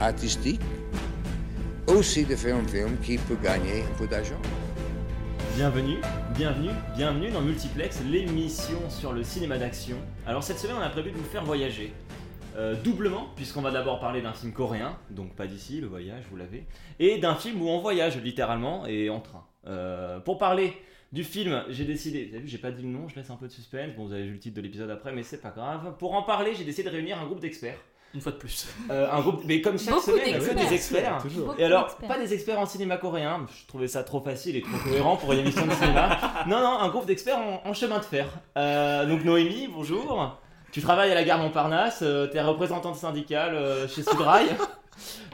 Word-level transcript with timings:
artistique, 0.00 0.60
aussi 1.86 2.24
de 2.24 2.36
faire 2.36 2.56
un 2.56 2.66
film 2.66 2.96
qui 3.02 3.18
peut 3.18 3.36
gagner 3.42 3.82
un 3.82 3.98
peu 3.98 4.06
d'argent. 4.06 4.40
Bienvenue, 5.54 5.98
bienvenue, 6.34 6.70
bienvenue 6.96 7.30
dans 7.30 7.40
Multiplex, 7.40 8.02
l'émission 8.04 8.90
sur 8.90 9.12
le 9.12 9.22
cinéma 9.24 9.56
d'action. 9.56 9.96
Alors 10.26 10.42
cette 10.42 10.58
semaine, 10.58 10.76
on 10.78 10.82
a 10.82 10.90
prévu 10.90 11.12
de 11.12 11.16
vous 11.16 11.24
faire 11.24 11.44
voyager. 11.44 11.92
Euh, 12.58 12.74
doublement, 12.82 13.28
puisqu'on 13.36 13.62
va 13.62 13.70
d'abord 13.70 14.00
parler 14.00 14.22
d'un 14.22 14.32
film 14.32 14.52
coréen, 14.52 14.98
donc 15.10 15.34
pas 15.34 15.46
d'ici, 15.46 15.80
le 15.80 15.86
voyage, 15.86 16.24
vous 16.30 16.36
l'avez, 16.36 16.66
et 16.98 17.18
d'un 17.18 17.34
film 17.34 17.60
où 17.60 17.68
on 17.68 17.80
voyage 17.80 18.16
littéralement 18.18 18.86
et 18.86 19.10
en 19.10 19.20
train. 19.20 19.46
Euh, 19.66 20.20
pour 20.20 20.38
parler 20.38 20.72
du 21.12 21.22
film, 21.22 21.64
j'ai 21.68 21.84
décidé, 21.84 22.26
vous 22.26 22.34
avez 22.34 22.42
vu, 22.42 22.48
j'ai 22.48 22.58
pas 22.58 22.70
dit 22.70 22.82
le 22.82 22.88
nom, 22.88 23.08
je 23.08 23.16
laisse 23.16 23.30
un 23.30 23.36
peu 23.36 23.46
de 23.46 23.52
suspense, 23.52 23.94
bon 23.96 24.06
vous 24.06 24.12
avez 24.12 24.24
vu 24.24 24.32
le 24.32 24.38
titre 24.38 24.56
de 24.56 24.62
l'épisode 24.62 24.90
après, 24.90 25.12
mais 25.12 25.22
c'est 25.22 25.40
pas 25.40 25.50
grave. 25.50 25.96
Pour 25.98 26.14
en 26.14 26.22
parler, 26.22 26.54
j'ai 26.54 26.64
décidé 26.64 26.88
de 26.88 26.94
réunir 26.94 27.18
un 27.18 27.26
groupe 27.26 27.40
d'experts. 27.40 27.78
Une 28.16 28.20
fois 28.22 28.32
de 28.32 28.38
plus. 28.38 28.66
Euh, 28.90 29.06
un 29.12 29.20
groupe, 29.20 29.42
mais 29.44 29.60
comme 29.60 29.78
chaque 29.78 29.94
Beaucoup 29.94 30.06
semaine, 30.10 30.24
que 30.24 30.30
d'experts. 30.32 30.68
des 30.68 30.74
experts. 30.74 31.18
Toujours. 31.22 31.54
Et 31.58 31.64
alors, 31.64 31.94
pas 31.96 32.18
des 32.18 32.32
experts 32.34 32.58
en 32.58 32.66
cinéma 32.66 32.96
coréen, 32.96 33.46
je 33.54 33.66
trouvais 33.68 33.86
ça 33.88 34.02
trop 34.02 34.20
facile 34.20 34.56
et 34.56 34.62
trop 34.62 34.78
cohérent 34.88 35.16
pour 35.16 35.32
une 35.34 35.40
émission 35.40 35.66
de 35.66 35.72
cinéma. 35.72 36.18
Non, 36.48 36.60
non, 36.60 36.78
un 36.80 36.88
groupe 36.88 37.06
d'experts 37.06 37.38
en, 37.38 37.62
en 37.68 37.74
chemin 37.74 37.98
de 37.98 38.04
fer. 38.04 38.26
Euh, 38.56 39.04
donc 39.06 39.22
Noémie, 39.24 39.68
bonjour. 39.72 40.36
Tu 40.72 40.80
travailles 40.80 41.12
à 41.12 41.14
la 41.14 41.24
gare 41.24 41.38
Montparnasse, 41.38 42.00
euh, 42.02 42.26
t'es 42.26 42.40
représentante 42.40 42.96
syndicale 42.96 43.54
euh, 43.54 43.86
chez 43.88 44.02
Sudrail. 44.02 44.46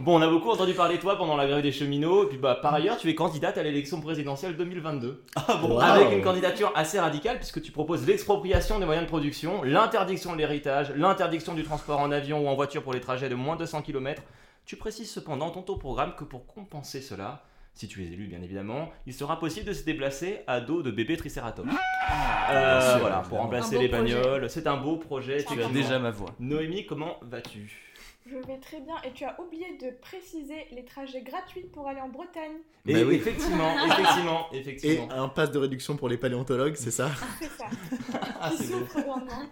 Bon, 0.00 0.18
on 0.18 0.22
a 0.22 0.28
beaucoup 0.28 0.50
entendu 0.50 0.74
parler 0.74 0.96
de 0.96 1.00
toi 1.00 1.16
pendant 1.16 1.36
la 1.36 1.46
grève 1.46 1.62
des 1.62 1.72
cheminots, 1.72 2.24
et 2.24 2.28
puis 2.28 2.38
bah, 2.38 2.58
par 2.60 2.74
ailleurs, 2.74 2.96
tu 2.96 3.08
es 3.08 3.14
candidate 3.14 3.58
à 3.58 3.62
l'élection 3.62 4.00
présidentielle 4.00 4.56
2022. 4.56 5.24
Ah 5.36 5.58
bon 5.60 5.78
Avec 5.78 6.12
une 6.12 6.22
candidature 6.22 6.72
assez 6.74 6.98
radicale, 6.98 7.36
puisque 7.36 7.62
tu 7.62 7.72
proposes 7.72 8.06
l'expropriation 8.06 8.78
des 8.78 8.84
moyens 8.86 9.06
de 9.06 9.08
production, 9.10 9.62
l'interdiction 9.62 10.32
de 10.32 10.38
l'héritage, 10.38 10.92
l'interdiction 10.96 11.54
du 11.54 11.62
transport 11.62 12.00
en 12.00 12.10
avion 12.10 12.44
ou 12.44 12.48
en 12.48 12.54
voiture 12.54 12.82
pour 12.82 12.92
les 12.92 13.00
trajets 13.00 13.28
de 13.28 13.34
moins 13.34 13.54
de 13.54 13.60
200 13.60 13.82
km. 13.82 14.22
Tu 14.64 14.76
précises 14.76 15.10
cependant 15.10 15.50
dans 15.50 15.62
ton 15.62 15.76
programme 15.76 16.14
que 16.16 16.24
pour 16.24 16.46
compenser 16.46 17.00
cela, 17.00 17.42
si 17.74 17.88
tu 17.88 18.02
es 18.02 18.06
élu 18.06 18.26
bien 18.26 18.42
évidemment, 18.42 18.90
il 19.06 19.14
sera 19.14 19.38
possible 19.38 19.66
de 19.66 19.72
se 19.72 19.84
déplacer 19.84 20.40
à 20.46 20.60
dos 20.60 20.82
de 20.82 20.90
bébé 20.90 21.16
Triceratops. 21.16 21.68
Euh, 21.68 22.78
bien 22.78 22.90
sûr, 22.90 22.98
voilà, 23.00 23.22
pour 23.28 23.38
remplacer 23.38 23.78
les 23.78 23.88
projet. 23.88 24.14
bagnoles. 24.14 24.50
C'est 24.50 24.66
un 24.66 24.76
beau 24.76 24.96
projet. 24.96 25.44
Tu 25.44 25.62
as 25.62 25.68
déjà 25.68 25.98
ma 25.98 26.10
voix. 26.10 26.30
Noémie, 26.38 26.84
comment 26.84 27.16
vas-tu? 27.22 27.91
Je 28.24 28.36
vais 28.36 28.58
très 28.58 28.80
bien. 28.80 28.94
Et 29.02 29.12
tu 29.12 29.24
as 29.24 29.38
oublié 29.40 29.76
de 29.78 29.90
préciser 30.00 30.66
les 30.70 30.84
trajets 30.84 31.22
gratuits 31.22 31.64
pour 31.72 31.88
aller 31.88 32.00
en 32.00 32.08
Bretagne. 32.08 32.58
Et 32.86 32.92
Bah 32.94 33.00
oui. 33.06 33.14
Effectivement, 33.16 33.74
effectivement, 33.86 34.46
Et 34.52 34.58
effectivement. 34.58 35.10
un 35.10 35.28
pass 35.28 35.50
de 35.50 35.58
réduction 35.58 35.96
pour 35.96 36.08
les 36.08 36.16
paléontologues, 36.16 36.76
c'est 36.76 36.90
ça 36.92 37.10
C'est 37.40 37.50
ça. 37.50 37.66
Ah, 38.40 38.50
Qui 38.50 38.64
c'est 38.64 38.74
beau. 38.74 38.86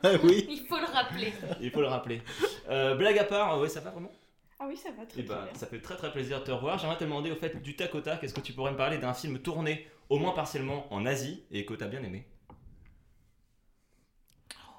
Ah 0.03 0.11
oui 0.25 0.47
Il 0.49 0.67
faut 0.67 0.79
le 0.79 0.87
rappeler. 0.87 1.33
Il 1.61 1.71
faut 1.71 1.81
le 1.81 1.87
rappeler. 1.89 2.23
Euh, 2.69 2.95
blague 2.97 3.19
à 3.19 3.25
part, 3.25 3.59
ouais, 3.61 3.69
ça 3.69 3.81
va 3.81 3.91
vraiment? 3.91 4.11
Ah 4.59 4.67
oui, 4.69 4.77
ça 4.77 4.91
va 4.91 5.07
très, 5.07 5.21
Eh 5.21 5.25
très 5.25 5.35
ben, 5.35 5.45
bien. 5.45 5.55
ça 5.55 5.67
fait 5.67 5.81
très 5.81 5.97
très 5.97 6.13
plaisir 6.13 6.41
de 6.41 6.45
te 6.45 6.51
revoir. 6.51 6.79
J'aimerais 6.79 6.97
te 6.99 7.05
demander 7.05 7.31
au 7.33 7.37
fait 7.37 7.63
du 7.63 7.77
tac 7.77 7.95
au 7.95 8.01
tac, 8.01 8.23
est-ce 8.23 8.35
que 8.35 8.41
tu 8.41 8.53
pourrais 8.53 8.73
me 8.73 8.77
parler 8.77 8.99
d'un 8.99 9.15
film 9.15 9.39
tourné 9.41 9.87
au 10.09 10.19
moins 10.19 10.33
partiellement 10.33 10.93
en 10.93 11.07
Asie 11.07 11.45
et 11.51 11.65
que 11.65 11.75
tu 11.75 11.83
as 11.85 11.89
bien 11.89 12.03
aimé? 12.03 12.27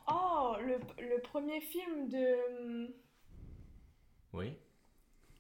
Oh, 0.08 0.56
le, 0.60 0.78
le 1.04 1.22
premier 1.22 1.62
film 1.62 2.10
de. 2.10 2.94
Oui. 4.34 4.54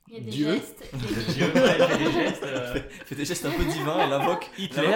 Il 0.07 0.15
y 0.15 0.17
a 0.17 0.19
des 0.21 0.31
Dieu. 0.31 0.51
gestes. 0.53 0.83
des- 0.93 1.33
Dieu, 1.33 1.45
ouais, 1.45 1.77
il 1.79 1.85
fait 1.85 1.97
des 1.97 2.11
gestes. 2.11 2.43
euh, 2.43 2.79
Fais 3.05 3.15
des 3.15 3.25
gestes 3.25 3.45
un 3.45 3.51
peu 3.51 3.63
divins, 3.63 3.99
elle 4.01 4.11
invoque 4.13 4.49
Hitler, 4.57 4.89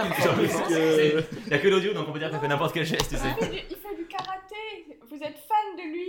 il 0.69 1.51
y 1.51 1.53
a 1.53 1.59
que 1.59 1.67
l'audio 1.69 1.93
donc 1.93 2.07
on 2.09 2.11
peut 2.11 2.19
dire 2.19 2.29
qu'elle 2.31 2.39
fait 2.41 2.47
n'importe 2.47 2.73
quel 2.73 2.85
geste, 2.85 3.09
tu 3.09 3.15
sais. 3.17 3.27
Il 3.39 3.45
fait, 3.45 3.51
du, 3.51 3.57
il 3.69 3.75
fait 3.77 3.95
du 3.95 4.05
karaté. 4.07 4.99
Vous 5.09 5.15
êtes 5.15 5.37
fan 5.37 5.77
de 5.77 5.83
lui 5.93 6.07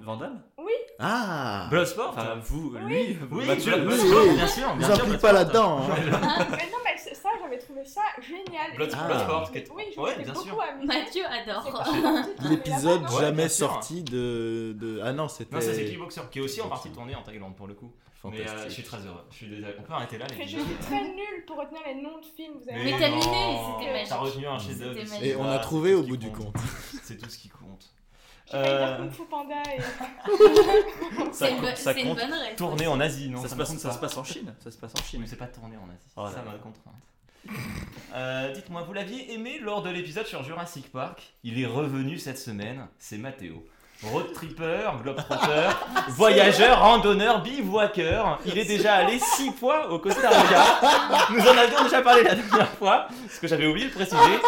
Vandame 0.00 0.42
Ah 0.98 1.68
Bloodsport 1.70 2.14
Enfin, 2.16 2.40
vous, 2.42 2.74
Oui. 2.74 2.80
lui, 3.14 3.18
Oui, 3.30 3.46
Mathieu. 3.46 3.74
Oui, 3.76 3.80
Bloodsport, 3.84 4.22
oui. 4.26 4.34
bien 4.34 4.46
sûr. 4.48 4.74
Vous 4.74 4.82
sûr, 4.96 5.18
pas 5.20 5.32
là-dedans 5.32 5.78
hein. 5.82 5.94
Mais 6.00 6.10
non, 6.10 6.78
mais 6.84 6.96
c'est- 6.96 7.14
ça, 7.14 7.28
j'avais 7.40 7.58
trouvé 7.82 7.88
ça 7.88 8.22
génial. 8.22 8.70
Ah. 8.72 8.76
Bloodsport, 8.76 9.50
qui 9.52 9.58
est- 9.58 9.70
Oui, 9.74 9.84
je 9.94 10.00
Ouais, 10.00 10.16
bien 10.22 10.32
beaucoup 10.32 10.44
sûr. 10.46 10.60
amusée. 10.62 10.86
Mathieu 10.86 11.24
adore. 11.26 12.24
L'épisode. 12.50 13.02
Ouais, 13.02 13.20
jamais 13.20 13.48
sûr. 13.48 13.68
sorti 13.68 14.02
de, 14.02 14.74
de... 14.78 15.00
Ah 15.04 15.12
non, 15.12 15.28
c'était... 15.28 15.54
Non, 15.54 15.60
ça 15.60 15.74
c'est 15.74 15.84
Kickboxer, 15.84 16.22
qui 16.30 16.38
est 16.38 16.42
aussi 16.42 16.60
en 16.60 16.68
partie 16.68 16.90
tourné 16.90 17.14
en 17.14 17.22
Thaïlande 17.22 17.56
pour 17.56 17.66
le 17.66 17.74
coup. 17.74 17.92
Mais 18.24 18.48
euh, 18.48 18.64
je 18.66 18.68
suis 18.68 18.84
très 18.84 18.98
heureux. 19.04 19.24
Je 19.30 19.36
suis 19.36 19.48
désolé. 19.48 19.74
On 19.80 19.82
peut 19.82 19.92
arrêter 19.94 20.16
là, 20.16 20.26
les 20.30 20.36
Mais 20.36 20.44
je 20.46 20.58
suis 20.60 20.74
très 20.80 21.00
nulle 21.02 21.44
pour 21.44 21.56
retenir 21.56 21.80
les 21.84 21.94
noms 21.96 22.18
de 22.18 22.24
films. 22.24 22.54
Vous 22.62 22.68
avez 22.70 22.84
Mais 22.84 22.92
t'as 22.92 23.08
miné, 23.08 23.20
c'était 23.20 23.92
magique. 23.92 24.08
T'as 24.08 24.16
retenu 24.18 24.46
un 24.46 24.56
ici. 24.58 24.74
magique. 24.76 25.22
Et 25.22 25.34
on 25.34 25.42
Ah, 25.44 25.54
a 25.54 25.58
trouvé 25.58 25.94
au 25.94 26.04
bout 26.04 26.16
du 26.16 26.30
compte. 26.30 26.54
C'est 27.02 27.16
tout 27.18 27.28
ce 27.28 27.36
qui 27.36 27.48
compte. 27.48 27.92
Euh, 28.54 28.96
Kung 28.98 29.10
Fu 29.10 29.22
Panda 29.24 29.54
et. 29.74 29.80
Ça 31.32 31.46
C'est 31.48 31.52
une, 31.56 31.76
ça 31.76 31.92
une 31.94 32.14
bonne 32.14 32.32
rêve. 32.32 32.54
Tourné 32.56 32.86
en 32.86 33.00
Asie, 33.00 33.28
non 33.28 33.40
Ça 33.42 33.48
se 33.48 33.54
me 33.54 33.58
passe, 33.60 33.76
ça 33.76 33.90
se 33.92 33.98
passe 33.98 34.16
en 34.16 34.24
Chine. 34.24 34.54
Ça 34.60 34.70
se 34.70 34.76
passe 34.78 34.92
en 34.96 35.02
Chine. 35.02 35.20
mais 35.22 35.26
c'est 35.26 35.36
pas 35.36 35.46
tourné 35.46 35.76
en 35.76 35.88
Asie. 35.88 36.12
Oh 36.16 36.26
ça 36.32 36.42
ma 36.42 36.52
contrainte. 36.58 36.94
Euh, 38.14 38.52
Dites-moi, 38.52 38.82
vous 38.82 38.92
l'aviez 38.92 39.32
aimé 39.32 39.58
lors 39.60 39.82
de 39.82 39.90
l'épisode 39.90 40.26
sur 40.26 40.42
Jurassic 40.42 40.90
Park 40.92 41.22
Il 41.44 41.60
est 41.60 41.66
revenu 41.66 42.18
cette 42.18 42.38
semaine, 42.38 42.86
c'est 42.98 43.18
Mathéo. 43.18 43.64
Road 44.02 44.32
tripper, 44.32 44.90
globetrotter, 45.02 45.68
voyageur, 46.08 46.80
randonneur, 46.80 47.40
bivouaqueur. 47.42 48.40
Il 48.44 48.58
est 48.58 48.64
déjà 48.64 48.94
allé 48.94 49.18
six 49.36 49.50
fois 49.52 49.90
au 49.92 49.98
Costa 50.00 50.28
Rica. 50.28 50.64
Nous 51.30 51.40
en 51.40 51.56
avions 51.56 51.84
déjà 51.84 52.02
parlé 52.02 52.24
la 52.24 52.34
dernière 52.34 52.68
fois. 52.70 53.06
Ce 53.30 53.38
que 53.38 53.46
j'avais 53.46 53.66
oublié 53.66 53.86
de 53.88 53.92
préciser, 53.92 54.38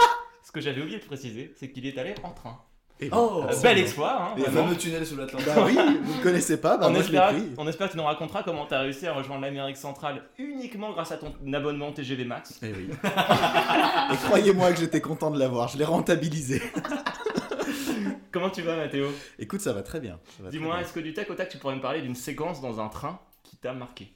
ce 0.42 0.50
que 0.50 0.60
j'avais 0.60 0.82
oublié 0.82 0.98
de 0.98 1.04
préciser, 1.04 1.54
c'est 1.56 1.70
qu'il 1.70 1.86
est 1.86 1.96
allé 1.98 2.14
en 2.24 2.30
train. 2.30 2.58
Et 3.00 3.08
Oh 3.12 3.44
bel 3.62 3.78
exploit, 3.78 4.22
hein, 4.22 4.34
Les 4.36 4.44
fameux 4.44 4.76
tunnels 4.76 5.04
sous 5.04 5.16
l'Atlantique. 5.16 5.48
Bah 5.52 5.64
oui, 5.66 5.74
vous 5.74 6.14
le 6.16 6.22
connaissez 6.22 6.60
pas, 6.60 6.76
bah 6.76 6.86
on, 6.88 6.92
moi 6.92 7.02
je 7.02 7.10
l'ai 7.10 7.18
espère, 7.18 7.32
pris. 7.34 7.50
on 7.58 7.66
espère 7.66 7.86
que 7.88 7.92
tu 7.92 7.98
nous 7.98 8.04
raconteras 8.04 8.44
comment 8.44 8.66
tu 8.66 8.74
as 8.74 8.80
réussi 8.80 9.06
à 9.08 9.12
rejoindre 9.12 9.42
l'Amérique 9.42 9.76
centrale 9.76 10.22
uniquement 10.38 10.92
grâce 10.92 11.10
à 11.10 11.16
ton 11.16 11.34
abonnement 11.52 11.90
TGV 11.92 12.24
Max. 12.24 12.60
Eh 12.62 12.72
oui. 12.72 12.88
Et 14.12 14.16
croyez-moi 14.26 14.72
que 14.72 14.78
j'étais 14.78 15.00
content 15.00 15.32
de 15.32 15.40
l'avoir, 15.40 15.68
je 15.68 15.76
l'ai 15.76 15.84
rentabilisé. 15.84 16.62
Comment 18.30 18.50
tu 18.50 18.62
vas 18.62 18.76
Mathéo? 18.76 19.08
Écoute, 19.40 19.60
ça 19.60 19.72
va 19.72 19.82
très 19.82 20.00
bien. 20.00 20.20
Dis-moi, 20.50 20.74
bien. 20.74 20.84
est-ce 20.84 20.92
que 20.92 21.00
du 21.00 21.14
tac 21.14 21.28
au 21.30 21.34
tac 21.34 21.48
tu 21.48 21.58
pourrais 21.58 21.76
me 21.76 21.80
parler 21.80 22.00
d'une 22.00 22.14
séquence 22.16 22.60
dans 22.60 22.80
un 22.80 22.88
train 22.88 23.20
qui 23.42 23.56
t'a 23.56 23.72
marqué? 23.72 24.12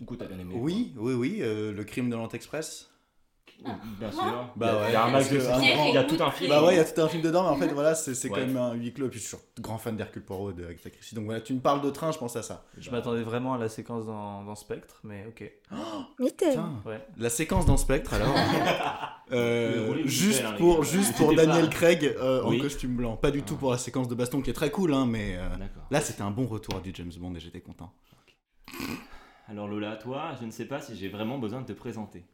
Ou 0.00 0.04
que 0.06 0.14
t'as 0.14 0.26
bien 0.26 0.38
aimé 0.38 0.54
Oui, 0.56 0.94
oui, 0.96 1.12
oui, 1.14 1.38
euh, 1.40 1.72
le 1.72 1.84
crime 1.84 2.08
de 2.10 2.16
l'Antexpress. 2.16 2.90
Bien 3.98 4.10
sûr. 4.12 4.48
Bah 4.56 4.80
ouais. 4.80 4.88
Il 4.88 4.92
y 4.92 4.96
a 4.96 5.04
un 5.04 5.12
de 5.20 5.94
il 5.94 6.00
y 6.02 6.06
tout 6.06 6.22
un 6.22 6.30
film. 6.30 6.50
Bah 6.50 6.64
ouais, 6.64 6.74
il 6.74 6.76
y 6.76 6.80
a 6.80 6.84
tout 6.84 7.00
un 7.00 7.08
film 7.08 7.22
dedans, 7.22 7.42
mais 7.44 7.48
en 7.50 7.56
fait, 7.56 7.72
voilà, 7.72 7.94
c'est 7.94 8.12
Ouais. 8.24 8.28
quand 8.30 8.46
même 8.46 8.56
un 8.56 8.74
huis 8.74 8.92
clos. 8.92 9.06
Et 9.06 9.10
puis 9.10 9.20
je 9.20 9.26
suis 9.26 9.36
grand 9.60 9.78
fan 9.78 9.96
d'Hercule 9.96 10.22
Poirot 10.24 10.52
de 10.52 10.64
Agatha 10.66 10.90
Christie. 10.90 11.14
Donc 11.14 11.24
voilà, 11.24 11.40
tu 11.40 11.54
me 11.54 11.60
parles 11.60 11.80
de 11.80 11.90
train, 11.90 12.12
je 12.12 12.18
pense 12.18 12.36
à 12.36 12.42
ça. 12.42 12.64
Je 12.78 12.90
m'attendais 12.90 13.22
vraiment 13.22 13.54
à 13.54 13.58
la 13.58 13.68
séquence 13.68 14.06
dans, 14.06 14.42
dans 14.44 14.54
Spectre, 14.54 15.00
mais 15.04 15.24
ok. 15.28 15.50
Tiens, 16.38 16.82
Ouais. 16.84 17.06
la 17.16 17.30
séquence 17.30 17.66
dans 17.66 17.76
Spectre 17.76 18.14
alors. 18.14 18.34
Euh, 19.32 20.02
juste 20.04 20.44
hein, 20.44 20.52
pour, 20.58 20.84
juste 20.84 21.18
Daniel 21.34 21.70
Craig 21.70 22.04
euh, 22.04 22.42
Oui. 22.44 22.58
en 22.58 22.62
costume 22.62 22.94
blanc. 22.94 23.16
Pas 23.16 23.30
du 23.30 23.42
tout 23.42 23.56
pour 23.56 23.72
la 23.72 23.78
séquence 23.78 24.06
de 24.06 24.14
baston 24.14 24.42
qui 24.42 24.50
est 24.50 24.54
très 24.54 24.70
cool, 24.70 24.92
hein, 24.92 25.06
mais 25.06 25.36
euh, 25.38 25.48
D'accord. 25.56 25.82
là 25.90 26.02
c'était 26.02 26.20
un 26.20 26.30
bon 26.30 26.44
retour 26.46 26.78
du 26.82 26.90
James 26.94 27.10
Bond 27.18 27.34
et 27.34 27.40
j'étais 27.40 27.62
content. 27.62 27.90
Alors 29.48 29.66
Lola, 29.66 29.96
toi, 29.96 30.32
je 30.40 30.44
ne 30.44 30.50
sais 30.50 30.66
pas 30.66 30.80
si 30.82 30.94
j'ai 30.94 31.08
vraiment 31.08 31.38
besoin 31.38 31.62
de 31.62 31.66
te 31.66 31.72
présenter. 31.72 32.24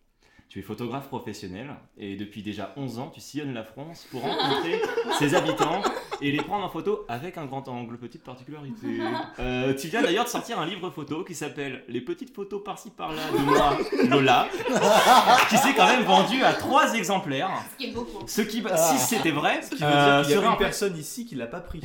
Tu 0.50 0.58
es 0.58 0.62
photographe 0.62 1.06
professionnel 1.06 1.70
et 1.97 2.17
depuis 2.17 2.43
déjà 2.43 2.73
11 2.76 2.99
ans, 2.99 3.12
tu 3.14 3.20
sillonnes 3.20 3.55
la 3.55 3.62
France 3.62 4.08
pour 4.11 4.20
rencontrer 4.23 4.82
ses 5.20 5.37
habitants 5.37 5.81
et 6.20 6.32
les 6.32 6.38
prendre 6.43 6.64
en 6.64 6.69
photo 6.69 7.05
avec 7.08 7.38
un 7.38 7.47
grand 7.47 7.69
angle. 7.69 7.97
Petite 7.99 8.25
particularité. 8.25 8.99
Euh, 9.38 9.75
tu 9.75 9.87
viens 9.88 10.02
d'ailleurs 10.02 10.25
de 10.25 10.29
sortir 10.29 10.58
un 10.58 10.67
livre 10.67 10.91
photo 10.91 11.23
qui 11.25 11.35
s'appelle 11.35 11.85
Les 11.88 12.00
petites 12.00 12.35
photos 12.35 12.62
par-ci 12.64 12.91
par-là 12.91 13.23
de 13.32 13.38
moi, 13.38 13.79
Lola, 14.08 14.49
qui 15.49 15.56
s'est 15.56 15.73
quand 15.75 15.87
même 15.87 16.02
vendu 16.02 16.43
à 16.43 16.52
3 16.52 16.94
exemplaires. 16.94 17.50
Ce 17.73 17.76
qui 17.76 17.91
est 17.91 17.94
beaucoup. 17.94 18.26
Ce 18.26 18.41
qui, 18.43 18.62
si 18.76 18.99
c'était 18.99 19.31
vrai, 19.31 19.62
ce 19.62 19.70
qui 19.70 19.76
veut 19.82 19.88
Euh, 19.88 20.23
y 20.26 20.32
serait 20.32 20.44
a 20.47 20.49
en 20.49 20.52
une 20.52 20.58
personne 20.58 20.97
ici 20.99 21.25
qui 21.26 21.37
l'a 21.37 21.47
pas 21.47 21.61
pris. 21.61 21.81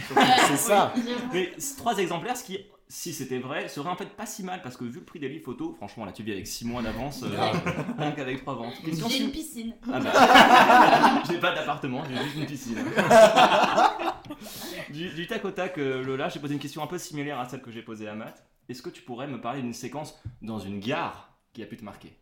C'est 0.48 0.58
ça. 0.58 0.94
Mais 1.34 1.52
c- 1.58 1.76
trois 1.78 1.98
exemplaires, 1.98 2.36
ce 2.36 2.44
qui, 2.44 2.60
si 2.88 3.14
c'était 3.14 3.40
vrai, 3.40 3.68
serait 3.68 3.90
en 3.90 3.96
fait 3.96 4.10
pas 4.16 4.26
si 4.26 4.44
mal 4.44 4.62
parce 4.62 4.78
que 4.78 4.84
vu 4.84 5.00
le 5.00 5.06
prix 5.06 5.20
des 5.20 5.30
livres 5.30 5.46
photos, 5.46 5.76
franchement, 5.76 6.06
là 6.06 6.12
tu 6.12 6.24
vis 6.24 6.34
avec 6.34 6.48
6 6.48 6.66
mois 6.66 6.82
d'avance, 6.82 7.24
euh, 7.24 7.30
rien 7.98 8.12
qu'avec 8.12 8.42
3 8.42 8.56
ventes. 8.56 8.74
J'ai 8.84 9.24
une 9.24 9.32
piscine. 9.32 9.74
Ah 9.92 10.00
bah, 10.00 11.24
j'ai 11.30 11.40
pas 11.40 11.54
d'appartement, 11.56 12.04
j'ai 12.08 12.16
juste 12.24 12.36
une 12.36 12.46
piscine. 12.46 12.78
du, 14.92 15.10
du 15.10 15.28
tac 15.28 15.44
au 15.46 15.52
tac, 15.52 15.78
euh, 15.78 16.04
Lola, 16.04 16.30
j'ai 16.30 16.40
posé 16.40 16.54
une 16.54 16.60
question 16.60 16.84
un 16.84 16.88
peu 16.88 16.98
similaire 16.98 17.40
à 17.40 17.48
celle 17.50 17.62
que 17.62 17.72
j'ai 17.72 17.82
posée 17.82 18.08
à 18.08 18.16
Matt. 18.16 18.46
est-ce 18.70 18.82
que 18.82 18.90
tu 18.90 19.02
pourrais 19.02 19.28
me 19.28 19.40
parler 19.42 19.62
d'une 19.62 19.74
séquence 19.74 20.18
dans 20.42 20.60
une 20.60 20.80
gare 20.80 21.34
qui 21.54 21.64
a 21.64 21.66
pu 21.66 21.78
te 21.78 21.84
marquer? 21.84 22.18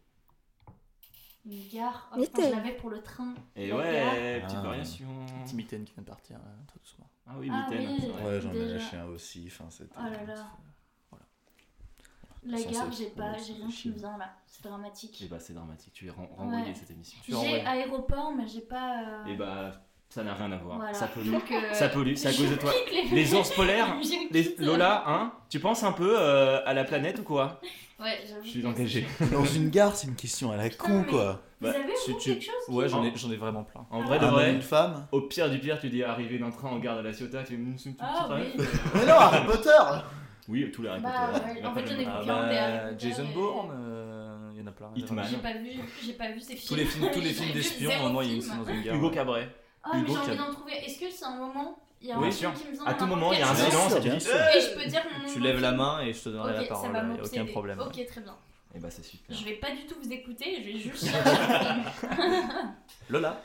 Une 1.45 1.67
gare. 1.73 2.09
Oh, 2.13 2.17
Mais 2.19 2.25
putain, 2.27 2.49
je 2.49 2.55
l'avais 2.55 2.71
pour 2.71 2.89
le 2.89 3.01
train. 3.01 3.33
Et 3.57 3.67
La 3.67 3.75
ouais, 3.75 4.37
gare. 4.39 4.47
petite 4.47 4.59
Ah. 4.59 4.63
variation. 4.67 5.07
Petit 5.43 5.55
mitaine 5.55 5.83
qui 5.83 5.93
vient 5.93 6.03
de 6.03 6.07
partir, 6.07 6.37
euh, 6.37 6.65
très 6.67 6.79
doucement. 6.79 7.09
Ah 7.27 7.33
oui, 7.37 7.49
Ah 7.51 7.65
mitaine. 7.69 7.87
oui. 8.01 8.25
Ouais, 8.25 8.41
j'en 8.41 8.51
ai 8.53 8.65
lâché 8.73 8.97
un 8.97 9.05
aussi. 9.05 9.45
Enfin, 9.47 9.65
c'était. 9.69 9.93
Oh 9.97 10.03
là 10.03 10.23
là. 10.25 10.41
Voilà. 11.09 11.25
La 12.43 12.57
Censé 12.57 12.71
gare, 12.73 12.91
j'ai 12.91 13.05
pas, 13.07 13.37
j'ai 13.37 13.53
rien 13.53 13.67
qui 13.69 13.89
me 13.89 13.95
vient 13.95 14.17
là. 14.17 14.33
C'est 14.45 14.63
dramatique. 14.63 15.21
Et 15.21 15.27
bah 15.27 15.39
c'est 15.39 15.53
dramatique, 15.53 15.93
tu 15.93 16.07
es 16.07 16.09
ren- 16.09 16.27
renvoyé 16.37 16.65
Ouais. 16.65 16.73
cette 16.75 16.91
émission. 16.91 17.17
J'ai 17.27 17.61
aéroport, 17.65 18.33
mais 18.35 18.47
j'ai 18.47 18.61
pas. 18.61 19.01
euh, 19.03 19.25
Et 19.27 19.35
bah 19.35 19.71
ça 20.09 20.23
n'a 20.23 20.33
rien 20.35 20.51
à 20.51 20.57
voir. 20.57 20.77
voilà. 20.77 20.93
Ça 20.93 21.07
pollue. 21.07 21.31
Donc, 21.31 21.49
euh, 21.51 21.73
Ça 21.73 21.89
pollue, 21.89 22.13
c'est 22.15 22.27
à 22.27 22.33
cause 22.33 22.49
de 22.51 22.55
toi. 22.55 22.71
Les 23.11 23.33
ours 23.33 23.49
polaires, 23.55 23.95
les... 24.31 24.55
Lola, 24.59 25.03
hein 25.07 25.33
Tu 25.49 25.59
penses 25.59 25.83
un 25.83 25.91
peu 25.93 26.15
euh, 26.19 26.61
à 26.65 26.73
la 26.73 26.83
planète 26.83 27.19
ou 27.19 27.23
quoi? 27.23 27.59
Ouais, 28.03 28.19
j'avoue 28.27 28.43
Je 28.43 28.49
suis 28.49 28.65
engagé. 28.65 29.07
Dans 29.31 29.45
une 29.45 29.69
gare, 29.69 29.95
c'est 29.95 30.07
une 30.07 30.15
question 30.15 30.51
à 30.51 30.57
la 30.57 30.69
Putain, 30.69 30.83
con, 30.83 30.99
mais- 30.99 31.05
quoi. 31.11 31.41
Vous 31.61 31.69
Bah, 31.69 31.75
avez 31.75 31.93
tu- 32.05 32.11
vous 32.11 32.19
tu- 32.19 32.29
quelque 32.31 32.43
chose 32.43 32.75
Ouais, 32.75 32.89
j'en 32.89 33.03
ai, 33.05 33.13
j'en 33.15 33.31
ai 33.31 33.37
vraiment 33.37 33.63
plein. 33.63 33.85
En 33.89 34.01
vrai 34.03 34.19
de 34.19 34.25
Un 34.25 34.27
homme, 34.27 34.33
vrai, 34.35 34.53
une 34.53 34.61
femme 34.61 35.07
au 35.13 35.21
pire 35.21 35.49
du 35.49 35.59
pire, 35.59 35.79
tu 35.79 35.89
dis 35.89 36.03
arriver 36.03 36.37
d'un 36.37 36.51
train 36.51 36.67
en 36.69 36.79
gare 36.79 36.97
de 36.97 37.01
la 37.03 37.13
Ciotat, 37.13 37.43
tu 37.43 37.55
me 37.57 37.75
tu- 37.77 37.83
tu- 37.93 37.95
Ah 38.01 38.27
tu- 38.27 38.33
oui. 38.59 38.65
Mais 38.95 39.05
non, 39.05 39.13
Harry 39.13 39.45
Potter 39.45 39.69
Oui, 40.49 40.69
tous 40.73 40.81
les 40.81 40.89
Harry 40.89 40.99
Bah, 41.01 41.29
Potter. 41.31 41.45
ouais, 41.61 41.65
en 41.65 41.73
fait, 41.73 41.87
j'en 41.87 41.99
ai 41.99 42.05
Ah 42.05 42.23
des 42.23 42.29
Harry 42.29 42.77
bah, 42.77 42.79
Potter 42.89 42.95
Jason 43.09 43.25
Bourne, 43.33 43.71
euh, 43.73 44.49
il 44.53 44.59
y 44.59 44.63
en 44.63 44.67
a 44.67 44.71
plein. 44.71 44.91
Hitman. 44.93 45.25
J'ai 45.29 45.37
pas 45.37 45.53
vu, 45.53 45.69
j'ai 46.05 46.13
pas 46.13 46.31
vu 46.31 46.41
ces 46.41 46.55
films. 46.57 46.67
Tous 46.67 46.75
les 46.75 46.85
films, 46.85 47.09
tous 47.13 47.19
les 47.21 47.27
J'ai 47.27 47.33
films 47.33 47.47
vu 47.47 47.53
d'espions, 47.53 47.89
zéro 47.91 48.07
moment 48.09 48.21
il 48.23 48.27
y 48.27 48.31
a 48.31 48.35
une 48.35 48.41
film. 48.41 48.53
scène 48.55 48.65
dans 48.65 48.73
une 48.73 48.81
gare. 48.81 48.95
Hugo 48.95 49.09
Cabret. 49.09 49.55
Ah, 49.85 49.89
mais 49.93 49.99
Hugo 50.01 50.13
j'ai 50.13 50.19
envie 50.31 50.37
d'en 50.37 50.51
trouver. 50.53 50.73
Est-ce 50.85 50.99
que 50.99 51.09
c'est 51.09 51.25
un 51.25 51.37
moment 51.37 51.77
Il 52.03 52.09
y 52.09 52.11
a 52.11 52.19
Oui, 52.19 52.27
un 52.27 52.31
sûr. 52.31 52.53
film 52.53 52.73
qui 52.75 52.81
me 52.81 52.87
À 52.87 52.93
tout 52.93 53.05
moment, 53.05 53.31
il 53.33 53.39
y 53.39 53.41
a 53.41 53.49
un 53.49 53.55
silence. 53.55 53.87
sûr, 53.87 53.95
tu 54.01 54.09
bien 54.09 54.17
dis, 54.17 54.25
sûr. 54.25 54.33
Et 54.35 54.59
je 54.61 54.75
peux 54.77 54.85
dire 54.89 55.01
mon 55.21 55.31
Tu 55.33 55.39
lèves 55.39 55.61
la 55.61 55.71
main 55.71 56.01
et 56.01 56.13
je 56.13 56.21
te 56.21 56.29
donnerai 56.29 56.51
Ok, 56.51 56.55
la 56.57 56.63
ça 56.63 56.69
parole, 56.69 56.91
va 56.91 56.99
il 57.01 57.07
n'y 57.13 57.19
a 57.19 57.23
aucun 57.23 57.45
problème. 57.45 57.79
Ok, 57.79 58.05
très 58.05 58.21
bien. 58.21 58.35
Et 58.75 58.79
bah 58.79 58.89
c'est 58.89 59.03
super. 59.03 59.35
Je 59.37 59.45
vais 59.45 59.53
pas 59.53 59.69
du 59.71 59.85
tout 59.85 59.93
vous 60.03 60.11
écouter, 60.11 60.57
je 60.57 60.63
vais 60.63 60.77
juste 60.77 61.05
chercher 61.11 61.29
le 61.29 61.59
film. 61.59 62.73
Lola 63.09 63.39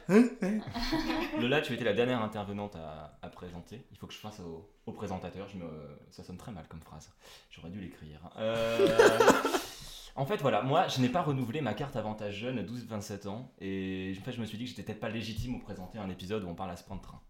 Lola, 1.39 1.61
tu 1.61 1.75
étais 1.75 1.85
la 1.85 1.93
dernière 1.93 2.23
intervenante 2.23 2.77
à, 2.77 3.19
à 3.23 3.29
présenter. 3.29 3.85
Il 3.93 3.99
faut 3.99 4.07
que 4.07 4.15
je 4.15 4.19
fasse 4.19 4.41
au, 4.41 4.69
au 4.87 4.93
présentateur. 4.93 5.47
Je 5.49 5.59
me... 5.59 5.67
Ça 6.11 6.25
sonne 6.25 6.39
très 6.39 6.51
mal 6.53 6.65
comme 6.69 6.81
phrase. 6.81 7.11
J'aurais 7.51 7.71
dû 7.71 7.81
l'écrire. 7.81 8.21
Euh, 8.39 8.89
En 10.17 10.27
fait, 10.27 10.39
voilà, 10.39 10.63
moi, 10.63 10.89
je 10.89 11.01
n'ai 11.01 11.09
pas 11.09 11.23
renouvelé 11.23 11.61
ma 11.61 11.75
carte 11.75 11.95
avantage 11.95 12.35
jeune 12.35 12.59
à 12.59 12.63
12-27 12.65 13.29
ans. 13.29 13.53
Et 13.61 14.17
en 14.21 14.25
fait, 14.25 14.33
je 14.33 14.41
me 14.41 14.47
suis 14.47 14.59
dit 14.59 14.65
que 14.65 14.71
j'étais 14.71 14.83
peut-être 14.83 14.99
pas 14.99 15.09
légitime 15.11 15.53
pour 15.53 15.63
présenter 15.63 15.99
un 15.99 16.11
épisode 16.11 16.43
où 16.43 16.49
on 16.49 16.57
parle 16.57 16.71
à 16.73 16.77
ce 16.77 16.83
point 16.83 16.97
de 16.97 17.03
train. 17.03 17.21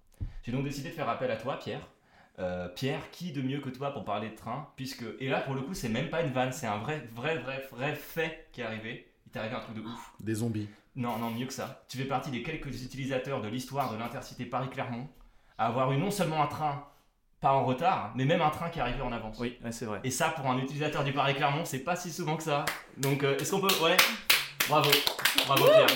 J'ai 0.43 0.53
donc 0.53 0.65
décidé 0.65 0.89
de 0.91 0.95
faire 0.95 1.09
appel 1.09 1.31
à 1.31 1.37
toi, 1.37 1.59
Pierre. 1.59 1.87
Euh, 2.39 2.69
Pierre, 2.69 3.11
qui 3.11 3.33
de 3.33 3.43
mieux 3.43 3.61
que 3.61 3.69
toi 3.69 3.93
pour 3.93 4.05
parler 4.05 4.31
de 4.31 4.37
train 4.37 4.69
Puisque, 4.77 5.05
et 5.19 5.29
là, 5.29 5.41
pour 5.41 5.55
le 5.55 5.63
coup, 5.63 5.75
c'est 5.75 5.89
même 5.89 6.09
pas 6.09 6.23
une 6.23 6.33
vanne, 6.33 6.53
c'est 6.53 6.69
un 6.69 6.79
vrai, 6.79 7.09
vrai, 7.13 7.37
vrai, 7.39 7.67
vrai 7.73 7.95
fait 7.97 8.49
qui 8.53 8.61
est 8.61 8.65
arrivé. 8.65 9.09
Il 9.27 9.33
t'est 9.33 9.41
arrivé 9.41 9.57
un 9.57 9.61
truc 9.61 9.75
de 9.77 9.81
ouf. 9.83 10.13
Des 10.21 10.35
zombies. 10.35 10.69
Non, 10.95 11.19
non, 11.19 11.31
mieux 11.31 11.47
que 11.47 11.53
ça. 11.53 11.85
Tu 11.89 11.99
fais 11.99 12.05
partie 12.05 12.31
des 12.31 12.43
quelques 12.43 12.83
utilisateurs 12.83 13.43
de 13.43 13.49
l'histoire 13.49 13.93
de 13.93 13.99
l'intercité 13.99 14.45
Paris-Clermont 14.47 15.09
à 15.59 15.67
avoir 15.67 15.91
eu 15.93 15.97
non 15.99 16.11
seulement 16.11 16.43
un 16.43 16.47
train 16.47 16.85
pas 17.41 17.53
en 17.53 17.65
retard, 17.65 18.13
mais 18.17 18.25
même 18.25 18.41
un 18.43 18.51
train 18.51 18.69
qui 18.69 18.79
est 18.79 18.83
arrivé 18.83 19.01
en 19.01 19.13
avance. 19.13 19.37
Oui, 19.39 19.59
ouais, 19.65 19.71
c'est 19.73 19.85
vrai. 19.85 20.01
Et 20.03 20.11
ça, 20.11 20.31
pour 20.31 20.47
un 20.47 20.59
utilisateur 20.59 21.05
du 21.05 21.13
Paris-Clermont, 21.13 21.65
c'est 21.65 21.81
pas 21.81 21.95
si 21.97 22.11
souvent 22.11 22.37
que 22.37 22.43
ça. 22.43 22.65
Donc, 22.97 23.23
euh, 23.23 23.37
est-ce 23.37 23.51
qu'on 23.53 23.61
peut? 23.61 23.69
Ouais 23.83 23.97
Bravo 24.69 24.91
Bravo 25.47 25.65
Pierre 25.67 25.87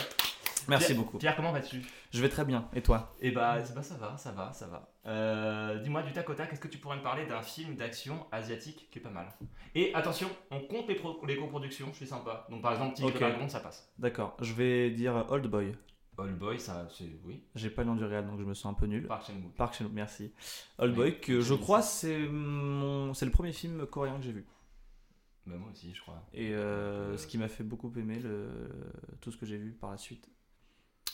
Merci 0.68 0.86
Pierre- 0.86 0.98
beaucoup. 0.98 1.18
Pierre, 1.18 1.36
comment 1.36 1.52
vas-tu? 1.52 1.82
Je 2.12 2.20
vais 2.20 2.28
très 2.28 2.44
bien. 2.44 2.68
Et 2.74 2.82
toi 2.82 3.14
Eh 3.20 3.30
bah, 3.30 3.64
c'est- 3.64 3.74
bah, 3.74 3.82
ça 3.82 3.94
va, 3.96 4.16
ça 4.16 4.32
va, 4.32 4.52
ça 4.52 4.66
va. 4.66 4.88
Euh, 5.06 5.78
Dis-moi 5.80 6.02
du 6.02 6.12
tac 6.12 6.28
au 6.28 6.34
tac, 6.34 6.52
est-ce 6.52 6.60
que 6.60 6.68
tu 6.68 6.78
pourrais 6.78 6.96
me 6.98 7.02
parler 7.02 7.26
d'un 7.26 7.40
film 7.42 7.74
d'action 7.74 8.26
asiatique 8.30 8.88
qui 8.90 8.98
est 8.98 9.02
pas 9.02 9.10
mal? 9.10 9.26
Et 9.74 9.94
attention, 9.94 10.28
on 10.50 10.60
compte 10.60 10.88
les, 10.88 11.00
les 11.26 11.36
coproductions, 11.36 11.86
je 11.88 11.96
suis 11.96 12.06
sympa. 12.06 12.46
Donc 12.50 12.60
par 12.62 12.72
exemple, 12.72 12.94
Tigre 12.94 13.08
Ok. 13.08 13.16
et 13.16 13.18
Dragon, 13.18 13.48
ça 13.48 13.60
passe. 13.60 13.90
D'accord, 13.98 14.36
je 14.42 14.52
vais 14.52 14.90
dire 14.90 15.24
Old 15.30 15.46
Boy. 15.46 15.74
Old 16.18 16.36
Boy, 16.38 16.60
ça, 16.60 16.86
c'est. 16.90 17.08
Oui. 17.24 17.42
J'ai 17.54 17.70
pas 17.70 17.82
le 17.82 17.88
nom 17.88 17.96
du 17.96 18.04
réel 18.04 18.26
donc 18.26 18.38
je 18.38 18.44
me 18.44 18.52
sens 18.52 18.70
un 18.72 18.74
peu 18.74 18.84
nul. 18.86 19.06
Park 19.06 19.24
Chan-wook. 19.26 19.54
Park 19.54 19.74
Chan-wook, 19.74 19.92
merci. 19.94 20.34
Old 20.78 20.90
Oui, 20.92 20.96
Boy, 21.12 21.20
que 21.20 21.40
je 21.40 21.54
crois 21.54 21.80
c'est 21.80 22.28
mon... 22.28 23.14
c'est 23.14 23.24
le 23.24 23.30
premier 23.32 23.52
film 23.52 23.86
coréen 23.86 24.18
que 24.18 24.24
j'ai 24.24 24.32
vu. 24.32 24.46
Bah, 25.46 25.54
moi 25.56 25.70
aussi, 25.72 25.92
je 25.94 26.00
crois. 26.02 26.22
Et 26.34 26.50
euh, 26.52 27.14
Euh, 27.14 27.16
ce 27.16 27.26
qui 27.26 27.38
m'a 27.38 27.48
fait 27.48 27.64
beaucoup 27.64 27.90
aimer 27.96 28.18
le... 28.20 28.48
tout 29.22 29.32
ce 29.32 29.36
que 29.38 29.46
j'ai 29.46 29.56
vu 29.56 29.72
par 29.72 29.90
la 29.90 29.96
suite. 29.96 30.28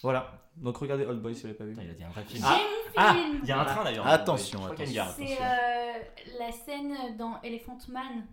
Voilà, 0.02 0.30
donc 0.56 0.76
regardez 0.76 1.04
Old 1.04 1.20
Boy 1.20 1.34
si 1.34 1.42
vous 1.42 1.46
l'avez 1.48 1.58
pas 1.58 1.64
vu. 1.64 1.70
Putain, 1.72 1.84
il 1.84 1.90
a 1.90 1.94
dit 1.94 2.04
un 2.04 2.08
vrai 2.10 2.24
film. 2.24 2.44
Ah. 2.46 2.58
Ah 2.96 3.14
film 3.14 3.40
Il 3.42 3.48
y 3.48 3.52
a 3.52 3.60
un 3.60 3.64
train 3.64 3.84
d'ailleurs. 3.84 4.06
Attention, 4.06 4.58
Je 4.60 4.64
crois 4.64 4.76
qu'il 4.76 4.92
y 4.92 4.98
a 4.98 5.02
une 5.02 5.08
gare, 5.08 5.14
C'est 5.16 5.24
attention. 5.24 5.44
euh, 5.44 6.38
la 6.38 6.52
scène 6.52 7.16
dans 7.16 7.40
Elephant 7.42 7.78
Man 7.88 8.26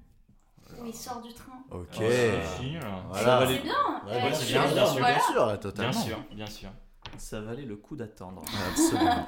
où 0.79 0.85
il 0.85 0.93
sort 0.95 1.21
du 1.21 1.33
train. 1.33 1.63
Ok. 1.71 1.87
Oh. 1.99 2.03
Voilà. 3.09 3.47
C'est 3.47 3.61
bien 3.61 4.01
Ouais, 4.05 4.13
euh, 4.13 4.33
c'est 4.33 4.45
bien, 4.47 4.63
bien, 4.65 4.73
bien 4.73 4.85
sûr, 4.85 4.93
voilà. 4.99 5.15
bien 5.15 5.23
sûr, 5.25 5.35
là, 5.45 5.45
Bien 5.47 5.57
totalement. 5.57 5.91
sûr, 6.01 6.17
bien 6.31 6.45
sûr. 6.47 6.69
Ça 7.17 7.41
valait 7.41 7.65
le 7.65 7.75
coup 7.75 7.95
d'attendre. 7.95 8.43
Absolument. 8.71 9.27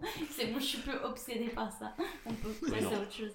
C'est 0.30 0.46
bon, 0.46 0.58
je 0.58 0.64
suis 0.64 0.78
peu 0.78 0.96
obsédée 1.04 1.48
par 1.50 1.70
ça. 1.72 1.94
On 2.26 2.32
peut 2.32 2.50
passer 2.70 2.86
à 2.86 2.88
autre 3.00 3.12
chose. 3.12 3.32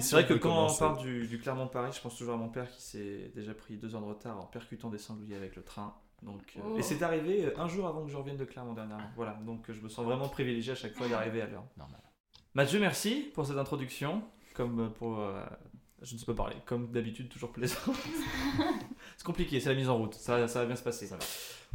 C'est 0.00 0.12
vrai 0.12 0.26
que 0.26 0.34
quand 0.34 0.66
on 0.66 0.74
parle 0.74 0.98
du, 0.98 1.26
du 1.28 1.38
Clermont-Paris, 1.38 1.92
je 1.94 2.00
pense 2.00 2.16
toujours 2.16 2.34
à 2.34 2.36
mon 2.36 2.48
père 2.48 2.68
qui 2.68 2.82
s'est 2.82 3.30
déjà 3.34 3.54
pris 3.54 3.76
deux 3.76 3.94
heures 3.94 4.00
de 4.00 4.06
retard 4.06 4.38
en 4.40 4.46
percutant 4.46 4.90
des 4.90 4.98
sangliers 4.98 5.36
avec 5.36 5.54
le 5.54 5.62
train. 5.62 5.94
Donc, 6.22 6.42
euh, 6.56 6.60
Oh. 6.64 6.76
Et 6.78 6.82
c'est 6.82 7.02
arrivé 7.02 7.44
euh, 7.44 7.58
un 7.58 7.68
jour 7.68 7.86
avant 7.86 8.04
que 8.04 8.10
je 8.10 8.16
revienne 8.16 8.36
de 8.36 8.44
Clermont 8.44 8.74
dernièrement. 8.74 9.08
Voilà, 9.16 9.34
donc 9.44 9.68
euh, 9.70 9.72
je 9.72 9.80
me 9.80 9.88
sens 9.88 10.04
vraiment 10.04 10.28
privilégié 10.28 10.72
à 10.72 10.76
chaque 10.76 10.94
fois 10.94 11.08
d'arriver 11.08 11.42
à 11.42 11.46
l'heure. 11.46 11.64
Normal. 11.76 12.00
Mathieu, 12.54 12.80
merci 12.80 13.30
pour 13.34 13.46
cette 13.46 13.58
introduction. 13.58 14.22
Comme 14.54 14.92
pour. 14.94 15.20
euh, 15.20 15.44
je 16.02 16.14
ne 16.14 16.18
sais 16.18 16.26
pas 16.26 16.34
parler. 16.34 16.56
Comme 16.66 16.90
d'habitude, 16.90 17.28
toujours 17.28 17.52
plaisant. 17.52 17.78
c'est 19.16 19.24
compliqué, 19.24 19.60
c'est 19.60 19.68
la 19.68 19.74
mise 19.76 19.88
en 19.88 19.96
route. 19.96 20.14
Ça, 20.14 20.46
ça 20.48 20.60
va 20.60 20.66
bien 20.66 20.76
se 20.76 20.82
passer. 20.82 21.08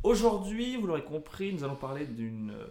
Aujourd'hui, 0.03 0.75
vous 0.77 0.87
l'aurez 0.87 1.03
compris, 1.05 1.53
nous 1.53 1.63
allons 1.63 1.75
parler 1.75 2.05
d'une. 2.05 2.51
euh, 2.51 2.67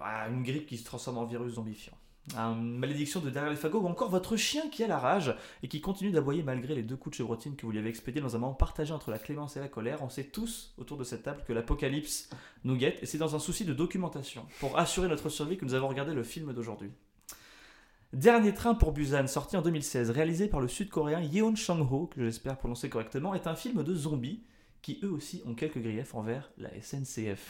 ah, 0.00 0.28
une 0.28 0.42
grippe 0.42 0.66
qui 0.66 0.78
se 0.78 0.84
transforme 0.84 1.18
en 1.18 1.24
virus 1.24 1.54
zombifiant. 1.54 1.96
Une 2.34 2.78
malédiction 2.78 3.18
de 3.18 3.30
derrière 3.30 3.50
les 3.50 3.56
fagots 3.56 3.80
ou 3.80 3.88
encore 3.88 4.08
votre 4.08 4.36
chien 4.36 4.68
qui 4.70 4.84
a 4.84 4.86
la 4.86 4.98
rage 4.98 5.34
et 5.62 5.68
qui 5.68 5.80
continue 5.80 6.12
d'aboyer 6.12 6.44
malgré 6.44 6.74
les 6.74 6.84
deux 6.84 6.96
coups 6.96 7.14
de 7.14 7.16
chevrotine 7.16 7.56
que 7.56 7.66
vous 7.66 7.72
lui 7.72 7.80
avez 7.80 7.88
expédiés 7.88 8.20
dans 8.20 8.36
un 8.36 8.38
moment 8.38 8.54
partagé 8.54 8.92
entre 8.92 9.10
la 9.10 9.18
clémence 9.18 9.56
et 9.56 9.60
la 9.60 9.68
colère. 9.68 10.02
On 10.02 10.08
sait 10.08 10.24
tous 10.24 10.72
autour 10.78 10.96
de 10.96 11.04
cette 11.04 11.24
table 11.24 11.42
que 11.46 11.52
l'apocalypse 11.52 12.30
nous 12.64 12.76
guette 12.76 13.02
et 13.02 13.06
c'est 13.06 13.18
dans 13.18 13.34
un 13.34 13.40
souci 13.40 13.64
de 13.64 13.74
documentation 13.74 14.46
pour 14.60 14.78
assurer 14.78 15.08
notre 15.08 15.28
survie 15.30 15.56
que 15.56 15.64
nous 15.64 15.74
avons 15.74 15.88
regardé 15.88 16.14
le 16.14 16.22
film 16.22 16.52
d'aujourd'hui. 16.52 16.92
Dernier 18.12 18.54
train 18.54 18.74
pour 18.74 18.92
Busan, 18.92 19.26
sorti 19.26 19.56
en 19.56 19.62
2016, 19.62 20.10
réalisé 20.10 20.46
par 20.46 20.60
le 20.60 20.68
sud-coréen 20.68 21.22
Yeon 21.22 21.56
Chang-ho, 21.56 22.06
que 22.06 22.22
j'espère 22.22 22.58
prononcer 22.58 22.90
correctement, 22.90 23.34
est 23.34 23.46
un 23.46 23.54
film 23.54 23.82
de 23.82 23.94
zombies 23.94 24.42
qui 24.82 25.00
eux 25.02 25.10
aussi 25.10 25.42
ont 25.46 25.54
quelques 25.54 25.78
griefs 25.78 26.14
envers 26.14 26.50
la 26.58 26.68
SNCF. 26.82 27.48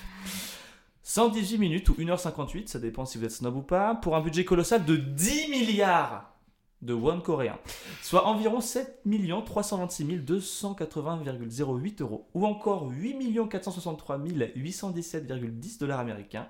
118 1.02 1.58
minutes 1.58 1.88
ou 1.88 1.94
1h58, 1.94 2.68
ça 2.68 2.78
dépend 2.78 3.04
si 3.04 3.18
vous 3.18 3.24
êtes 3.24 3.32
snob 3.32 3.56
ou 3.56 3.62
pas, 3.62 3.94
pour 3.94 4.16
un 4.16 4.20
budget 4.20 4.44
colossal 4.44 4.84
de 4.84 4.96
10 4.96 5.48
milliards 5.50 6.32
de 6.80 6.94
won 6.94 7.20
coréens, 7.20 7.58
soit 8.02 8.26
environ 8.26 8.60
7 8.60 9.02
326 9.46 10.04
280,08 10.04 12.02
euros, 12.02 12.28
ou 12.34 12.46
encore 12.46 12.88
8 12.88 13.48
463 13.48 14.18
817,10 14.18 15.78
dollars 15.78 16.00
américains, 16.00 16.48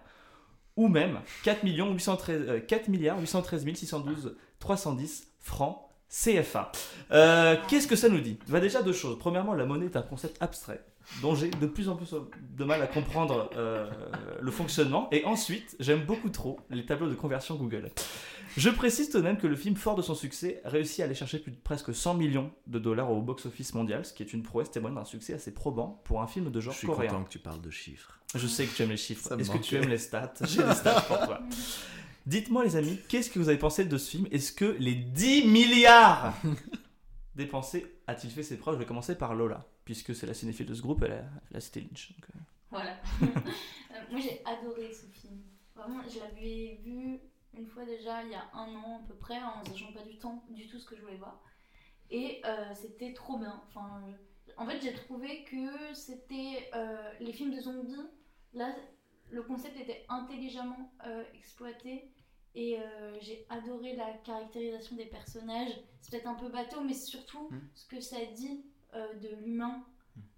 ou 0.76 0.88
même 0.88 1.20
4, 1.44 1.64
813, 1.64 2.42
euh, 2.48 2.60
4 2.60 2.88
milliards 2.88 3.20
813 3.20 3.74
612 3.74 4.36
310 4.58 5.28
francs 5.38 5.78
CFA. 6.08 6.72
Euh, 7.10 7.56
Qu'est-ce 7.68 7.86
que 7.86 7.96
ça 7.96 8.08
nous 8.08 8.20
dit? 8.20 8.38
Bah 8.48 8.60
Déjà 8.60 8.82
deux 8.82 8.92
choses. 8.92 9.18
Premièrement, 9.18 9.54
la 9.54 9.64
monnaie 9.64 9.86
est 9.86 9.96
un 9.96 10.02
concept 10.02 10.36
abstrait 10.42 10.84
dont 11.20 11.34
j'ai 11.34 11.50
de 11.50 11.66
plus 11.66 11.88
en 11.88 11.96
plus 11.96 12.14
de 12.56 12.64
mal 12.64 12.80
à 12.82 12.86
comprendre 12.86 13.50
euh, 13.56 13.90
le 14.40 14.50
fonctionnement. 14.50 15.08
Et 15.12 15.24
ensuite, 15.24 15.76
j'aime 15.80 16.04
beaucoup 16.04 16.30
trop 16.30 16.60
les 16.70 16.86
tableaux 16.86 17.08
de 17.08 17.14
conversion 17.14 17.56
Google. 17.56 17.90
Je 18.56 18.68
précise 18.68 19.08
tout 19.08 19.18
de 19.18 19.22
même 19.22 19.38
que 19.38 19.46
le 19.46 19.56
film, 19.56 19.76
fort 19.76 19.94
de 19.94 20.02
son 20.02 20.14
succès, 20.14 20.60
réussit 20.64 21.00
à 21.00 21.04
aller 21.04 21.14
chercher 21.14 21.38
plus 21.38 21.52
de 21.52 21.56
presque 21.56 21.94
100 21.94 22.14
millions 22.14 22.50
de 22.66 22.78
dollars 22.78 23.10
au 23.10 23.22
box-office 23.22 23.72
mondial, 23.74 24.04
ce 24.04 24.12
qui 24.12 24.22
est 24.22 24.32
une 24.32 24.42
prouesse 24.42 24.70
témoigne 24.70 24.94
d'un 24.94 25.06
succès 25.06 25.32
assez 25.32 25.52
probant 25.54 26.02
pour 26.04 26.20
un 26.20 26.26
film 26.26 26.50
de 26.50 26.60
genre 26.60 26.74
Je 26.74 26.78
suis 26.78 26.86
coréen. 26.86 27.10
content 27.10 27.24
que 27.24 27.30
tu 27.30 27.38
parles 27.38 27.62
de 27.62 27.70
chiffres. 27.70 28.18
Je 28.34 28.46
sais 28.46 28.66
que 28.66 28.74
tu 28.74 28.82
aimes 28.82 28.90
les 28.90 28.96
chiffres. 28.98 29.38
Est-ce 29.38 29.50
que 29.50 29.58
tu 29.58 29.76
aimes 29.76 29.88
les 29.88 29.98
stats 29.98 30.34
J'ai 30.44 30.62
des 30.62 30.74
stats 30.74 31.00
pour 31.02 31.18
toi. 31.20 31.40
Dites-moi 32.26 32.64
les 32.64 32.76
amis, 32.76 33.00
qu'est-ce 33.08 33.30
que 33.30 33.38
vous 33.38 33.48
avez 33.48 33.58
pensé 33.58 33.84
de 33.84 33.98
ce 33.98 34.10
film? 34.10 34.26
Est-ce 34.30 34.52
que 34.52 34.76
les 34.78 34.94
10 34.94 35.46
milliards 35.48 36.34
dépensés 37.34 37.86
a-t-il 38.06 38.30
fait 38.32 38.42
ses 38.42 38.56
preuves? 38.56 38.74
Je 38.74 38.80
vais 38.80 38.86
commencer 38.86 39.16
par 39.16 39.34
Lola, 39.34 39.66
puisque 39.84 40.14
c'est 40.14 40.26
la 40.26 40.34
cinéphile 40.34 40.66
de 40.66 40.74
ce 40.74 40.82
groupe, 40.82 41.02
elle 41.02 41.12
a, 41.12 41.24
elle 41.50 41.56
a 41.56 41.60
cité 41.60 41.80
Lynch. 41.80 42.12
donc, 42.12 42.28
euh, 42.36 42.38
Voilà. 42.70 42.96
Euh, 43.92 44.00
Moi 44.10 44.20
j'ai 44.20 44.42
adoré 44.46 44.90
ce 44.92 45.06
film. 45.06 45.42
Vraiment, 45.74 46.00
je 46.08 46.18
l'avais 46.18 46.80
vu 46.82 47.20
une 47.52 47.66
fois 47.66 47.84
déjà 47.84 48.22
il 48.24 48.30
y 48.30 48.34
a 48.34 48.48
un 48.54 48.74
an 48.74 49.02
à 49.04 49.06
peu 49.06 49.14
près, 49.14 49.38
en 49.42 49.62
sachant 49.66 49.92
pas 49.92 50.02
du 50.02 50.16
temps 50.18 50.42
du 50.48 50.66
tout 50.66 50.78
ce 50.78 50.86
que 50.86 50.96
je 50.96 51.02
voulais 51.02 51.16
voir. 51.18 51.42
Et 52.10 52.40
euh, 52.46 52.72
c'était 52.74 53.12
trop 53.12 53.38
bien. 53.38 53.62
Enfin, 53.68 54.02
en 54.56 54.66
fait, 54.66 54.80
j'ai 54.80 54.94
trouvé 54.94 55.44
que 55.44 55.92
c'était 55.94 56.70
euh, 56.74 57.12
les 57.20 57.32
films 57.34 57.54
de 57.54 57.60
zombies. 57.60 57.96
Là, 58.54 58.74
le 59.30 59.42
concept 59.42 59.78
était 59.78 60.04
intelligemment 60.08 60.90
exploité 61.34 62.10
Et 62.54 62.78
euh, 62.78 63.18
j'ai 63.20 63.46
adoré 63.50 63.94
la 63.96 64.12
caractérisation 64.24 64.96
des 64.96 65.06
personnages. 65.06 65.72
C'est 66.00 66.10
peut-être 66.12 66.26
un 66.28 66.34
peu 66.34 66.48
bateau, 66.48 66.80
mais 66.82 66.92
c'est 66.94 67.06
surtout 67.10 67.48
Hmm. 67.50 67.60
ce 67.74 67.86
que 67.86 68.00
ça 68.00 68.18
dit 68.34 68.64
euh, 68.94 69.14
de 69.14 69.28
l'humain. 69.44 69.84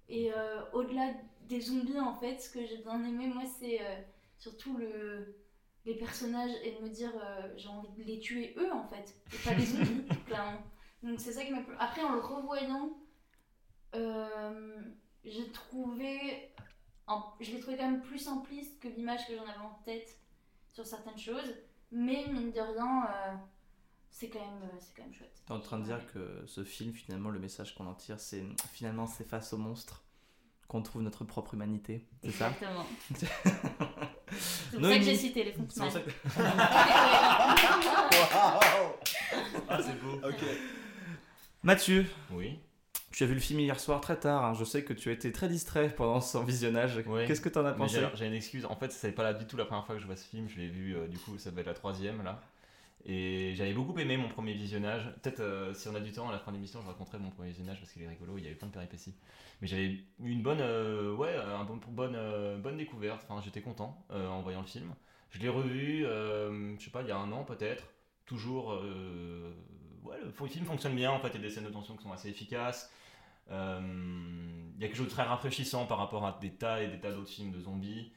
Et 0.08 0.32
euh, 0.32 0.62
au-delà 0.72 1.12
des 1.48 1.60
zombies, 1.60 1.98
en 2.00 2.14
fait, 2.14 2.38
ce 2.38 2.50
que 2.50 2.64
j'ai 2.66 2.78
bien 2.78 3.02
aimé, 3.04 3.26
moi, 3.28 3.44
c'est 3.58 3.80
euh, 3.82 3.96
surtout 4.38 4.76
le, 4.76 5.36
les 5.84 5.94
personnages 5.96 6.52
et 6.62 6.72
de 6.72 6.80
me 6.82 6.88
dire 6.88 7.12
j'ai 7.56 7.68
envie 7.68 7.92
de 7.96 8.02
les 8.04 8.18
tuer 8.20 8.54
eux, 8.58 8.72
en 8.72 8.84
fait, 8.88 9.14
et 9.32 9.38
pas 9.48 9.54
les 9.54 9.64
zombies, 9.66 10.04
clairement. 10.26 10.62
Donc 11.02 11.20
c'est 11.20 11.32
ça 11.32 11.44
qui 11.44 11.52
m'a 11.52 11.62
plu. 11.62 11.74
Après, 11.78 12.02
en 12.02 12.12
le 12.14 12.20
revoyant, 12.20 12.90
j'ai 15.24 15.50
trouvé. 15.52 16.50
un- 17.06 17.22
je 17.40 17.50
l'ai 17.52 17.60
trouvé 17.60 17.76
quand 17.76 17.90
même 17.90 18.00
plus 18.02 18.18
simpliste 18.18 18.80
que 18.80 18.88
l'image 18.88 19.26
que 19.26 19.36
j'en 19.36 19.42
avais 19.42 19.58
en 19.64 19.78
tête 19.84 20.08
sur 20.72 20.86
certaines 20.86 21.18
choses. 21.18 21.54
Mais 21.90 22.24
mine 22.28 22.50
de 22.50 22.60
rien, 22.60 23.08
c'est 24.16 24.28
quand, 24.28 24.38
même, 24.38 24.62
euh, 24.62 24.76
c'est 24.78 24.94
quand 24.96 25.02
même 25.02 25.12
chouette. 25.12 25.34
T'es 25.44 25.52
en 25.52 25.58
train 25.60 25.78
de 25.80 25.84
dire 25.84 26.00
que 26.12 26.44
ce 26.46 26.62
film, 26.62 26.92
finalement, 26.92 27.30
le 27.30 27.40
message 27.40 27.74
qu'on 27.74 27.86
en 27.86 27.94
tire, 27.94 28.20
c'est 28.20 28.44
finalement 28.72 29.06
c'est 29.08 29.28
face 29.28 29.52
aux 29.52 29.58
monstres 29.58 30.02
qu'on 30.68 30.82
trouve 30.82 31.02
notre 31.02 31.24
propre 31.24 31.54
humanité. 31.54 32.06
C'est 32.22 32.30
ça? 32.30 32.48
Exactement. 32.50 32.86
C'est 34.36 34.78
pour 34.78 34.86
ça 34.88 34.96
que 34.98 35.02
j'ai 35.04 35.14
cité 35.16 35.44
les 35.44 35.52
C'est 35.52 35.58
pour 35.58 35.68
Fontenay. 35.72 35.90
ça 35.90 36.00
que- 36.00 36.10
Ah, 39.68 39.78
c'est 39.82 40.00
beau. 40.00 40.14
Ok. 40.26 40.36
Mathieu, 41.62 42.06
Oui. 42.32 42.58
tu 43.12 43.22
as 43.24 43.26
vu 43.26 43.34
le 43.34 43.40
film 43.40 43.60
hier 43.60 43.78
soir 43.78 44.00
très 44.00 44.18
tard. 44.18 44.44
hein. 44.44 44.54
Je 44.54 44.64
sais 44.64 44.82
que 44.84 44.92
tu 44.92 45.08
as 45.08 45.12
été 45.12 45.30
très 45.32 45.48
distrait 45.48 45.88
pendant 45.94 46.20
son 46.20 46.42
visionnage. 46.44 46.96
Ouais. 47.06 47.26
Qu'est-ce 47.26 47.40
que 47.40 47.48
t'en 47.48 47.64
as 47.64 47.72
pensé? 47.72 48.00
j'ai 48.00 48.08
j'ai 48.16 48.26
une 48.26 48.34
excuse. 48.34 48.64
En 48.66 48.76
fait, 48.76 48.90
c'est 48.92 49.12
pas 49.12 49.22
là 49.22 49.34
du 49.34 49.46
tout 49.46 49.56
la 49.56 49.64
première 49.66 49.84
fois 49.86 49.94
que 49.94 50.00
je 50.00 50.06
vois 50.06 50.16
ce 50.16 50.24
film. 50.26 50.48
Je 50.48 50.56
l'ai 50.58 50.68
vu, 50.68 50.96
euh, 50.96 51.06
du 51.06 51.18
coup, 51.18 51.38
ça 51.38 51.50
va 51.50 51.60
être 51.60 51.66
la 51.68 51.74
troisième 51.74 52.22
là. 52.22 52.40
Et 53.06 53.54
j'avais 53.54 53.74
beaucoup 53.74 53.98
aimé 53.98 54.16
mon 54.16 54.28
premier 54.28 54.54
visionnage. 54.54 55.12
Peut-être 55.22 55.40
euh, 55.40 55.74
si 55.74 55.88
on 55.88 55.94
a 55.94 56.00
du 56.00 56.12
temps 56.12 56.28
à 56.28 56.32
la 56.32 56.38
fin 56.38 56.50
de 56.52 56.56
l'émission, 56.56 56.80
je 56.82 56.86
raconterai 56.86 57.18
mon 57.18 57.30
premier 57.30 57.50
visionnage 57.50 57.78
parce 57.80 57.92
qu'il 57.92 58.02
est 58.02 58.08
rigolo. 58.08 58.38
Il 58.38 58.44
y 58.44 58.46
avait 58.46 58.56
plein 58.56 58.68
de 58.68 58.72
péripéties. 58.72 59.14
Mais 59.60 59.68
j'avais 59.68 59.86
eu 59.86 60.04
une 60.18 60.42
bonne, 60.42 60.60
euh, 60.60 61.14
ouais, 61.14 61.36
un 61.36 61.64
bon, 61.64 61.78
bonne, 61.88 62.14
euh, 62.16 62.58
bonne 62.58 62.78
découverte. 62.78 63.26
Enfin, 63.28 63.42
j'étais 63.44 63.60
content 63.60 64.04
euh, 64.10 64.26
en 64.28 64.40
voyant 64.40 64.60
le 64.62 64.66
film. 64.66 64.94
Je 65.30 65.38
l'ai 65.40 65.48
revu, 65.48 66.06
euh, 66.06 66.76
je 66.78 66.84
sais 66.84 66.90
pas, 66.90 67.02
il 67.02 67.08
y 67.08 67.12
a 67.12 67.16
un 67.18 67.30
an 67.32 67.44
peut-être. 67.44 67.84
Toujours, 68.24 68.72
euh, 68.72 69.52
ouais, 70.02 70.16
le 70.22 70.48
film 70.48 70.64
fonctionne 70.64 70.94
bien. 70.94 71.10
En 71.10 71.18
fait, 71.20 71.28
il 71.28 71.34
y 71.34 71.38
a 71.38 71.42
des 71.42 71.50
scènes 71.50 71.64
de 71.64 71.70
tension 71.70 71.96
qui 71.96 72.04
sont 72.04 72.12
assez 72.12 72.28
efficaces. 72.30 72.90
Euh, 73.50 73.80
Il 74.76 74.80
y 74.80 74.84
a 74.84 74.88
quelque 74.88 74.96
chose 74.96 75.06
de 75.06 75.12
très 75.12 75.24
rafraîchissant 75.24 75.86
par 75.86 75.98
rapport 75.98 76.24
à 76.26 76.38
des 76.40 76.50
tas 76.54 76.82
et 76.82 76.88
des 76.88 76.98
tas 77.00 77.12
d'autres 77.12 77.28
films 77.30 77.52
de 77.52 77.60
zombies. 77.60 78.12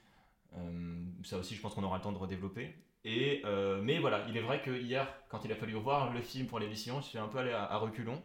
Euh, 0.56 1.04
ça 1.24 1.38
aussi, 1.38 1.56
je 1.56 1.62
pense 1.62 1.74
qu'on 1.74 1.84
aura 1.84 1.98
le 1.98 2.04
temps 2.04 2.14
de 2.14 2.18
redévelopper. 2.18 2.74
Et, 3.06 3.42
euh, 3.46 3.82
mais 3.82 4.00
voilà, 4.00 4.26
il 4.28 4.36
est 4.38 4.42
vrai 4.42 4.62
que 4.62 4.72
hier, 4.72 5.08
quand 5.30 5.46
il 5.46 5.52
a 5.52 5.56
fallu 5.56 5.74
voir 5.74 6.12
le 6.14 6.22
film 6.22 6.48
pour 6.48 6.60
l'émission, 6.60 7.02
je 7.02 7.08
suis 7.08 7.18
un 7.18 7.28
peu 7.28 7.38
allé 7.40 7.52
à, 7.52 7.64
à 7.64 7.78
reculons. 7.78 8.22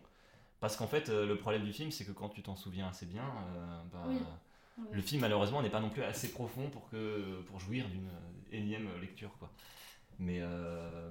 Parce 0.61 0.77
qu'en 0.77 0.87
fait, 0.89 1.09
euh, 1.09 1.27
le 1.27 1.37
problème 1.37 1.65
du 1.65 1.73
film, 1.73 1.91
c'est 1.91 2.05
que 2.05 2.13
quand 2.13 2.31
tu 2.31 2.43
t'en 2.43 2.57
souviens 2.57 2.89
assez 2.89 3.07
bien, 3.07 3.25
euh, 3.57 3.83
bah, 3.93 4.05
Oui. 4.09 4.17
Oui. 4.79 4.87
le 4.93 5.03
film, 5.03 5.21
malheureusement, 5.23 5.63
n'est 5.63 5.71
pas 5.71 5.81
non 5.81 5.91
plus 5.91 6.03
assez 6.03 6.33
profond 6.33 6.71
pour, 6.71 6.89
que, 6.91 7.43
pour 7.43 7.61
jouir 7.61 7.89
d'une 7.89 8.11
énième 8.53 8.89
lecture. 9.01 9.31
Quoi. 9.39 9.51
Mais, 10.19 10.41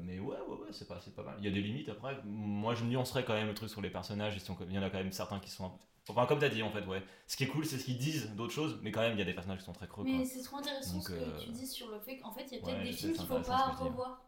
mais 0.04 0.20
ouais, 0.20 0.38
ouais, 0.48 0.58
ouais, 0.58 0.68
c'est 0.72 0.88
pas, 0.88 1.00
pas 1.16 1.24
mal. 1.24 1.36
Il 1.40 1.46
y 1.46 1.48
a 1.48 1.52
des 1.52 1.62
limites 1.62 1.90
après. 1.90 2.18
Moi, 2.26 2.76
je 2.76 2.86
nuancerais 2.86 3.26
quand 3.26 3.34
même 3.34 3.48
le 3.48 3.54
truc 3.54 3.70
sur 3.70 3.82
les 3.82 3.90
personnages. 3.90 4.38
Il 4.70 4.74
y 4.74 4.80
en 4.80 4.84
a 4.84 4.90
quand 4.90 4.98
même 5.00 5.12
certains 5.12 5.40
qui 5.40 5.50
sont. 5.52 5.72
Enfin, 6.10 6.26
comme 6.26 6.40
t'as 6.40 6.50
dit, 6.50 6.64
en 6.64 6.72
fait, 6.72 6.82
ouais. 6.86 7.04
Ce 7.28 7.38
qui 7.38 7.44
est 7.44 7.48
cool, 7.48 7.66
c'est 7.66 7.78
ce 7.78 7.86
qu'ils 7.86 7.98
disent 7.98 8.32
d'autres 8.32 8.54
choses, 8.54 8.80
mais 8.82 8.92
quand 8.92 9.02
même, 9.02 9.14
il 9.14 9.20
y 9.20 9.22
a 9.22 9.26
des 9.26 9.34
personnages 9.34 9.60
qui 9.60 9.66
sont 9.66 9.74
très 9.74 9.88
creux. 9.88 10.04
Mais 10.04 10.18
quoi. 10.18 10.26
c'est 10.26 10.42
trop 10.42 10.58
intéressant 10.58 10.94
Donc, 10.94 11.04
ce 11.04 11.10
que 11.10 11.14
euh, 11.14 11.38
tu 11.38 11.50
dis 11.52 11.68
sur 11.68 11.90
le 11.90 12.00
fait 12.00 12.18
qu'en 12.18 12.32
fait, 12.32 12.46
il 12.52 12.54
y 12.54 12.58
a 12.58 12.62
peut-être 12.62 12.78
ouais, 12.80 12.84
des 12.84 12.92
films 12.92 13.14
qu'il 13.14 13.26
faut 13.26 13.40
pas 13.40 13.76
que 13.78 13.84
revoir. 13.84 14.26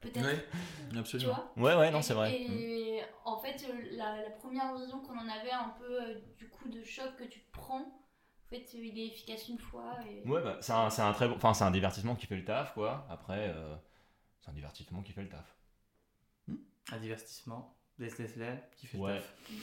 Peut-être. 0.00 0.24
Ouais, 0.26 0.46
Tu 0.90 0.98
absolument. 0.98 1.34
vois 1.56 1.74
Ouais, 1.74 1.76
ouais, 1.78 1.90
non, 1.92 2.02
c'est 2.02 2.14
vrai. 2.14 2.30
Mm. 2.48 2.52
Et 2.52 3.02
en 3.24 3.38
fait, 3.38 3.64
euh, 3.68 3.72
la, 3.92 4.20
la 4.22 4.30
première 4.30 4.76
vision 4.76 5.00
qu'on 5.00 5.16
en 5.16 5.28
avait, 5.28 5.52
un 5.52 5.74
peu 5.78 6.02
euh, 6.02 6.20
du 6.36 6.48
coup 6.48 6.68
de 6.68 6.82
choc 6.82 7.16
que 7.16 7.24
tu 7.24 7.40
te 7.40 7.52
prends, 7.52 7.82
en 7.82 8.48
fait, 8.50 8.66
euh, 8.74 8.84
il 8.84 8.98
est 8.98 9.06
efficace 9.06 9.48
une 9.48 9.58
fois. 9.58 9.96
Et... 10.08 10.26
Ouais, 10.28 10.42
bah, 10.42 10.58
c'est 10.60 10.72
un, 10.72 10.90
c'est 10.90 11.02
un 11.02 11.12
très 11.12 11.28
bon. 11.28 11.36
Enfin, 11.36 11.54
c'est 11.54 11.64
un 11.64 11.70
divertissement 11.70 12.16
qui 12.16 12.26
fait 12.26 12.36
le 12.36 12.44
taf, 12.44 12.74
quoi. 12.74 13.06
Après, 13.08 13.48
euh, 13.54 13.76
c'est 14.40 14.50
un 14.50 14.54
divertissement 14.54 15.02
qui 15.02 15.12
fait 15.12 15.22
le 15.22 15.28
taf. 15.28 15.56
Un 16.92 16.98
divertissement. 16.98 17.75
Laisse-les 17.98 18.26
qui 18.76 18.86
fait 18.86 18.98
le 18.98 19.02
Ouais. 19.04 19.20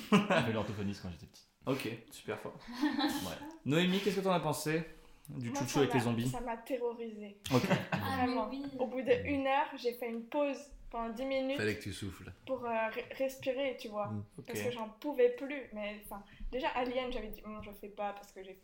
taf. 0.10 0.20
J'ai 0.40 0.46
fait 0.48 0.54
l'orthophoniste 0.54 1.02
quand 1.02 1.10
j'étais 1.12 1.28
petit. 1.28 1.44
Ok, 1.66 1.88
super 2.12 2.38
fort. 2.42 2.58
Ouais. 2.84 3.48
Noémie, 3.64 4.00
qu'est-ce 4.02 4.18
que 4.18 4.22
t'en 4.22 4.34
as 4.34 4.40
pensé 4.42 4.84
du 5.30 5.50
Moi, 5.50 5.62
chouchou 5.62 5.80
avec 5.80 5.94
les 5.94 6.02
zombies 6.02 6.28
Ça 6.30 6.42
m'a 6.42 6.58
terrorisé. 6.58 7.38
Ok. 7.54 7.64
Ah, 7.94 7.98
Vraiment. 8.18 8.50
oui. 8.50 8.66
Au 8.80 8.86
bout 8.88 9.02
d'une 9.02 9.48
heure, 9.48 9.68
j'ai 9.78 9.94
fait 9.94 10.10
une 10.10 10.26
pause 10.26 10.58
pendant 10.90 11.14
10 11.14 11.24
minutes 11.26 11.58
Fallait 11.58 11.78
que 11.78 11.84
tu 11.84 11.94
souffles. 11.94 12.30
pour 12.46 12.66
euh, 12.66 12.70
re- 12.70 13.18
respirer, 13.18 13.78
tu 13.80 13.88
vois. 13.88 14.08
Mm. 14.08 14.24
Ok. 14.40 14.46
Parce 14.48 14.62
que 14.62 14.72
j'en 14.72 14.90
pouvais 15.00 15.30
plus. 15.30 15.70
Mais 15.72 16.02
enfin, 16.04 16.22
déjà, 16.52 16.68
Alien, 16.76 17.10
j'avais 17.14 17.30
dit, 17.30 17.42
Hum, 17.46 17.62
je 17.64 17.72
fais 17.72 17.88
pas 17.88 18.12
parce 18.12 18.34
que 18.34 18.44
j'ai 18.44 18.60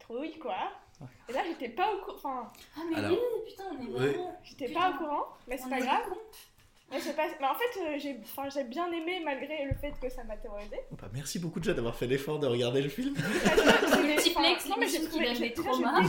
trouille, 0.00 0.36
quoi. 0.40 0.56
Et 1.28 1.32
là, 1.32 1.42
j'étais 1.46 1.68
pas 1.68 1.94
au 1.94 1.98
courant. 2.00 2.16
Enfin, 2.16 2.52
Ah, 2.76 2.80
mais 2.90 2.96
Alors- 2.96 3.12
oui, 3.12 3.18
putain, 3.48 3.64
on 3.70 3.82
est 3.82 3.86
vraiment. 3.90 4.40
j'étais 4.42 4.72
pas 4.72 4.90
au 4.90 4.94
courant. 4.98 5.26
Mais 5.46 5.56
c'est 5.58 5.70
pas 5.70 5.78
grave. 5.80 6.02
Mais, 6.90 7.00
c'est 7.00 7.16
pas... 7.16 7.26
mais 7.40 7.46
en 7.46 7.54
fait, 7.54 7.80
euh, 7.80 7.98
j'ai 7.98 8.16
enfin, 8.22 8.48
j'ai 8.48 8.62
bien 8.64 8.90
aimé 8.92 9.20
malgré 9.24 9.64
le 9.64 9.74
fait 9.74 9.92
que 10.00 10.08
ça 10.08 10.22
m'a 10.24 10.36
terrorisé. 10.36 10.76
Bah, 10.92 11.08
merci 11.12 11.38
beaucoup 11.40 11.58
déjà 11.58 11.74
d'avoir 11.74 11.96
fait 11.96 12.06
l'effort 12.06 12.38
de 12.38 12.46
regarder 12.46 12.80
le 12.80 12.88
film. 12.88 13.14
Multiplex, 14.04 14.68
non, 14.68 14.76
mais 14.78 14.86
j'ai 14.88 15.04
trouvé 15.04 15.32
des 15.34 15.52
traumas. 15.52 16.02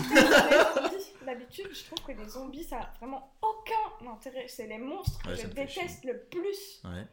D'habitude, 1.26 1.68
je 1.74 1.84
trouve 1.86 2.06
que 2.06 2.12
les 2.22 2.30
zombies, 2.30 2.64
ça 2.64 2.78
a 2.80 2.94
vraiment 3.00 3.34
aucun 3.42 4.10
intérêt. 4.12 4.48
C'est 4.48 4.68
les 4.68 4.78
monstres 4.78 5.22
que 5.24 5.30
Ouais, 5.30 5.36
je 5.36 5.48
déteste 5.48 6.06
le 6.06 6.20
plus. 6.26 6.82
Ouais. 6.86 7.04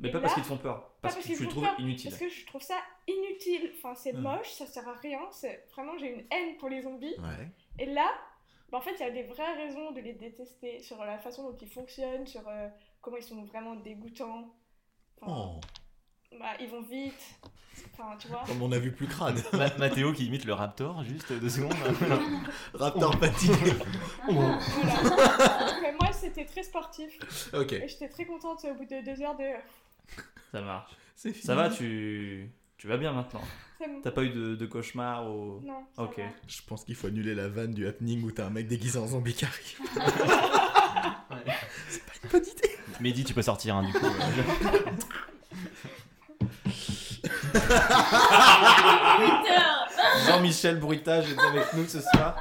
Mais 0.00 0.08
Et 0.08 0.12
pas 0.12 0.20
parce 0.20 0.34
qu'ils 0.34 0.42
te 0.42 0.48
font 0.48 0.56
peur, 0.58 0.92
parce 1.00 1.14
Pas 1.14 1.22
que 1.22 1.26
tu 1.26 1.42
le 1.42 1.48
trouves 1.48 1.64
peur, 1.64 1.74
inutile. 1.80 2.10
Parce 2.10 2.20
que 2.22 2.28
je 2.28 2.46
trouve 2.46 2.62
ça 2.62 2.76
inutile. 3.08 3.72
Enfin, 3.78 3.94
c'est 3.94 4.12
Hmm. 4.12 4.20
moche, 4.22 4.50
ça 4.52 4.66
sert 4.66 4.86
à 4.88 4.94
rien. 4.94 5.20
C'est 5.30 5.64
vraiment, 5.72 5.96
j'ai 5.98 6.08
une 6.10 6.24
haine 6.30 6.56
pour 6.58 6.68
les 6.68 6.82
zombies. 6.82 7.14
Ouais. 7.18 7.48
Et 7.78 7.86
là, 7.86 8.08
bah, 8.70 8.78
en 8.78 8.80
fait, 8.80 8.92
il 8.94 9.00
y 9.00 9.04
a 9.04 9.10
des 9.10 9.22
vraies 9.22 9.54
raisons 9.54 9.92
de 9.92 10.00
les 10.00 10.12
détester 10.14 10.80
sur 10.80 11.02
la 11.04 11.18
façon 11.18 11.44
dont 11.50 11.56
ils 11.60 11.68
fonctionnent, 11.68 12.26
sur 12.26 12.46
euh, 12.48 12.68
comment 13.04 13.16
ils 13.18 13.22
sont 13.22 13.44
vraiment 13.44 13.74
dégoûtants. 13.76 14.54
Enfin, 15.20 15.32
Oh, 15.32 15.60
bah, 16.38 16.52
ils 16.60 16.68
vont 16.68 16.82
vite. 16.82 17.38
Enfin, 17.92 18.16
tu 18.18 18.28
vois. 18.28 18.42
comme 18.46 18.62
on 18.62 18.72
a 18.72 18.78
vu 18.78 18.92
plus 18.92 19.06
crade. 19.06 19.40
Ma- 19.52 19.76
Mathéo 19.78 20.12
qui 20.12 20.26
imite 20.26 20.44
le 20.44 20.52
Raptor, 20.54 21.02
juste 21.04 21.32
deux 21.32 21.48
secondes. 21.48 21.74
Raptor 22.74 23.18
patiné. 23.18 23.56
Voilà. 24.28 24.58
Mais 25.82 25.92
moi, 26.00 26.12
c'était 26.12 26.44
très 26.46 26.62
sportif. 26.62 27.18
ok. 27.52 27.72
Et 27.72 27.88
j'étais 27.88 28.08
très 28.08 28.24
contente 28.24 28.64
au 28.64 28.74
bout 28.74 28.84
de 28.86 29.04
deux 29.04 29.22
heures 29.22 29.36
de. 29.36 29.44
Ça 30.50 30.60
marche. 30.62 30.92
C'est 31.14 31.32
fini. 31.32 31.44
Ça 31.44 31.54
va, 31.54 31.68
tu... 31.70 32.50
tu 32.78 32.86
vas 32.88 32.96
bien 32.96 33.12
maintenant? 33.12 33.42
C'est 33.78 33.88
bon. 33.88 34.00
T'as 34.02 34.10
pas 34.12 34.22
eu 34.24 34.30
de, 34.30 34.54
de 34.56 34.66
cauchemar 34.66 35.28
ou... 35.30 35.60
Non. 35.62 35.84
Ok. 35.98 36.18
va. 36.18 36.24
Je 36.48 36.62
pense 36.66 36.84
qu'il 36.84 36.94
faut 36.94 37.08
annuler 37.08 37.34
la 37.34 37.48
vanne 37.48 37.72
du 37.74 37.86
happening 37.86 38.22
où 38.24 38.30
t'as 38.32 38.46
un 38.46 38.50
mec 38.50 38.66
déguisé 38.66 38.98
en 38.98 39.06
zombie 39.06 39.34
qui 39.34 39.44
arrive. 39.44 39.78
C'est 41.88 42.04
pas 42.04 42.12
une 42.22 42.30
bonne 42.30 42.42
idée. 42.42 42.73
Mehdi, 43.00 43.24
tu 43.24 43.34
peux 43.34 43.42
sortir, 43.42 43.76
hein, 43.76 43.82
du 43.82 43.92
coup. 43.92 44.06
Jean-Michel 50.26 50.78
Bruitage 50.78 51.26
est 51.30 51.38
avec 51.38 51.72
nous 51.74 51.86
ce 51.86 52.00
soir. 52.00 52.36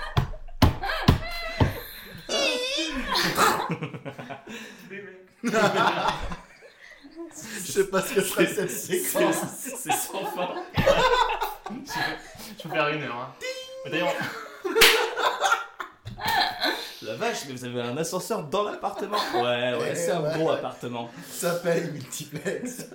Je 7.66 7.72
sais 7.72 7.88
pas 7.88 8.02
ce 8.02 8.14
que 8.14 8.22
serait 8.22 8.48
cette 8.48 8.72
séquence. 8.72 9.36
C'est 9.58 9.76
c'est 9.76 9.92
sans 9.92 10.26
fin. 10.26 10.50
Je 12.58 12.64
peux 12.64 12.70
faire 12.70 12.90
une 12.90 13.04
heure. 13.04 13.16
Hein. 13.16 13.34
D'ailleurs, 13.90 14.14
La 17.14 17.28
vache, 17.28 17.46
mais 17.48 17.54
vous 17.54 17.66
avez 17.66 17.82
un 17.82 17.98
ascenseur 17.98 18.48
dans 18.48 18.64
l'appartement 18.64 19.18
Ouais, 19.36 19.42
ouais, 19.42 19.78
Ouais, 19.80 19.96
c'est 19.96 20.12
un 20.12 20.22
gros 20.38 20.50
ouais. 20.50 20.56
appartement. 20.56 21.10
Ça 21.30 21.56
paye 21.56 21.90
multiplex. 21.92 22.90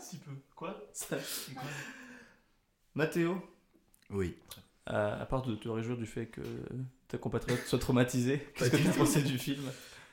si 0.00 0.16
peu. 0.18 0.30
Quoi? 0.54 0.74
Ça- 0.92 1.16
Mathéo, 2.94 3.42
Oui. 4.10 4.36
euh, 4.90 5.22
à 5.22 5.26
part 5.26 5.42
de 5.42 5.54
te 5.56 5.68
réjouir 5.68 5.96
du 5.96 6.06
fait 6.06 6.26
que 6.26 6.40
ta 7.08 7.18
compatriote 7.18 7.60
soit 7.66 7.78
traumatisée, 7.78 8.46
qu'est-ce 8.54 8.70
que 8.70 8.76
tu 8.76 8.88
pensé 8.90 9.22
du 9.22 9.38
film? 9.38 9.62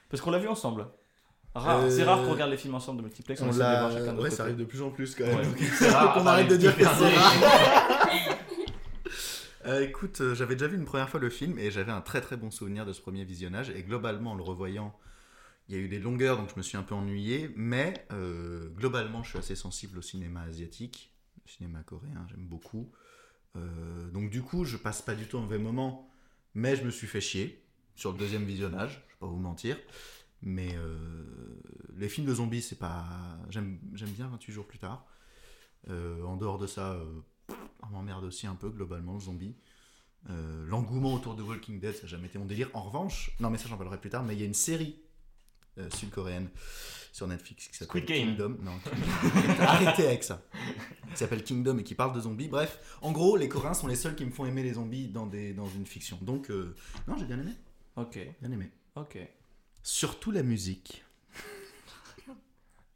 Parce 0.09 0.21
qu'on 0.21 0.31
l'a 0.31 0.39
vu 0.39 0.47
ensemble. 0.47 0.87
Rare. 1.53 1.81
Euh, 1.81 1.89
C'est 1.89 2.03
rare 2.03 2.23
qu'on 2.23 2.31
regarde 2.31 2.49
les 2.51 2.57
films 2.57 2.75
ensemble 2.75 2.99
de 2.99 3.03
multiplex. 3.03 3.41
On 3.41 3.51
les 3.51 3.57
l'a. 3.57 3.79
voir 3.81 3.91
chacun 3.91 4.01
de 4.05 4.11
notre 4.11 4.23
Ouais, 4.23 4.29
ça 4.31 4.43
arrive 4.43 4.55
de 4.55 4.63
plus 4.63 4.81
en 4.81 4.89
plus 4.89 5.13
quand 5.15 5.25
même. 5.25 5.37
Ouais. 5.37 5.43
Donc, 5.45 5.57
C'est 5.77 5.89
rare, 5.89 6.17
arrête 6.27 6.47
de 6.47 6.55
dire 6.55 6.75
que 6.75 6.83
c'est 6.83 7.15
rare. 7.17 7.97
Euh, 9.65 9.81
écoute, 9.81 10.21
euh, 10.21 10.33
j'avais 10.33 10.55
déjà 10.55 10.67
vu 10.67 10.77
une 10.77 10.85
première 10.85 11.09
fois 11.09 11.19
le 11.19 11.29
film 11.29 11.59
et 11.59 11.69
j'avais 11.69 11.91
un 11.91 12.01
très 12.01 12.21
très 12.21 12.35
bon 12.35 12.49
souvenir 12.49 12.85
de 12.85 12.93
ce 12.93 13.01
premier 13.01 13.23
visionnage. 13.25 13.69
Et 13.69 13.83
globalement, 13.83 14.31
en 14.31 14.35
le 14.35 14.43
revoyant, 14.43 14.97
il 15.67 15.75
y 15.75 15.77
a 15.77 15.81
eu 15.81 15.87
des 15.87 15.99
longueurs 15.99 16.37
donc 16.37 16.49
je 16.49 16.55
me 16.55 16.63
suis 16.63 16.77
un 16.77 16.83
peu 16.83 16.95
ennuyé. 16.95 17.51
Mais 17.55 18.05
euh, 18.11 18.69
globalement, 18.69 19.23
je 19.23 19.29
suis 19.29 19.39
assez 19.39 19.55
sensible 19.55 19.99
au 19.99 20.01
cinéma 20.01 20.41
asiatique, 20.41 21.13
au 21.45 21.49
cinéma 21.49 21.83
coréen, 21.83 22.25
j'aime 22.29 22.47
beaucoup. 22.47 22.91
Donc 24.13 24.29
du 24.29 24.41
coup, 24.41 24.63
je 24.63 24.77
passe 24.77 25.01
pas 25.01 25.13
du 25.13 25.25
tout 25.25 25.37
un 25.37 25.41
mauvais 25.41 25.57
moment, 25.57 26.09
mais 26.55 26.77
je 26.77 26.85
me 26.85 26.89
suis 26.89 27.05
fait 27.05 27.19
chier 27.19 27.61
sur 27.95 28.13
le 28.13 28.17
deuxième 28.17 28.45
visionnage, 28.45 29.03
je 29.09 29.13
vais 29.13 29.19
pas 29.19 29.25
vous 29.25 29.39
mentir. 29.39 29.77
Mais 30.41 30.73
les 31.97 32.07
films 32.07 32.27
de 32.27 32.33
zombies, 32.33 32.61
c'est 32.61 32.79
pas. 32.79 33.05
J'aime 33.49 33.77
bien 33.93 34.29
28 34.29 34.53
jours 34.53 34.65
plus 34.65 34.79
tard. 34.79 35.05
En 35.89 36.37
dehors 36.37 36.59
de 36.59 36.65
ça, 36.67 36.97
on 37.83 37.87
m'emmerde 37.87 38.23
aussi 38.23 38.47
un 38.47 38.55
peu 38.55 38.69
globalement 38.69 39.13
le 39.13 39.19
zombie. 39.19 39.55
Euh, 40.29 40.65
L'engouement 40.67 41.13
autour 41.13 41.35
de 41.35 41.41
Walking 41.43 41.79
Dead, 41.79 41.95
ça 41.95 42.03
n'a 42.03 42.07
jamais 42.07 42.27
été 42.27 42.37
mon 42.37 42.45
délire. 42.45 42.69
En 42.73 42.81
revanche, 42.81 43.31
non 43.39 43.49
mais 43.49 43.57
ça 43.57 43.67
j'en 43.69 43.77
parlerai 43.77 43.99
plus 43.99 44.09
tard, 44.09 44.23
mais 44.23 44.35
il 44.35 44.39
y 44.39 44.43
a 44.43 44.45
une 44.45 44.53
série 44.53 44.95
euh, 45.77 45.89
sud-coréenne 45.89 46.49
sur 47.11 47.27
Netflix 47.27 47.67
qui 47.67 47.73
s'appelle 47.75 48.03
Squid 48.03 48.05
Game. 48.05 48.27
Kingdom. 48.37 48.57
Non, 48.61 48.79
arrêtez 49.61 50.07
avec 50.07 50.23
ça. 50.23 50.41
Qui 51.11 51.17
s'appelle 51.17 51.43
Kingdom 51.43 51.77
et 51.79 51.83
qui 51.83 51.95
parle 51.95 52.13
de 52.13 52.21
zombies. 52.21 52.47
Bref, 52.47 52.97
en 53.01 53.11
gros, 53.11 53.35
les 53.35 53.49
Coréens 53.49 53.73
sont 53.73 53.87
les 53.87 53.95
seuls 53.95 54.15
qui 54.15 54.23
me 54.25 54.31
font 54.31 54.45
aimer 54.45 54.63
les 54.63 54.73
zombies 54.73 55.07
dans, 55.07 55.25
des, 55.27 55.53
dans 55.53 55.67
une 55.67 55.85
fiction. 55.85 56.17
Donc, 56.21 56.49
euh, 56.51 56.75
non, 57.07 57.17
j'ai 57.17 57.25
bien 57.25 57.39
aimé. 57.39 57.51
Ok, 57.97 58.17
Bien 58.41 58.51
aimé. 58.51 58.69
ok. 58.95 59.17
Surtout 59.83 60.31
la 60.31 60.43
musique. 60.43 61.03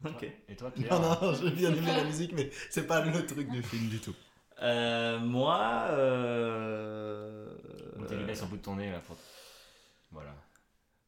Ok. 0.05 0.23
Et 0.47 0.55
toi, 0.55 0.69
Pierre 0.71 0.99
Non, 0.99 1.17
non, 1.21 1.33
j'ai 1.33 1.49
bien 1.51 1.73
aimé 1.73 1.87
la 1.87 2.03
musique, 2.03 2.31
mais 2.33 2.51
c'est 2.69 2.85
pas 2.85 3.03
le 3.03 3.25
truc 3.25 3.49
du 3.49 3.63
film 3.63 3.87
du 3.89 3.99
tout. 3.99 4.13
Euh, 4.61 5.19
moi, 5.19 5.85
euh... 5.89 7.47
On 7.99 8.03
t'a 8.03 8.15
laissé 8.15 8.43
au 8.43 8.47
bout 8.47 8.57
de 8.57 8.61
ton 8.61 8.75
nez 8.75 8.91
là. 8.91 8.99
pour- 9.05 9.17
Voilà. 10.11 10.31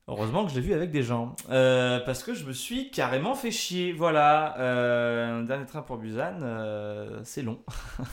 heureusement 0.08 0.44
que 0.46 0.52
je 0.52 0.56
l'ai 0.56 0.62
vu 0.62 0.74
avec 0.74 0.92
des 0.92 1.04
gens. 1.04 1.36
Euh, 1.50 2.00
parce 2.02 2.24
que 2.24 2.34
je 2.34 2.46
me 2.46 2.54
suis 2.54 2.92
carrément 2.92 3.36
fait 3.36 3.52
chier. 3.52 3.94
Voilà. 3.94 4.58
Euh, 4.60 5.44
dernier 5.44 5.66
train 5.66 5.82
pour 5.82 5.98
Busan, 5.98 6.40
euh, 6.42 7.22
c'est 7.24 7.42
long. 7.42 7.64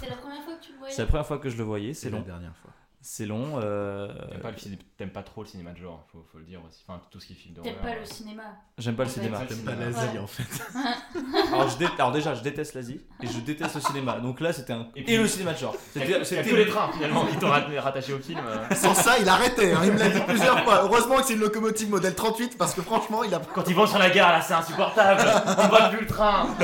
C'est 0.00 0.08
la 0.08 0.16
première 0.16 0.42
fois 0.42 0.54
que 0.54 0.64
tu 0.64 0.72
le 0.72 0.78
voyais 0.78 0.92
C'est 0.94 1.02
la 1.02 1.08
première 1.08 1.26
fois 1.26 1.38
que 1.38 1.48
je 1.48 1.56
le 1.56 1.64
voyais, 1.64 1.94
c'est 1.94 2.02
C'est 2.08 2.10
la 2.10 2.18
long. 2.18 2.24
dernière 2.24 2.56
fois. 2.56 2.70
C'est 3.06 3.26
long. 3.26 3.60
euh, 3.62 4.08
T'aimes 4.30 4.40
pas, 4.40 4.50
le 4.50 4.56
ciné- 4.56 4.78
t'aimes 4.96 5.10
pas 5.10 5.22
trop 5.22 5.42
le 5.42 5.46
cinéma 5.46 5.72
de 5.72 5.76
genre, 5.76 6.06
faut, 6.10 6.24
faut 6.32 6.38
le 6.38 6.44
dire 6.44 6.60
aussi. 6.66 6.82
Enfin, 6.88 7.02
tout 7.10 7.20
ce 7.20 7.26
qui 7.26 7.34
est 7.34 7.36
film 7.36 7.54
T'aimes 7.54 7.74
d'horreur. 7.74 7.82
pas 7.82 7.98
le 8.00 8.04
cinéma 8.06 8.42
J'aime 8.78 8.96
pas 8.96 9.04
le 9.04 9.10
cinéma. 9.10 9.40
T'aimes 9.46 9.58
pas 9.58 9.72
Ouais. 9.72 9.90
l'Asie 9.90 10.18
en 10.18 10.26
fait. 10.26 10.44
Alors, 11.52 11.68
je 11.68 11.76
dé- 11.76 11.88
Alors 11.98 12.12
déjà, 12.12 12.34
je 12.34 12.40
déteste 12.42 12.72
l'Asie 12.72 13.02
et 13.22 13.26
je 13.26 13.40
déteste 13.40 13.74
le 13.74 13.80
cinéma. 13.82 14.20
Donc 14.20 14.40
là, 14.40 14.54
c'était 14.54 14.72
un... 14.72 14.86
Et 14.96 15.18
le 15.18 15.28
cinéma 15.28 15.52
de 15.52 15.58
genre. 15.58 15.76
C'était 15.92 16.06
que 16.50 16.54
les 16.54 16.66
trains 16.66 16.90
finalement 16.92 17.26
qui 17.26 17.36
t'ont 17.36 17.50
rat- 17.50 17.66
rattaché 17.78 18.14
au 18.14 18.18
film. 18.20 18.40
euh. 18.42 18.74
Sans 18.74 18.94
ça, 18.94 19.18
il 19.18 19.28
arrêtait. 19.28 19.72
hein, 19.74 19.80
Il 19.84 19.92
me 19.92 19.98
l'a 19.98 20.08
dit 20.08 20.20
plusieurs 20.26 20.64
fois. 20.64 20.84
Heureusement 20.84 21.18
que 21.18 21.24
c'est 21.26 21.34
une 21.34 21.40
locomotive 21.40 21.90
modèle 21.90 22.14
38 22.14 22.56
parce 22.56 22.72
que 22.72 22.80
franchement, 22.80 23.22
il 23.22 23.34
a. 23.34 23.38
Quand 23.54 23.68
ils 23.68 23.74
vont 23.74 23.86
sur 23.86 23.98
la 23.98 24.08
gare 24.08 24.32
là, 24.32 24.40
c'est 24.40 24.54
insupportable. 24.54 25.20
On 25.58 25.68
voit 25.68 25.90
plus 25.90 26.00
le 26.00 26.06
train. 26.06 26.46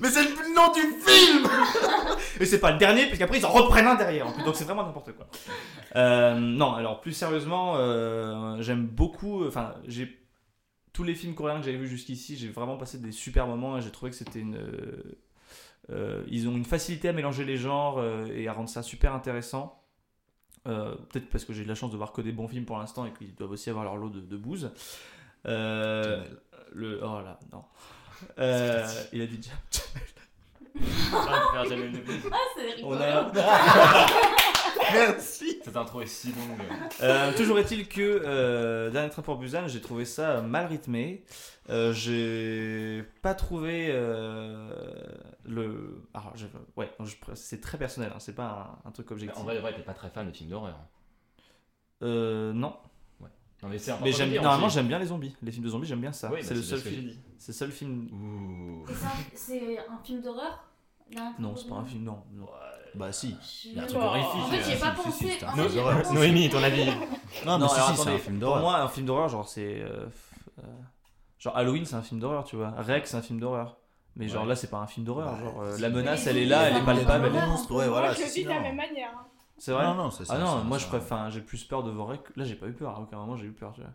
Mais 0.00 0.10
c'est 0.10 0.22
le 0.22 0.28
nom 0.58 0.72
du 0.72 0.80
film 0.80 1.48
Et 2.40 2.46
c'est 2.46 2.60
pas 2.60 2.72
le 2.72 2.78
dernier, 2.78 3.06
parce 3.06 3.18
qu'après 3.18 3.38
ils 3.38 3.46
en 3.46 3.50
reprennent 3.50 3.86
un 3.86 3.94
derrière. 3.94 4.26
en 4.26 4.32
plus. 4.32 4.44
Donc 4.44 4.54
c'est 4.56 4.64
vraiment 4.64 4.84
n'importe 4.84 5.12
quoi. 5.12 5.26
Euh, 5.96 6.34
non, 6.38 6.74
alors 6.74 7.00
plus 7.00 7.12
sérieusement, 7.12 7.76
euh, 7.76 8.60
j'aime 8.60 8.86
beaucoup. 8.86 9.46
Enfin, 9.46 9.74
j'ai 9.86 10.18
tous 10.92 11.04
les 11.04 11.14
films 11.14 11.34
coréens 11.34 11.58
que 11.60 11.64
j'avais 11.66 11.78
vus 11.78 11.88
jusqu'ici, 11.88 12.36
j'ai 12.36 12.48
vraiment 12.48 12.76
passé 12.76 12.98
des 12.98 13.12
super 13.12 13.46
moments 13.46 13.78
et 13.78 13.82
j'ai 13.82 13.90
trouvé 13.90 14.10
que 14.10 14.16
c'était 14.16 14.40
une. 14.40 14.58
euh, 15.90 16.22
ils 16.28 16.48
ont 16.48 16.56
une 16.56 16.64
facilité 16.64 17.08
à 17.08 17.12
mélanger 17.12 17.44
les 17.44 17.56
genres 17.56 18.02
et 18.32 18.46
à 18.48 18.52
rendre 18.52 18.68
ça 18.68 18.82
super 18.82 19.14
intéressant. 19.14 19.82
Peut-être 20.64 21.30
parce 21.30 21.44
que 21.46 21.52
j'ai 21.54 21.62
eu 21.62 21.64
de 21.64 21.68
la 21.68 21.74
chance 21.74 21.90
de 21.90 21.96
voir 21.96 22.12
que 22.12 22.20
des 22.20 22.32
bons 22.32 22.46
films 22.46 22.66
pour 22.66 22.76
l'instant 22.78 23.06
et 23.06 23.12
qu'ils 23.12 23.34
doivent 23.34 23.52
aussi 23.52 23.70
avoir 23.70 23.84
leur 23.84 23.96
lot 23.96 24.10
de, 24.10 24.20
de 24.20 24.36
bouse. 24.36 24.70
Le, 25.44 27.00
oh 27.02 27.20
là, 27.22 27.38
non. 27.52 27.64
Euh, 28.38 28.86
il 29.12 29.22
a 29.22 29.26
dit 29.26 29.40
Ah, 31.12 31.64
c'est 32.56 32.84
On 32.84 32.92
a, 32.94 33.32
Merci 34.92 35.58
Cette 35.62 35.76
intro 35.76 36.00
est 36.00 36.06
si 36.06 36.28
longue. 36.28 36.58
Euh, 37.02 37.32
toujours 37.36 37.58
est-il 37.58 37.88
que 37.88 38.00
euh, 38.24 38.90
Dernier 38.90 39.10
train 39.10 39.22
pour 39.22 39.36
Busan, 39.36 39.66
j'ai 39.68 39.80
trouvé 39.80 40.04
ça 40.04 40.40
mal 40.40 40.66
rythmé. 40.66 41.24
Euh, 41.68 41.92
j'ai 41.92 43.04
pas 43.22 43.34
trouvé 43.34 43.88
euh, 43.90 44.70
le. 45.44 46.02
Alors, 46.14 46.32
je- 46.36 46.46
ouais, 46.76 46.90
je- 47.04 47.14
c'est 47.34 47.60
très 47.60 47.76
personnel, 47.76 48.10
hein, 48.14 48.18
c'est 48.20 48.34
pas 48.34 48.78
un, 48.84 48.88
un 48.88 48.92
truc 48.92 49.10
objectif. 49.10 49.38
En 49.38 49.44
vrai, 49.44 49.58
vrai, 49.58 49.74
t'es 49.74 49.82
pas 49.82 49.92
très 49.94 50.08
fan 50.08 50.26
de 50.26 50.32
films 50.34 50.50
d'horreur. 50.50 50.78
Euh, 52.02 52.52
non, 52.54 52.74
Non, 53.62 53.68
mais 53.68 53.76
c'est 53.78 53.90
important 53.90 54.06
mais 54.06 54.12
j'aime 54.12 54.32
normalement 54.40 54.68
j'aime 54.68 54.86
bien 54.86 54.98
les 55.00 55.06
zombies. 55.06 55.34
Les 55.42 55.50
films 55.50 55.64
de 55.64 55.70
zombies, 55.70 55.88
j'aime 55.88 56.00
bien 56.00 56.12
ça. 56.12 56.30
Oui, 56.32 56.38
c'est 56.42 56.50
bah, 56.50 56.54
le 56.54 56.62
c'est 56.62 56.68
seul 56.76 56.80
film. 56.80 57.10
C'est 57.38 57.52
le 57.52 57.56
seul 57.58 57.72
film. 57.72 58.84
Un- 58.88 58.92
C'est 59.34 59.78
un 59.78 59.98
film 60.04 60.22
d'horreur 60.22 60.64
Non, 61.38 61.56
c'est 61.56 61.68
pas 61.68 61.76
un 61.76 61.84
film. 61.84 62.04
Non, 62.04 62.22
non. 62.32 62.46
Bah 62.94 63.12
si. 63.12 63.36
Je- 63.40 63.68
Il 63.68 63.74
y 63.76 63.80
a 63.80 63.82
un 63.82 63.86
truc 63.86 64.00
horrifique. 64.00 64.30
En 64.34 64.46
fait, 64.48 64.62
j'y 64.62 64.70
ai 64.70 64.76
euh, 64.76 64.80
pas 64.80 64.90
pensé. 66.02 66.14
Noémie, 66.14 66.48
ton 66.50 66.62
avis 66.62 66.86
Non, 67.46 67.58
mais 67.58 67.58
Non, 67.58 67.68
si, 67.68 67.74
c'est 67.96 68.08
un 68.10 68.18
film 68.18 68.38
Pour 68.38 68.48
d'horreur. 68.48 68.60
moi, 68.62 68.80
un 68.80 68.88
film 68.88 69.06
d'horreur, 69.06 69.28
genre 69.28 69.48
c'est. 69.48 69.80
euh, 69.82 70.06
genre 71.38 71.56
Halloween, 71.56 71.84
c'est 71.84 71.94
un 71.96 72.02
film 72.02 72.20
d'horreur, 72.20 72.44
tu 72.44 72.56
vois. 72.56 72.70
Rex, 72.78 73.10
c'est 73.10 73.16
un 73.16 73.22
film 73.22 73.40
d'horreur. 73.40 73.76
Mais 74.16 74.26
genre 74.26 74.44
là, 74.46 74.56
c'est 74.56 74.68
pas 74.70 74.78
un 74.78 74.86
film 74.86 75.06
d'horreur. 75.06 75.38
Genre 75.38 75.60
euh, 75.62 75.78
la 75.78 75.90
menace, 75.90 76.26
elle 76.26 76.38
est 76.38 76.46
là, 76.46 76.62
elle 76.70 76.76
est 76.78 76.84
palpable. 76.84 77.26
elle 77.26 77.36
est- 77.36 77.40
va. 77.40 77.46
monstres, 77.46 77.74
ouais, 77.74 77.88
voilà. 77.88 78.12
Je 78.12 78.20
le 78.20 78.26
c'est 78.26 78.34
dis 78.40 78.44
de 78.44 78.48
la 78.50 78.60
même 78.60 78.76
manière. 78.76 79.10
hein. 79.16 79.26
C'est 79.58 79.72
vrai 79.72 79.84
Non, 79.84 79.94
non, 79.94 80.10
c'est 80.10 80.24
ça. 80.24 80.34
Ah 80.36 80.38
non, 80.38 80.64
moi 80.64 80.78
je 80.78 80.86
préfère. 80.86 81.30
j'ai 81.30 81.40
plus 81.40 81.64
peur 81.64 81.82
de 81.82 81.90
voir 81.90 82.08
Rec. 82.08 82.20
Là, 82.36 82.44
j'ai 82.44 82.54
pas 82.54 82.66
eu 82.66 82.72
peur. 82.72 82.96
À 82.96 83.00
aucun 83.00 83.16
moment, 83.18 83.36
j'ai 83.36 83.46
eu 83.46 83.52
peur. 83.52 83.72
Tu 83.74 83.80
vois. 83.80 83.90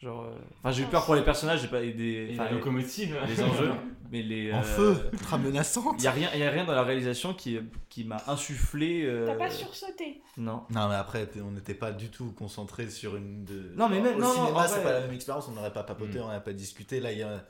Genre. 0.00 0.24
euh, 0.24 0.30
Enfin, 0.60 0.70
j'ai 0.70 0.82
eu 0.84 0.86
peur 0.86 1.04
pour 1.04 1.14
les 1.16 1.22
personnages, 1.22 1.60
j'ai 1.62 1.68
pas 1.68 1.80
des. 1.80 2.28
Et 2.30 2.30
Enfin, 2.34 2.44
la 2.44 2.52
locomotive. 2.52 3.16
les 3.26 3.42
enjeux. 3.42 3.72
Mais 4.10 4.22
les. 4.22 4.52
En 4.52 4.58
euh, 4.60 4.62
feu, 4.62 4.96
ultra 5.12 5.38
menaçante. 5.38 5.96
Il 5.98 6.04
y 6.04 6.06
a 6.06 6.12
rien, 6.12 6.30
y 6.34 6.42
a 6.42 6.50
rien 6.50 6.64
dans 6.64 6.72
la 6.72 6.82
réalisation 6.84 7.34
qui, 7.34 7.58
qui 7.88 8.04
m'a 8.04 8.16
insufflé. 8.26 9.02
euh, 9.04 9.26
T'as 9.26 9.34
pas 9.34 9.50
sursauté. 9.50 10.22
Non. 10.36 10.62
Non, 10.70 10.88
mais 10.88 10.94
après, 10.94 11.28
on 11.44 11.50
n'était 11.50 11.74
pas 11.74 11.90
du 11.92 12.08
tout 12.10 12.32
concentré 12.32 12.88
sur 12.90 13.16
une. 13.16 13.44
De... 13.44 13.72
Non, 13.76 13.88
mais 13.88 14.00
même- 14.00 14.16
Au 14.16 14.20
non, 14.20 14.32
cinéma, 14.32 14.66
c'est 14.68 14.74
vrai- 14.76 14.84
pas 14.84 14.92
la 14.92 15.00
même 15.00 15.12
expérience, 15.12 15.48
on 15.48 15.52
n'aurait 15.52 15.72
pas 15.72 15.82
papoté, 15.82 16.18
Mm. 16.18 16.22
on 16.22 16.24
n'aurait 16.26 16.44
pas 16.44 16.52
discuté. 16.52 17.00
Là, 17.00 17.12
il 17.12 17.18
y 17.18 17.22
a. 17.22 17.44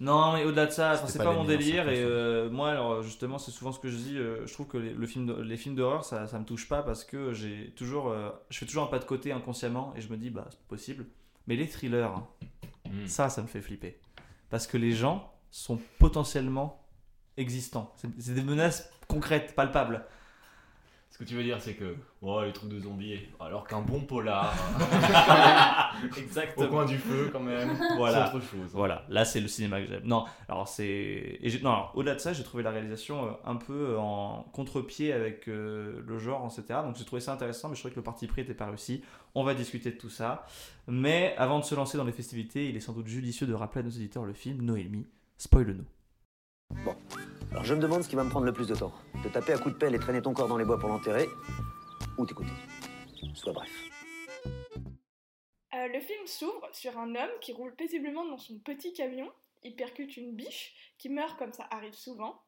Non, 0.00 0.32
mais 0.32 0.44
au-delà 0.44 0.66
de 0.66 0.72
ça, 0.72 0.96
c'est 1.06 1.18
pas 1.18 1.24
pas, 1.24 1.30
les 1.30 1.36
mon 1.36 1.44
délire. 1.44 1.88
Et 1.88 2.02
euh, 2.02 2.50
moi, 2.50 2.70
alors 2.70 3.02
justement, 3.02 3.38
c'est 3.38 3.52
souvent 3.52 3.70
ce 3.70 3.78
que 3.78 3.88
je 3.88 3.96
dis. 3.96 4.18
euh, 4.18 4.44
je 4.46 4.52
trouve 4.52 4.66
que 4.66 4.78
les, 4.78 4.92
le 4.92 5.06
film 5.06 5.26
de- 5.26 5.40
les 5.40 5.56
films 5.56 5.76
d'horreur, 5.76 6.04
ça, 6.04 6.26
ça 6.26 6.38
me 6.40 6.44
touche 6.44 6.68
pas 6.68 6.82
parce 6.82 7.04
que 7.04 7.32
j'ai 7.32 7.72
toujours, 7.76 8.08
euh, 8.08 8.30
je 8.50 8.58
fais 8.58 8.66
toujours 8.66 8.82
un 8.82 8.88
pas 8.88 8.98
de 8.98 9.04
côté 9.04 9.30
inconsciemment 9.30 9.94
et 9.96 10.00
je 10.00 10.08
me 10.08 10.16
dis, 10.16 10.30
bah, 10.30 10.46
c'est 10.50 10.58
pas 10.58 10.64
possible. 10.70 11.06
Mais 11.46 11.56
les 11.56 11.68
thrillers, 11.68 12.10
Mm. 12.90 13.06
ça, 13.06 13.28
ça 13.28 13.42
me 13.42 13.46
fait 13.46 13.60
flipper. 13.60 13.98
Parce 14.50 14.66
que 14.66 14.76
les 14.76 14.92
gens 14.92 15.32
sont 15.50 15.78
potentiellement 15.98 16.84
existants. 17.36 17.92
C'est 18.18 18.34
des 18.34 18.42
menaces 18.42 18.90
concrètes, 19.08 19.54
palpables. 19.54 20.06
Ce 21.14 21.18
que 21.20 21.22
tu 21.24 21.36
veux 21.36 21.44
dire, 21.44 21.60
c'est 21.60 21.74
que. 21.74 21.94
Oh, 22.22 22.42
les 22.42 22.52
trucs 22.52 22.70
de 22.70 22.80
zombies. 22.80 23.20
Alors 23.38 23.68
qu'un 23.68 23.80
bon 23.82 24.00
polar. 24.00 24.52
Au 26.12 26.18
Exactement. 26.18 26.66
coin 26.66 26.84
du 26.86 26.98
feu, 26.98 27.30
quand 27.32 27.38
même. 27.38 27.78
Voilà. 27.96 28.26
C'est 28.32 28.36
autre 28.36 28.44
chose. 28.46 28.70
Voilà, 28.72 29.04
là 29.08 29.24
c'est 29.24 29.38
le 29.40 29.46
cinéma 29.46 29.80
que 29.80 29.86
j'aime. 29.86 30.02
Non, 30.02 30.24
alors 30.48 30.66
c'est. 30.66 30.84
et 31.40 31.50
j'ai- 31.50 31.60
Non, 31.60 31.84
au-delà 31.94 32.16
de 32.16 32.18
ça, 32.18 32.32
j'ai 32.32 32.42
trouvé 32.42 32.64
la 32.64 32.72
réalisation 32.72 33.26
euh, 33.28 33.30
un 33.44 33.54
peu 33.54 33.96
en 33.96 34.42
contre-pied 34.52 35.12
avec 35.12 35.46
euh, 35.46 36.02
le 36.04 36.18
genre, 36.18 36.44
etc. 36.52 36.80
Donc 36.82 36.96
j'ai 36.96 37.04
trouvé 37.04 37.20
ça 37.20 37.32
intéressant, 37.32 37.68
mais 37.68 37.76
je 37.76 37.80
trouvais 37.82 37.94
que 37.94 38.00
le 38.00 38.04
parti 38.04 38.26
pris 38.26 38.40
n'était 38.40 38.52
pas 38.54 38.66
réussi. 38.66 39.04
On 39.36 39.44
va 39.44 39.54
discuter 39.54 39.92
de 39.92 39.96
tout 39.98 40.10
ça. 40.10 40.44
Mais 40.88 41.36
avant 41.38 41.60
de 41.60 41.64
se 41.64 41.76
lancer 41.76 41.96
dans 41.96 42.02
les 42.04 42.10
festivités, 42.10 42.68
il 42.68 42.76
est 42.76 42.80
sans 42.80 42.92
doute 42.92 43.06
judicieux 43.06 43.46
de 43.46 43.54
rappeler 43.54 43.82
à 43.82 43.84
nos 43.84 43.90
éditeurs 43.90 44.24
le 44.24 44.32
film 44.32 44.62
Noémie. 44.62 45.06
Spoil-nous. 45.38 45.84
Alors 47.54 47.64
je 47.64 47.72
me 47.72 47.80
demande 47.80 48.02
ce 48.02 48.08
qui 48.08 48.16
va 48.16 48.24
me 48.24 48.30
prendre 48.30 48.46
le 48.46 48.52
plus 48.52 48.66
de 48.66 48.74
temps. 48.74 48.92
Te 49.22 49.28
taper 49.28 49.52
à 49.52 49.58
coups 49.58 49.74
de 49.74 49.78
pelle 49.78 49.94
et 49.94 50.00
traîner 50.00 50.20
ton 50.20 50.34
corps 50.34 50.48
dans 50.48 50.56
les 50.56 50.64
bois 50.64 50.76
pour 50.76 50.88
l'enterrer, 50.88 51.28
ou 52.18 52.26
t'écouter. 52.26 52.50
Sois 53.32 53.52
bref. 53.52 53.70
Euh, 55.72 55.86
le 55.86 56.00
film 56.00 56.26
s'ouvre 56.26 56.68
sur 56.72 56.98
un 56.98 57.14
homme 57.14 57.30
qui 57.40 57.52
roule 57.52 57.72
paisiblement 57.76 58.26
dans 58.26 58.38
son 58.38 58.58
petit 58.58 58.92
camion. 58.92 59.30
Il 59.62 59.76
percute 59.76 60.16
une 60.16 60.34
biche 60.34 60.94
qui 60.98 61.08
meurt 61.08 61.38
comme 61.38 61.52
ça 61.52 61.68
arrive 61.70 61.94
souvent. 61.94 62.42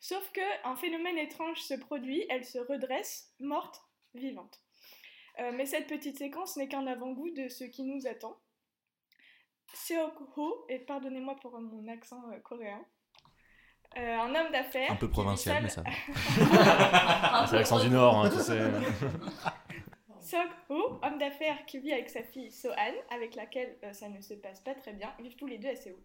Sauf 0.00 0.28
que 0.32 0.66
un 0.66 0.74
phénomène 0.74 1.18
étrange 1.18 1.60
se 1.60 1.74
produit, 1.74 2.26
elle 2.28 2.44
se 2.44 2.58
redresse, 2.58 3.32
morte, 3.38 3.80
vivante. 4.14 4.60
Euh, 5.38 5.52
mais 5.54 5.66
cette 5.66 5.86
petite 5.86 6.18
séquence 6.18 6.56
n'est 6.56 6.66
qu'un 6.66 6.88
avant-goût 6.88 7.30
de 7.30 7.46
ce 7.46 7.62
qui 7.62 7.84
nous 7.84 8.08
attend. 8.08 8.36
Seok-ho, 9.72 10.66
et 10.68 10.80
pardonnez-moi 10.80 11.36
pour 11.36 11.60
mon 11.60 11.86
accent 11.86 12.28
euh, 12.32 12.40
coréen, 12.40 12.84
euh, 13.96 14.18
un 14.18 14.34
homme 14.34 14.52
d'affaires. 14.52 14.92
Un 14.92 14.96
peu 14.96 15.08
provincial, 15.08 15.62
mais 15.62 15.68
ça. 15.68 15.82
C'est 17.46 17.56
l'accent 17.56 17.80
du 17.80 17.90
Nord, 17.90 18.24
hein, 18.24 18.30
tu 18.30 18.40
sais. 18.40 18.60
Seok-ho, 20.28 21.00
homme 21.02 21.18
d'affaires 21.18 21.64
qui 21.64 21.78
vit 21.78 21.92
avec 21.92 22.10
sa 22.10 22.22
fille 22.22 22.50
Sohan, 22.50 22.92
avec 23.08 23.34
laquelle 23.34 23.78
euh, 23.82 23.94
ça 23.94 24.10
ne 24.10 24.20
se 24.20 24.34
passe 24.34 24.60
pas 24.60 24.74
très 24.74 24.92
bien, 24.92 25.10
vivent 25.20 25.36
tous 25.36 25.46
les 25.46 25.56
deux 25.56 25.70
à 25.70 25.76
Séoul. 25.76 25.98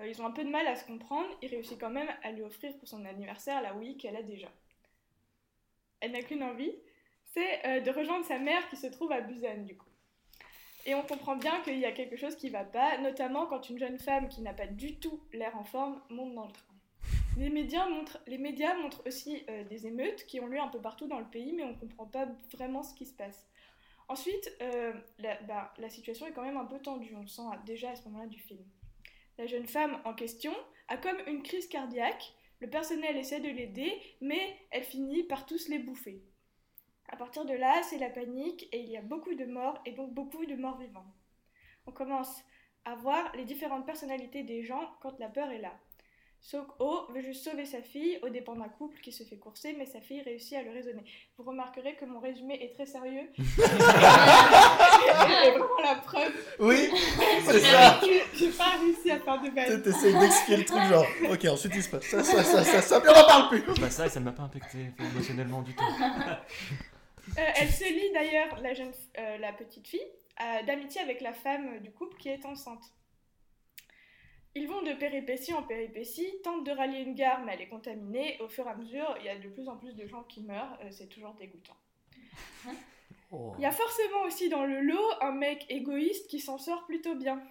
Euh, 0.00 0.08
ils 0.08 0.20
ont 0.20 0.26
un 0.26 0.32
peu 0.32 0.42
de 0.42 0.50
mal 0.50 0.66
à 0.66 0.74
se 0.74 0.84
comprendre, 0.84 1.28
il 1.40 1.48
réussit 1.48 1.78
quand 1.78 1.90
même 1.90 2.08
à 2.24 2.32
lui 2.32 2.42
offrir 2.42 2.76
pour 2.78 2.88
son 2.88 3.04
anniversaire 3.04 3.62
la 3.62 3.74
Wii 3.74 3.96
qu'elle 3.96 4.16
a 4.16 4.22
déjà. 4.22 4.48
Elle 6.00 6.10
n'a 6.10 6.22
qu'une 6.22 6.42
envie, 6.42 6.72
c'est 7.32 7.64
euh, 7.66 7.80
de 7.80 7.90
rejoindre 7.92 8.24
sa 8.24 8.40
mère 8.40 8.68
qui 8.70 8.76
se 8.76 8.88
trouve 8.88 9.12
à 9.12 9.20
Busan 9.20 9.62
du 9.64 9.76
coup. 9.76 9.88
Et 10.86 10.96
on 10.96 11.02
comprend 11.02 11.36
bien 11.36 11.60
qu'il 11.60 11.78
y 11.78 11.86
a 11.86 11.92
quelque 11.92 12.16
chose 12.16 12.34
qui 12.34 12.50
va 12.50 12.64
pas, 12.64 12.98
notamment 12.98 13.46
quand 13.46 13.70
une 13.70 13.78
jeune 13.78 13.98
femme 14.00 14.28
qui 14.28 14.42
n'a 14.42 14.52
pas 14.52 14.66
du 14.66 14.98
tout 14.98 15.22
l'air 15.32 15.56
en 15.56 15.64
forme 15.64 16.02
monte 16.10 16.34
dans 16.34 16.46
le 16.46 16.52
train. 16.52 16.73
Les 17.36 17.50
médias 17.50 17.88
montrent, 17.88 19.02
aussi 19.06 19.44
euh, 19.50 19.64
des 19.64 19.86
émeutes 19.86 20.24
qui 20.26 20.40
ont 20.40 20.46
lieu 20.46 20.60
un 20.60 20.68
peu 20.68 20.80
partout 20.80 21.06
dans 21.08 21.18
le 21.18 21.28
pays, 21.28 21.52
mais 21.52 21.64
on 21.64 21.72
ne 21.72 21.78
comprend 21.78 22.06
pas 22.06 22.28
vraiment 22.52 22.82
ce 22.82 22.94
qui 22.94 23.06
se 23.06 23.14
passe. 23.14 23.48
Ensuite, 24.08 24.52
euh, 24.62 24.92
la, 25.18 25.40
bah, 25.42 25.72
la 25.78 25.88
situation 25.88 26.26
est 26.26 26.32
quand 26.32 26.42
même 26.42 26.56
un 26.56 26.66
peu 26.66 26.78
tendue, 26.78 27.14
on 27.16 27.22
le 27.22 27.26
sent 27.26 27.42
déjà 27.66 27.90
à 27.90 27.96
ce 27.96 28.04
moment-là 28.04 28.26
du 28.26 28.38
film. 28.38 28.64
La 29.38 29.46
jeune 29.46 29.66
femme 29.66 30.00
en 30.04 30.14
question 30.14 30.52
a 30.88 30.96
comme 30.96 31.18
une 31.26 31.42
crise 31.42 31.66
cardiaque, 31.66 32.34
le 32.60 32.70
personnel 32.70 33.16
essaie 33.16 33.40
de 33.40 33.48
l'aider, 33.48 33.92
mais 34.20 34.56
elle 34.70 34.84
finit 34.84 35.24
par 35.24 35.44
tous 35.44 35.68
les 35.68 35.78
bouffer. 35.78 36.22
À 37.08 37.16
partir 37.16 37.44
de 37.44 37.52
là, 37.52 37.82
c'est 37.82 37.98
la 37.98 38.10
panique 38.10 38.68
et 38.72 38.80
il 38.80 38.90
y 38.90 38.96
a 38.96 39.02
beaucoup 39.02 39.34
de 39.34 39.44
morts 39.44 39.80
et 39.84 39.92
donc 39.92 40.14
beaucoup 40.14 40.46
de 40.46 40.54
morts 40.54 40.78
vivants. 40.78 41.12
On 41.86 41.92
commence 41.92 42.42
à 42.84 42.94
voir 42.94 43.34
les 43.36 43.44
différentes 43.44 43.86
personnalités 43.86 44.42
des 44.42 44.62
gens 44.62 44.94
quand 45.00 45.18
la 45.18 45.28
peur 45.28 45.50
est 45.50 45.60
là. 45.60 45.78
Sok-ho 46.44 47.06
veut 47.08 47.22
juste 47.22 47.42
sauver 47.42 47.64
sa 47.64 47.80
fille 47.80 48.18
au 48.22 48.28
dépens 48.28 48.54
d'un 48.54 48.68
couple 48.68 49.00
qui 49.00 49.12
se 49.12 49.22
fait 49.22 49.38
courser, 49.38 49.74
mais 49.78 49.86
sa 49.86 50.02
fille 50.02 50.20
réussit 50.20 50.58
à 50.58 50.62
le 50.62 50.72
raisonner. 50.72 51.02
Vous 51.38 51.44
remarquerez 51.44 51.94
que 51.94 52.04
mon 52.04 52.20
résumé 52.20 52.62
est 52.62 52.74
très 52.74 52.84
sérieux. 52.84 53.30
C'est 53.38 53.66
vraiment 55.52 55.80
la 55.82 55.94
preuve. 56.04 56.34
Oui, 56.58 56.90
c'est 57.46 57.60
ça. 57.60 57.98
J'ai 58.34 58.50
pas 58.50 58.76
réussi 58.78 59.10
à 59.10 59.20
faire 59.20 59.40
de 59.40 59.46
Tu 59.46 59.52
base. 59.52 59.86
essayes 59.86 60.18
d'expliquer 60.18 60.56
le 60.58 60.64
truc, 60.66 60.82
genre, 60.82 61.06
ok, 61.30 61.44
ensuite 61.46 61.72
il 61.76 61.82
se 61.82 61.88
passe 61.88 62.04
ça, 62.04 62.22
ça, 62.22 62.44
ça, 62.44 62.62
ça, 62.62 62.82
ça, 62.82 63.00
puis 63.00 63.10
on 63.10 63.18
en 63.18 63.26
parle 63.26 63.48
plus. 63.48 63.62
Bah 63.80 63.88
ça, 63.88 64.10
ça 64.10 64.20
ne 64.20 64.26
m'a 64.26 64.32
pas 64.32 64.42
impacté 64.42 64.90
émotionnellement 65.00 65.62
du 65.62 65.74
tout. 65.74 65.84
Euh, 67.38 67.52
elle 67.56 67.70
se 67.70 67.84
lie 67.84 68.12
d'ailleurs, 68.12 68.60
la, 68.60 68.74
jeune, 68.74 68.92
euh, 69.18 69.38
la 69.38 69.50
petite 69.54 69.88
fille, 69.88 70.06
euh, 70.42 70.62
d'amitié 70.66 71.00
avec 71.00 71.22
la 71.22 71.32
femme 71.32 71.80
du 71.80 71.90
couple 71.90 72.18
qui 72.18 72.28
est 72.28 72.44
enceinte. 72.44 72.84
Ils 74.56 74.68
vont 74.68 74.82
de 74.82 74.92
péripétie 74.92 75.52
en 75.52 75.64
péripétie, 75.64 76.28
tentent 76.44 76.64
de 76.64 76.70
rallier 76.70 77.00
une 77.00 77.14
gare, 77.14 77.44
mais 77.44 77.54
elle 77.54 77.62
est 77.62 77.68
contaminée. 77.68 78.38
Au 78.40 78.48
fur 78.48 78.66
et 78.66 78.70
à 78.70 78.76
mesure, 78.76 79.16
il 79.18 79.26
y 79.26 79.28
a 79.28 79.36
de 79.36 79.48
plus 79.48 79.68
en 79.68 79.76
plus 79.76 79.94
de 79.96 80.06
gens 80.06 80.22
qui 80.22 80.42
meurent. 80.42 80.78
euh, 80.82 80.88
c'est 80.90 81.08
toujours 81.08 81.34
dégoûtant. 81.34 81.76
Il 83.58 83.62
y 83.62 83.66
a 83.66 83.72
forcément 83.72 84.22
aussi 84.26 84.48
dans 84.48 84.64
le 84.64 84.80
lot 84.80 85.02
un 85.20 85.32
mec 85.32 85.66
égoïste 85.68 86.28
qui 86.28 86.38
s'en 86.38 86.56
sort 86.56 86.84
plutôt 86.86 87.16
bien. 87.16 87.42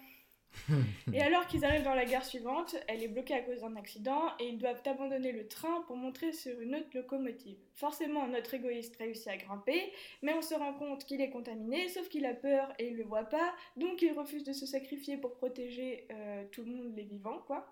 Et 1.12 1.20
alors 1.22 1.46
qu'ils 1.46 1.64
arrivent 1.64 1.82
dans 1.82 1.94
la 1.94 2.04
gare 2.04 2.24
suivante, 2.24 2.76
elle 2.88 3.02
est 3.02 3.08
bloquée 3.08 3.34
à 3.34 3.40
cause 3.42 3.60
d'un 3.60 3.76
accident 3.76 4.22
et 4.38 4.48
ils 4.48 4.58
doivent 4.58 4.82
abandonner 4.86 5.32
le 5.32 5.46
train 5.48 5.82
pour 5.86 5.96
monter 5.96 6.32
sur 6.32 6.58
une 6.60 6.74
autre 6.74 6.88
locomotive. 6.94 7.56
Forcément, 7.74 8.26
notre 8.26 8.54
égoïste 8.54 8.96
réussit 8.96 9.28
à 9.28 9.36
grimper, 9.36 9.92
mais 10.22 10.32
on 10.34 10.42
se 10.42 10.54
rend 10.54 10.72
compte 10.74 11.04
qu'il 11.04 11.20
est 11.20 11.30
contaminé, 11.30 11.88
sauf 11.88 12.08
qu'il 12.08 12.24
a 12.26 12.34
peur 12.34 12.72
et 12.78 12.88
il 12.88 12.96
le 12.96 13.04
voit 13.04 13.24
pas, 13.24 13.54
donc 13.76 14.00
il 14.02 14.12
refuse 14.12 14.44
de 14.44 14.52
se 14.52 14.66
sacrifier 14.66 15.16
pour 15.16 15.34
protéger 15.34 16.06
euh, 16.10 16.44
tout 16.52 16.62
le 16.64 16.70
monde, 16.72 16.92
les 16.96 17.04
vivants, 17.04 17.42
quoi. 17.46 17.66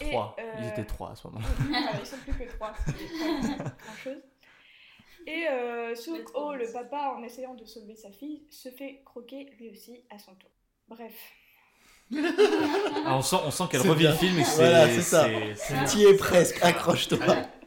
Et, 0.00 0.10
Trois. 0.10 0.36
euh, 0.38 0.54
Ils 0.60 0.68
étaient 0.68 0.84
trois 0.86 1.10
à 1.10 1.16
ce 1.16 1.26
moment. 1.26 1.40
voilà, 1.68 1.90
ils 2.00 2.06
sont 2.06 2.16
plus 2.18 2.32
que 2.32 2.48
trois, 2.52 2.72
chose. 4.04 4.22
Et 5.26 5.46
euh, 5.48 5.94
Sok-ho, 5.94 6.54
le 6.54 6.72
papa, 6.72 7.14
en 7.16 7.22
essayant 7.22 7.54
de 7.54 7.64
sauver 7.64 7.96
sa 7.96 8.10
fille, 8.12 8.46
se 8.48 8.70
fait 8.70 9.02
croquer 9.04 9.50
lui 9.58 9.68
aussi 9.68 10.04
à 10.10 10.18
son 10.18 10.34
tour. 10.36 10.50
Bref. 10.86 11.32
Ah, 13.06 13.16
on 13.16 13.22
sent, 13.22 13.36
on 13.44 13.50
sent 13.50 13.64
qu'elle 13.70 13.82
C'est 13.82 13.88
revit 13.88 14.00
bien. 14.04 14.10
le 14.12 14.16
film 14.16 14.38
et 14.38 14.42
que 14.42 14.48
c'est. 14.48 14.56
Voilà, 14.56 14.88
c'est 14.88 15.02
ça. 15.02 15.26
c'est- 15.26 15.54
c'est- 15.56 15.84
Tu 15.92 15.98
y 15.98 16.06
es 16.06 16.14
presque, 16.16 16.58
accroche-toi. 16.62 17.18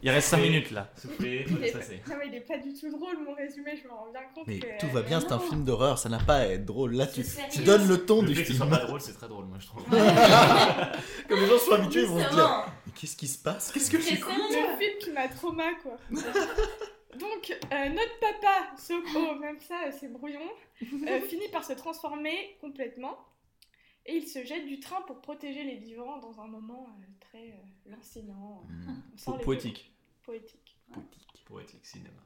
Il 0.04 0.10
reste 0.10 0.30
5 0.30 0.38
minutes 0.38 0.72
là. 0.72 0.90
Soufflez, 1.00 1.46
Il 1.48 1.64
est, 1.64 1.72
ça 1.72 1.80
c'est. 1.82 2.02
non, 2.10 2.16
mais 2.20 2.28
il 2.28 2.34
est 2.36 2.40
pas 2.40 2.58
du 2.58 2.74
tout 2.74 2.90
drôle, 2.90 3.18
mon 3.24 3.36
résumé, 3.36 3.80
je 3.80 3.88
me 3.88 3.94
rends 3.94 4.08
bien 4.12 4.22
compte 4.34 4.48
Mais 4.48 4.58
que... 4.58 4.66
tout 4.80 4.88
va 4.88 5.04
bien, 5.04 5.20
c'est 5.22 5.32
un 5.32 5.38
film 5.40 5.64
d'horreur, 5.64 6.00
ça 6.00 6.10
n'a 6.10 6.18
pas 6.18 6.38
à 6.38 6.46
être 6.48 6.66
drôle. 6.66 6.96
Là, 6.96 7.06
tu, 7.06 7.24
C'est 7.24 7.48
tu 7.50 7.60
donnes 7.60 7.88
le 7.88 8.04
ton 8.04 8.24
Le 8.24 8.30
du 8.30 8.36
fait 8.36 8.42
que 8.42 8.48
ce 8.48 8.56
soit 8.56 8.66
film. 8.66 8.80
pas 8.80 8.84
drôle, 8.86 9.00
c'est 9.00 9.14
très 9.14 9.28
drôle, 9.28 9.46
moi 9.46 9.58
je 9.60 9.68
trouve. 9.68 9.84
Comme 11.30 11.40
les 11.40 11.46
gens 11.48 11.60
sont 11.60 11.72
habitués, 11.74 12.02
ils 12.02 12.08
vont 12.08 12.24
se 12.24 12.30
dire. 12.34 12.66
Mais 12.88 12.94
qu'est-ce 13.00 13.16
qui 13.16 13.28
se 13.28 13.38
passe? 13.38 13.72
Qu'est-ce 13.72 13.92
que 13.92 14.02
C'est 14.02 14.10
j'ai 14.12 14.18
sérieux. 14.18 14.34
Le 14.72 14.78
film 14.80 14.98
qui 15.02 15.12
m'a 15.12 15.28
trauma, 15.28 15.66
quoi. 15.84 15.98
Donc, 17.20 17.52
euh, 17.52 17.90
notre 17.90 18.20
papa, 18.20 18.72
Soko, 18.78 19.36
même 19.40 19.58
ça, 19.68 19.76
c'est 20.00 20.12
brouillon, 20.12 20.40
euh, 21.08 21.22
finit 21.30 21.48
par 21.52 21.64
se 21.64 21.74
transformer 21.74 22.58
complètement. 22.60 23.18
Et 24.06 24.16
il 24.16 24.28
se 24.28 24.44
jette 24.44 24.66
du 24.66 24.80
train 24.80 25.02
pour 25.04 25.22
protéger 25.22 25.64
les 25.64 25.76
vivants 25.76 26.18
dans 26.20 26.42
un 26.42 26.48
moment 26.48 26.88
euh, 26.90 27.06
très 27.20 27.52
euh, 27.52 27.92
lancinant. 27.92 28.64
Les 29.38 29.44
Poétique. 29.44 29.92
Poétique. 30.24 30.78
Poétique 31.46 31.86
cinéma. 31.86 32.22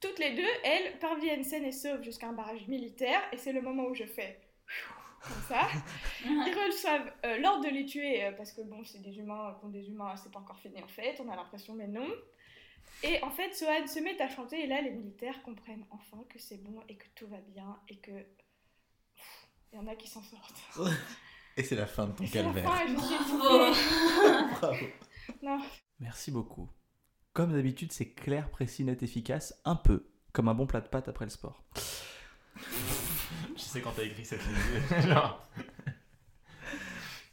Toutes 0.00 0.18
les 0.18 0.34
deux, 0.34 0.48
elles, 0.64 0.98
parviennent 0.98 1.42
saines 1.42 1.64
et 1.64 1.72
sauves 1.72 2.02
jusqu'à 2.02 2.28
un 2.28 2.32
barrage 2.32 2.66
militaire. 2.68 3.20
Et 3.32 3.36
c'est 3.36 3.52
le 3.52 3.60
moment 3.60 3.86
où 3.86 3.94
je 3.94 4.04
fais... 4.04 4.40
Comme 5.22 5.42
ça. 5.48 5.68
Ils 6.24 6.54
reçoivent 6.66 7.12
euh, 7.26 7.38
l'ordre 7.38 7.64
de 7.64 7.70
les 7.70 7.84
tuer 7.84 8.24
euh, 8.24 8.32
parce 8.32 8.52
que 8.52 8.62
bon, 8.62 8.84
c'est 8.84 9.02
des 9.02 9.18
humains 9.18 9.56
contre 9.60 9.72
des 9.72 9.88
humains, 9.88 10.14
c'est 10.16 10.30
pas 10.30 10.38
encore 10.38 10.58
fini 10.60 10.80
en 10.80 10.86
fait, 10.86 11.20
on 11.20 11.28
a 11.28 11.34
l'impression, 11.34 11.74
mais 11.74 11.88
non. 11.88 12.08
Et 13.02 13.20
en 13.22 13.30
fait, 13.30 13.52
Sohan 13.52 13.86
se 13.88 13.98
met 13.98 14.20
à 14.22 14.28
chanter 14.28 14.62
et 14.62 14.66
là, 14.68 14.80
les 14.80 14.90
militaires 14.90 15.42
comprennent 15.42 15.84
enfin 15.90 16.24
que 16.28 16.38
c'est 16.38 16.58
bon 16.58 16.80
et 16.88 16.94
que 16.94 17.06
tout 17.14 17.26
va 17.26 17.38
bien 17.38 17.78
et 17.88 17.96
que. 17.96 18.12
Il 19.72 19.76
y 19.76 19.78
en 19.82 19.86
a 19.86 19.94
qui 19.94 20.08
s'en 20.08 20.22
sortent. 20.22 20.90
Et 21.56 21.62
c'est 21.62 21.76
la 21.76 21.86
fin 21.86 22.06
de 22.06 22.12
ton 22.12 22.24
Et 22.24 22.26
la 22.26 22.32
calvaire. 22.32 22.64
fin 22.72 22.84
et 22.84 22.88
je 22.88 23.00
suis 23.00 23.36
Bravo. 23.38 24.50
Bravo. 24.60 24.86
Non, 25.42 25.58
Merci 26.00 26.30
beaucoup. 26.30 26.68
Comme 27.32 27.52
d'habitude, 27.52 27.92
c'est 27.92 28.12
clair, 28.12 28.50
précis, 28.50 28.84
net, 28.84 29.02
efficace, 29.02 29.60
un 29.64 29.76
peu 29.76 30.08
comme 30.32 30.48
un 30.48 30.54
bon 30.54 30.66
plat 30.66 30.80
de 30.80 30.88
pâtes 30.88 31.08
après 31.08 31.24
le 31.24 31.30
sport. 31.30 31.64
Je 32.56 33.60
sais 33.62 33.80
quand 33.80 33.92
t'as 33.94 34.04
écrit 34.04 34.24
cette 34.24 34.40
ligne. 34.46 35.02
Genre. 35.08 35.42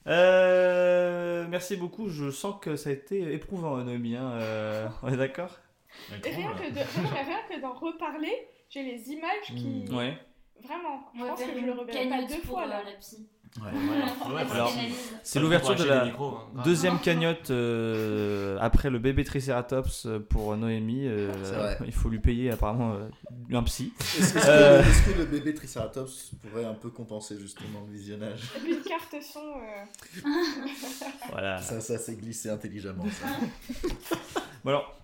Euh, 0.07 1.47
merci 1.49 1.77
beaucoup. 1.77 2.09
Je 2.09 2.29
sens 2.31 2.55
que 2.61 2.75
ça 2.75 2.89
a 2.89 2.93
été 2.93 3.33
éprouvant, 3.33 3.77
Noémie. 3.77 4.15
hein, 4.15 4.31
euh, 4.33 4.87
on 5.03 5.09
est 5.13 5.17
d'accord? 5.17 5.57
Rien 6.09 6.51
rien 6.53 7.39
que 7.49 7.61
d'en 7.61 7.73
reparler, 7.73 8.47
j'ai 8.69 8.83
les 8.83 9.09
images 9.11 9.47
qui. 9.47 9.85
Mm. 9.89 9.95
Ouais. 9.95 10.17
Vraiment, 10.63 11.05
je 11.15 11.23
pense 11.23 11.39
que 11.39 11.45
je 11.59 11.65
le 11.65 11.71
reverrai 11.73 12.09
pas 12.09 12.23
deux 12.23 12.41
fois 12.41 12.63
euh, 12.63 12.67
là. 12.67 12.81
la 12.83 12.91
psy. 12.99 13.27
Ouais. 13.61 13.71
Ouais. 14.33 14.43
C'est 15.23 15.39
l'ouverture 15.39 15.75
de 15.75 15.83
la 15.85 16.03
micros, 16.05 16.37
hein. 16.57 16.61
Deuxième 16.65 16.99
cagnotte 17.03 17.51
euh, 17.51 18.57
après 18.59 18.89
le 18.89 18.99
bébé 18.99 19.23
Triceratops 19.23 20.07
euh, 20.07 20.19
pour 20.19 20.57
Noémie. 20.57 21.07
euh, 21.07 21.31
C'est 21.43 21.55
vrai. 21.55 21.77
il 21.85 21.93
faut 21.93 22.09
lui 22.09 22.19
payer 22.19 22.51
apparemment 22.51 22.93
euh, 22.95 23.07
un 23.55 23.63
psy. 23.63 23.93
Est-ce 23.99 24.37
Euh. 24.45 24.81
que, 24.81 25.17
le 25.19 25.25
bébé 25.25 25.53
Triceratops 25.53 26.31
pourrait 26.41 26.65
un 26.65 26.73
peu 26.73 26.89
compenser 26.89 27.37
justement 27.39 27.81
le 27.87 27.93
visionnage 27.93 28.41
une 28.67 28.81
carte 28.81 29.15
son. 29.21 29.39
euh, 29.39 30.29
Voilà. 31.31 31.57
Ça, 31.59 31.79
ça 31.79 31.97
s'est 31.97 32.15
glissé 32.15 32.49
intelligemment. 32.49 33.05
ça. 33.09 33.27
Bon 34.63 34.71
alors, 34.71 34.95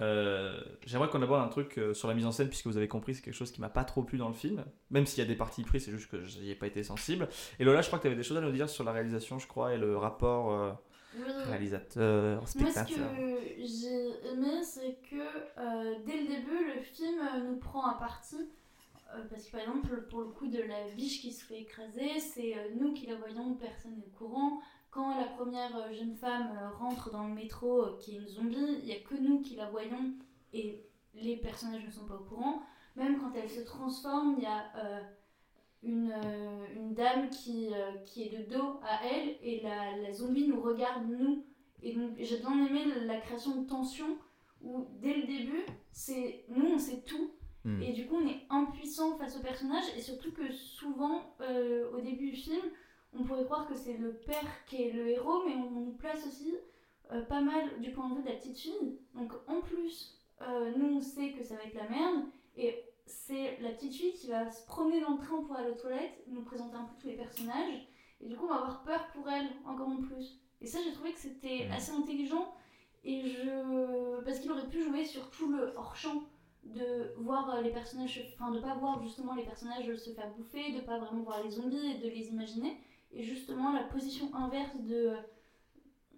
euh, 0.00 0.60
j'aimerais 0.86 1.08
qu'on 1.08 1.22
aborde 1.22 1.42
un 1.42 1.48
truc 1.48 1.78
euh, 1.78 1.94
sur 1.94 2.08
la 2.08 2.14
mise 2.14 2.26
en 2.26 2.32
scène, 2.32 2.48
puisque 2.48 2.66
vous 2.66 2.76
avez 2.76 2.88
compris, 2.88 3.14
c'est 3.14 3.22
quelque 3.22 3.34
chose 3.34 3.52
qui 3.52 3.60
m'a 3.60 3.68
pas 3.68 3.84
trop 3.84 4.02
plu 4.02 4.18
dans 4.18 4.28
le 4.28 4.34
film. 4.34 4.64
Même 4.90 5.06
s'il 5.06 5.20
y 5.22 5.26
a 5.26 5.28
des 5.28 5.36
parties 5.36 5.62
prises, 5.62 5.84
c'est 5.84 5.92
juste 5.92 6.10
que 6.10 6.24
j'y 6.24 6.50
ai 6.50 6.54
pas 6.54 6.66
été 6.66 6.82
sensible. 6.82 7.28
Et 7.60 7.64
Lola, 7.64 7.80
je 7.82 7.86
crois 7.86 7.98
que 7.98 8.02
tu 8.02 8.08
avais 8.08 8.16
des 8.16 8.22
choses 8.24 8.36
à 8.38 8.40
nous 8.40 8.52
dire 8.52 8.68
sur 8.68 8.84
la 8.84 8.92
réalisation, 8.92 9.38
je 9.38 9.46
crois, 9.46 9.72
et 9.74 9.78
le 9.78 9.96
rapport 9.96 10.52
euh, 10.52 10.72
Oui. 11.16 11.22
réalisateur, 11.44 12.38
Moi, 12.38 12.46
ce 12.46 12.58
spectateur. 12.58 13.08
que 13.16 13.38
j'ai 13.58 14.28
aimé, 14.32 14.62
c'est 14.62 14.98
que 15.08 15.16
euh, 15.58 15.94
dès 16.04 16.20
le 16.22 16.26
début, 16.28 16.74
le 16.76 16.82
film 16.82 17.20
nous 17.48 17.56
prend 17.56 17.86
un 17.86 17.94
parti. 17.94 18.36
Euh, 19.14 19.18
parce 19.30 19.44
que 19.44 19.52
par 19.52 19.60
exemple, 19.60 20.06
pour 20.10 20.20
le 20.22 20.26
coup 20.26 20.48
de 20.48 20.58
la 20.58 20.88
biche 20.96 21.20
qui 21.20 21.32
se 21.32 21.44
fait 21.44 21.60
écraser, 21.60 22.18
c'est 22.18 22.54
nous 22.80 22.92
qui 22.94 23.06
la 23.06 23.14
voyons, 23.14 23.54
personne 23.54 23.92
n'est 23.96 24.04
au 24.06 24.18
courant. 24.18 24.60
Quand 24.94 25.18
la 25.18 25.24
première 25.24 25.76
euh, 25.76 25.92
jeune 25.92 26.14
femme 26.14 26.56
euh, 26.56 26.70
rentre 26.70 27.10
dans 27.10 27.26
le 27.26 27.34
métro, 27.34 27.82
euh, 27.82 27.98
qui 27.98 28.14
est 28.14 28.18
une 28.20 28.28
zombie, 28.28 28.78
il 28.78 28.84
n'y 28.84 28.92
a 28.92 29.00
que 29.00 29.16
nous 29.16 29.40
qui 29.40 29.56
la 29.56 29.68
voyons 29.68 30.12
et 30.52 30.84
les 31.14 31.36
personnages 31.36 31.84
ne 31.84 31.90
sont 31.90 32.06
pas 32.06 32.14
au 32.14 32.22
courant. 32.22 32.62
Même 32.94 33.18
quand 33.18 33.32
elle 33.34 33.50
se 33.50 33.62
transforme, 33.62 34.36
il 34.38 34.44
y 34.44 34.46
a 34.46 34.62
euh, 34.76 35.00
une, 35.82 36.12
euh, 36.12 36.66
une 36.76 36.94
dame 36.94 37.28
qui, 37.28 37.70
euh, 37.74 37.96
qui 38.04 38.22
est 38.22 38.38
de 38.38 38.54
dos 38.54 38.78
à 38.84 39.04
elle 39.04 39.36
et 39.42 39.62
la, 39.64 39.96
la 39.96 40.12
zombie 40.12 40.46
nous 40.46 40.60
regarde, 40.60 41.08
nous. 41.08 41.44
Et 41.82 41.92
donc 41.92 42.12
j'ai 42.20 42.38
bien 42.38 42.64
aimé 42.64 42.84
la 43.04 43.18
création 43.18 43.62
de 43.62 43.66
tension 43.66 44.16
où 44.62 44.86
dès 45.02 45.14
le 45.14 45.26
début, 45.26 45.66
c'est 45.90 46.44
nous 46.48 46.66
on 46.66 46.78
sait 46.78 47.02
tout 47.02 47.32
Hmm. 47.66 47.80
et 47.80 47.94
du 47.94 48.06
coup 48.06 48.16
on 48.16 48.28
est 48.28 48.42
impuissant 48.50 49.16
face 49.16 49.38
au 49.38 49.40
personnage 49.40 49.84
et 49.96 50.00
surtout 50.02 50.32
que 50.32 50.52
souvent 50.52 51.34
au 51.94 52.00
début 52.02 52.30
du 52.30 52.36
film 52.36 52.60
on 53.18 53.24
pourrait 53.24 53.44
croire 53.44 53.66
que 53.68 53.74
c'est 53.74 53.96
le 53.96 54.14
père 54.14 54.64
qui 54.66 54.82
est 54.82 54.92
le 54.92 55.08
héros 55.08 55.42
mais 55.46 55.54
on 55.54 55.70
nous 55.70 55.92
place 55.92 56.26
aussi 56.26 56.54
euh, 57.12 57.22
pas 57.22 57.40
mal 57.40 57.80
du 57.80 57.92
point 57.92 58.08
de 58.10 58.16
vue 58.16 58.22
de 58.22 58.28
la 58.28 58.34
petite 58.36 58.58
fille. 58.58 58.98
Donc 59.14 59.32
en 59.46 59.60
plus 59.60 60.18
euh, 60.42 60.72
nous 60.76 60.96
on 60.96 61.00
sait 61.00 61.32
que 61.32 61.42
ça 61.42 61.54
va 61.56 61.62
être 61.64 61.74
la 61.74 61.88
merde 61.88 62.24
et 62.56 62.82
c'est 63.06 63.58
la 63.60 63.70
petite 63.70 63.94
fille 63.94 64.12
qui 64.14 64.28
va 64.28 64.50
se 64.50 64.66
promener 64.66 65.00
dans 65.00 65.12
le 65.12 65.18
train 65.18 65.42
pour 65.42 65.54
aller 65.56 65.70
aux 65.70 65.74
toilettes, 65.80 66.24
nous 66.28 66.42
présenter 66.42 66.74
un 66.76 66.84
peu 66.84 66.94
tous 67.00 67.08
les 67.08 67.16
personnages 67.16 67.88
et 68.20 68.26
du 68.28 68.36
coup 68.36 68.44
on 68.46 68.48
va 68.48 68.56
avoir 68.56 68.82
peur 68.82 69.06
pour 69.14 69.28
elle 69.28 69.46
encore 69.66 69.88
en 69.88 69.98
plus. 70.02 70.40
Et 70.60 70.66
ça 70.66 70.78
j'ai 70.84 70.92
trouvé 70.92 71.12
que 71.12 71.18
c'était 71.20 71.66
Mhm. 71.66 71.72
assez 71.72 71.92
intelligent 71.92 72.54
et 73.04 73.20
je 73.28 74.24
parce 74.24 74.38
qu'il 74.38 74.50
aurait 74.50 74.68
pu 74.68 74.82
jouer 74.82 75.04
sur 75.04 75.30
tout 75.30 75.48
le 75.50 75.72
hors 75.76 75.94
champ 75.94 76.22
de 76.64 77.12
voir 77.18 77.54
euh, 77.54 77.60
les 77.60 77.70
personnages 77.70 78.26
enfin 78.34 78.50
de 78.50 78.58
pas 78.58 78.74
voir 78.76 79.02
justement 79.02 79.34
les 79.34 79.44
personnages 79.44 79.94
se 79.96 80.10
faire 80.10 80.30
bouffer 80.34 80.72
de 80.72 80.80
pas 80.80 80.98
vraiment 80.98 81.22
voir 81.22 81.42
les 81.44 81.50
zombies 81.50 81.90
et 81.90 81.98
de 81.98 82.08
les 82.08 82.28
imaginer 82.28 82.78
et 83.14 83.22
justement 83.22 83.72
la 83.72 83.84
position 83.84 84.34
inverse 84.34 84.76
de 84.80 85.08
euh, 85.08 85.16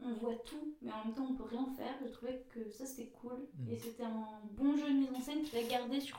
on 0.02 0.12
voit 0.14 0.34
tout 0.44 0.74
mais 0.82 0.92
en 0.92 1.04
même 1.06 1.14
temps 1.14 1.26
on 1.30 1.34
peut 1.34 1.44
rien 1.50 1.66
faire 1.76 1.94
je 2.04 2.08
trouvais 2.12 2.42
que 2.54 2.70
ça 2.70 2.84
c'était 2.86 3.10
cool 3.20 3.46
Mhm. 3.58 3.70
et 3.72 3.76
c'était 3.78 4.02
un 4.04 4.26
bon 4.52 4.76
jeu 4.76 4.88
de 4.88 4.98
mise 4.98 5.10
en 5.14 5.20
scène 5.20 5.42
qui 5.42 5.54
va 5.56 5.62
garder 5.68 6.00
sur 6.00 6.18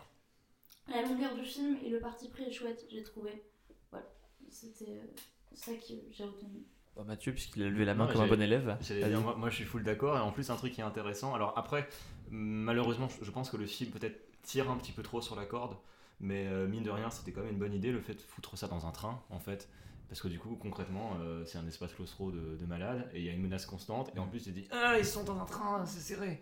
la 0.87 1.01
longueur 1.03 1.35
du 1.35 1.43
film 1.43 1.77
et 1.83 1.89
le 1.89 1.99
parti 1.99 2.29
pris 2.29 2.43
est 2.45 2.51
chouette, 2.51 2.85
j'ai 2.89 3.03
trouvé. 3.03 3.43
Voilà, 3.91 4.05
c'était 4.49 4.85
euh, 4.91 5.05
ça 5.53 5.73
que 5.73 5.81
j'ai 6.11 6.23
retenu. 6.23 6.63
Bah, 6.95 7.03
Mathieu, 7.05 7.33
puisqu'il 7.33 7.61
a 7.63 7.69
levé 7.69 7.83
la 7.83 7.93
main 7.93 8.05
Non, 8.05 8.11
comme 8.13 8.21
un 8.21 8.27
bon 8.27 8.41
élève. 8.41 8.77
Dire, 8.79 9.19
moi, 9.21 9.35
moi, 9.35 9.49
je 9.49 9.55
suis 9.55 9.65
full 9.65 9.83
d'accord 9.83 10.15
et 10.15 10.21
en 10.21 10.31
plus 10.31 10.49
un 10.49 10.55
truc 10.55 10.71
qui 10.71 10.79
est 10.79 10.85
intéressant. 10.85 11.33
Alors 11.35 11.57
après, 11.57 11.89
malheureusement, 12.31 13.09
je- 13.09 13.25
je 13.25 13.31
pense 13.31 13.49
que 13.49 13.57
le 13.57 13.65
film 13.65 13.91
peut-être 13.91 14.17
tire 14.43 14.71
un 14.71 14.77
petit 14.77 14.91
peu 14.93 15.03
trop 15.03 15.19
sur 15.21 15.35
la 15.35 15.45
corde, 15.45 15.75
mais 16.21 16.47
euh, 16.47 16.67
mine 16.67 16.83
de 16.83 16.89
rien, 16.89 17.09
c'était 17.09 17.31
quand 17.33 17.41
même 17.41 17.51
une 17.53 17.59
bonne 17.59 17.73
idée 17.73 17.91
le 17.91 17.99
fait 17.99 18.13
de 18.13 18.21
foutre 18.21 18.57
ça 18.57 18.67
dans 18.67 18.85
un 18.87 18.91
train 18.91 19.21
en 19.29 19.39
fait. 19.39 19.67
Parce 20.09 20.21
que 20.21 20.27
du 20.29 20.39
coup, 20.39 20.55
concrètement, 20.55 21.11
euh, 21.21 21.43
c'est 21.45 21.57
un 21.57 21.67
espace 21.67 21.93
claustro 21.93 22.31
de, 22.31 22.55
de 22.57 22.65
malade 22.65 23.09
et 23.13 23.19
il 23.19 23.25
y 23.25 23.29
a 23.29 23.33
une 23.33 23.41
menace 23.41 23.65
constante. 23.65 24.11
Et 24.15 24.19
en 24.19 24.27
plus, 24.27 24.39
tu 24.39 24.51
te 24.51 24.55
dis 24.55 24.67
Ah, 24.71 24.95
ils 24.97 25.05
sont 25.05 25.23
dans 25.23 25.37
un 25.39 25.45
train, 25.45 25.85
c'est 25.85 25.99
serré. 25.99 26.41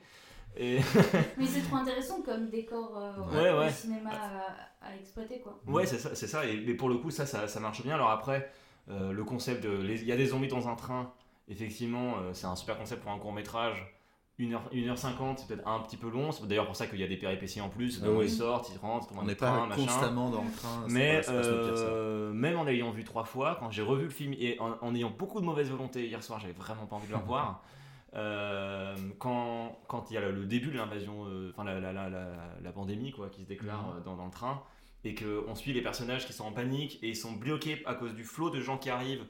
Et 0.57 0.79
Mais 1.37 1.45
c'est 1.45 1.61
trop 1.63 1.77
intéressant 1.77 2.21
comme 2.21 2.49
décor 2.49 2.97
euh, 2.97 3.17
Ouais, 3.31 3.51
au 3.51 3.59
ouais. 3.59 3.71
cinéma 3.71 4.11
à, 4.11 4.87
à 4.87 4.95
exploiter 4.95 5.39
quoi. 5.41 5.59
Ouais, 5.67 5.85
c'est 5.85 5.97
ça, 5.97 6.15
c'est 6.15 6.27
ça. 6.27 6.45
Et, 6.45 6.61
mais 6.65 6.75
pour 6.75 6.89
le 6.89 6.97
coup, 6.97 7.09
ça, 7.11 7.25
ça, 7.25 7.47
ça 7.47 7.59
marche 7.59 7.81
bien. 7.83 7.95
Alors 7.95 8.11
après, 8.11 8.51
euh, 8.89 9.11
le 9.11 9.23
concept 9.23 9.63
de. 9.63 9.83
Il 9.83 10.05
y 10.05 10.11
a 10.11 10.15
des 10.15 10.27
zombies 10.27 10.47
dans 10.47 10.67
un 10.69 10.75
train. 10.75 11.11
Effectivement, 11.47 12.17
euh, 12.19 12.33
c'est 12.33 12.47
un 12.47 12.55
super 12.55 12.77
concept 12.77 13.01
pour 13.01 13.11
un 13.11 13.19
court 13.19 13.33
métrage. 13.33 13.94
1h, 14.39 14.59
1h50, 14.73 15.37
c'est 15.37 15.47
peut-être 15.47 15.67
un 15.67 15.79
petit 15.79 15.95
peu 15.97 16.09
long. 16.09 16.31
C'est 16.31 16.45
d'ailleurs 16.47 16.65
pour 16.65 16.75
ça 16.75 16.87
qu'il 16.87 16.99
y 16.99 17.03
a 17.03 17.07
des 17.07 17.15
péripéties 17.17 17.61
en 17.61 17.69
plus. 17.69 18.01
Ah 18.03 18.09
oui. 18.11 18.25
ils 18.25 18.29
sortent, 18.29 18.69
ils 18.73 18.77
rentrent, 18.77 19.07
ils 19.13 19.17
On 19.17 19.23
n'est 19.23 19.29
le 19.31 19.37
train, 19.37 19.59
pas 19.59 19.65
machin. 19.67 19.81
constamment 19.81 20.29
dans 20.29 20.43
le 20.43 20.51
train. 20.51 20.85
Mais 20.89 21.21
pas- 21.21 21.31
pas 21.31 21.41
pire, 21.41 21.73
euh, 21.77 22.33
même 22.33 22.57
en 22.57 22.63
l'ayant 22.65 22.91
vu 22.91 23.03
trois 23.05 23.23
fois, 23.23 23.55
quand 23.59 23.71
j'ai 23.71 23.81
revu 23.81 24.03
le 24.05 24.09
film 24.09 24.33
et 24.37 24.59
en, 24.59 24.75
en 24.81 24.93
ayant 24.95 25.09
beaucoup 25.17 25.39
de 25.39 25.45
mauvaise 25.45 25.69
volonté 25.71 26.05
hier 26.05 26.21
soir, 26.21 26.39
j'avais 26.39 26.53
vraiment 26.53 26.85
pas 26.85 26.97
envie 26.97 27.07
de 27.07 27.11
le 27.13 27.17
revoir. 27.19 27.63
Euh, 28.17 28.95
quand, 29.19 29.77
quand 29.89 30.09
il 30.09 30.13
y 30.13 30.17
a 30.17 30.21
le, 30.21 30.45
début 30.45 30.71
de 30.71 30.77
l'invasion, 30.77 31.25
euh, 31.25 31.51
enfin 31.51 31.65
la, 31.65 31.81
la, 31.81 31.91
la, 31.91 32.09
la, 32.09 32.27
la 32.63 32.71
pandémie 32.71 33.11
quoi, 33.11 33.27
qui 33.29 33.41
se 33.41 33.47
déclare 33.47 33.93
euh, 33.97 33.99
dans, 34.05 34.15
dans 34.15 34.23
le 34.25 34.31
train, 34.31 34.63
et 35.03 35.15
qu'on 35.15 35.53
suit 35.53 35.73
les 35.73 35.81
personnages 35.81 36.25
qui 36.25 36.31
sont 36.31 36.45
en 36.45 36.53
panique 36.53 36.97
et 37.03 37.09
ils 37.09 37.15
sont 37.17 37.33
bloqués 37.33 37.83
à 37.85 37.93
cause 37.93 38.15
du 38.15 38.23
flot 38.23 38.49
de 38.51 38.61
gens 38.61 38.77
qui 38.77 38.89
arrivent, 38.89 39.25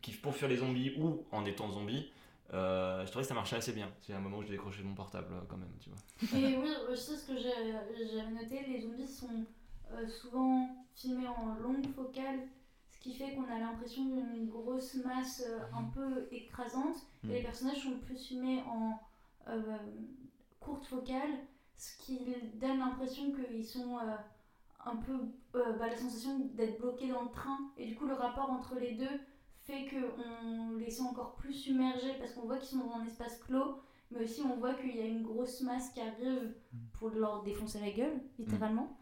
qui 0.00 0.12
pour 0.12 0.34
fuir 0.34 0.48
les 0.48 0.56
zombies 0.56 0.94
ou 0.98 1.26
en 1.32 1.44
étant 1.44 1.70
zombies, 1.70 2.10
euh, 2.52 3.04
je 3.04 3.10
trouvais 3.10 3.22
que 3.22 3.28
ça 3.28 3.34
marchait 3.34 3.56
assez 3.56 3.72
bien. 3.72 3.88
C'est 4.00 4.12
un 4.12 4.20
moment 4.20 4.38
où 4.38 4.42
j'ai 4.42 4.50
décroché 4.50 4.82
mon 4.82 4.94
portable 4.94 5.32
euh, 5.32 5.40
quand 5.48 5.56
même, 5.56 5.72
tu 5.80 5.90
vois. 5.90 6.38
Et 6.38 6.56
oui, 6.56 6.70
aussi 6.90 7.16
ce 7.16 7.26
que 7.26 7.38
j'avais 7.38 8.30
noté, 8.30 8.64
les 8.66 8.80
zombies 8.80 9.06
sont 9.06 9.44
euh, 9.92 10.08
souvent 10.08 10.68
filmés 10.94 11.28
en 11.28 11.54
longue 11.54 11.86
focale, 11.94 12.40
ce 12.90 12.98
qui 13.00 13.14
fait 13.14 13.34
qu'on 13.34 13.44
a 13.44 13.58
l'impression 13.58 14.04
d'une 14.04 14.48
grosse 14.48 14.96
masse 14.96 15.44
euh, 15.46 15.60
un 15.76 15.84
peu 15.84 16.28
écrasante, 16.32 16.96
et 17.24 17.34
les 17.34 17.42
personnages 17.42 17.82
sont 17.82 17.98
plus 17.98 18.16
filmés 18.16 18.62
en 18.66 18.98
euh, 19.48 19.76
courte 20.58 20.86
focale, 20.86 21.30
ce 21.76 21.96
qui 22.02 22.18
donne 22.54 22.78
l'impression 22.78 23.32
qu'ils 23.32 23.64
sont 23.64 23.98
euh, 23.98 24.16
un 24.84 24.96
peu 24.96 25.12
euh, 25.54 25.72
bah, 25.78 25.88
la 25.88 25.96
sensation 25.96 26.38
d'être 26.54 26.78
bloqués 26.78 27.08
dans 27.08 27.22
le 27.22 27.30
train, 27.30 27.58
et 27.76 27.86
du 27.86 27.94
coup 27.96 28.06
le 28.06 28.14
rapport 28.14 28.50
entre 28.50 28.74
les 28.76 28.92
deux 28.92 29.20
fait 29.70 29.86
qu'on 29.86 30.76
les 30.76 30.90
sent 30.90 31.02
encore 31.02 31.34
plus 31.36 31.52
submergés 31.52 32.14
parce 32.18 32.32
qu'on 32.32 32.46
voit 32.46 32.58
qu'ils 32.58 32.78
sont 32.78 32.86
dans 32.86 32.94
un 32.94 33.06
espace 33.06 33.38
clos 33.38 33.80
mais 34.10 34.24
aussi 34.24 34.42
on 34.42 34.56
voit 34.56 34.74
qu'il 34.74 34.96
y 34.96 35.00
a 35.00 35.06
une 35.06 35.22
grosse 35.22 35.60
masse 35.60 35.90
qui 35.90 36.00
arrive 36.00 36.52
pour 36.94 37.10
leur 37.10 37.42
défoncer 37.42 37.78
la 37.80 37.90
gueule, 37.90 38.20
littéralement. 38.38 38.96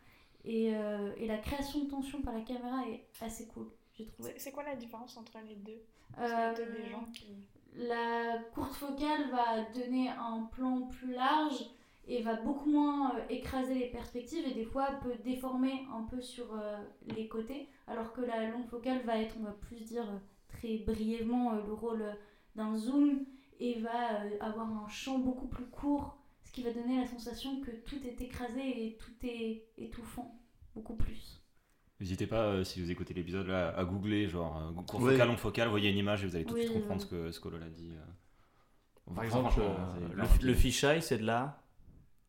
Et, 0.44 0.74
euh, 0.74 1.14
et 1.16 1.26
la 1.26 1.38
création 1.38 1.84
de 1.84 1.90
tension 1.90 2.20
par 2.20 2.34
la 2.34 2.42
caméra 2.42 2.86
est 2.88 3.06
assez 3.20 3.46
cool, 3.48 3.70
j'ai 3.96 4.06
trouvé. 4.06 4.34
C'est 4.36 4.52
quoi 4.52 4.64
la 4.64 4.76
différence 4.76 5.16
entre 5.16 5.38
les 5.46 5.56
deux? 5.56 5.82
Euh, 6.18 6.54
des 6.54 6.90
gens 6.90 7.04
qui. 7.12 7.36
la 7.74 8.38
courte 8.54 8.74
focale 8.74 9.30
va 9.30 9.62
donner 9.74 10.08
un 10.10 10.48
plan 10.52 10.82
plus 10.82 11.12
large 11.12 11.70
et 12.08 12.22
va 12.22 12.34
beaucoup 12.34 12.70
moins 12.70 13.14
euh, 13.14 13.20
écraser 13.28 13.74
les 13.74 13.88
perspectives 13.88 14.46
et 14.46 14.54
des 14.54 14.64
fois 14.64 14.92
peut 15.02 15.14
déformer 15.22 15.86
un 15.94 16.02
peu 16.04 16.20
sur 16.20 16.46
euh, 16.54 16.78
les 17.14 17.28
côtés, 17.28 17.68
alors 17.86 18.12
que 18.12 18.22
la 18.22 18.48
longue 18.48 18.66
focale 18.66 19.02
va 19.04 19.18
être, 19.18 19.36
on 19.38 19.44
va 19.44 19.52
plus 19.52 19.84
dire 19.84 20.08
euh, 20.08 20.18
très 20.58 20.78
brièvement, 20.78 21.54
euh, 21.54 21.62
le 21.66 21.72
rôle 21.72 22.02
euh, 22.02 22.12
d'un 22.56 22.76
zoom 22.76 23.24
et 23.60 23.78
va 23.80 24.22
euh, 24.22 24.36
avoir 24.40 24.66
un 24.70 24.88
champ 24.88 25.18
beaucoup 25.18 25.46
plus 25.48 25.66
court, 25.66 26.16
ce 26.44 26.52
qui 26.52 26.62
va 26.62 26.72
donner 26.72 26.98
la 27.00 27.06
sensation 27.06 27.60
que 27.60 27.70
tout 27.70 27.96
est 28.06 28.20
écrasé 28.20 28.86
et 28.86 28.96
tout 28.96 29.12
est 29.26 29.64
étouffant, 29.76 30.40
beaucoup 30.74 30.94
plus. 30.96 31.42
N'hésitez 32.00 32.26
pas, 32.28 32.44
euh, 32.44 32.64
si 32.64 32.80
vous 32.80 32.90
écoutez 32.90 33.12
l'épisode, 33.14 33.48
là, 33.48 33.76
à 33.76 33.84
googler, 33.84 34.28
genre, 34.28 34.56
euh, 34.58 34.82
court 34.82 35.00
Oui. 35.00 35.12
focal, 35.12 35.28
long 35.28 35.36
focal, 35.36 35.68
voyez 35.68 35.90
une 35.90 35.98
image 35.98 36.22
et 36.22 36.28
vous 36.28 36.36
allez 36.36 36.44
tout 36.44 36.54
de 36.54 36.60
Oui, 36.60 36.64
suite 36.66 36.74
comprendre 36.80 37.00
oui. 37.02 37.06
ce 37.06 37.10
que, 37.10 37.32
ce 37.32 37.40
que 37.40 37.48
Lola 37.48 37.68
dit. 37.70 37.90
euh. 37.92 39.14
Par 39.14 39.24
exemple, 39.24 39.54
euh, 39.58 40.08
le, 40.14 40.46
le 40.46 40.54
fisheye, 40.54 41.02
c'est 41.02 41.18
de 41.18 41.24
la 41.24 41.60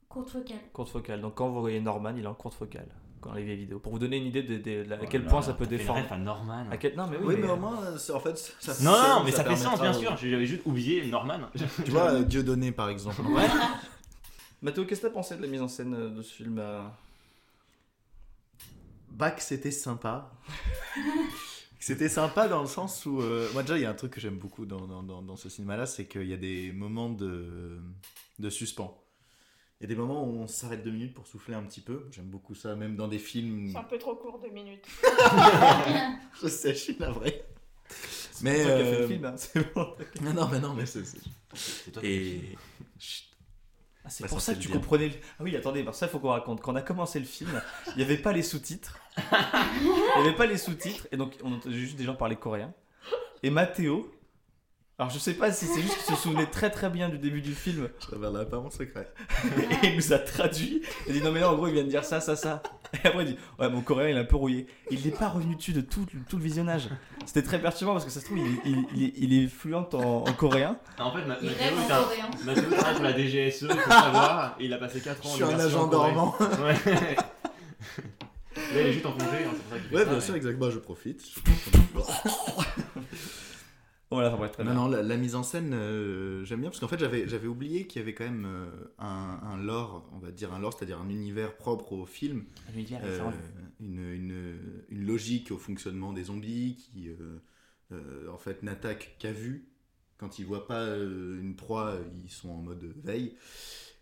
Courte 0.07 0.29
focale. 0.29 0.57
courte 0.73 0.89
focale. 0.89 1.21
Donc 1.21 1.35
quand 1.35 1.49
vous 1.49 1.59
voyez 1.59 1.79
Norman, 1.81 2.15
il 2.15 2.23
est 2.23 2.27
en 2.27 2.33
courte 2.33 2.55
focale 2.55 2.87
dans 3.21 3.33
les 3.33 3.43
vieilles 3.43 3.57
vidéos. 3.57 3.79
Pour 3.79 3.91
vous 3.91 3.99
donner 3.99 4.17
une 4.17 4.25
idée 4.25 4.43
de, 4.43 4.57
de- 4.57 4.83
de- 4.87 4.93
à 4.93 4.97
Oh 5.01 5.05
quel 5.09 5.23
là 5.23 5.29
point 5.29 5.39
là, 5.41 5.45
ça 5.45 5.53
peut 5.53 5.65
ref 5.65 6.11
à 6.11 6.17
Norman. 6.17 6.65
À 6.71 6.77
quel... 6.77 6.95
Non, 6.95 7.07
mais 7.07 7.17
oui, 7.17 7.23
Oui, 7.27 7.35
mais- 7.35 7.47
mais 7.47 7.53
au 7.53 7.57
moins, 7.57 7.77
en 8.13 8.19
fait, 8.19 8.37
ça 8.59 8.73
Non, 8.83 8.91
non, 8.91 9.23
mais 9.23 9.31
ça, 9.31 9.43
fait 9.43 9.55
sens, 9.55 9.79
bien 9.79 9.93
sûr. 9.93 10.15
J'avais 10.17 10.45
juste 10.45 10.61
oublié 10.65 11.05
Norman. 11.07 11.39
Tu 11.85 11.91
vois, 11.91 12.11
euh, 12.13 12.23
Dieudonné 12.23 12.71
par 12.71 12.89
exemple. 12.89 13.21
Mathéo, 14.61 14.85
qu'est-ce 14.85 15.01
que 15.01 15.07
t'as 15.07 15.13
pensé 15.13 15.37
de 15.37 15.41
la 15.41 15.47
mise 15.47 15.61
en 15.61 15.67
scène 15.67 15.93
euh, 15.93 16.09
de 16.09 16.21
ce 16.21 16.33
film 16.33 16.57
euh 16.59 16.81
Bac, 19.11 19.41
c'était 19.41 19.71
sympa. 19.71 20.31
c'était 21.79 22.09
sympa 22.09 22.47
dans 22.47 22.61
le 22.61 22.67
sens 22.67 23.05
où. 23.05 23.21
euh, 23.21 23.49
moi, 23.53 23.63
déjà, 23.63 23.77
il 23.77 23.81
y 23.81 23.85
a 23.85 23.89
un 23.89 23.93
truc 23.95 24.11
que 24.13 24.21
j'aime 24.21 24.37
beaucoup 24.37 24.65
dans, 24.65 24.85
dans, 24.87 25.03
dans, 25.03 25.21
dans 25.21 25.35
ce 25.35 25.49
cinéma-là, 25.49 25.85
c'est 25.85 26.05
qu'il 26.05 26.25
y 26.27 26.33
a 26.33 26.37
des 26.37 26.71
moments 26.71 27.09
de, 27.09 27.79
de 28.39 28.49
suspens. 28.49 28.97
Il 29.79 29.83
y 29.83 29.85
a 29.85 29.87
des 29.87 29.95
moments 29.95 30.25
où 30.25 30.41
on 30.41 30.47
s'arrête 30.47 30.83
deux 30.83 30.91
minutes 30.91 31.13
pour 31.13 31.25
souffler 31.25 31.55
un 31.55 31.63
petit 31.63 31.79
peu. 31.79 32.07
J'aime 32.11 32.25
beaucoup 32.25 32.53
ça, 32.53 32.75
même 32.75 32.97
dans 32.97 33.07
des 33.07 33.17
films. 33.19 33.69
C'est 33.71 33.77
un 33.77 33.83
peu 33.83 33.97
trop 33.97 34.15
court, 34.15 34.39
deux 34.39 34.49
minutes. 34.49 34.85
Je 36.41 36.47
sais, 36.49 36.73
je 36.73 36.79
suis 36.79 36.97
navré. 36.99 37.43
Mais. 38.41 38.57
C'est 38.57 38.63
toi 38.65 38.75
qui 38.75 38.81
as 38.81 38.85
fait 38.85 38.95
euh, 38.95 38.99
le 39.01 39.07
film, 39.07 39.25
hein, 39.25 39.33
c'est 39.37 39.73
bon. 39.73 39.95
Non, 40.21 40.33
non, 40.33 40.47
mais 40.51 40.59
non, 40.59 40.73
mais 40.73 40.85
c'est. 40.85 41.05
c'est- 41.05 41.19
C'est 41.53 41.91
toi 41.91 42.01
qui 42.01 42.07
as 42.07 42.11
fait 42.11 42.15
le 42.17 42.21
Et. 42.25 42.39
film. 42.39 42.55
Chut. 42.99 43.25
Ah, 44.03 44.09
c'est 44.09 44.23
Bah, 44.23 44.29
pour 44.29 44.41
ça, 44.41 44.53
que 44.53 44.59
tu 44.59 44.67
comprenais. 44.69 45.07
le- 45.09 45.15
Ah 45.39 45.43
oui, 45.43 45.55
attendez, 45.55 45.83
parce 45.83 45.97
que 45.97 45.99
ça, 46.01 46.05
il 46.07 46.09
faut 46.09 46.19
qu'on 46.19 46.29
raconte. 46.29 46.61
Quand 46.61 46.73
on 46.73 46.75
a 46.75 46.81
commencé 46.81 47.19
le 47.19 47.25
film, 47.25 47.61
il 47.87 47.97
n'y 47.97 48.03
avait 48.03 48.17
pas 48.17 48.31
les 48.33 48.43
sous-titres. 48.43 48.99
Il 49.17 50.21
n'y 50.21 50.27
avait 50.27 50.35
pas 50.35 50.45
les 50.45 50.57
sous-titres, 50.57 51.07
et 51.11 51.17
donc 51.17 51.35
on 51.43 51.53
entendait 51.53 51.75
juste 51.75 51.95
des 51.97 52.03
gens 52.03 52.15
parler 52.15 52.35
coréen. 52.35 52.73
Et 53.43 53.49
Mathéo. 53.49 54.09
Alors 54.99 55.09
je 55.09 55.17
sais 55.17 55.33
pas 55.33 55.49
si 55.53 55.65
c'est 55.65 55.81
juste 55.81 55.95
qu'il 56.05 56.13
se 56.13 56.21
souvenait 56.21 56.45
très 56.47 56.69
très 56.69 56.89
bien 56.89 57.07
du 57.07 57.17
début 57.17 57.39
du 57.41 57.53
film 57.55 57.87
Je 58.05 58.13
révélerai 58.15 58.45
pas 58.49 58.59
mon 58.59 58.69
secret. 58.69 59.07
et 59.81 59.87
il 59.87 59.95
nous 59.95 60.11
a 60.11 60.19
traduit. 60.19 60.81
Il 61.07 61.11
a 61.11 61.13
dit 61.19 61.23
non 61.23 61.31
mais 61.31 61.39
là 61.39 61.49
en 61.51 61.55
gros 61.55 61.67
il 61.67 61.73
vient 61.73 61.83
de 61.85 61.89
dire 61.89 62.03
ça, 62.03 62.19
ça, 62.19 62.35
ça. 62.35 62.61
Et 63.01 63.07
après 63.07 63.23
il 63.23 63.27
dit 63.33 63.37
ouais 63.59 63.69
mon 63.69 63.79
coréen 63.79 64.09
il 64.09 64.17
est 64.17 64.19
un 64.19 64.25
peu 64.25 64.35
rouillé. 64.35 64.67
Il 64.91 65.01
n'est 65.05 65.11
pas 65.11 65.29
revenu 65.29 65.55
dessus 65.55 65.71
de 65.71 65.79
tout, 65.79 66.05
tout 66.27 66.35
le 66.37 66.43
visionnage. 66.43 66.89
C'était 67.25 67.43
très 67.43 67.61
perturbant 67.61 67.93
parce 67.93 68.03
que 68.03 68.11
ça 68.11 68.19
se 68.19 68.25
trouve 68.25 68.39
il, 68.39 68.59
il- 68.65 68.85
il 68.93 69.03
est, 69.05 69.13
il 69.15 69.43
est 69.43 69.47
fluent 69.47 69.75
en, 69.75 69.87
en 69.93 70.33
coréen. 70.33 70.75
Ah, 70.97 71.05
En 71.05 71.13
fait, 71.13 71.23
Ma- 71.25 71.37
Il 71.41 71.47
rêve 71.47 71.73
en 71.79 71.87
coréen. 72.03 72.29
Mathéo 72.45 72.69
travaille 72.71 72.95
pour 72.95 73.03
la 73.05 73.13
DGSE, 73.17 73.61
il 73.69 73.79
faut 73.79 73.89
savoir. 73.91 74.55
et 74.59 74.65
il 74.65 74.73
a 74.73 74.77
passé 74.79 74.99
4 74.99 75.25
ans 75.25 75.29
Je 75.37 75.43
en 75.45 75.47
suis 75.47 75.55
un 75.55 75.59
agent 75.61 75.87
dormant. 75.87 76.35
Ouais. 76.39 77.15
Là, 78.75 78.81
il 78.81 78.87
est 78.87 78.93
juste 78.93 79.05
en 79.05 79.13
congé, 79.13 79.25
hein, 79.25 79.51
c'est 79.53 79.61
pour 79.63 79.69
ça 79.71 79.79
qu'il 79.79 79.89
fait 79.89 79.95
Ouais, 79.95 80.01
ça, 80.01 80.05
bien 80.09 80.15
mais- 80.15 80.21
sûr, 80.21 80.35
exactement. 80.35 80.69
Je 80.69 80.79
profite. 80.79 81.21
Voilà, 84.11 84.31
très 84.49 84.63
Non, 84.63 84.71
bien. 84.71 84.73
non, 84.73 84.87
la, 84.87 85.03
la 85.03 85.17
mise 85.17 85.35
en 85.35 85.43
scène, 85.43 85.71
euh, 85.73 86.43
j'aime 86.43 86.61
bien 86.61 86.69
parce 86.69 86.79
qu'en 86.79 86.87
fait, 86.87 86.99
j'avais, 86.99 87.27
j'avais 87.27 87.47
oublié 87.47 87.85
qu'il 87.85 87.99
y 87.99 88.03
avait 88.03 88.15
quand 88.15 88.23
même 88.23 88.45
euh, 88.47 88.65
un, 88.97 89.39
un 89.43 89.57
lore, 89.57 90.09
on 90.13 90.17
va 90.17 90.31
dire 90.31 90.51
un 90.51 90.59
lore, 90.59 90.73
c'est-à-dire 90.73 90.99
un 90.99 91.09
univers 91.09 91.55
propre 91.57 91.93
au 91.93 92.05
film, 92.07 92.45
L'univers 92.73 93.03
est 93.05 93.07
euh, 93.07 93.31
une, 93.79 93.99
une, 93.99 94.55
une 94.89 95.05
logique 95.05 95.51
au 95.51 95.57
fonctionnement 95.59 96.11
des 96.11 96.23
zombies 96.25 96.75
qui, 96.77 97.09
euh, 97.09 97.37
euh, 97.91 98.27
en 98.33 98.37
fait, 98.39 98.63
n'attaquent 98.63 99.15
qu'à 99.19 99.31
vue. 99.31 99.67
Quand 100.17 100.39
ils 100.39 100.45
voient 100.45 100.67
pas 100.67 100.81
euh, 100.81 101.39
une 101.39 101.55
proie, 101.55 101.95
ils 102.25 102.31
sont 102.31 102.49
en 102.49 102.61
mode 102.61 102.83
veille. 103.03 103.35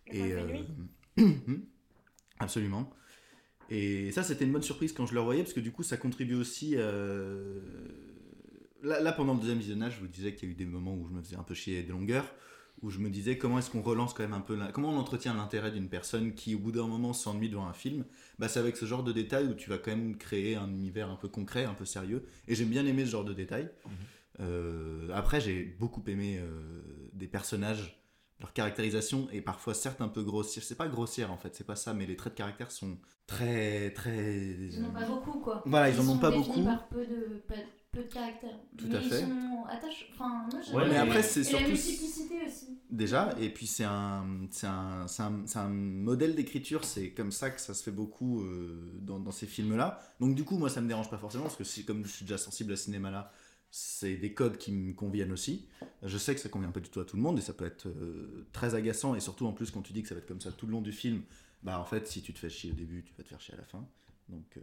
Et, 0.08 0.34
euh, 0.34 0.46
nuit. 0.46 0.65
absolument. 2.39 2.89
Et 3.70 4.12
ça, 4.12 4.24
c'était 4.24 4.46
une 4.46 4.54
bonne 4.54 4.63
surprise 4.63 4.93
quand 4.93 5.06
je 5.06 5.13
le 5.13 5.20
revoyais, 5.20 5.43
parce 5.43 5.54
que 5.54 5.60
du 5.60 5.72
coup, 5.72 5.84
ça 5.84 5.98
contribue 5.98 6.36
aussi. 6.36 6.74
euh, 6.78 7.60
Là, 8.83 8.99
là, 8.99 9.11
pendant 9.11 9.33
le 9.33 9.39
deuxième 9.39 9.57
visionnage, 9.59 9.95
je 9.95 9.99
vous 10.01 10.07
disais 10.07 10.35
qu'il 10.35 10.47
y 10.47 10.51
a 10.51 10.53
eu 10.53 10.55
des 10.55 10.65
moments 10.65 10.93
où 10.95 11.07
je 11.07 11.13
me 11.13 11.21
faisais 11.21 11.35
un 11.35 11.43
peu 11.43 11.53
chier 11.55 11.83
de 11.83 11.91
longueur, 11.91 12.25
où 12.83 12.89
je 12.91 12.99
me 12.99 13.09
disais 13.09 13.37
comment 13.37 13.57
est-ce 13.57 13.71
qu'on 13.71 13.81
relance 13.81 14.13
quand 14.13 14.23
même 14.23 14.33
un 14.33 14.41
peu. 14.41 14.55
l'in- 14.55 14.71
Comment 14.71 14.89
on 14.91 14.97
entretient 14.97 15.33
l'intérêt 15.33 15.71
d'une 15.71 15.89
personne 15.89 16.33
qui, 16.35 16.53
au 16.55 16.59
bout 16.59 16.71
d'un 16.71 16.85
moment, 16.87 17.11
s'ennuie 17.13 17.49
devant 17.49 17.67
un 17.67 17.73
film 17.73 18.05
bah, 18.37 18.47
C'est 18.47 18.59
avec 18.59 18.77
ce 18.77 18.85
genre 18.85 19.03
de 19.03 19.11
détails 19.11 19.47
où 19.47 19.55
tu 19.55 19.69
vas 19.69 19.77
quand 19.79 19.91
même 19.91 20.15
créer 20.17 20.55
un 20.55 20.69
univers 20.69 21.09
un 21.09 21.15
peu 21.15 21.27
concret, 21.27 21.65
un 21.65 21.73
peu 21.73 21.85
sérieux. 21.85 22.23
Et 22.47 22.53
j'aime 22.55 22.69
bien 22.69 22.85
aimer 22.85 23.05
ce 23.05 23.11
genre 23.11 23.25
de 23.25 23.33
détails. 23.33 23.69
Euh, 24.39 25.09
après, 25.13 25.41
j'ai 25.41 25.63
beaucoup 25.79 26.03
aimé 26.07 26.37
euh, 26.39 26.81
des 27.13 27.27
personnages, 27.27 27.99
leur 28.39 28.53
caractérisation 28.53 29.27
est 29.31 29.41
parfois 29.41 29.73
certes 29.73 29.99
un 30.01 30.07
peu 30.09 30.21
grossière. 30.23 30.63
C'est 30.63 30.75
pas 30.77 30.87
grossière 30.87 31.31
en 31.31 31.37
fait, 31.37 31.55
c'est 31.55 31.65
pas 31.65 31.75
ça, 31.75 31.95
mais 31.95 32.05
les 32.05 32.15
traits 32.15 32.33
de 32.33 32.37
caractère 32.37 32.69
sont 32.71 32.99
très 33.25 33.89
très. 33.93 34.35
Ils 34.71 34.79
n'en 34.79 34.89
ont 34.89 34.93
pas 34.93 35.05
beaucoup 35.05 35.39
quoi. 35.39 35.63
Voilà, 35.65 35.89
ils 35.89 35.99
en 35.99 36.07
ont 36.07 36.19
pas 36.19 36.29
beaucoup. 36.29 36.63
par 36.63 36.87
peu 36.87 37.07
de, 37.07 37.41
peu, 38.01 38.07
de 38.07 38.13
caractère. 38.13 38.57
Tout 38.77 38.86
mais 38.89 38.95
à 38.95 39.01
fait. 39.01 39.21
Sont. 39.21 39.31
Enfin, 40.13 40.47
moi, 40.51 40.62
j'aime 40.65 40.75
Ouais, 40.75 40.83
bien. 40.86 40.93
mais 40.93 40.97
après, 40.99 41.19
Et 41.19 41.23
c'est 41.23 41.51
la 41.51 41.60
multiplicité 41.67 42.36
aussi. 42.47 42.79
déjà, 42.89 43.36
et 43.39 43.49
puis 43.49 43.67
c'est 43.67 43.83
un, 43.83 44.25
c'est 44.51 44.67
un, 44.67 45.07
c'est 45.07 45.23
un, 45.23 45.41
c'est 45.45 45.60
un 45.60 45.69
modèle 45.69 46.36
d'écriture, 46.36 46.83
c'est 46.86 47.12
comme 47.12 47.31
ça 47.31 47.49
que 47.49 47.60
ça 47.62 47.73
se 47.73 47.83
fait 47.83 47.91
beaucoup 47.91 48.41
euh, 48.43 48.91
dans, 49.01 49.19
dans 49.19 49.31
ces 49.31 49.45
films-là. 49.47 49.99
Donc 50.19 50.36
du 50.36 50.43
coup, 50.43 50.57
moi, 50.57 50.69
ça 50.69 50.81
me 50.81 50.88
dérange 50.88 51.10
pas 51.10 51.17
forcément, 51.17 51.43
parce 51.45 51.55
que 51.57 51.81
comme 51.81 52.05
je 52.05 52.12
suis 52.12 52.25
déjà 52.25 52.38
sensible 52.38 52.71
à 52.73 52.75
ce 52.75 52.86
cinéma-là, 52.86 53.31
c'est 53.69 54.15
des 54.15 54.33
codes 54.33 54.57
qui 54.57 54.71
me 54.71 54.93
conviennent 54.93 55.33
aussi. 55.33 55.67
Je 56.03 56.17
sais 56.17 56.33
que 56.33 56.39
ça 56.39 56.47
convient 56.49 56.71
pas 56.71 56.79
du 56.79 56.89
tout 56.89 57.01
à 57.01 57.05
tout 57.05 57.17
le 57.17 57.21
monde, 57.21 57.38
et 57.38 57.41
ça 57.41 57.53
peut 57.53 57.65
être 57.65 57.88
euh, 57.88 58.47
très 58.53 58.75
agaçant, 58.75 59.13
et 59.15 59.19
surtout 59.19 59.45
en 59.45 59.51
plus 59.51 59.71
quand 59.71 59.81
tu 59.81 59.91
dis 59.93 60.01
que 60.03 60.07
ça 60.07 60.15
va 60.15 60.19
être 60.19 60.27
comme 60.27 60.41
ça 60.41 60.51
tout 60.53 60.65
le 60.65 60.71
long 60.71 60.81
du 60.81 60.93
film, 60.93 61.21
bah 61.63 61.79
en 61.79 61.83
fait, 61.86 62.07
si 62.07 62.21
tu 62.21 62.33
te 62.33 62.39
fais 62.39 62.49
chier 62.49 62.71
au 62.71 62.75
début, 62.75 63.03
tu 63.03 63.13
vas 63.17 63.23
te 63.23 63.29
faire 63.29 63.41
chier 63.41 63.55
à 63.55 63.57
la 63.57 63.63
fin. 63.63 63.86
Donc, 64.29 64.57
euh, 64.57 64.61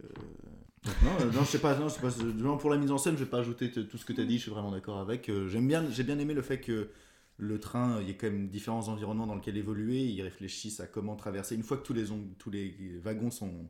donc 0.83 1.01
non, 1.03 1.11
euh, 1.21 1.31
non, 1.31 1.41
je 1.41 1.47
sais 1.47 1.59
pas, 1.59 1.77
non, 1.77 1.89
je 1.89 1.95
sais 1.95 2.01
pas, 2.01 2.57
pour 2.57 2.69
la 2.69 2.77
mise 2.77 2.91
en 2.91 2.97
scène, 2.97 3.17
je 3.17 3.23
vais 3.23 3.29
pas 3.29 3.39
ajouter 3.39 3.71
tout 3.71 3.97
ce 3.97 4.05
que 4.05 4.13
tu 4.13 4.21
as 4.21 4.25
dit, 4.25 4.37
je 4.37 4.43
suis 4.43 4.51
vraiment 4.51 4.71
d'accord 4.71 4.99
avec. 4.99 5.29
Euh, 5.29 5.47
J'aime 5.47 5.67
bien, 5.67 5.89
j'ai 5.89 6.03
bien 6.03 6.19
aimé 6.19 6.33
le 6.33 6.43
fait 6.43 6.61
que 6.61 6.89
le 7.37 7.59
train, 7.59 7.99
il 8.01 8.07
y 8.07 8.11
a 8.11 8.13
quand 8.13 8.27
même 8.27 8.47
différents 8.47 8.87
environnements 8.87 9.27
dans 9.27 9.35
lesquels 9.35 9.57
évoluer, 9.57 10.03
ils 10.05 10.21
réfléchissent 10.21 10.79
à 10.79 10.87
comment 10.87 11.15
traverser. 11.15 11.55
Une 11.55 11.63
fois 11.63 11.77
que 11.77 11.83
tous 11.83 11.93
les, 11.93 12.05
tous 12.37 12.49
les 12.49 12.97
wagons 13.03 13.31
sont 13.31 13.69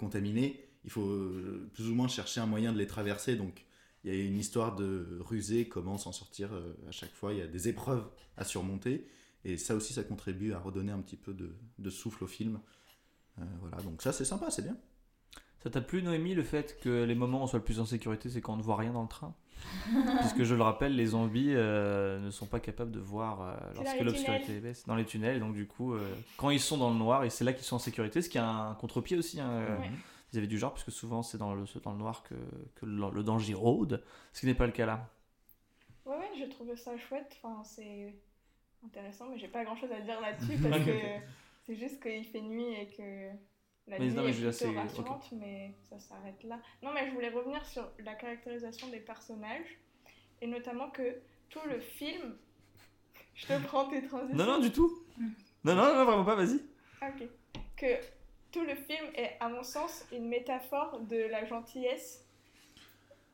contaminés, 0.00 0.64
il 0.84 0.90
faut 0.90 1.30
plus 1.74 1.88
ou 1.88 1.94
moins 1.94 2.08
chercher 2.08 2.40
un 2.40 2.46
moyen 2.46 2.72
de 2.72 2.78
les 2.78 2.88
traverser. 2.88 3.36
Donc 3.36 3.64
il 4.02 4.12
y 4.12 4.16
a 4.18 4.20
une 4.20 4.36
histoire 4.36 4.74
de 4.74 5.18
ruser, 5.20 5.68
comment 5.68 5.96
s'en 5.96 6.10
sortir 6.10 6.50
à 6.88 6.90
chaque 6.90 7.12
fois. 7.12 7.32
Il 7.32 7.38
y 7.38 7.42
a 7.42 7.46
des 7.46 7.68
épreuves 7.68 8.04
à 8.36 8.44
surmonter. 8.44 9.06
Et 9.44 9.58
ça 9.58 9.76
aussi, 9.76 9.92
ça 9.92 10.02
contribue 10.02 10.52
à 10.52 10.58
redonner 10.58 10.90
un 10.90 11.00
petit 11.02 11.16
peu 11.16 11.34
de, 11.34 11.54
de 11.78 11.90
souffle 11.90 12.24
au 12.24 12.26
film. 12.26 12.58
Voilà, 13.60 13.76
donc 13.84 14.02
ça 14.02 14.12
c'est 14.12 14.24
sympa, 14.24 14.50
c'est 14.50 14.62
bien. 14.62 14.76
Ça 15.62 15.70
t'a 15.70 15.80
plu, 15.80 16.02
Noémie, 16.02 16.34
le 16.34 16.42
fait 16.42 16.78
que 16.80 17.04
les 17.04 17.14
moments 17.14 17.40
où 17.40 17.42
on 17.42 17.46
soit 17.46 17.58
le 17.60 17.64
plus 17.64 17.78
en 17.80 17.84
sécurité, 17.86 18.28
c'est 18.28 18.40
quand 18.40 18.54
on 18.54 18.56
ne 18.56 18.62
voit 18.62 18.76
rien 18.76 18.92
dans 18.92 19.02
le 19.02 19.08
train 19.08 19.34
Puisque 20.20 20.42
je 20.42 20.54
le 20.56 20.62
rappelle, 20.62 20.96
les 20.96 21.06
zombies 21.06 21.52
euh, 21.54 22.18
ne 22.18 22.30
sont 22.30 22.46
pas 22.46 22.58
capables 22.58 22.90
de 22.90 22.98
voir 22.98 23.42
euh, 23.42 23.54
lorsque 23.76 24.00
l'obscurité 24.00 24.58
baisse 24.58 24.84
dans 24.86 24.96
les 24.96 25.04
tunnels. 25.04 25.38
Donc, 25.38 25.54
du 25.54 25.66
coup, 25.68 25.94
euh, 25.94 26.00
quand 26.36 26.50
ils 26.50 26.58
sont 26.58 26.76
dans 26.78 26.90
le 26.90 26.96
noir, 26.96 27.22
et 27.22 27.30
c'est 27.30 27.44
là 27.44 27.52
qu'ils 27.52 27.64
sont 27.64 27.76
en 27.76 27.80
sécurité, 27.80 28.22
ce 28.22 28.28
qui 28.28 28.38
a 28.38 28.46
un 28.48 28.74
contre-pied 28.74 29.16
aussi 29.16 29.40
hein, 29.40 29.64
Ouais. 29.78 29.90
vis-à-vis 30.32 30.48
du 30.48 30.58
genre, 30.58 30.72
puisque 30.74 30.90
souvent 30.90 31.22
c'est 31.22 31.38
dans 31.38 31.54
le, 31.54 31.64
dans 31.84 31.92
le 31.92 31.98
noir 31.98 32.24
que, 32.24 32.34
que 32.74 32.86
le, 32.86 33.10
le 33.12 33.22
danger 33.22 33.54
rôde, 33.54 34.02
ce 34.32 34.40
qui 34.40 34.46
n'est 34.46 34.54
pas 34.54 34.66
le 34.66 34.72
cas 34.72 34.86
là. 34.86 35.08
Ouais, 36.04 36.16
ouais, 36.16 36.30
j'ai 36.36 36.48
trouvé 36.48 36.74
ça 36.74 36.96
chouette. 36.98 37.36
Enfin, 37.40 37.62
c'est 37.62 38.16
intéressant, 38.84 39.28
mais 39.30 39.38
j'ai 39.38 39.46
pas 39.46 39.62
grand 39.64 39.76
chose 39.76 39.92
à 39.92 40.00
dire 40.00 40.20
là-dessus 40.20 40.58
parce 40.60 40.78
que 40.84 40.90
c'est 41.64 41.76
juste 41.76 42.02
qu'il 42.02 42.24
fait 42.24 42.40
nuit 42.40 42.72
et 42.74 42.88
que 42.88 43.28
la 43.88 43.98
Mais 43.98 44.06
nuit 44.06 44.14
non, 44.14 44.22
mais 44.22 44.30
est 44.30 44.32
je 44.34 44.46
ok. 44.46 44.76
rassurante, 44.76 45.28
mais 45.32 45.74
ça 45.88 45.98
s'arrête 45.98 46.42
là. 46.44 46.58
Non, 46.82 46.90
mais 46.92 47.06
je 47.08 47.12
voulais 47.14 47.30
revenir 47.30 47.64
sur 47.66 47.88
la 48.04 48.14
caractérisation 48.14 48.88
des 48.88 49.00
personnages 49.00 49.78
et 50.40 50.46
notamment 50.46 50.90
que 50.90 51.16
tout 51.50 51.60
le 51.68 51.80
film. 51.80 52.36
Je 53.34 53.46
te 53.46 53.58
prends 53.66 53.86
tes 53.88 54.02
transitions. 54.02 54.36
Non, 54.36 54.44
non, 54.44 54.58
du 54.58 54.70
tout 54.70 54.92
Non, 55.64 55.74
non, 55.74 55.94
non, 55.94 56.04
vraiment 56.04 56.24
pas, 56.24 56.34
vas-y. 56.34 56.60
Ok. 57.02 57.26
Que 57.76 57.86
tout 58.52 58.60
le 58.62 58.74
film 58.74 59.06
est, 59.14 59.36
à 59.40 59.48
mon 59.48 59.62
sens, 59.62 60.04
une 60.12 60.28
métaphore 60.28 61.00
de 61.00 61.16
la 61.30 61.46
gentillesse 61.46 62.26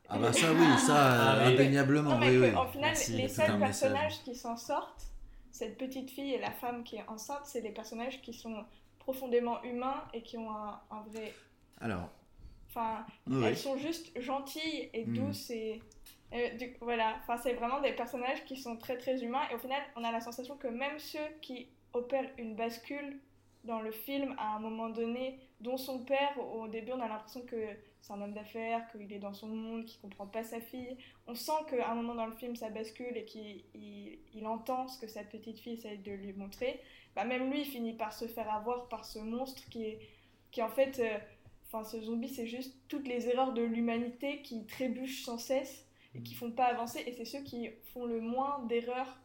Ah 0.07 0.17
bah 0.17 0.31
ça 0.31 0.53
oui, 0.53 0.65
ça 0.79 0.95
Ah, 1.41 1.45
indéniablement, 1.47 2.11
Non, 2.11 2.17
mais 2.17 2.29
oui, 2.29 2.39
que, 2.39 2.51
oui. 2.51 2.55
en 2.55 2.65
final, 2.67 2.89
Merci, 2.91 3.11
les 3.11 3.27
seuls 3.27 3.45
message. 3.57 3.59
personnages 3.59 4.23
qui 4.23 4.35
s'en 4.35 4.55
sortent, 4.55 5.07
cette 5.51 5.77
petite 5.77 6.09
fille 6.11 6.33
et 6.33 6.39
la 6.39 6.51
femme 6.51 6.83
qui 6.85 6.95
est 6.95 7.07
enceinte, 7.09 7.41
c'est 7.45 7.59
les 7.61 7.71
personnages 7.71 8.21
qui 8.21 8.33
sont 8.33 8.63
profondément 9.09 9.63
humains 9.63 10.03
et 10.13 10.21
qui 10.21 10.37
ont 10.37 10.51
un, 10.51 10.79
un 10.91 11.01
vrai. 11.09 11.33
Alors, 11.81 12.09
Enfin, 12.67 13.05
oui, 13.27 13.41
elles 13.45 13.57
sont 13.57 13.77
juste 13.77 14.07
gentilles 14.21 14.89
et 14.93 15.05
Mm. 15.05 15.13
douces 15.13 15.49
et. 15.49 15.81
du- 16.59 16.77
voilà, 16.81 17.17
enfin, 17.21 17.37
c'est 17.37 17.53
vraiment 17.53 17.81
des 17.81 17.93
personnages 17.93 18.45
qui 18.45 18.55
sont 18.55 18.77
très 18.77 18.97
très 18.97 19.23
humains 19.23 19.41
et 19.51 19.55
au 19.55 19.57
final, 19.57 19.81
on 19.95 20.03
a 20.03 20.11
la 20.11 20.21
sensation 20.21 20.55
que 20.57 20.67
même 20.67 20.99
ceux 20.99 21.27
qui 21.41 21.69
opèrent 21.93 22.29
une 22.37 22.55
bascule 22.55 23.19
dans 23.63 23.81
le 23.81 23.91
film 23.91 24.35
à 24.37 24.55
un 24.55 24.59
moment 24.59 24.89
donné, 24.89 25.39
dont 25.59 25.77
son 25.77 26.03
père, 26.05 26.33
au 26.39 26.67
début, 26.67 26.91
on 26.91 27.01
a 27.01 27.07
l'impression 27.07 27.41
que 27.41 27.55
c'est 28.01 28.13
un 28.13 28.21
homme 28.21 28.33
d'affaires, 28.33 28.89
qu'il 28.91 29.11
est 29.11 29.19
dans 29.19 29.33
son 29.33 29.47
monde, 29.47 29.85
qu'il 29.85 29.99
comprend 30.01 30.25
pas 30.27 30.43
sa 30.43 30.59
fille. 30.61 30.97
On 31.27 31.35
sent 31.35 31.51
qu'à 31.69 31.89
un 31.91 31.95
moment 31.95 32.15
dans 32.15 32.25
le 32.25 32.31
film, 32.33 32.55
ça 32.55 32.69
bascule 32.69 33.15
et 33.17 33.25
qu'il 33.25 33.63
il, 33.75 34.19
il 34.33 34.47
entend 34.47 34.87
ce 34.87 34.99
que 34.99 35.07
sa 35.07 35.23
petite 35.23 35.59
fille 35.59 35.73
essaie 35.73 35.97
de 35.97 36.11
lui 36.11 36.33
montrer. 36.33 36.79
Bah, 37.15 37.25
même 37.25 37.51
lui, 37.51 37.61
il 37.61 37.65
finit 37.65 37.93
par 37.93 38.13
se 38.13 38.25
faire 38.27 38.49
avoir 38.51 38.87
par 38.87 39.05
ce 39.05 39.19
monstre 39.19 39.67
qui 39.69 39.83
est, 39.83 39.99
qui 40.51 40.61
en 40.61 40.69
fait, 40.69 40.99
euh, 40.99 41.17
enfin, 41.67 41.83
ce 41.83 41.99
zombie, 42.01 42.29
c'est 42.29 42.47
juste 42.47 42.75
toutes 42.87 43.07
les 43.07 43.27
erreurs 43.27 43.53
de 43.53 43.61
l'humanité 43.61 44.41
qui 44.41 44.65
trébuchent 44.65 45.23
sans 45.23 45.37
cesse 45.37 45.85
et 46.15 46.21
qui 46.21 46.33
font 46.35 46.51
pas 46.51 46.65
avancer. 46.65 47.03
Et 47.05 47.11
c'est 47.13 47.25
ceux 47.25 47.41
qui 47.43 47.69
font 47.93 48.05
le 48.05 48.21
moins 48.21 48.63
d'erreurs 48.67 49.19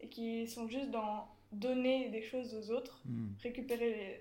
et 0.00 0.08
qui 0.08 0.46
sont 0.46 0.68
juste 0.68 0.90
dans 0.90 1.26
donner 1.50 2.10
des 2.10 2.22
choses 2.22 2.54
aux 2.54 2.70
autres, 2.72 3.00
Hmm. 3.06 3.28
récupérer, 3.42 3.90
les- 3.90 4.20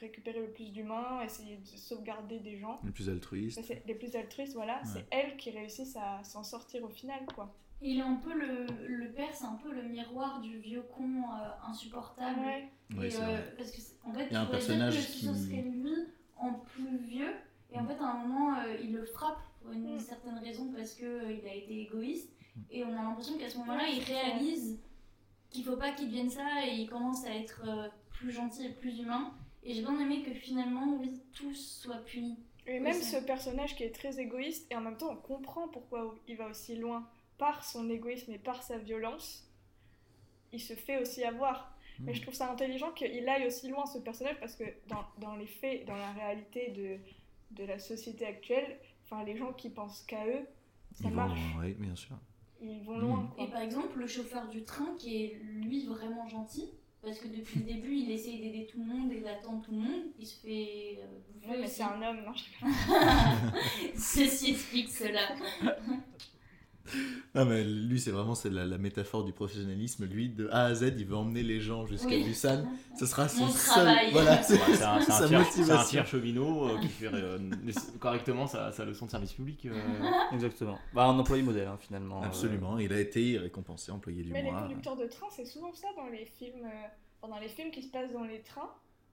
récupérer 0.00 0.40
le 0.40 0.50
plus 0.52 0.70
d'humains, 0.72 1.22
essayer 1.24 1.56
de 1.56 1.66
sauvegarder 1.66 2.38
des 2.40 2.56
gens. 2.56 2.80
Le 2.84 2.90
plus 2.92 3.08
altruiste. 3.08 3.56
Ça, 3.60 3.66
c'est 3.66 3.82
les 3.86 3.94
plus 3.94 4.14
altruistes, 4.16 4.54
voilà, 4.54 4.80
c'est 4.84 5.06
elles 5.10 5.36
qui 5.36 5.50
réussissent 5.50 5.96
à 5.96 6.22
s'en 6.24 6.42
sortir 6.44 6.84
au 6.84 6.88
final, 6.88 7.20
quoi. 7.34 7.54
Il 7.80 7.98
est 7.98 8.02
un 8.02 8.16
peu 8.16 8.32
le, 8.32 8.66
le 8.88 9.12
père, 9.12 9.32
c'est 9.32 9.44
un 9.44 9.54
peu 9.62 9.72
le 9.72 9.82
miroir 9.82 10.40
du 10.40 10.58
vieux 10.58 10.82
con 10.82 11.04
euh, 11.04 11.48
insupportable. 11.70 12.40
Ouais. 12.40 12.68
Oui, 12.96 13.06
euh, 13.14 13.18
vrai. 13.18 13.54
parce 13.56 13.70
que 13.70 13.80
en 14.04 14.12
fait, 14.12 14.26
Il 14.30 14.32
y 14.32 14.36
a 14.36 14.40
un 14.40 14.46
personnage 14.46 14.96
que 14.96 15.00
ce 15.02 15.12
qui- 15.12 15.26
serait 15.26 15.62
lui 15.62 15.94
en 16.36 16.54
plus 16.54 16.96
vieux. 16.98 17.32
Et 17.72 17.78
en 17.78 17.86
fait, 17.86 17.94
à 18.00 18.04
un 18.10 18.26
moment, 18.26 18.58
euh, 18.58 18.76
il 18.82 18.92
le 18.94 19.04
frappe 19.04 19.38
pour 19.62 19.72
une 19.72 19.94
Mm. 19.94 19.98
certaine 20.00 20.38
raison 20.38 20.72
parce 20.74 20.94
que 20.94 21.04
euh, 21.04 21.32
il 21.32 21.46
a 21.46 21.54
été 21.54 21.82
égoïste. 21.82 22.32
Mm. 22.56 22.60
Et 22.70 22.84
on 22.84 22.88
a 22.98 23.02
l'impression 23.02 23.36
qu'à 23.38 23.48
ce 23.48 23.58
moment-là, 23.58 23.84
il 23.88 24.02
réalise 24.02 24.80
qu'il 25.50 25.64
faut 25.64 25.76
pas 25.76 25.92
qu'il 25.92 26.08
devienne 26.08 26.30
ça 26.30 26.66
et 26.66 26.74
il 26.74 26.88
commence 26.88 27.24
à 27.26 27.34
être 27.34 27.62
euh, 27.66 27.88
plus 28.10 28.32
gentil 28.32 28.66
et 28.66 28.70
plus 28.70 28.98
humain. 29.00 29.34
Et 29.64 29.74
j'ai 29.74 29.82
bien 29.82 29.98
aimé 30.00 30.22
que 30.22 30.32
finalement, 30.34 30.96
oui, 30.98 31.20
tous 31.32 31.54
soient 31.82 32.04
punis. 32.04 32.38
Et 32.66 32.80
même 32.80 33.00
ce 33.00 33.16
personnage 33.16 33.76
qui 33.76 33.82
est 33.84 33.94
très 33.94 34.20
égoïste, 34.20 34.70
et 34.70 34.76
en 34.76 34.80
même 34.82 34.96
temps 34.96 35.10
on 35.10 35.16
comprend 35.16 35.68
pourquoi 35.68 36.14
il 36.28 36.36
va 36.36 36.48
aussi 36.48 36.76
loin 36.76 37.08
par 37.38 37.64
son 37.64 37.88
égoïsme 37.88 38.32
et 38.32 38.38
par 38.38 38.62
sa 38.62 38.76
violence, 38.78 39.48
il 40.52 40.60
se 40.60 40.74
fait 40.74 41.00
aussi 41.00 41.24
avoir. 41.24 41.74
Mais 42.00 42.14
je 42.14 42.22
trouve 42.22 42.34
ça 42.34 42.50
intelligent 42.52 42.92
qu'il 42.92 43.28
aille 43.28 43.46
aussi 43.46 43.68
loin 43.68 43.84
ce 43.86 43.98
personnage 43.98 44.38
parce 44.38 44.54
que 44.54 44.64
dans, 44.86 45.04
dans 45.18 45.34
les 45.34 45.46
faits, 45.46 45.84
dans 45.86 45.96
la 45.96 46.12
réalité 46.12 46.68
de, 46.68 46.98
de 47.60 47.66
la 47.66 47.78
société 47.78 48.24
actuelle, 48.26 48.78
enfin 49.04 49.24
les 49.24 49.36
gens 49.36 49.52
qui 49.52 49.68
pensent 49.70 50.02
qu'à 50.02 50.24
eux, 50.26 50.46
ça 50.92 51.04
Ils 51.04 51.10
vont, 51.10 51.16
marche. 51.16 51.40
oui, 51.60 51.72
bien 51.72 51.96
sûr. 51.96 52.16
Ils 52.60 52.82
vont 52.82 52.98
loin. 52.98 53.32
Quoi. 53.34 53.44
Et 53.44 53.48
par 53.50 53.62
exemple, 53.62 53.98
le 53.98 54.06
chauffeur 54.06 54.46
du 54.48 54.62
train 54.64 54.94
qui 54.98 55.24
est 55.24 55.34
lui 55.42 55.86
vraiment 55.86 56.28
gentil, 56.28 56.70
parce 57.02 57.18
que 57.20 57.28
depuis 57.28 57.60
le 57.60 57.64
début, 57.64 57.94
il 57.94 58.10
essaye 58.10 58.40
d'aider 58.40 58.66
tout 58.70 58.78
le 58.78 58.84
monde 58.86 59.12
et 59.12 59.20
d'attendre 59.20 59.62
tout 59.64 59.72
le 59.72 59.78
monde, 59.78 60.02
il 60.18 60.26
se 60.26 60.34
fait. 60.40 60.98
euh, 61.00 61.06
bouffer 61.32 61.48
Ouais, 61.48 61.58
mais 61.60 61.66
c'est 61.68 61.82
un 61.84 62.02
homme, 62.02 62.24
non. 62.24 62.32
Ceci 63.96 64.50
explique 64.50 64.88
cela. 64.90 65.28
Ah 67.34 67.44
mais 67.44 67.62
lui 67.64 68.00
c'est 68.00 68.10
vraiment 68.10 68.34
c'est 68.34 68.50
la, 68.50 68.64
la 68.66 68.78
métaphore 68.78 69.24
du 69.24 69.32
professionnalisme. 69.32 70.04
Lui 70.06 70.28
de 70.28 70.48
A 70.50 70.64
à 70.64 70.74
Z 70.74 70.94
il 70.98 71.04
veut 71.06 71.16
emmener 71.16 71.42
les 71.42 71.60
gens 71.60 71.86
jusqu'à 71.86 72.08
Oui. 72.08 72.24
Busan. 72.24 72.64
Ce 72.98 73.06
sera 73.06 73.28
son 73.28 73.46
Mon 73.46 73.50
seul. 73.50 73.72
travail. 73.84 74.10
Voilà, 74.12 74.42
c'est 74.42 74.54
Ouais, 74.54 74.82
un, 74.82 74.96
un 74.96 75.00
sa 75.00 75.84
tiers- 75.84 76.06
cheminot 76.06 76.68
euh, 76.70 76.78
qui 76.80 76.88
fait 76.88 77.08
euh, 77.12 77.38
correctement 78.00 78.46
sa, 78.46 78.72
sa 78.72 78.84
leçon 78.84 79.06
de 79.06 79.10
service 79.10 79.32
public. 79.32 79.66
euh. 79.66 79.72
Exactement. 80.32 80.78
Bah, 80.94 81.04
un 81.04 81.18
employé 81.18 81.42
modèle, 81.42 81.68
hein, 81.68 81.78
finalement. 81.80 82.22
Absolument. 82.22 82.78
Il 82.78 82.92
a 82.92 83.00
été 83.00 83.38
récompensé 83.38 83.92
employé 83.92 84.22
du 84.22 84.32
Mais 84.32 84.42
les 84.42 84.50
mois. 84.50 84.62
conducteurs 84.62 84.96
de 84.96 85.06
train, 85.06 85.26
c'est 85.30 85.44
souvent 85.44 85.72
ça 85.74 85.88
dans 85.96 86.06
les 86.08 86.24
films, 86.24 86.64
euh, 86.64 87.26
dans 87.28 87.38
les 87.38 87.48
films 87.48 87.70
qui 87.70 87.82
se 87.82 87.90
passent 87.90 88.12
dans 88.12 88.24
les 88.24 88.40
trains. 88.40 88.70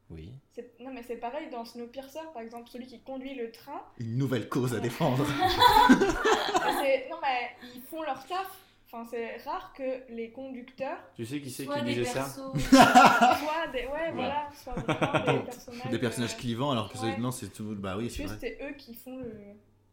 Oui. 0.10 0.32
C'est- 0.54 0.74
Non 0.80 0.91
mais 0.94 1.04
c'est 1.04 1.15
pareil 1.18 1.50
dans 1.52 1.65
Snowpiercer 1.65 2.20
par 2.34 2.41
exemple, 2.44 2.70
celui 2.70 2.86
qui 2.86 3.00
conduit 3.02 3.36
le 3.36 3.52
train. 3.52 3.82
Une 3.98 4.18
nouvelle 4.18 4.48
cause 4.50 4.74
à 4.76 4.80
défendre. 4.80 5.26
c'est- 5.89 7.10
Non 7.10 7.18
mais 7.22 7.52
ils 7.76 7.82
font 7.82 8.02
leur 8.04 8.26
taf. 8.26 8.48
Enfin 8.91 9.04
c'est 9.10 9.38
rare 9.44 9.74
que 9.76 10.04
les 10.13 10.30
conducteurs 10.30 10.98
Tu 11.15 11.26
sais 11.26 11.41
qui 11.41 11.50
c'est 11.50 11.65
Soit 11.65 11.80
qui 11.80 11.86
des 11.86 11.94
disait 11.96 12.06
ça 12.06 12.26
soient 12.30 13.68
des 13.74 13.88
ouais 13.88 14.12
voilà, 14.13 14.48
vraiment 14.65 15.34
des 15.39 15.44
personnages. 15.44 15.91
Des 15.91 16.00
personnages 16.00 16.34
euh, 16.34 16.38
clivants 16.38 16.72
alors 16.72 16.91
que 16.94 16.98
ouais. 17.00 17.18
non 17.18 17.32
c'est 17.32 17.50
tout. 17.52 17.76
Bah 17.76 17.96
oui 17.98 18.10
c'est 18.10 18.24
Juste 18.24 18.36
vrai. 18.36 18.56
c'est 18.60 18.63
eux 18.63 18.74
qui 18.78 18.94
font 18.94 19.18
le. 19.18 19.32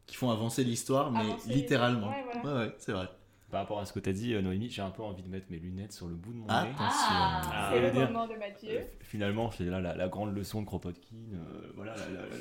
Qui 0.06 0.16
font 0.16 0.30
avancer 0.30 0.62
l'histoire 0.62 1.10
mais 1.10 1.20
Avancer 1.20 1.48
littéralement. 1.48 2.08
Ouais, 2.10 2.22
voilà. 2.42 2.60
Ouais 2.60 2.66
ouais 2.66 2.74
c'est 2.78 2.92
vrai. 2.92 3.08
Par 3.52 3.60
rapport 3.60 3.78
à 3.80 3.84
ce 3.86 3.92
que 3.92 4.00
t'as 4.00 4.12
dit, 4.12 4.32
euh, 4.34 4.40
Noémie, 4.42 4.70
j'ai 4.70 4.82
un 4.82 4.90
peu 4.90 5.02
envie 5.02 5.22
de 5.22 5.28
mettre 5.28 5.46
mes 5.50 5.58
lunettes 5.58 5.92
sur 5.92 6.08
le 6.08 6.14
bout 6.14 6.32
de 6.32 6.38
mon 6.38 6.46
nez. 6.46 6.52
Attention. 6.52 6.78
Ah. 7.10 7.68
C'est 7.72 7.80
je 7.80 7.84
le 7.84 7.90
dire, 7.92 8.10
moment 8.10 8.26
de 8.26 8.34
Mathieu. 8.34 8.70
euh, 8.70 8.82
finalement, 9.02 9.50
c'est 9.50 9.64
là 9.64 9.78
la, 9.80 9.94
la 9.94 10.08
grande 10.08 10.34
leçon 10.34 10.62
de 10.62 10.66
Kropotkin. 10.66 11.14
euh, 11.34 11.70
voilà, 11.76 11.94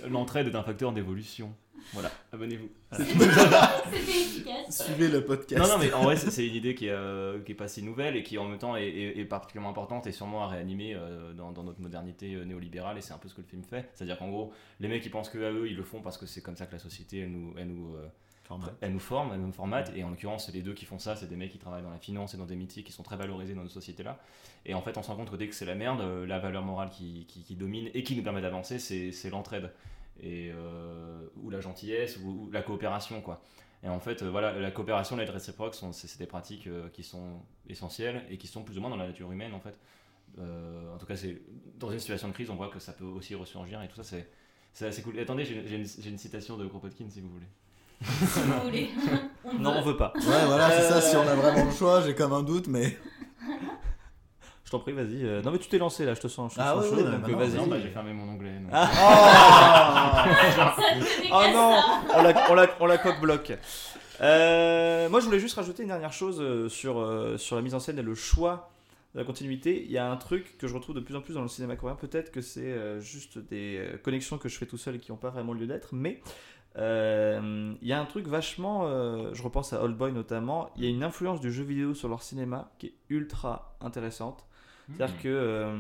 l'entraide 0.10 0.48
est 0.48 0.56
un 0.56 0.64
facteur 0.64 0.94
d'évolution. 0.94 1.54
Voilà, 1.94 2.12
abonnez-vous. 2.32 2.70
C'était 2.92 4.12
efficace. 4.22 4.86
Suivez 4.86 5.08
le 5.10 5.26
podcast. 5.26 5.62
Non, 5.62 5.68
non, 5.68 5.78
mais 5.80 5.92
en 5.94 6.04
vrai, 6.04 6.16
c'est 6.16 6.30
c'est 6.32 6.48
une 6.48 6.56
idée 6.56 6.76
qui 6.76 6.88
est, 6.88 6.92
euh, 6.92 7.42
qui 7.42 7.52
est 7.52 7.56
pas 7.56 7.68
si 7.68 7.82
nouvelle 7.84 8.16
et 8.16 8.24
qui 8.24 8.38
en 8.38 8.48
même 8.48 8.60
temps 8.60 8.76
est, 8.78 8.88
est- 8.88 9.18
est 9.20 9.26
particulièrement 9.26 9.72
importante 9.72 10.06
et 10.08 10.12
sûrement 10.12 10.44
à 10.44 10.48
réanimer 10.48 10.94
euh, 10.96 11.34
dans, 11.34 11.52
dans 11.52 11.64
notre 11.64 11.82
modernité 11.82 12.36
euh, 12.36 12.46
néolibérale. 12.46 12.98
Et 12.98 13.02
c'est 13.02 13.14
un 13.14 13.18
peu 13.18 13.28
ce 13.28 13.34
que 13.34 13.42
le 13.42 13.48
film 13.48 13.64
fait. 13.64 13.90
C'est-à-dire 13.96 14.18
qu'en 14.18 14.30
gros, 14.30 14.54
les 14.80 14.88
mecs, 14.88 15.06
ils 15.06 15.10
pensent 15.12 15.30
que 15.30 15.40
à 15.44 15.52
eux, 15.52 15.68
ils 15.68 15.76
le 15.76 15.84
font 15.84 16.02
parce 16.02 16.18
que 16.18 16.26
c'est 16.26 16.42
comme 16.42 16.56
ça 16.56 16.68
que 16.68 16.74
la 16.74 16.80
société, 16.80 17.20
elle 17.20 17.32
nous, 17.32 17.54
elle 17.58 17.68
nous, 17.68 17.96
euh, 18.56 18.58
Format. 18.60 18.78
elles 18.82 18.92
nous 18.94 19.00
forment, 19.00 19.34
elles 19.34 19.42
nous 19.42 19.52
formatent, 19.52 19.92
et 19.96 20.04
en 20.04 20.10
l'occurrence, 20.10 20.46
c'est 20.46 20.52
les 20.52 20.62
deux 20.62 20.74
qui 20.74 20.86
font 20.86 21.00
ça, 21.00 21.16
c'est 21.16 21.28
des 21.28 21.36
mecs 21.36 21.52
qui 21.52 21.58
travaillent 21.60 21.84
dans 21.84 21.90
la 21.90 22.00
finance 22.00 22.34
et 22.34 22.38
dans 22.38 22.46
des 22.46 22.56
métiers 22.56 22.84
qui 22.84 22.92
sont 22.92 23.04
très 23.04 23.18
valorisés 23.18 23.54
dans 23.54 23.64
nos 23.64 23.70
sociétés-là. 23.70 24.20
Et 24.66 24.74
en 24.74 24.82
fait, 24.82 24.98
on 24.98 25.04
se 25.04 25.08
rend 25.10 25.16
compte 25.16 25.32
que 25.32 25.36
dès 25.36 25.48
que 25.48 25.56
c'est 25.56 25.66
la 25.66 25.76
merde, 25.76 26.02
euh, 26.02 26.26
la 26.28 26.40
valeur 26.40 26.64
morale 26.64 26.90
qui, 26.90 27.26
qui- 27.28 27.44
qui 27.44 27.56
domine 27.56 27.90
et 27.94 28.04
qui 28.04 28.16
nous 28.16 28.24
permet 28.24 28.42
d'avancer, 28.42 28.80
c'est 28.80 29.30
l'entraide. 29.30 29.72
Et, 30.22 30.52
euh, 30.54 31.26
ou 31.38 31.50
la 31.50 31.62
gentillesse, 31.62 32.18
ou, 32.24 32.48
ou 32.48 32.52
la 32.52 32.62
coopération, 32.62 33.22
quoi. 33.22 33.42
Et 33.84 33.90
en 33.90 34.00
fait, 34.00 34.22
euh, 34.22 34.30
voilà, 34.30 34.52
la 34.54 34.70
coopération, 34.70 35.16
l'aide 35.16 35.30
réciproque, 35.32 35.74
c'est 35.94 36.20
des 36.20 36.28
pratiques 36.28 36.70
qui 36.94 37.04
sont 37.04 37.42
essentielles 37.68 38.24
et 38.30 38.38
qui 38.38 38.46
sont 38.48 38.64
plus 38.64 38.78
ou 38.78 38.82
moins 38.82 38.92
dans 38.92 38.98
la 38.98 39.08
nature 39.08 39.32
humaine, 39.32 39.54
en 39.54 39.60
fait. 39.60 39.80
Euh, 40.40 40.94
en 40.94 40.98
tout 40.98 41.06
cas, 41.08 41.16
c'est 41.16 41.42
dans 41.78 41.92
une 41.92 42.00
situation 42.00 42.28
de 42.28 42.34
crise, 42.34 42.50
on 42.52 42.56
voit 42.56 42.70
que 42.70 42.80
ça 42.80 42.94
peut 42.94 43.04
aussi 43.06 43.34
ressurgir 43.36 43.82
et 43.82 43.88
tout 43.88 44.02
ça, 44.04 44.18
c'est 44.74 44.86
assez 44.86 45.02
cool. 45.02 45.18
Et 45.18 45.22
attendez, 45.22 45.44
j'ai 45.46 45.68
j'ai 45.68 45.76
une, 45.78 45.86
j'ai 45.86 46.10
une 46.10 46.18
citation 46.20 46.56
de 46.58 46.68
Kropotkin, 46.68 47.10
si 47.10 47.20
vous 47.22 47.30
voulez. 47.30 47.48
Si 48.04 48.40
vous 48.40 48.62
voulez. 48.64 48.90
On 49.46 49.54
Non, 49.60 49.72
veut. 49.74 49.78
on 49.80 49.82
veut 49.84 49.98
pas. 49.98 50.14
Ouais, 50.16 50.46
voilà, 50.48 50.72
c'est 50.72 50.88
ça. 50.90 50.96
Euh, 50.98 51.02
Si 51.02 51.16
on 51.16 51.22
a 51.28 51.36
vraiment 51.36 51.66
le 51.66 51.72
choix, 51.72 52.02
j'ai 52.02 52.16
comme 52.16 52.34
un 52.34 52.44
doute, 52.44 52.68
mais. 52.68 52.98
Je 54.66 54.72
t'en 54.72 54.80
prie, 54.80 54.94
vas-y. 54.94 55.26
euh, 55.26 55.42
Non, 55.42 55.52
mais 55.52 55.58
tu 55.60 55.68
t'es 55.68 55.78
lancé 55.78 56.06
là, 56.06 56.14
je 56.14 56.22
te 56.22 56.28
sens, 56.30 56.54
je 56.54 56.58
te 56.58 56.62
Ah 56.64 56.74
sens 56.76 56.84
ouais, 56.84 56.90
chaud, 56.90 56.96
ouais, 56.96 57.04
donc 57.12 57.22
bah 57.22 57.28
euh, 57.30 57.36
vas-y. 57.36 57.56
Non, 57.58 57.68
bah, 57.68 57.76
j'ai 57.82 57.90
fermé 57.90 58.14
mon 58.14 58.32
onglet. 58.32 58.52
donc. 58.60 58.70
Ah. 58.72 60.26
Oh 61.34 61.44
non, 61.54 61.80
on 62.16 62.22
la, 62.24 62.52
on 62.52 62.54
la, 62.56 62.68
on 62.80 62.86
la 62.86 62.98
coque 62.98 63.20
bloc. 63.22 63.52
Euh, 64.22 65.10
moi, 65.10 65.20
je 65.20 65.26
voulais 65.26 65.40
juste 65.40 65.56
rajouter 65.56 65.84
une 65.84 65.90
dernière 65.90 66.14
chose 66.14 66.40
euh, 66.42 66.70
sur, 66.70 67.00
euh, 67.00 67.38
sur 67.38 67.56
la 67.56 67.62
mise 67.62 67.74
en 67.74 67.80
scène 67.80 67.98
et 68.00 68.04
le 68.04 68.16
choix 68.16 68.70
de 69.14 69.20
la 69.20 69.26
continuité. 69.26 69.84
Il 69.84 69.92
y 69.92 69.98
a 69.98 70.10
un 70.10 70.16
truc 70.18 70.58
que 70.58 70.68
je 70.68 70.74
retrouve 70.74 70.96
de 70.96 71.00
plus 71.02 71.16
en 71.16 71.22
plus 71.22 71.34
dans 71.34 71.42
le 71.42 71.48
cinéma 71.48 71.76
coréen. 71.76 71.96
Peut-être 71.96 72.32
que 72.32 72.42
c'est 72.42 72.62
euh, 72.72 73.00
juste 73.02 73.38
des 73.40 73.78
euh, 73.80 73.98
connexions 73.98 74.38
que 74.38 74.48
je 74.48 74.58
fais 74.58 74.66
tout 74.68 74.78
seul 74.78 74.96
et 74.96 75.00
qui 75.00 75.12
n'ont 75.12 75.18
pas 75.18 75.30
vraiment 75.32 75.54
lieu 75.54 75.66
d'être, 75.68 75.90
mais 75.92 76.22
euh, 76.26 76.30
il 76.78 77.88
y 77.88 77.94
a 77.94 78.00
un 78.00 78.06
truc 78.06 78.28
vachement. 78.28 78.88
euh, 78.88 79.34
je 79.34 79.44
repense 79.44 79.74
à 79.74 79.84
Old 79.84 79.98
Boy 79.98 80.12
notamment. 80.12 80.70
Il 80.76 80.84
y 80.84 80.88
a 80.88 80.90
une 80.90 81.04
influence 81.04 81.42
du 81.42 81.52
jeu 81.52 81.64
vidéo 81.64 81.94
sur 81.94 82.10
leur 82.10 82.24
cinéma 82.24 82.72
qui 82.78 82.88
est 82.88 82.94
ultra 83.10 83.76
intéressante. 83.82 84.46
C'est-à-dire 84.88 85.22
que 85.22 85.28
euh, 85.30 85.78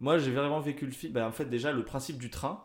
moi, 0.00 0.18
j'ai 0.18 0.32
vraiment 0.32 0.60
vécu 0.60 0.86
le 0.86 0.92
film. 0.92 1.12
bah, 1.12 1.26
en 1.26 1.32
fait, 1.32 1.44
déjà, 1.46 1.72
le 1.72 1.84
principe 1.84 2.18
du 2.18 2.30
train. 2.30 2.64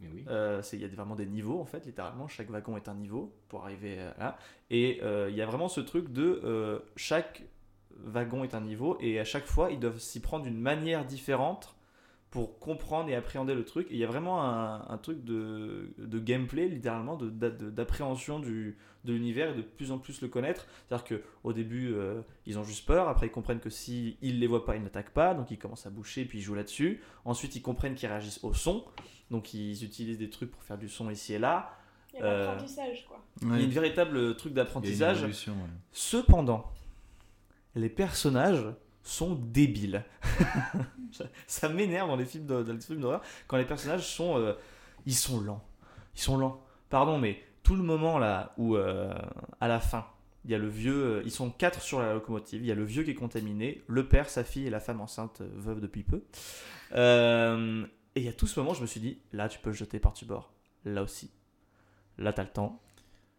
Oui. 0.00 0.24
Euh, 0.28 0.60
Il 0.72 0.80
y 0.80 0.84
a 0.84 0.88
vraiment 0.88 1.14
des 1.14 1.24
niveaux 1.26 1.60
en 1.60 1.64
fait, 1.64 1.86
littéralement, 1.86 2.28
chaque 2.28 2.50
wagon 2.50 2.76
est 2.76 2.88
un 2.88 2.94
niveau 2.94 3.32
pour 3.48 3.64
arriver 3.64 3.98
à 4.00 4.14
là. 4.18 4.38
Et 4.68 5.00
euh, 5.02 5.28
il 5.30 5.36
y 5.36 5.40
a 5.40 5.46
vraiment 5.46 5.68
ce 5.68 5.80
truc 5.80 6.12
de 6.12 6.42
euh, 6.44 6.80
chaque 6.96 7.42
wagon 8.04 8.44
est 8.44 8.54
un 8.54 8.60
niveau 8.60 8.98
et 9.00 9.20
à 9.20 9.24
chaque 9.24 9.46
fois 9.46 9.70
ils 9.70 9.78
doivent 9.78 10.00
s'y 10.00 10.20
prendre 10.20 10.44
d'une 10.44 10.60
manière 10.60 11.06
différente 11.06 11.74
pour 12.34 12.58
comprendre 12.58 13.08
et 13.10 13.14
appréhender 13.14 13.54
le 13.54 13.64
truc. 13.64 13.86
Et 13.90 13.94
il 13.94 13.98
y 13.98 14.02
a 14.04 14.08
vraiment 14.08 14.42
un, 14.42 14.84
un 14.88 14.98
truc 14.98 15.22
de, 15.24 15.94
de 15.98 16.18
gameplay, 16.18 16.66
littéralement, 16.68 17.14
de- 17.16 17.30
d'a- 17.30 17.48
de- 17.50 17.70
d'appréhension 17.70 18.40
du, 18.40 18.76
de 19.04 19.12
l'univers 19.12 19.50
et 19.50 19.54
de 19.54 19.62
plus 19.62 19.92
en 19.92 19.98
plus 19.98 20.20
le 20.20 20.26
connaître. 20.26 20.66
C'est-à-dire 20.88 21.20
qu'au 21.20 21.52
début, 21.52 21.92
euh, 21.94 22.22
ils 22.44 22.58
ont 22.58 22.64
juste 22.64 22.86
peur, 22.86 23.08
après 23.08 23.28
ils 23.28 23.30
comprennent 23.30 23.60
que 23.60 23.70
s'ils 23.70 24.16
ne 24.20 24.32
les 24.40 24.48
voient 24.48 24.64
pas, 24.64 24.74
ils 24.74 24.82
n'attaquent 24.82 25.12
pas, 25.14 25.32
donc 25.32 25.52
ils 25.52 25.58
commencent 25.58 25.86
à 25.86 25.90
boucher, 25.90 26.24
puis 26.24 26.38
ils 26.38 26.42
jouent 26.42 26.56
là-dessus. 26.56 27.00
Ensuite, 27.24 27.54
ils 27.54 27.62
comprennent 27.62 27.94
qu'ils 27.94 28.08
réagissent 28.08 28.42
au 28.42 28.52
son, 28.52 28.84
donc 29.30 29.54
ils 29.54 29.84
utilisent 29.84 30.18
des 30.18 30.28
trucs 30.28 30.50
pour 30.50 30.62
faire 30.64 30.76
du 30.76 30.88
son 30.88 31.08
ici 31.10 31.34
et 31.34 31.38
là. 31.38 31.70
Il 32.14 32.18
y 32.18 32.22
a 32.22 32.26
Euh, 32.26 32.46
l'apprentissage, 32.46 33.06
quoi. 33.06 33.24
Il 33.42 33.48
y 33.48 33.52
a 33.52 33.60
une 33.60 33.70
véritable 33.70 34.34
truc 34.36 34.50
a 34.50 34.50
une 34.50 34.54
d'apprentissage. 34.56 35.22
ouais. 35.22 35.30
Cependant, 35.92 36.68
les 37.76 37.88
personnages 37.88 38.66
sont 39.04 39.34
débiles. 39.34 40.02
ça 41.46 41.68
m'énerve 41.68 42.08
dans 42.08 42.16
les 42.16 42.24
films 42.24 42.46
d'horreur 42.46 43.22
quand 43.46 43.56
les 43.56 43.66
personnages 43.66 44.08
sont 44.08 44.38
euh, 44.38 44.54
ils 45.06 45.14
sont 45.14 45.40
lents. 45.40 45.62
Ils 46.16 46.20
sont 46.20 46.38
lents. 46.38 46.64
Pardon, 46.88 47.18
mais 47.18 47.40
tout 47.62 47.76
le 47.76 47.82
moment 47.82 48.18
là 48.18 48.54
où 48.56 48.76
euh, 48.76 49.14
à 49.60 49.68
la 49.68 49.78
fin 49.78 50.06
il 50.46 50.50
y 50.50 50.54
a 50.54 50.58
le 50.58 50.68
vieux, 50.68 51.04
euh, 51.04 51.22
ils 51.24 51.30
sont 51.30 51.50
quatre 51.50 51.80
sur 51.80 52.00
la 52.00 52.12
locomotive. 52.12 52.60
Il 52.60 52.66
y 52.66 52.72
a 52.72 52.74
le 52.74 52.84
vieux 52.84 53.02
qui 53.02 53.12
est 53.12 53.14
contaminé, 53.14 53.82
le 53.86 54.06
père, 54.08 54.28
sa 54.28 54.44
fille 54.44 54.66
et 54.66 54.70
la 54.70 54.80
femme 54.80 55.00
enceinte, 55.00 55.40
veuve 55.54 55.80
depuis 55.80 56.02
peu. 56.02 56.22
Et 58.16 58.20
il 58.20 58.26
y 58.26 58.28
a 58.28 58.32
tout 58.32 58.46
ce 58.46 58.60
moment, 58.60 58.74
je 58.74 58.82
me 58.82 58.86
suis 58.86 59.00
dit, 59.00 59.18
là 59.32 59.48
tu 59.48 59.58
peux 59.58 59.70
le 59.70 59.76
jeter 59.76 59.98
par-dessus 59.98 60.26
bord. 60.26 60.52
Là 60.84 61.02
aussi. 61.02 61.30
Là 62.18 62.32
t'as 62.32 62.42
le 62.42 62.50
temps. 62.50 62.80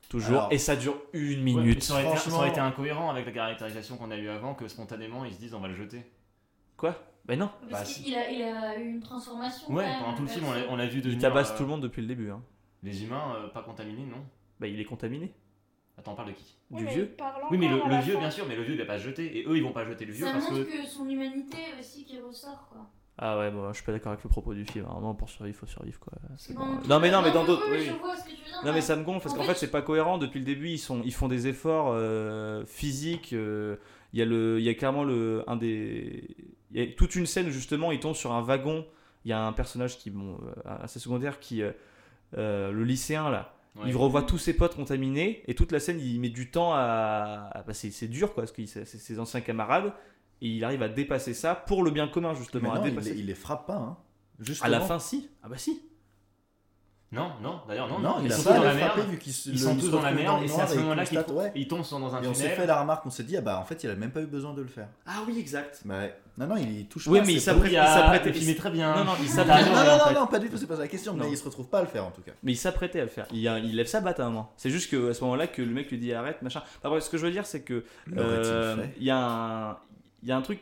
Toujours. 0.09 0.37
Alors- 0.37 0.53
et 0.53 0.57
ça 0.57 0.75
dure 0.75 0.95
une 1.13 1.41
minute. 1.41 1.81
ça, 1.83 1.93
aurait 1.95 2.07
été, 2.07 2.17
ça 2.17 2.35
aurait 2.35 2.49
été 2.49 2.59
incohérent 2.59 3.09
avec 3.09 3.25
la 3.25 3.31
caractérisation 3.31 3.97
qu'on 3.97 4.11
a 4.11 4.17
eue 4.17 4.29
avant 4.29 4.53
que 4.53 4.67
spontanément 4.67 5.25
ils 5.25 5.33
se 5.33 5.39
disent 5.39 5.53
on 5.53 5.59
va 5.59 5.67
le 5.67 5.75
jeter. 5.75 6.03
Quoi? 6.77 6.95
Ben 7.25 7.39
non. 7.39 7.49
Bah, 7.63 7.67
Parce 7.71 7.89
si. 7.89 8.03
qu'il 8.03 8.15
a, 8.15 8.29
il 8.29 8.41
a 8.43 8.77
eu 8.77 8.87
une 8.87 8.99
transformation. 9.01 9.71
Ouais, 9.73 9.85
pendant 9.99 10.15
tout 10.15 10.21
le 10.23 10.27
film 10.27 10.45
on 10.45 10.51
l'a- 10.51 10.55
perso. 10.59 10.71
on 10.73 10.75
l'a 10.75 10.85
vu 10.85 10.97
Il 10.99 11.03
devenir. 11.03 11.21
tabasse 11.21 11.51
euh, 11.51 11.57
tout 11.57 11.63
le 11.63 11.69
monde 11.69 11.81
depuis 11.81 12.01
le 12.01 12.07
début. 12.07 12.29
Hein. 12.29 12.41
Les 12.83 13.03
humains 13.03 13.35
euh, 13.37 13.47
pas 13.47 13.63
contaminés, 13.63 14.05
non? 14.05 14.23
Bah, 14.59 14.67
il 14.67 14.79
est 14.79 14.85
contaminé. 14.85 15.33
Attends, 15.97 16.11
on 16.11 16.15
parle 16.15 16.27
de 16.29 16.33
qui? 16.33 16.55
Oui, 16.71 16.79
du 16.79 16.85
mais 16.85 16.93
vieux. 16.93 17.15
il 17.17 17.23
Oui, 17.51 17.57
mais 17.57 17.67
le, 17.69 18.01
vieux, 18.03 18.13
fin. 18.13 18.19
bien 18.19 18.29
sûr, 18.31 18.45
mais 18.47 18.55
le 18.55 18.63
vieux 18.63 18.73
il 18.73 18.79
va 18.79 18.85
pas 18.85 18.99
se 18.99 19.05
jeter. 19.05 19.39
Et 19.39 19.45
eux 19.47 19.57
ils 19.57 19.63
vont 19.63 19.71
pas 19.71 19.85
jeter 19.85 20.05
le 20.05 20.11
vieux 20.13 20.25
Ça 20.25 20.33
parce 20.33 20.51
montre 20.51 20.65
que. 20.65 20.81
que 20.81 20.85
son 20.87 21.09
humanité 21.09 21.57
aussi 21.79 22.03
qui 22.05 22.19
ressort, 22.19 22.67
quoi. 22.69 22.85
Ah 23.17 23.37
ouais, 23.37 23.49
bon, 23.49 23.69
je 23.69 23.75
suis 23.75 23.83
pas 23.85 23.93
d'accord 23.93 24.11
avec 24.11 24.23
le 24.23 24.29
propos 24.29 24.53
du 24.53 24.65
film. 24.65 24.85
Vraiment, 24.85 25.15
pour 25.15 25.29
survivre, 25.29 25.57
faut 25.57 25.65
survivre 25.65 25.99
quoi. 25.99 26.13
Bon. 26.53 26.65
Non 26.89 26.99
mais 26.99 27.09
non, 27.11 27.21
mais 27.21 27.31
dans 27.31 27.41
oui, 27.41 27.47
d'autres. 27.47 27.65
oui, 27.71 27.87
oui. 27.89 27.91
Non 28.65 28.73
mais 28.73 28.81
ça 28.81 28.95
me 28.97 29.03
gonfle 29.03 29.23
parce 29.23 29.35
En 29.35 29.37
qu'en 29.37 29.43
fait, 29.45 29.55
c'est 29.55 29.71
pas 29.71 29.81
cohérent 29.81 30.17
depuis 30.17 30.39
le 30.39 30.45
début 30.45 30.69
ils 30.69 30.77
sont 30.79 31.01
ils 31.05 31.13
font 31.13 31.27
des 31.29 31.47
efforts 31.47 31.91
euh, 31.93 32.65
physiques 32.65 33.31
euh, 33.33 33.77
il 34.13 34.19
y 34.19 34.21
a 34.21 34.25
le 34.25 34.59
il 34.59 34.65
y 34.65 34.69
a 34.69 34.73
clairement 34.73 35.03
le 35.03 35.43
un 35.47 35.55
des 35.55 36.35
il 36.71 36.79
y 36.79 36.83
a 36.83 36.87
toute 36.93 37.15
une 37.15 37.25
scène 37.25 37.47
où 37.47 37.51
justement 37.51 37.91
ils 37.91 37.99
tombent 37.99 38.15
sur 38.15 38.33
un 38.33 38.41
wagon 38.41 38.85
il 39.23 39.29
y 39.29 39.33
a 39.33 39.41
un 39.45 39.53
personnage 39.53 39.97
qui 39.97 40.09
bon 40.09 40.37
euh, 40.65 40.77
assez 40.81 40.99
secondaire 40.99 41.39
qui 41.39 41.61
euh, 41.63 42.71
le 42.71 42.83
lycéen 42.83 43.29
là 43.29 43.51
Ouais. 43.77 43.89
il 43.89 43.97
revoit 43.97 44.21
tous 44.23 44.37
ses 44.37 44.53
potes 44.55 44.73
contaminés 44.77 45.43
et 45.49 45.53
toute 45.53 45.73
la 45.73 45.81
scène 45.81 45.99
il 45.99 46.17
met 46.21 46.29
du 46.29 46.49
temps 46.49 46.71
à, 46.73 47.49
à- 47.53 47.63
bah, 47.63 47.73
c'est 47.73 48.07
dur 48.07 48.33
quoi 48.33 48.43
parce 48.43 48.53
que 48.53 48.65
c'est 48.65 48.85
ses 48.85 49.19
anciens 49.19 49.41
camarades 49.41 49.91
et 50.41 50.47
il 50.47 50.63
arrive 50.63 50.83
à 50.83 50.89
dépasser 50.89 51.33
ça 51.33 51.55
pour 51.55 51.83
le 51.83 51.91
bien 51.91 52.07
commun 52.07 52.31
Mais 52.33 52.39
justement 52.39 52.73
à 52.73 52.79
non, 52.79 52.85
il, 52.85 52.89
dépasser 52.91 53.13
les- 53.13 53.19
il 53.19 53.25
les 53.27 53.35
frappe 53.35 53.67
pas. 53.67 53.75
Hein. 53.75 53.97
à 54.39 54.43
Justement. 54.43 54.69
la 54.71 54.81
fin 54.81 54.99
si 54.99 55.29
ah 55.43 55.47
bah 55.49 55.57
si 55.57 55.81
Non, 57.11 57.31
non, 57.41 57.61
d'ailleurs, 57.67 57.87
non, 57.87 57.99
Non, 57.99 58.09
non, 58.09 58.15
il 58.19 58.25
ils 58.25 58.33
a 58.33 58.35
sont 58.35 58.43
pas 58.43 58.49
tous 58.49 58.55
à 58.55 58.59
dans 58.59 58.65
la 58.67 58.73
merde. 58.73 58.99
vu 59.09 59.17
qu'ils 59.19 59.31
se- 59.31 59.49
Ils 59.49 59.59
sont 59.59 59.77
tous 59.77 59.89
dans 59.89 60.01
la 60.01 60.11
merde 60.11 60.43
et 60.43 60.47
c'est 60.49 60.59
à 60.59 60.67
ce 60.67 60.75
moment-là 60.79 61.05
qu'ils 61.05 61.19
ouais. 61.19 61.51
ils 61.55 61.67
tombent 61.67 61.85
dans 61.91 62.13
un 62.15 62.21
Et 62.21 62.27
on 62.27 62.33
s'est 62.33 62.43
fait 62.49 62.53
tunnel. 62.55 62.67
la 62.67 62.81
remarque, 62.81 63.05
on 63.05 63.09
s'est 63.09 63.23
dit, 63.23 63.37
ah 63.37 63.41
bah 63.41 63.57
en 63.59 63.63
fait, 63.63 63.81
il 63.83 63.89
a 63.89 63.95
même 63.95 64.11
pas 64.11 64.21
eu 64.21 64.25
besoin 64.25 64.53
de 64.53 64.61
le 64.61 64.67
faire. 64.67 64.89
ah 65.05 65.19
oui 65.25 65.39
exact 65.39 65.81
Bah, 65.85 65.99
ouais. 65.99 66.13
non, 66.37 66.47
non, 66.47 66.57
il 66.57 66.87
touche 66.87 67.07
Oui, 67.07 67.19
pas. 67.19 67.25
mais 67.25 67.33
il 67.33 67.39
s'apprête- 67.41 67.67
Il 67.67 67.71
y 67.71 67.75
il 67.75 67.77
a- 67.77 67.85
s'apprêtait- 67.93 68.29
le 68.29 68.33
film 68.33 68.49
est 68.49 68.55
très 68.55 68.71
bien. 68.71 68.93
non 68.95 69.05
non 69.05 69.11
il 69.21 69.29
s'apprête 69.29 69.65
Non, 69.65 70.19
non, 70.19 70.27
pas 70.27 70.39
du 70.39 70.49
tout, 70.49 70.57
c'est 70.57 70.67
pas 70.67 70.75
ça 70.75 70.81
la 70.81 70.87
question, 70.89 71.13
mais 71.13 71.29
il 71.29 71.37
se 71.37 71.45
retrouve 71.45 71.67
pas 71.69 71.77
à 71.79 71.81
le 71.83 71.87
faire 71.87 72.03
en 72.05 72.11
tout 72.11 72.21
cas. 72.21 72.33
Mais 72.43 72.51
il 72.51 72.57
s'apprêtait 72.57 72.99
à 72.99 73.03
le 73.03 73.09
faire. 73.09 73.27
Il, 73.31 73.43
lève 73.75 73.87
sa 73.87 74.01
batte 74.01 74.19
à 74.19 74.25
un 74.25 74.29
moment. 74.29 74.51
C'est 74.57 74.71
juste 74.71 74.91
que 74.91 75.11
à 75.11 75.13
ce 75.13 75.23
moment-là 75.23 75.47
que 75.47 75.61
le 75.61 75.71
mec 75.71 75.89
lui 75.91 75.99
dit 75.99 76.11
arrête, 76.11 76.41
machin. 76.41 76.63
Bref, 76.83 77.03
ce 77.03 77.09
que 77.09 77.17
je 77.17 77.25
veux 77.25 77.31
dire, 77.31 77.45
c'est 77.45 77.61
que 77.61 77.85
euh, 78.17 78.85
il 78.97 79.03
y 79.05 79.11
a 79.11 79.17
un, 79.17 79.77
il 80.25 80.29
y 80.29 80.31
a 80.33 80.37
un 80.37 80.41
truc. 80.41 80.59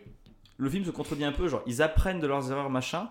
Le 0.58 0.70
film 0.70 0.86
se 0.86 0.92
contredit 0.92 1.24
un 1.26 1.32
peu. 1.32 1.48
Genre, 1.48 1.64
ils 1.66 1.82
apprennent 1.82 2.20
de 2.20 2.28
leurs 2.28 2.52
erreurs, 2.52 2.70
machin. 2.70 3.10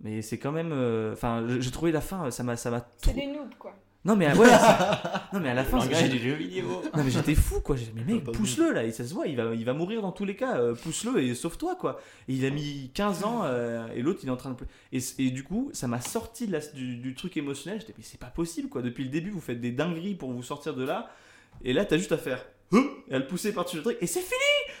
Mais 0.00 0.22
c'est 0.22 0.38
quand 0.38 0.52
même. 0.52 0.72
euh, 0.72 1.12
Enfin, 1.12 1.44
j'ai 1.46 1.60
j'ai 1.60 1.70
trouvé 1.70 1.92
la 1.92 2.00
fin. 2.00 2.30
Ça 2.30 2.42
m'a, 2.42 2.56
ça 2.56 2.70
m'a. 2.70 2.86
C'est 2.98 3.12
des 3.14 3.26
noobs, 3.26 3.54
quoi. 3.58 3.74
Non 4.02 4.16
mais 4.16 4.32
ouais. 4.34 4.46
c'est- 4.48 5.08
non 5.34 5.40
mais 5.40 5.50
à 5.50 5.54
la 5.54 5.62
fin, 5.62 5.78
j'ai- 5.80 6.08
du 6.08 6.18
jeu 6.18 6.32
vidéo. 6.32 6.80
non 6.96 7.04
mais 7.04 7.10
j'étais 7.10 7.34
fou 7.34 7.60
quoi. 7.60 7.76
J'ai 7.76 7.84
dit, 7.84 7.92
mais 7.94 8.14
mec, 8.14 8.24
pousse-le 8.32 8.72
là. 8.72 8.84
Et 8.84 8.92
ça 8.92 9.04
se 9.04 9.12
voit, 9.12 9.26
il 9.26 9.36
va, 9.36 9.54
il 9.54 9.62
va 9.66 9.74
mourir 9.74 10.00
dans 10.00 10.10
tous 10.10 10.24
les 10.24 10.36
cas. 10.36 10.56
euh, 10.56 10.74
pousse-le 10.74 11.22
et 11.22 11.34
sauve-toi 11.34 11.74
quoi. 11.74 12.00
Et 12.26 12.32
il 12.32 12.46
a 12.46 12.50
mis 12.50 12.90
15 12.94 13.24
ans 13.24 13.42
euh, 13.44 13.86
et 13.94 14.00
l'autre 14.00 14.20
il 14.22 14.28
est 14.28 14.32
en 14.32 14.38
train 14.38 14.52
de. 14.52 14.56
Et, 14.92 15.00
et 15.18 15.30
du 15.30 15.44
coup, 15.44 15.68
ça 15.74 15.86
m'a 15.86 16.00
sorti 16.00 16.46
de 16.46 16.52
la- 16.52 16.60
du, 16.60 16.96
du 16.96 17.14
truc 17.14 17.36
émotionnel. 17.36 17.78
J'étais, 17.80 17.92
mais 17.98 18.02
c'est 18.02 18.18
pas 18.18 18.28
possible 18.30 18.70
quoi. 18.70 18.80
Depuis 18.80 19.04
le 19.04 19.10
début, 19.10 19.28
vous 19.28 19.40
faites 19.42 19.60
des 19.60 19.70
dingueries 19.72 20.14
pour 20.14 20.32
vous 20.32 20.42
sortir 20.42 20.74
de 20.74 20.84
là. 20.86 21.10
Et 21.62 21.74
là, 21.74 21.84
t'as 21.84 21.98
juste 21.98 22.12
à 22.12 22.16
faire. 22.18 22.42
Hein 22.72 22.84
Et 23.08 23.14
à 23.14 23.18
le 23.18 23.26
pousser 23.26 23.52
par-dessus 23.52 23.76
le 23.76 23.82
truc. 23.82 23.98
Et 24.00 24.06
c'est 24.06 24.20
fini 24.20 24.34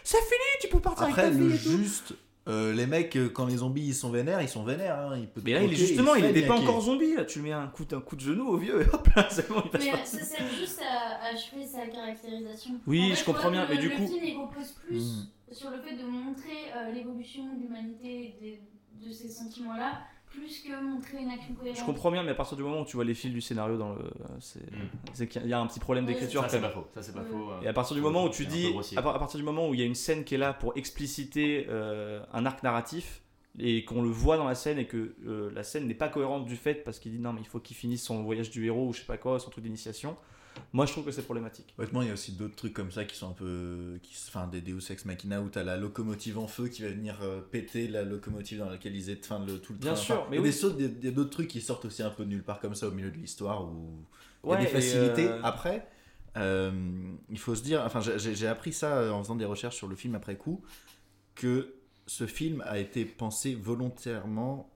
C'est 0.04 0.18
fini 0.18 0.38
Tu 0.60 0.68
peux 0.68 0.80
partir 0.80 1.06
Après, 1.06 1.22
avec 1.22 1.34
ta 1.34 1.38
le 1.40 1.50
fille 1.50 1.70
et 1.72 1.72
tout. 1.76 1.82
juste, 1.82 2.14
euh, 2.48 2.72
les 2.72 2.86
mecs, 2.86 3.16
euh, 3.16 3.28
quand 3.28 3.46
les 3.46 3.58
zombies 3.58 3.86
ils 3.88 3.94
sont 3.94 4.10
vénères, 4.10 4.40
ils 4.40 4.48
sont 4.48 4.62
vénères. 4.64 4.98
Hein. 4.98 5.16
Il 5.18 5.26
peut 5.28 5.40
te 5.40 5.46
Mais 5.46 5.52
là, 5.54 5.60
il 5.62 5.64
est 5.64 5.74
croquer, 5.74 5.86
justement, 5.86 6.14
il 6.14 6.22
fait 6.22 6.30
était 6.30 6.46
pas 6.46 6.54
niaquer. 6.54 6.68
encore 6.68 6.80
zombie. 6.82 7.14
Là, 7.14 7.24
tu 7.24 7.40
lui 7.40 7.48
mets 7.48 7.52
un 7.54 7.66
coup, 7.66 7.84
un 7.92 8.00
coup 8.00 8.16
de 8.16 8.20
genou 8.20 8.46
au 8.48 8.56
vieux 8.56 8.80
et 8.80 8.86
hop 8.94 9.08
là, 9.16 9.28
c'est 9.30 9.48
bon, 9.48 9.62
il 9.64 9.70
passe 9.70 9.84
Mais 9.84 10.04
ça 10.04 10.24
sert 10.24 10.48
juste 10.58 10.80
à 10.82 11.26
achever 11.34 11.66
sa 11.66 11.86
caractérisation. 11.86 12.72
Oui, 12.86 13.06
En 13.06 13.08
fait, 13.14 13.20
je 13.20 13.24
comprends 13.24 13.50
bien, 13.50 13.66
mais 13.68 13.78
du 13.78 13.88
le 13.88 13.96
coup- 13.96 14.06
film 14.06 14.24
il 14.24 14.36
repose 14.38 14.72
plus 14.86 15.00
Mm. 15.00 15.52
sur 15.52 15.70
le 15.70 15.78
fait 15.80 15.96
de 15.96 16.04
montrer 16.04 16.70
euh, 16.76 16.92
l'évolution 16.92 17.44
de 17.54 17.60
l'humanité 17.62 18.08
et 18.08 18.36
des- 18.40 18.60
de 19.06 19.12
ces 19.12 19.28
sentiments-là, 19.28 20.00
plus 20.30 20.60
que 20.62 20.82
montrer 20.82 21.18
une 21.22 21.30
action 21.30 21.54
cohérente. 21.54 21.78
Je 21.78 21.84
comprends 21.84 22.10
bien, 22.10 22.22
mais 22.22 22.30
à 22.30 22.34
partir 22.34 22.56
du 22.56 22.62
moment 22.62 22.80
où 22.82 22.84
tu 22.84 22.96
vois 22.96 23.04
les 23.04 23.14
fils 23.14 23.32
du 23.32 23.40
scénario 23.40 23.76
dans 23.76 23.94
le. 23.94 24.10
C'est 24.38 24.60
Mm. 24.60 24.88
c'est 25.12 25.26
qu'il 25.28 25.46
y 25.46 25.52
a 25.52 25.58
un 25.60 25.66
petit 25.66 25.80
problème 25.80 26.06
d'écriture 26.06 26.42
Ça, 26.42 26.48
c'est 26.48 26.60
pas 26.60 26.70
faux. 26.70 26.86
Ça, 26.94 27.02
c'est 27.02 27.12
pas 27.12 27.20
Ouais. 27.20 27.26
faux. 27.30 27.50
euh. 27.50 27.60
Et 27.62 27.66
à 27.68 27.72
partir 27.72 27.96
du 27.96 28.02
moment 28.02 28.24
où 28.24 28.28
tu 28.30 28.46
dis, 28.46 28.72
à 28.96 29.02
partir 29.02 29.38
du 29.38 29.44
moment 29.44 29.68
où 29.68 29.74
il 29.74 29.80
y 29.80 29.82
a 29.82 29.86
une 29.86 29.94
scène 29.94 30.24
qui 30.24 30.34
est 30.34 30.38
là 30.38 30.52
pour 30.52 30.76
expliciter 30.76 31.66
euh, 31.68 32.22
un 32.32 32.46
arc 32.46 32.62
narratif 32.62 33.22
et 33.58 33.84
qu'on 33.84 34.02
le 34.02 34.08
voit 34.08 34.36
dans 34.36 34.46
la 34.46 34.54
scène 34.54 34.78
et 34.78 34.86
que 34.86 35.14
euh, 35.26 35.50
la 35.52 35.64
scène 35.64 35.88
n'est 35.88 35.94
pas 35.94 36.08
cohérente 36.08 36.46
du 36.46 36.54
fait 36.56 36.74
parce 36.74 37.00
qu'il 37.00 37.10
dit 37.12 37.18
non 37.18 37.32
mais 37.32 37.40
il 37.40 37.46
faut 37.48 37.58
qu'il 37.58 37.76
finisse 37.76 38.02
son 38.04 38.22
voyage 38.22 38.50
du 38.50 38.64
héros 38.66 38.86
ou 38.88 38.92
je 38.92 39.00
sais 39.00 39.06
pas 39.06 39.16
quoi, 39.18 39.40
son 39.40 39.50
truc 39.50 39.64
d'initiation. 39.64 40.16
Moi, 40.72 40.86
je 40.86 40.92
trouve 40.92 41.04
que 41.04 41.10
c'est 41.10 41.22
problématique. 41.22 41.74
Honnêtement, 41.78 42.02
il 42.02 42.08
y 42.08 42.10
a 42.10 42.14
aussi 42.14 42.32
d'autres 42.32 42.54
trucs 42.54 42.72
comme 42.74 42.90
ça 42.92 43.04
qui 43.04 43.16
sont 43.16 43.30
un 43.30 43.32
peu. 43.34 43.98
Qui, 44.02 44.14
enfin, 44.28 44.46
des 44.46 44.60
Deus 44.60 44.80
Ex 44.90 45.04
Machina 45.04 45.40
où 45.42 45.48
t'as 45.48 45.64
la 45.64 45.76
locomotive 45.76 46.38
en 46.38 46.46
feu 46.46 46.68
qui 46.68 46.82
va 46.82 46.88
venir 46.88 47.18
euh, 47.22 47.40
péter 47.40 47.88
la 47.88 48.02
locomotive 48.02 48.58
dans 48.58 48.70
laquelle 48.70 48.94
ils 48.94 49.10
étaient. 49.10 49.26
Enfin, 49.32 49.44
le, 49.44 49.58
tout 49.60 49.72
le 49.72 49.78
Bien 49.78 49.94
train. 49.94 50.02
sûr, 50.02 50.14
Enfin, 50.20 50.28
mais 50.30 50.36
il 50.36 50.46
y 50.46 50.48
a 50.48 50.78
oui. 50.88 50.98
y 51.02 51.10
d'autres 51.12 51.30
trucs 51.30 51.48
qui 51.48 51.60
sortent 51.60 51.84
aussi 51.86 52.02
un 52.02 52.10
peu 52.10 52.24
de 52.24 52.30
nulle 52.30 52.42
part 52.44 52.60
comme 52.60 52.74
ça 52.74 52.86
au 52.88 52.92
milieu 52.92 53.10
de 53.10 53.16
l'histoire 53.16 53.64
où. 53.64 54.04
Il 54.44 54.46
y 54.46 54.50
Ouais, 54.50 54.56
a 54.56 54.60
des 54.60 54.66
facilités. 54.68 55.26
euh, 55.28 55.40
Après, 55.42 55.86
euh, 56.36 56.70
il 57.28 57.38
faut 57.38 57.54
se 57.54 57.62
dire. 57.62 57.82
Enfin, 57.84 58.00
j'ai 58.00 58.46
appris 58.46 58.72
ça 58.72 59.12
en 59.12 59.22
faisant 59.22 59.36
des 59.36 59.44
recherches 59.44 59.76
sur 59.76 59.88
le 59.88 59.96
film 59.96 60.14
après 60.14 60.36
coup 60.36 60.62
que 61.34 61.74
ce 62.06 62.26
film 62.26 62.62
a 62.66 62.78
été 62.78 63.04
pensé 63.04 63.54
volontairement 63.54 64.70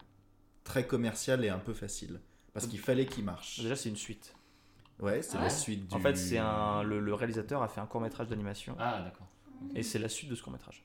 très 0.64 0.86
commercial 0.86 1.44
et 1.44 1.48
un 1.50 1.58
peu 1.58 1.74
facile. 1.74 2.20
Parce 2.52 2.66
qu'il 2.66 2.78
fallait 2.78 3.06
qu'il 3.06 3.24
marche. 3.24 3.60
Déjà, 3.60 3.74
c'est 3.76 3.88
une 3.88 3.96
suite. 3.96 4.34
Ouais, 5.00 5.22
c'est 5.22 5.36
Ah 5.38 5.42
la 5.44 5.50
suite 5.50 5.88
du. 5.88 5.94
En 5.94 6.00
fait, 6.00 6.16
c'est 6.16 6.38
un 6.38 6.82
le, 6.82 7.00
le 7.00 7.14
réalisateur 7.14 7.62
a 7.62 7.68
fait 7.68 7.80
un 7.80 7.86
court 7.86 8.00
métrage 8.00 8.28
d'animation 8.28 8.76
Ah, 8.78 9.02
d'accord. 9.02 9.26
et 9.74 9.82
c'est 9.82 9.98
la 9.98 10.08
suite 10.08 10.30
de 10.30 10.34
ce 10.34 10.42
court 10.42 10.52
métrage. 10.52 10.84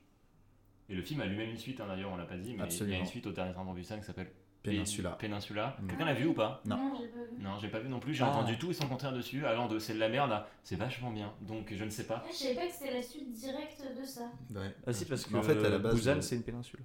Et 0.89 0.95
le 0.95 1.01
film 1.03 1.22
a 1.22 1.26
lui-même 1.26 1.51
une 1.51 1.57
suite, 1.57 1.80
hein, 1.82 1.86
d'ailleurs, 1.88 2.12
on 2.12 2.16
l'a 2.18 2.26
pas 2.26 2.38
dit, 2.38 2.49
mais 2.49 2.53
il 2.53 2.57
y 2.57 2.62
a 2.62 2.64
Absolument. 2.64 2.99
une 2.99 3.05
suite 3.05 3.28
au 3.28 3.32
dernier 3.32 3.53
Train 3.53 3.64
Busan 3.74 3.99
qui 3.99 4.05
s'appelle 4.05 4.32
Peninsula. 4.64 5.12
Peninsula. 5.12 5.78
Mm. 5.82 5.88
Quelqu'un 5.88 6.05
l'a 6.05 6.14
vu 6.16 6.26
ou 6.26 6.34
pas? 6.34 6.62
Non. 6.66 6.93
j'ai 6.99 7.07
pas 7.07 7.20
vu. 7.20 7.43
Non, 7.43 7.60
j'ai 7.60 7.68
pas 7.70 7.80
vu 7.80 7.88
non 7.89 7.99
plus, 7.99 8.14
j'ai 8.16 8.24
Ah. 8.24 8.30
entendu 8.30 8.57
tout 8.57 8.72
et 8.72 8.74
son 8.74 8.88
contraire 8.88 9.14
dessus, 9.14 9.45
allant 9.45 9.68
de 9.68 9.78
c'est 9.78 9.93
de 9.93 9.99
la 9.99 10.10
merde 10.10 10.32
à 10.32 10.47
c'est 10.64 10.76
vachement 10.76 11.12
bien, 11.12 11.32
donc 11.41 11.72
je 11.74 11.84
ne 11.84 11.89
sais 11.91 12.05
pas. 12.05 12.24
Ah, 12.26 12.30
Je 12.32 12.36
savais 12.36 12.55
pas 12.55 12.66
que 12.68 12.74
c'était 12.74 12.93
la 12.93 13.01
suite 13.03 13.32
directe 13.32 13.84
de 13.97 14.03
ça. 14.03 14.32
Ouais. 14.53 14.76
Ah 14.88 14.91
si, 14.91 15.05
parce 15.05 15.24
que 15.26 15.36
en 15.38 15.43
fait, 15.43 15.64
à 15.64 15.70
la 15.70 15.78
base, 15.78 15.93
Busan, 15.95 16.16
le- 16.16 16.22
c'est 16.22 16.36
une 16.36 16.43
péninsule. 16.43 16.80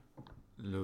Le, 0.65 0.79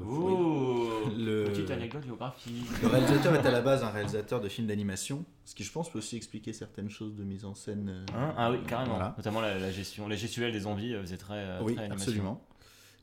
Le- 1.17 1.45
Petite 1.45 1.71
anecdote 1.71 2.05
géographique. 2.05 2.67
Le 2.83 2.89
réalisateur 2.89 3.35
est 3.35 3.47
à 3.47 3.51
la 3.51 3.63
base 3.63 3.83
un 3.83 3.91
réalisateur 3.91 4.41
de 4.41 4.49
films 4.49 4.67
d'animation, 4.67 5.25
ce 5.47 5.55
qui 5.55 5.65
je 5.65 5.73
pense 5.73 5.91
peut 5.91 5.99
aussi 5.99 6.17
expliquer 6.17 6.53
certaines 6.53 6.91
choses 6.91 7.17
de 7.17 7.25
mise 7.25 7.45
en 7.47 7.55
scène. 7.55 7.89
euh, 7.89 8.07
Hein 8.15 8.35
ah 8.37 8.51
oui, 8.51 8.59
carrément. 8.67 8.97
Voilà. 8.97 9.15
Notamment 9.17 9.41
la, 9.41 9.59
la 9.59 9.71
gestion, 9.71 10.07
la 10.07 10.17
gestuelle 10.17 10.53
des 10.53 10.61
zombies 10.61 10.95
euh, 10.95 11.01
faisait 11.01 11.17
très, 11.17 11.59
oui, 11.63 11.75
très 11.75 11.91
absolument. 11.91 12.47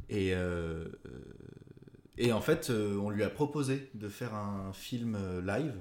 Et, 0.10 0.34
euh, 0.34 0.86
et 2.18 2.32
en 2.32 2.42
fait, 2.42 2.70
on 2.72 3.10
lui 3.10 3.24
a 3.24 3.30
proposé 3.30 3.90
de 3.96 4.08
faire 4.08 4.34
un 4.36 4.72
film 4.74 5.18
live. 5.46 5.74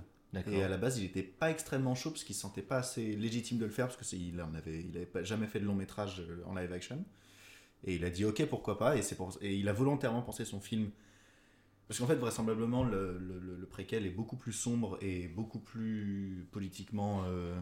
Et 0.53 0.63
à 0.63 0.69
la 0.69 0.77
base, 0.77 0.99
il 0.99 1.03
n'était 1.05 1.23
pas 1.23 1.51
extrêmement 1.51 1.95
chaud 1.95 2.11
parce 2.11 2.23
qu'il 2.25 2.35
se 2.35 2.43
sentait 2.43 2.61
pas 2.63 2.79
assez 2.79 3.17
légitime 3.17 3.57
de 3.59 3.65
le 3.65 3.71
faire 3.71 3.87
parce 3.87 3.97
que 3.97 4.05
c'est- 4.05 4.19
il 4.19 4.39
en 4.43 4.55
avait, 4.55 4.83
pas, 5.07 5.23
jamais 5.23 5.47
fait 5.47 5.61
de 5.61 5.65
long 5.65 5.75
métrage 5.75 6.23
en 6.47 6.55
live 6.55 6.73
action. 6.73 7.03
Et 7.85 7.95
il 7.97 8.05
a 8.05 8.11
dit 8.11 8.25
ok, 8.25 8.45
pourquoi 8.47 8.79
pas. 8.79 8.97
Et 8.97 9.03
c'est 9.03 9.15
pour, 9.15 9.37
et 9.41 9.55
il 9.57 9.69
a 9.69 9.73
volontairement 9.73 10.23
pensé 10.23 10.45
son 10.45 10.61
film 10.61 10.91
parce 11.89 12.01
qu'en 12.01 12.07
fait, 12.07 12.17
vraisemblablement, 12.17 12.83
le, 12.83 13.17
le, 13.19 13.39
le- 13.39 13.67
préquel 13.67 14.07
est 14.07 14.11
beaucoup 14.11 14.37
plus 14.37 14.53
sombre 14.53 14.99
et 15.01 15.29
beaucoup 15.29 15.61
plus 15.61 16.49
politiquement 16.51 17.23
euh, 17.27 17.57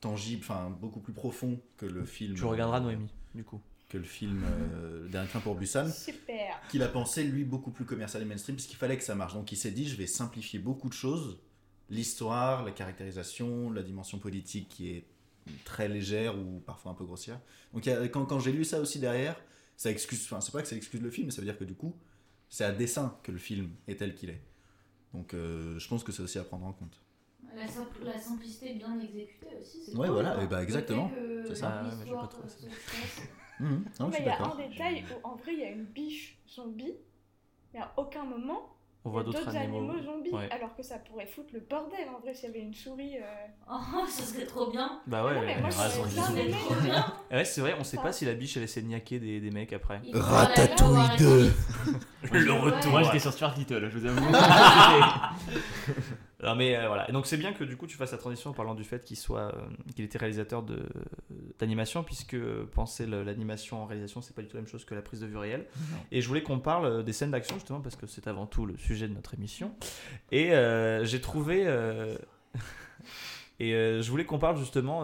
tangible, 0.00 0.42
enfin 0.42 0.68
beaucoup 0.80 1.00
plus 1.00 1.14
profond 1.14 1.60
que 1.78 1.86
le 1.86 2.04
film. 2.04 2.34
Tu 2.34 2.44
regarderas 2.44 2.78
euh, 2.80 2.84
Noémie, 2.84 3.08
du 3.34 3.42
coup. 3.44 3.60
Que 3.88 3.96
le 3.98 4.04
film 4.04 4.44
euh, 4.74 5.08
Dernier 5.08 5.28
Train 5.28 5.40
pour 5.40 5.54
Busan 5.56 5.88
Super. 5.90 6.60
qu'il 6.68 6.82
a 6.82 6.88
pensé 6.88 7.24
lui 7.24 7.44
beaucoup 7.44 7.70
plus 7.70 7.84
commercial 7.84 8.22
et 8.22 8.26
mainstream 8.26 8.54
parce 8.56 8.66
qu'il 8.66 8.76
fallait 8.76 8.96
que 8.98 9.02
ça 9.02 9.14
marche. 9.14 9.32
Donc 9.34 9.50
il 9.50 9.56
s'est 9.56 9.72
dit 9.72 9.88
je 9.88 9.96
vais 9.96 10.06
simplifier 10.06 10.58
beaucoup 10.58 10.88
de 10.88 10.94
choses, 10.94 11.40
l'histoire, 11.88 12.64
la 12.64 12.70
caractérisation, 12.70 13.70
la 13.72 13.82
dimension 13.82 14.18
politique 14.18 14.68
qui 14.68 14.90
est 14.90 15.04
très 15.64 15.88
légère 15.88 16.38
ou 16.38 16.60
parfois 16.60 16.92
un 16.92 16.94
peu 16.94 17.04
grossière. 17.04 17.40
Donc 17.72 17.88
quand, 18.12 18.26
quand 18.26 18.38
j'ai 18.40 18.52
lu 18.52 18.64
ça 18.64 18.78
aussi 18.80 18.98
derrière, 19.00 19.40
ça 19.80 19.90
excuse, 19.90 20.22
enfin 20.26 20.40
c'est 20.42 20.52
pas 20.52 20.60
que 20.62 20.68
ça 20.68 20.76
excuse 20.76 21.00
le 21.00 21.10
film, 21.10 21.26
mais 21.26 21.32
ça 21.32 21.40
veut 21.40 21.46
dire 21.46 21.58
que 21.58 21.64
du 21.64 21.74
coup 21.74 21.94
c'est 22.48 22.64
à 22.64 22.72
dessein 22.72 23.16
que 23.22 23.32
le 23.32 23.38
film 23.38 23.70
est 23.88 23.96
tel 23.96 24.14
qu'il 24.14 24.28
est. 24.30 24.42
Donc 25.14 25.32
euh, 25.34 25.78
je 25.78 25.88
pense 25.88 26.04
que 26.04 26.12
c'est 26.12 26.22
aussi 26.22 26.38
à 26.38 26.44
prendre 26.44 26.66
en 26.66 26.72
compte. 26.72 27.00
La, 27.56 27.66
simple- 27.66 28.04
la 28.04 28.18
simplicité 28.18 28.74
bien 28.74 28.98
exécutée 29.00 29.56
aussi, 29.60 29.78
c'est 29.84 29.96
Ouais, 29.96 30.06
cool, 30.08 30.14
voilà, 30.16 30.42
et 30.42 30.46
bah, 30.46 30.58
Le 30.58 30.62
exactement, 30.64 31.08
fait 31.08 31.16
que 31.16 31.44
c'est 31.48 31.54
ça. 31.56 31.80
Ah 31.80 31.94
mais 31.98 32.04
j'ai 32.06 32.12
pas 32.14 32.26
trouvé 32.28 32.48
euh, 32.48 32.50
ça. 32.50 32.68
fasse- 32.68 33.22
Mhm. 33.60 33.84
Non, 34.00 34.06
je 34.06 34.10
mais 34.10 34.16
suis 34.16 34.22
il 34.24 34.26
y 34.26 34.30
a 34.30 34.44
un 34.44 34.56
détail 34.68 35.04
où 35.10 35.26
en 35.26 35.36
vrai 35.36 35.52
il 35.54 35.60
y 35.60 35.64
a 35.64 35.70
une 35.70 35.84
biche 35.84 36.38
zombie, 36.48 36.94
mais 37.72 37.80
à 37.80 37.92
aucun 37.96 38.24
moment 38.24 38.76
On 39.02 39.08
voit 39.10 39.22
d'autres 39.24 39.48
animaux. 39.56 39.78
animaux, 39.78 40.02
zombies. 40.02 40.30
Ouais. 40.30 40.48
Alors 40.50 40.76
que 40.76 40.82
ça 40.82 40.98
pourrait 40.98 41.24
foutre 41.26 41.48
le 41.54 41.60
bordel 41.60 42.06
en 42.14 42.20
vrai 42.20 42.34
s'il 42.34 42.50
y 42.50 42.52
avait 42.52 42.60
une 42.60 42.74
souris. 42.74 43.16
euh. 43.16 43.22
Oh, 43.70 44.04
ça 44.06 44.22
serait 44.24 44.44
trop 44.44 44.70
bien. 44.70 45.00
Bah 45.06 45.24
ouais, 45.24 45.34
Non, 45.34 45.40
mais 45.40 45.54
ouais. 45.56 45.60
moi. 45.62 45.70
Trop 45.70 46.74
bien. 46.82 47.06
Ouais, 47.30 47.44
c'est 47.46 47.62
vrai, 47.62 47.74
on 47.78 47.84
sait 47.84 47.96
pas 47.96 48.12
si 48.12 48.26
la 48.26 48.34
biche 48.34 48.58
elle 48.58 48.64
essaie 48.64 48.82
de 48.82 48.88
niaquer 48.88 49.18
des, 49.18 49.40
des 49.40 49.50
mecs 49.50 49.72
après. 49.72 50.02
Ratatouille 50.12 50.88
voir 50.94 51.08
la 51.12 51.16
2. 51.16 51.44
suite. 51.44 51.54
Le 52.32 52.52
Ouais. 52.52 52.58
retour. 52.58 52.90
Moi 52.90 53.02
j'étais 53.04 53.18
sur 53.20 53.32
Stuart 53.32 53.54
Little, 53.56 53.88
je 53.90 53.98
vous 53.98 54.06
avoue. 54.06 54.20
Non 56.42 56.54
mais 56.54 56.74
euh, 56.76 56.86
voilà, 56.88 57.06
et 57.08 57.12
donc 57.12 57.26
c'est 57.26 57.36
bien 57.36 57.52
que 57.52 57.64
du 57.64 57.76
coup 57.76 57.86
tu 57.86 57.96
fasses 57.98 58.12
la 58.12 58.18
transition 58.18 58.48
en 58.50 58.52
parlant 58.54 58.74
du 58.74 58.82
fait 58.84 59.04
qu'il 59.04 59.18
soit, 59.18 59.54
euh, 59.54 59.60
qu'il 59.94 60.04
était 60.06 60.16
réalisateur 60.16 60.62
de 60.62 60.86
d'animation, 61.58 62.02
puisque 62.02 62.36
penser 62.72 63.06
l'animation 63.06 63.82
en 63.82 63.86
réalisation 63.86 64.22
c'est 64.22 64.34
pas 64.34 64.40
du 64.40 64.48
tout 64.48 64.56
la 64.56 64.62
même 64.62 64.70
chose 64.70 64.86
que 64.86 64.94
la 64.94 65.02
prise 65.02 65.20
de 65.20 65.26
vue 65.26 65.36
réelle. 65.36 65.66
Et 66.12 66.22
je 66.22 66.28
voulais 66.28 66.42
qu'on 66.42 66.58
parle 66.58 66.86
euh, 66.86 67.02
des 67.02 67.12
scènes 67.12 67.30
d'action 67.32 67.56
justement 67.56 67.80
parce 67.82 67.96
que 67.96 68.06
c'est 68.06 68.26
avant 68.26 68.46
tout 68.46 68.64
le 68.64 68.76
sujet 68.78 69.06
de 69.06 69.12
notre 69.12 69.34
émission. 69.34 69.74
Et 70.32 70.54
euh, 70.54 71.04
j'ai 71.04 71.20
trouvé, 71.20 71.64
et 73.60 73.72
je 73.72 74.10
voulais 74.10 74.24
qu'on 74.24 74.38
parle 74.38 74.56
justement. 74.56 75.02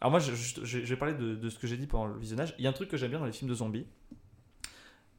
Alors 0.00 0.10
moi 0.10 0.18
je, 0.20 0.34
je- 0.34 0.64
je 0.64 0.80
vais 0.80 0.96
parler 0.96 1.14
de, 1.14 1.34
de 1.34 1.48
ce 1.48 1.58
que 1.58 1.66
j'ai 1.66 1.78
dit 1.78 1.86
pendant 1.86 2.06
le 2.06 2.18
visionnage. 2.18 2.54
Il 2.58 2.64
y 2.64 2.66
a 2.66 2.70
un 2.70 2.74
truc 2.74 2.90
que 2.90 2.98
j'aime 2.98 3.10
bien 3.10 3.20
dans 3.20 3.24
les 3.24 3.32
films 3.32 3.48
de 3.50 3.54
zombies. 3.54 3.86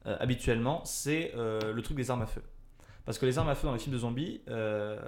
habituellement, 0.06 0.86
c'est 0.86 1.32
le 1.36 1.82
truc 1.82 1.98
des 1.98 2.12
armes 2.12 2.22
à 2.22 2.28
feu. 2.28 2.44
Parce 3.06 3.20
que 3.20 3.26
les 3.26 3.38
armes 3.38 3.50
à 3.50 3.56
feu 3.56 3.68
dans 3.68 3.74
les 3.74 3.80
films 3.80 3.94
de 3.94 4.00
zombies, 4.00 4.42
euh, 4.50 5.00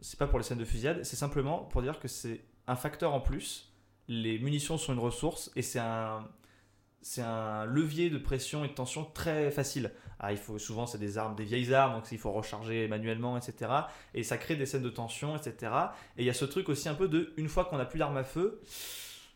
c'est 0.00 0.18
pas 0.18 0.26
pour 0.26 0.38
les 0.38 0.44
scènes 0.44 0.58
de 0.58 0.64
fusillade, 0.64 1.04
c'est 1.04 1.16
simplement 1.16 1.58
pour 1.58 1.80
dire 1.80 1.98
que 2.00 2.08
c'est 2.08 2.44
un 2.66 2.76
facteur 2.76 3.14
en 3.14 3.20
plus. 3.20 3.72
Les 4.08 4.38
munitions 4.38 4.76
sont 4.76 4.92
une 4.92 4.98
ressource 4.98 5.50
et 5.56 5.62
c'est 5.62 5.78
un, 5.78 6.28
c'est 7.00 7.22
un 7.22 7.64
levier 7.64 8.10
de 8.10 8.18
pression 8.18 8.64
et 8.64 8.68
de 8.68 8.72
tension 8.72 9.04
très 9.04 9.50
facile. 9.50 9.92
Ah, 10.18 10.32
il 10.32 10.38
faut 10.38 10.58
souvent 10.58 10.86
c'est 10.86 10.98
des 10.98 11.18
armes, 11.18 11.34
des 11.34 11.44
vieilles 11.44 11.72
armes, 11.72 11.94
donc 11.94 12.10
il 12.10 12.18
faut 12.18 12.32
recharger 12.32 12.88
manuellement, 12.88 13.36
etc. 13.36 13.70
Et 14.12 14.22
ça 14.22 14.36
crée 14.36 14.56
des 14.56 14.66
scènes 14.66 14.82
de 14.82 14.90
tension, 14.90 15.36
etc. 15.36 15.72
Et 16.16 16.22
il 16.22 16.24
y 16.26 16.30
a 16.30 16.34
ce 16.34 16.44
truc 16.44 16.68
aussi 16.68 16.88
un 16.88 16.94
peu 16.94 17.08
de 17.08 17.32
une 17.36 17.48
fois 17.48 17.64
qu'on 17.64 17.78
n'a 17.78 17.84
plus 17.84 17.98
d'armes 17.98 18.16
à 18.16 18.24
feu, 18.24 18.60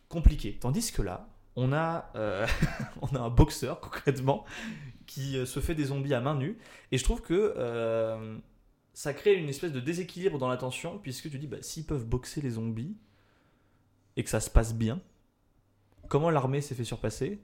compliqué. 0.09 0.59
Tandis 0.59 0.93
que 0.93 1.03
là, 1.03 1.29
on 1.57 1.73
a, 1.73 2.11
euh, 2.17 2.47
on 3.03 3.15
a 3.15 3.21
un 3.21 3.31
boxeur 3.31 3.81
concrètement 3.83 4.45
qui 5.09 5.37
euh, 5.37 5.45
se 5.47 5.59
fait 5.59 5.75
des 5.75 5.87
zombies 5.87 6.15
à 6.15 6.21
main 6.21 6.37
nue. 6.37 6.57
Et 6.93 6.99
je 6.99 7.03
trouve 7.03 7.21
que 7.23 7.55
euh, 7.57 8.37
ça 8.95 9.13
crée 9.15 9.35
une 9.35 9.49
espèce 9.49 9.73
de 9.73 9.81
déséquilibre 9.81 10.39
dans 10.39 10.49
la 10.49 10.57
tension, 10.57 10.99
puisque 10.99 11.29
tu 11.31 11.39
dis, 11.41 11.49
bah, 11.49 11.57
s'ils 11.63 11.85
peuvent 11.87 12.05
boxer 12.05 12.41
les 12.41 12.51
zombies, 12.51 12.95
et 14.17 14.23
que 14.23 14.31
ça 14.31 14.39
se 14.41 14.51
passe 14.51 14.75
bien, 14.75 15.01
comment 16.09 16.31
l'armée 16.31 16.61
s'est 16.61 16.75
fait 16.75 16.85
surpasser? 16.85 17.41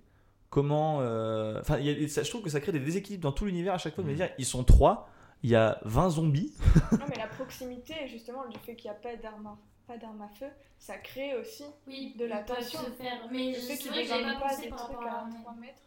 Comment... 0.51 1.01
euh, 1.01 1.59
Enfin, 1.61 1.79
il 1.79 1.87
y 1.87 2.05
a- 2.05 2.09
ça- 2.09 2.23
je 2.23 2.31
trouve 2.31 2.43
que 2.43 2.51
ça 2.51 2.61
crée 2.61 2.73
des 2.73 2.81
déséquilibres 2.81 3.23
dans 3.23 3.33
tout 3.33 3.45
l'univers 3.45 3.75
à 3.75 3.79
chaque 3.79 3.95
fois, 3.95 4.05
de 4.05 4.09
me 4.09 4.13
Mhm. 4.13 4.19
dire, 4.19 4.31
ils 4.39 4.45
sont 4.47 4.63
trois, 4.65 5.09
il 5.43 5.51
y 5.51 5.57
a 5.57 5.81
20 5.85 6.11
zombies. 6.11 6.53
Non, 7.01 7.07
mais 7.09 7.17
la 7.17 7.27
proximité, 7.29 7.95
justement, 8.09 8.47
du 8.49 8.59
fait 8.61 8.77
qu'il 8.77 8.91
n'y 8.91 8.97
a 8.97 9.01
pas 9.01 9.17
d'armes 9.17 9.47
à, 9.47 9.59
pas 9.87 9.99
d'armes 9.99 10.23
à 10.23 10.29
feu, 10.29 10.47
ça 10.79 10.97
crée 10.99 11.35
aussi 11.37 11.65
Oui, 11.87 12.15
de 12.19 12.25
la 12.25 12.39
tension. 12.43 12.79
se 12.81 12.91
faire. 12.91 13.19
Mais 13.33 13.55
c'est 13.55 13.89
vrai 13.89 14.03
que 14.05 14.09
dégagent 14.13 14.39
pas 14.41 14.49
pensé 14.49 14.69
par 14.69 14.79
rapport 14.81 15.03
à 15.03 15.07
à 15.07 15.11
l'armée. 15.15 15.37
3 15.43 15.55
mètres. 15.55 15.83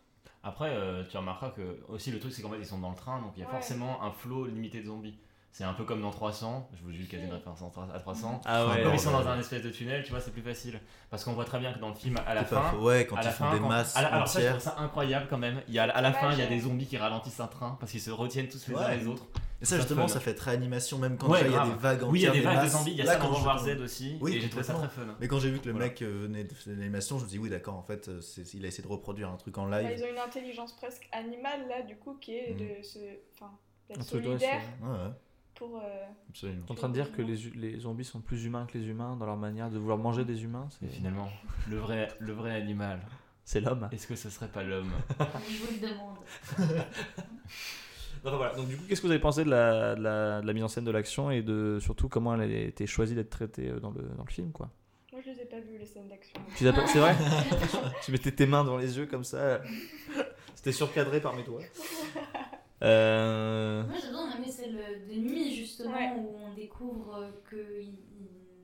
Après, 0.48 0.70
euh, 0.70 1.04
tu 1.10 1.18
remarqueras 1.18 1.50
que 1.52 1.80
aussi 1.89 2.10
le 2.12 2.20
truc 2.20 2.32
c'est 2.32 2.41
qu'en 2.41 2.50
fait 2.50 2.58
ils 2.60 2.66
sont 2.66 2.80
dans 2.80 2.89
le 2.91 2.95
train 2.95 3.20
donc 3.22 3.32
il 3.36 3.41
y 3.41 3.43
a 3.43 3.48
Ouais. 3.48 3.52
forcément 3.52 4.02
un 4.04 4.12
flot 4.12 4.45
limité 4.45 4.80
de 4.82 4.86
zombies. 4.86 5.18
C'est 5.52 5.64
un 5.64 5.74
peu 5.74 5.84
comme 5.86 6.02
dans 6.02 6.12
300, 6.12 6.70
je 6.78 6.84
vous 6.84 6.91
jure 6.91 7.08
qu'il 7.10 7.18
y 7.18 7.22
a 7.24 7.26
une 7.26 7.34
référence 7.34 7.60
à 7.93 8.00
300. 8.00 8.41
Ah 8.45 8.68
ouais. 8.68 8.84
Comme 8.84 8.93
ils 8.93 9.00
sont 9.00 9.12
dans 9.12 9.28
un 9.28 9.39
espèce 9.39 9.64
de 9.64 9.72
tunnel, 9.72 10.04
tu 10.04 10.12
vois, 10.12 10.20
c'est 10.22 10.30
plus 10.32 10.43
facile. 10.43 10.80
Parce 11.10 11.24
qu'on 11.24 11.34
voit 11.34 11.45
très 11.45 11.58
bien 11.58 11.74
que 11.74 11.80
dans 11.80 11.88
le 11.89 11.95
film, 11.95 12.16
à 12.28 12.36
la 12.36 12.45
fin. 12.45 12.76
Ouais, 12.76 13.08
quand 13.08 13.16
à 13.16 13.22
ils 13.22 13.26
la 13.26 13.32
font 13.32 13.45
fin, 13.45 13.54
des 13.56 13.60
quand- 13.60 13.68
masses 13.68 13.95
la- 13.95 14.08
alors 14.14 14.28
ça, 14.28 14.39
je 14.39 14.45
entières. 14.45 14.60
trouve 14.62 14.74
ça 14.76 14.80
incroyable 14.84 15.28
quand 15.30 15.38
même. 15.39 15.62
Il 15.68 15.74
y 15.74 15.80
a, 15.80 15.84
à 15.86 16.02
la 16.02 16.10
Ouais, 16.10 16.16
fin, 16.16 16.32
il 16.34 16.38
y 16.38 16.41
a 16.43 16.48
des 16.48 16.60
zombies 16.60 16.86
qui 16.86 16.98
ralentissent 16.98 17.39
un 17.39 17.48
train 17.48 17.76
parce 17.80 17.91
qu'ils 17.91 18.02
se 18.02 18.12
retiennent 18.12 18.48
tous 18.50 18.68
les 18.68 18.76
uns 18.76 18.95
les 18.95 19.08
autres. 19.08 19.24
Et 19.60 19.66
ça, 19.66 19.72
Ça 19.72 19.78
justement, 19.78 20.03
fun. 20.03 20.08
ça 20.14 20.20
fait 20.20 20.36
très 20.36 20.51
animation, 20.51 20.99
même 20.99 21.18
quand 21.18 21.30
Ouais, 21.30 21.41
il 21.43 21.51
y 21.51 21.55
a 21.55 21.66
des 21.66 21.74
vagues 21.74 22.03
entières. 22.03 22.10
Oui, 22.12 22.20
il 22.20 22.24
y 22.24 22.28
a 22.28 22.32
des 22.32 22.41
vagues 22.41 22.64
de 22.66 22.70
zombies, 22.70 22.91
il 22.91 22.97
y 22.97 23.01
a 23.01 23.05
Là, 23.05 23.14
ça 23.14 23.18
dans 23.20 23.26
quand 23.30 23.34
je- 23.39 23.43
World 23.43 23.62
War 23.68 23.78
Z 23.78 23.82
aussi, 23.82 24.18
Oui, 24.22 24.36
et 24.36 24.39
j'ai 24.41 24.49
trouvé 24.49 24.64
ça 24.64 24.74
très 24.76 24.88
fun. 24.88 25.01
Mais 25.20 25.28
quand 25.28 25.39
j'ai 25.39 25.49
vu 25.49 25.60
que 25.60 25.66
le 25.66 25.72
Voilà. 25.72 25.88
mec 25.88 26.01
euh, 26.03 26.22
venait 26.28 26.43
de 26.43 26.53
faire 26.53 26.74
l'animation, 26.78 27.18
je 27.18 27.24
me 27.24 27.30
dis 27.30 27.39
oui, 27.39 27.49
d'accord, 27.49 27.74
en 27.76 27.82
fait, 27.82 28.08
euh, 28.08 28.22
c'est- 28.22 28.53
il 28.53 28.64
a 28.66 28.68
essayé 28.68 28.84
de 28.84 28.88
reproduire 28.91 29.30
un 29.32 29.36
truc 29.36 29.58
en 29.58 29.68
Bah, 29.68 29.82
live. 29.82 29.91
ils 29.97 30.03
ont 30.03 30.12
une 30.12 30.20
intelligence 30.20 30.74
presque 30.76 31.10
animale, 31.12 31.68
là, 31.68 31.82
du 31.82 31.95
coup, 31.95 32.16
qui 32.22 32.36
est 32.36 32.53
de 32.53 32.84
se. 32.84 32.99
Enfin, 33.34 33.51
d'être 33.89 33.99
Un 33.99 34.03
truc 34.03 34.22
de- 34.22 34.28
solidaire 34.28 34.62
Ouais, 34.84 34.89
ouais, 34.89 35.12
pour. 35.55 35.78
euh, 35.78 36.03
absolument. 36.30 36.66
T'es 36.68 36.72
en 36.74 36.76
train 36.76 36.89
de 36.89 36.93
dire 36.93 37.12
que 37.12 37.24
les, 37.24 37.38
les 37.55 37.80
zombies 37.80 38.05
sont 38.05 38.22
plus 38.22 38.45
humains 38.45 38.68
que 38.72 38.78
les 38.78 38.86
humains 38.86 39.16
dans 39.16 39.26
leur 39.26 39.38
manière 39.38 39.72
de 39.72 39.80
vouloir 39.80 39.97
manger 39.97 40.24
des 40.24 40.43
humains 40.43 40.68
Et 40.84 40.86
C'est 40.86 40.91
finalement, 40.97 41.30
le 41.68 41.78
vrai, 41.78 42.10
le 42.20 42.32
vrai 42.34 42.51
animal, 42.55 42.99
c'est 43.43 43.60
l'homme. 43.62 43.89
est-ce 43.91 44.05
que 44.05 44.16
ce 44.16 44.30
serait 44.30 44.49
pas 44.49 44.62
l'homme? 44.62 44.91
Je 45.49 45.58
vous 45.64 45.72
le 45.82 45.88
demande. 45.89 46.18
Enfin, 48.28 48.38
voilà. 48.38 48.53
Donc 48.55 48.67
du 48.67 48.78
coup, 48.78 48.84
qu'est-ce 48.88 49.01
que 49.01 49.07
vous 49.07 49.11
avez 49.11 49.21
pensé 49.21 49.43
de 49.43 49.49
la, 49.49 49.95
de 49.95 50.01
la, 50.01 50.41
de 50.41 50.47
la 50.47 50.53
mise 50.53 50.63
en 50.63 50.67
scène 50.67 50.84
de 50.86 50.91
l'action 50.91 51.32
et 51.32 51.41
de 51.41 51.80
surtout 51.82 52.09
comment 52.09 52.34
elle 52.36 52.41
a 52.41 52.45
été 52.59 52.86
choisie 52.88 53.15
d'être 53.15 53.30
traitée 53.30 53.69
euh, 53.69 53.80
dans 53.80 53.91
le, 53.91 54.01
dans 54.03 54.23
le 54.25 54.32
film 54.32 54.51
quoi? 54.51 54.69
Moi, 55.13 55.21
je 55.25 55.32
les 55.32 55.41
ai 55.41 55.45
pas 55.45 55.59
vus, 55.59 55.78
les 55.80 55.86
scènes 55.86 56.07
d'action. 56.09 56.39
C'est 56.55 56.99
vrai? 56.99 57.15
Tu 58.03 58.11
mettais 58.11 58.32
tes 58.32 58.45
mains 58.45 58.63
dans 58.63 58.78
les 58.78 58.97
yeux 58.97 59.05
comme 59.07 59.23
ça. 59.23 59.61
C'était 60.55 60.71
surcadré 60.71 61.19
par 61.21 61.36
mes 61.36 61.43
doigts. 61.43 61.61
Euh... 62.84 63.84
Moi 63.88 63.95
j'adore, 63.99 64.28
mais 64.39 64.51
c'est 64.51 64.69
le 64.69 65.11
de 65.11 65.19
nuit 65.19 65.55
justement 65.55 65.93
Ouais. 65.93 66.11
où 66.19 66.36
on 66.45 66.53
découvre 66.53 67.15
euh, 67.15 67.32
que 67.49 67.82
ils- 67.82 67.97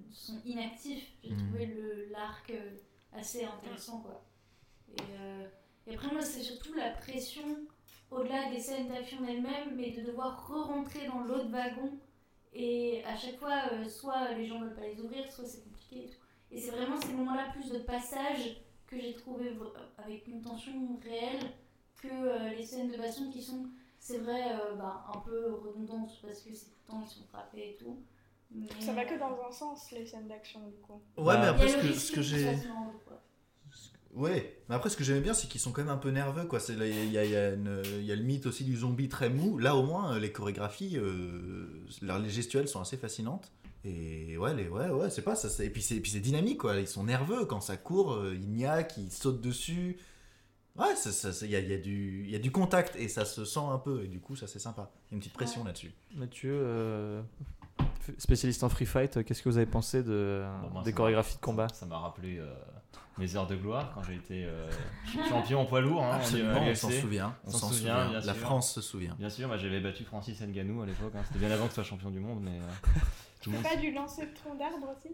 ils 0.07 0.13
sont 0.15 0.39
inactifs. 0.45 1.07
J'ai 1.23 1.31
Mhm. 1.33 1.47
trouvé 1.47 1.65
le 1.65 2.11
l'arc 2.11 2.53
assez 3.17 3.43
intéressant 3.43 4.01
quoi. 4.01 4.23
Et, 4.95 5.01
euh, 5.19 5.47
et 5.87 5.95
après 5.95 6.11
moi 6.11 6.21
c'est 6.21 6.41
surtout 6.41 6.75
la 6.75 6.91
pression 6.91 7.41
au-delà 8.15 8.49
des 8.49 8.59
scènes 8.59 8.87
d'action 8.87 9.17
elles-mêmes, 9.27 9.75
mais 9.75 9.91
de 9.91 10.01
devoir 10.01 10.47
re-rentrer 10.47 11.07
dans 11.07 11.21
l'autre 11.21 11.49
wagon. 11.49 11.91
Et 12.53 13.03
à 13.05 13.15
chaque 13.15 13.37
fois, 13.37 13.63
euh, 13.71 13.87
soit 13.87 14.31
les 14.33 14.45
gens 14.45 14.59
veulent 14.59 14.75
pas 14.75 14.87
les 14.87 14.99
ouvrir, 15.01 15.31
soit 15.31 15.45
c'est 15.45 15.63
compliqué 15.63 16.05
et 16.05 16.09
tout. 16.09 16.19
Et 16.51 16.59
c'est 16.59 16.71
vraiment 16.71 16.99
ces 17.01 17.13
moments-là 17.13 17.47
plus 17.51 17.71
de 17.71 17.79
passage 17.79 18.61
que 18.85 18.99
j'ai 18.99 19.13
trouvé 19.13 19.57
avec 19.97 20.27
une 20.27 20.41
tension 20.41 20.99
réelle 21.03 21.51
que 21.97 22.07
euh, 22.07 22.49
les 22.49 22.63
scènes 22.63 22.91
de 22.91 22.97
baston 22.97 23.31
qui 23.31 23.41
sont, 23.41 23.65
c'est 23.97 24.19
vrai, 24.19 24.53
euh, 24.53 24.75
bah, 24.75 25.05
un 25.15 25.19
peu 25.19 25.53
redondantes 25.53 26.11
parce 26.21 26.41
que 26.41 26.53
c'est 26.53 26.65
tout 26.65 26.75
le 26.87 26.91
temps 26.93 27.01
ils 27.03 27.09
sont 27.09 27.25
frappés 27.31 27.71
et 27.71 27.77
tout. 27.79 27.97
Mais, 28.51 28.67
Ça 28.79 28.93
va 28.93 29.05
que 29.05 29.17
dans 29.17 29.35
un 29.47 29.51
sens, 29.51 29.89
les 29.91 30.05
scènes 30.05 30.27
d'action, 30.27 30.59
du 30.67 30.77
coup. 30.77 31.01
Ouais, 31.17 31.35
mais 31.39 31.47
après, 31.47 31.67
ce 31.67 31.77
que, 31.77 31.93
ce 31.93 32.11
que 32.11 32.21
j'ai. 32.21 32.55
Ouais, 34.15 34.59
mais 34.69 34.75
après, 34.75 34.89
ce 34.89 34.97
que 34.97 35.03
j'aimais 35.03 35.21
bien, 35.21 35.33
c'est 35.33 35.47
qu'ils 35.47 35.59
sont 35.59 35.71
quand 35.71 35.81
même 35.81 35.89
un 35.93 35.97
peu 35.97 36.09
nerveux, 36.11 36.45
quoi. 36.45 36.59
C'est 36.59 36.75
là, 36.75 36.85
Il 36.87 37.11
y 37.11 37.17
a, 37.17 37.25
il 37.25 37.31
y 37.31 37.35
a 37.35 37.51
il 37.55 38.05
y 38.05 38.11
a 38.11 38.15
le 38.15 38.21
mythe 38.23 38.45
aussi 38.45 38.63
du 38.63 38.77
zombie 38.77 39.09
très 39.09 39.29
mou. 39.29 39.57
Là, 39.57 39.75
au 39.75 39.83
moins, 39.83 40.19
les 40.19 40.31
chorégraphies, 40.31 40.97
euh, 40.97 41.67
les 42.01 42.29
gestuelles 42.29 42.67
sont 42.67 42.79
assez 42.81 42.97
fascinantes. 42.97 43.51
Et 43.85 44.37
ouais, 44.37 44.53
les, 44.53 44.67
ouais, 44.69 44.89
ouais, 44.89 45.09
c'est 45.09 45.23
pas 45.23 45.35
ça. 45.35 45.63
Et 45.63 45.69
puis 45.69 45.81
c'est, 45.81 45.95
et 45.95 45.99
puis 45.99 46.11
c'est 46.11 46.19
dynamique, 46.19 46.59
quoi. 46.59 46.79
Ils 46.79 46.87
sont 46.87 47.03
nerveux 47.03 47.45
quand 47.45 47.59
ça 47.59 47.75
court, 47.75 48.13
euh, 48.13 48.33
ils 48.35 48.49
niaquent, 48.49 48.97
ils 48.97 49.11
sautent 49.11 49.41
dessus. 49.41 49.97
Ouais, 50.77 50.95
ça- 50.95 51.11
ça- 51.11 51.33
ça- 51.33 51.45
il 51.45 51.51
y 51.51 51.55
a, 51.55 51.59
il 51.59 51.69
y, 51.69 51.73
a 51.73 51.77
du- 51.77 52.23
il 52.25 52.31
y 52.31 52.35
a 52.35 52.39
du 52.39 52.51
contact 52.51 52.95
et 52.95 53.07
ça 53.07 53.25
se 53.25 53.45
sent 53.45 53.59
un 53.59 53.77
peu. 53.79 54.03
Et 54.03 54.07
du 54.07 54.19
coup, 54.19 54.35
ça 54.35 54.47
c'est 54.47 54.59
sympa. 54.59 54.91
Il 54.93 55.11
y 55.11 55.13
a 55.13 55.15
une 55.15 55.19
petite 55.19 55.33
pression 55.33 55.61
Ouais. 55.61 55.67
là-dessus. 55.67 55.91
Mathieu, 56.15 56.51
euh, 56.53 57.21
spécialiste 58.17 58.63
en 58.63 58.69
free 58.69 58.85
fight, 58.85 59.17
euh, 59.17 59.23
qu'est-ce 59.23 59.41
que 59.43 59.49
vous 59.49 59.57
avez 59.57 59.65
pensé 59.65 60.03
de, 60.03 60.43
Bon, 60.63 60.69
moi, 60.69 60.83
des 60.83 60.93
chorégraphies 60.93 61.35
de 61.35 61.41
combat? 61.41 61.67
Ça 61.69 61.81
ça 61.81 61.85
m'a 61.85 61.97
rappelé 61.99 62.37
euh, 62.39 62.53
mes 63.17 63.35
heures 63.35 63.45
de 63.47 63.55
gloire 63.55 63.91
quand 63.93 64.01
j'ai 64.03 64.15
été 64.15 64.45
euh, 64.45 64.69
champion 65.29 65.61
en 65.61 65.65
poids 65.65 65.81
lourd. 65.81 66.03
hein, 66.03 66.15
Absolument, 66.15 66.61
on 66.61 66.75
s'en 66.75 66.89
souvient. 66.89 67.35
On 67.45 67.51
s'en 67.51 67.69
souvient, 67.69 68.11
La 68.11 68.21
sûr. 68.21 68.35
France 68.35 68.73
se 68.73 68.81
souvient. 68.81 69.15
Bien 69.19 69.29
sûr, 69.29 69.47
moi 69.47 69.57
j'avais 69.57 69.79
battu 69.79 70.03
Francis 70.03 70.41
Nganou 70.41 70.81
à 70.81 70.85
l'époque. 70.85 71.13
hein. 71.15 71.21
C'était 71.27 71.39
bien 71.45 71.51
avant 71.51 71.65
que 71.65 71.69
je 71.71 71.75
sois 71.75 71.83
champion 71.83 72.09
du 72.09 72.19
monde, 72.19 72.39
mais 72.41 72.57
euh, 72.59 72.99
tout 73.41 73.51
le 73.51 73.57
monde. 73.57 73.65
Pas 73.65 73.75
du 73.75 73.91
lancer 73.91 74.25
de 74.25 74.33
tronc 74.33 74.55
d'arbre 74.55 74.87
aussi 74.97 75.13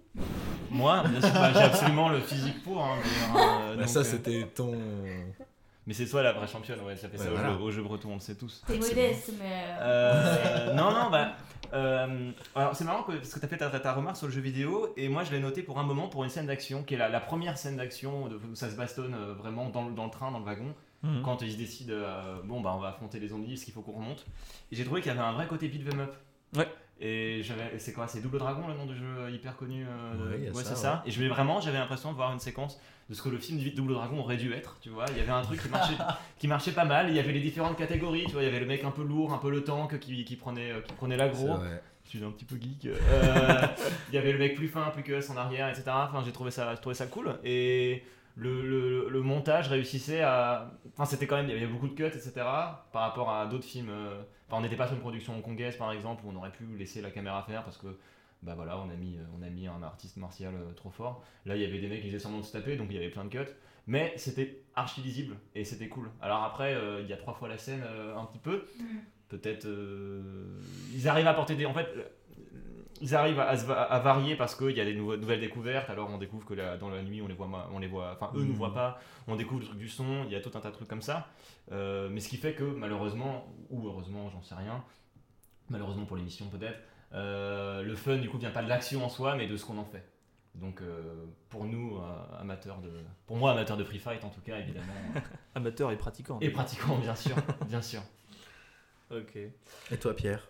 Moi, 0.72 1.04
bien 1.10 1.22
sûr, 1.22 1.34
bah, 1.34 1.52
j'ai 1.54 1.60
absolument 1.60 2.10
le 2.10 2.22
physique 2.22 2.64
pour. 2.64 2.82
hein, 2.84 2.98
hein, 3.00 3.34
Bah, 3.34 3.76
donc, 3.76 3.90
ça, 3.90 4.00
euh, 4.00 4.04
c'était 4.04 4.48
ton. 4.48 4.72
Mais 5.90 5.96
c'est 5.96 6.06
toi 6.06 6.22
la 6.22 6.34
vraie 6.34 6.46
championne, 6.48 6.80
ouais, 6.82 6.96
ça 6.96 7.10
fait 7.10 7.18
Ouais, 7.18 7.26
ça 7.26 7.32
au, 7.32 7.36
jeu, 7.38 7.64
au 7.64 7.72
jeu 7.72 7.82
breton, 7.82 8.10
on 8.12 8.14
le 8.14 8.20
sait 8.20 8.36
tous. 8.36 8.62
T'es 8.68 8.78
modeste, 8.78 9.32
mais. 9.40 9.64
euh, 9.82 10.70
Euh, 10.70 10.74
non, 10.76 10.92
non, 10.92 11.10
bah. 11.10 11.32
euh, 11.74 12.30
alors 12.56 12.76
c'est 12.76 12.84
marrant 12.84 13.02
que- 13.02 13.14
parce 13.14 13.34
que 13.34 13.40
tu 13.40 13.46
as 13.46 13.48
fait 13.48 13.58
ta, 13.58 13.72
ta- 13.72 13.80
ta 13.80 13.94
remarque 13.94 14.16
sur 14.18 14.28
le 14.28 14.32
jeu 14.34 14.40
vidéo 14.42 14.94
et 14.98 15.10
moi 15.10 15.24
je 15.24 15.32
l'ai 15.32 15.40
noté 15.40 15.64
pour 15.64 15.80
un 15.80 15.84
moment 15.84 16.08
pour 16.08 16.24
une 16.24 16.30
scène 16.30 16.46
d'action 16.46 16.84
qui 16.84 16.94
est 16.94 16.98
la, 16.98 17.10
la 17.10 17.20
première 17.20 17.58
scène 17.58 17.78
d'action 17.78 18.28
de- 18.28 18.36
où 18.36 18.54
ça 18.54 18.70
se 18.70 18.76
bastonne 18.76 19.16
euh, 19.16 19.34
vraiment 19.34 19.70
dans, 19.70 19.86
le- 19.88 19.96
dans 19.96 20.06
le 20.06 20.12
train, 20.12 20.30
dans 20.32 20.38
le 20.40 20.46
wagon, 20.46 20.76
Mhm. 21.02 21.24
quand 21.24 21.42
ils 21.42 21.54
se 21.54 21.58
décident 21.58 21.94
euh, 21.96 22.36
bon 22.44 22.62
bah 22.62 22.72
on 22.76 22.80
va 22.80 22.90
affronter 22.90 23.20
les 23.20 23.30
zombies 23.30 23.54
parce 23.54 23.64
qu'il 23.64 23.74
faut 23.74 23.82
qu'on 23.82 23.94
remonte. 23.94 24.28
Et 24.72 24.76
j'ai 24.76 24.86
trouvé 24.86 25.02
qu'il 25.02 25.10
y 25.12 25.16
avait 25.16 25.26
un 25.26 25.32
vrai 25.34 25.48
côté 25.48 25.70
beat 25.70 25.82
'em 25.92 26.02
up. 26.02 26.14
Ouais. 26.56 26.68
Et 27.02 27.42
j'avais, 27.44 27.80
c'est 27.80 27.94
quoi, 27.94 28.08
c'est 28.08 28.20
Double 28.20 28.40
Dragon 28.40 28.68
le 28.68 28.74
nom 28.74 28.86
du 28.86 28.96
jeu 28.96 29.32
hyper 29.32 29.56
connu 29.56 29.86
euh, 29.86 30.32
Ouais, 30.32 30.38
il 30.38 30.44
y 30.44 30.48
a 30.48 30.52
ouais, 30.52 30.64
ça, 30.64 30.76
c'est 30.76 30.82
ça. 30.82 31.04
Et 31.06 31.12
je 31.12 31.22
vais 31.22 31.30
vraiment, 31.30 31.62
j'avais 31.62 31.78
l'impression 31.78 32.12
de 32.12 32.18
voir 32.18 32.34
une 32.34 32.40
séquence 32.40 32.78
de 33.10 33.16
ce 33.16 33.22
que 33.22 33.30
le 33.30 33.38
film 33.38 33.58
du 33.58 33.72
Double 33.72 33.94
Dragon 33.94 34.20
aurait 34.20 34.36
dû 34.36 34.54
être, 34.54 34.78
tu 34.82 34.90
vois. 34.90 35.06
Il 35.12 35.18
y 35.18 35.22
avait 35.22 35.32
un 35.32 35.42
truc 35.42 35.62
qui 35.62 35.70
marchait, 35.70 35.96
qui 36.40 36.48
marchait 36.48 36.74
pas 36.74 36.84
mal. 36.84 37.10
Il 37.10 37.16
y 37.16 37.20
avait 37.20 37.32
les 37.32 37.40
différentes 37.40 37.78
catégories, 37.78 38.26
tu 38.26 38.34
vois. 38.34 38.44
Il 38.44 38.46
y 38.46 38.50
avait 38.50 38.60
le 38.60 38.66
mec 38.66 38.84
un 38.84 38.92
peu 38.92 39.04
lourd, 39.04 39.34
un 39.34 39.38
peu 39.38 39.50
le 39.50 39.64
tank 39.64 39.98
qui, 40.00 40.26
qui 40.26 40.36
prenait, 40.36 40.72
euh, 40.72 40.82
qui 40.82 40.94
prenait 40.94 41.16
vrai. 41.16 41.32
Je 42.04 42.18
suis 42.18 42.26
un 42.26 42.32
petit 42.32 42.46
peu 42.46 42.56
geek. 42.56 42.88
Euh, 42.88 43.68
il 44.10 44.16
y 44.16 44.18
avait 44.18 44.34
le 44.34 44.40
mec 44.40 44.56
plus 44.56 44.68
fin, 44.68 44.90
plus 44.90 45.04
que 45.04 45.32
en 45.32 45.38
arrière, 45.38 45.70
etc. 45.70 45.84
Enfin, 45.88 46.22
j'ai 46.26 46.32
trouvé 46.32 46.52
ça, 46.52 46.74
j'ai 46.74 46.82
trouvé 46.82 46.96
ça 46.96 47.06
cool. 47.06 47.40
Et 47.44 48.04
le, 48.40 49.10
le- 49.10 49.22
montage 49.22 49.68
réussissait 49.70 50.22
à. 50.22 50.72
Enfin, 50.94 51.06
c'était 51.06 51.28
quand 51.28 51.36
même. 51.38 51.48
Il 51.50 51.54
y 51.54 51.58
avait 51.58 51.68
beaucoup 51.68 51.88
de 51.88 51.94
cuts, 51.94 52.06
etc. 52.06 52.32
Par 52.36 53.02
rapport 53.02 53.30
à 53.32 53.46
d'autres 53.48 53.66
films. 53.66 53.90
euh, 53.90 54.22
Enfin, 54.48 54.58
on 54.58 54.62
n'était 54.62 54.76
pas 54.76 54.88
sur 54.88 54.96
une 54.96 55.02
production 55.02 55.36
hongkongaise, 55.38 55.76
par 55.78 55.92
exemple, 55.92 56.24
où 56.26 56.32
on 56.32 56.36
aurait 56.36 56.52
pu 56.52 56.66
laisser 56.78 57.02
la 57.02 57.12
caméra 57.12 57.44
faire 57.44 57.64
parce 57.64 57.78
que. 57.78 57.88
Bah 58.42 58.54
voilà, 58.56 58.78
on 58.80 58.90
a 58.90 58.96
mis, 58.96 59.18
on 59.38 59.44
a 59.46 59.50
mis 59.50 59.68
un 59.68 59.84
artiste 59.84 60.16
martial 60.16 60.54
euh, 60.56 60.72
trop 60.74 60.90
fort. 60.90 61.24
Là, 61.46 61.58
il 61.58 61.62
y 61.62 61.66
avait 61.66 61.80
des 61.80 61.90
mecs 61.90 62.02
qui 62.02 62.08
faisaient 62.08 62.20
semblant 62.20 62.40
de 62.40 62.46
se 62.46 62.54
taper, 62.54 62.78
donc 62.78 62.88
il 62.90 62.96
y 62.96 62.98
avait 62.98 63.10
plein 63.10 63.26
de 63.26 63.30
cuts. 63.30 63.52
Mais 63.86 64.14
c'était 64.16 64.64
archi 64.76 65.02
lisible 65.02 65.36
et 65.56 65.66
c'était 65.66 65.90
cool. 65.90 66.10
Alors 66.22 66.44
après, 66.44 66.74
euh, 66.74 67.02
il 67.02 67.08
y 67.10 67.14
a 67.14 67.18
trois 67.18 67.34
fois 67.34 67.50
la 67.50 67.58
scène 67.58 67.82
euh, 67.86 68.16
un 68.16 68.24
petit 68.26 68.40
peu 68.40 68.66
hmm. 68.80 69.00
Peut-être 69.30 69.66
euh, 69.66 70.22
ils 70.94 71.08
arrivent 71.08 71.28
à 71.28 71.32
apporter 71.32 71.56
des 71.56 71.66
en 71.66 71.74
fait 71.74 71.88
euh, 71.96 72.04
ils 73.02 73.16
arrivent 73.16 73.40
à, 73.40 73.56
se 73.56 73.66
va- 73.66 73.82
à 73.84 74.00
varier 74.00 74.36
parce 74.36 74.56
qu'il 74.56 74.72
y 74.76 74.82
a 74.82 74.86
des 74.86 74.94
nouvelles 74.94 75.40
découvertes. 75.40 75.90
Alors 75.90 76.10
on 76.10 76.18
découvre 76.18 76.46
que 76.46 76.54
la- 76.54 76.76
dans 76.78 76.90
la 76.90 77.02
nuit 77.02 77.22
on 77.22 77.28
les 77.28 77.34
voit 77.34 77.70
on 77.74 77.80
les 77.80 77.88
voit 77.88 78.12
enfin 78.20 78.32
eux 78.36 78.42
nous 78.44 78.48
Mhm. 78.52 78.56
voient 78.58 78.74
pas. 78.74 79.00
On 79.28 79.36
découvre 79.38 79.62
le 79.62 79.66
truc 79.68 79.80
du 79.80 79.88
son 79.88 80.24
il 80.26 80.32
y 80.32 80.36
a 80.36 80.42
tout 80.42 80.52
un 80.56 80.60
tas 80.60 80.70
de 80.70 80.76
trucs 80.76 80.90
comme 80.90 81.02
ça. 81.02 81.28
Euh, 81.72 82.10
mais 82.12 82.20
ce 82.20 82.28
qui 82.28 82.38
fait 82.38 82.54
que 82.54 82.64
malheureusement 82.64 83.48
ou 83.70 83.88
heureusement 83.88 84.30
j'en 84.30 84.42
sais 84.42 84.56
rien 84.56 84.84
malheureusement 85.70 86.06
pour 86.06 86.18
l'émission 86.18 86.48
peut-être 86.48 86.80
euh, 87.14 87.84
le 87.84 87.96
fun 87.96 88.18
du 88.18 88.28
coup 88.30 88.38
vient 88.38 88.50
pas 88.52 88.64
de 88.64 88.70
l'action 88.70 89.06
en 89.06 89.10
soi 89.10 89.36
mais 89.36 89.48
de 89.48 89.56
ce 89.56 89.66
qu'on 89.66 89.78
en 89.78 89.86
fait. 89.86 90.04
Donc 90.56 90.82
euh, 90.82 91.26
pour 91.50 91.64
nous 91.66 92.00
amateurs 92.40 92.80
de 92.82 92.90
pour 93.28 93.38
moi 93.38 93.52
amateur 93.52 93.78
de 93.78 93.84
free 93.84 94.00
fight 94.00 94.24
en 94.26 94.30
tout 94.30 94.42
cas 94.42 94.58
évidemment 94.60 94.88
Amateur 95.56 95.92
et 95.92 95.96
pratiquant. 95.96 96.38
et 96.42 96.50
pratiquant 96.50 96.98
bien 96.98 97.16
sûr 97.16 97.36
bien 97.68 97.82
sûr 97.82 98.02
Ok. 99.12 99.38
Et 99.92 99.98
toi, 99.98 100.16
Pierre 100.16 100.48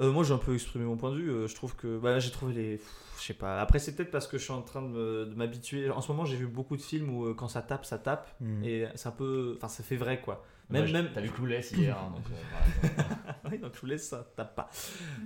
Euh, 0.00 0.10
moi, 0.10 0.24
j'ai 0.24 0.32
un 0.32 0.38
peu 0.38 0.54
exprimé 0.54 0.84
mon 0.84 0.96
point 0.96 1.10
de 1.10 1.16
vue. 1.16 1.30
Euh, 1.30 1.46
je 1.46 1.54
trouve 1.54 1.76
que 1.76 1.98
bah, 1.98 2.18
j'ai 2.18 2.30
trouvé 2.30 2.54
les. 2.54 2.80
Je 3.18 3.24
sais 3.24 3.34
pas. 3.34 3.60
Après, 3.60 3.78
c'est 3.78 3.94
peut-être 3.94 4.10
parce 4.10 4.26
que 4.26 4.38
je 4.38 4.44
suis 4.44 4.52
en 4.52 4.62
train 4.62 4.82
de 4.82 5.32
m'habituer. 5.36 5.90
En 5.90 6.00
ce 6.00 6.10
moment, 6.10 6.24
j'ai 6.24 6.36
vu 6.36 6.46
beaucoup 6.46 6.76
de 6.76 6.82
films 6.82 7.10
où 7.10 7.26
euh, 7.26 7.34
quand 7.34 7.48
ça 7.48 7.62
tape, 7.62 7.84
ça 7.84 7.98
tape. 7.98 8.28
Mhm. 8.40 8.64
Et 8.64 8.86
c'est 8.94 9.08
un 9.08 9.12
peu. 9.12 9.54
Enfin, 9.56 9.68
ça 9.68 9.82
fait 9.82 9.96
vrai, 9.96 10.20
quoi. 10.20 10.44
Même, 10.70 10.92
même... 10.92 11.08
t'as 11.12 11.20
vu 11.20 11.30
Clouless 11.30 11.72
hier 11.76 11.96
hein, 11.98 12.12
donc, 12.14 12.24
euh, 12.30 12.86
voilà. 12.94 13.36
oui, 13.50 13.60
vous 13.80 13.86
laisse 13.86 14.08
ça, 14.08 14.26
tape 14.36 14.54
pas. 14.54 14.70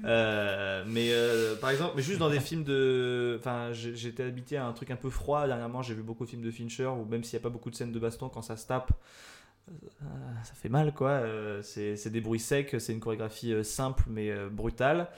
Euh, 0.05 0.85
mais 0.87 1.11
euh, 1.13 1.57
par 1.57 1.71
exemple, 1.71 1.95
mais 1.97 2.03
juste 2.03 2.19
dans 2.19 2.31
des 2.31 2.41
films 2.49 2.65
de. 2.65 3.37
Enfin, 3.39 3.73
j'étais 3.73 4.23
habité 4.23 4.57
à 4.57 4.67
un 4.67 4.73
truc 4.73 4.91
un 4.91 4.97
peu 4.97 5.11
froid 5.11 5.47
dernièrement. 5.47 5.83
J'ai 5.83 5.95
vu 5.95 6.03
beaucoup 6.03 6.25
de 6.25 6.31
films 6.31 6.43
de 6.43 6.51
Fincher 6.51 6.87
où 6.87 7.05
même 7.05 7.25
s'il 7.25 7.37
n'y 7.39 7.43
a 7.43 7.45
pas 7.45 7.51
beaucoup 7.51 7.71
de 7.71 7.77
scènes 7.77 7.93
de 7.93 7.99
baston, 7.99 8.29
quand 8.29 8.43
ça 8.43 8.57
se 8.57 8.67
tape, 8.67 8.93
ça 10.45 10.55
fait 10.55 10.69
mal 10.69 10.93
quoi. 10.95 11.11
Euh, 11.11 11.63
c'est 11.63 12.11
des 12.11 12.21
bruits 12.21 12.41
secs, 12.41 12.77
c'est 12.79 12.93
une 12.93 13.01
chorégraphie 13.01 13.53
euh, 13.53 13.63
simple 13.63 14.05
mais 14.09 14.31
euh, 14.31 14.49
brutale. 14.49 15.09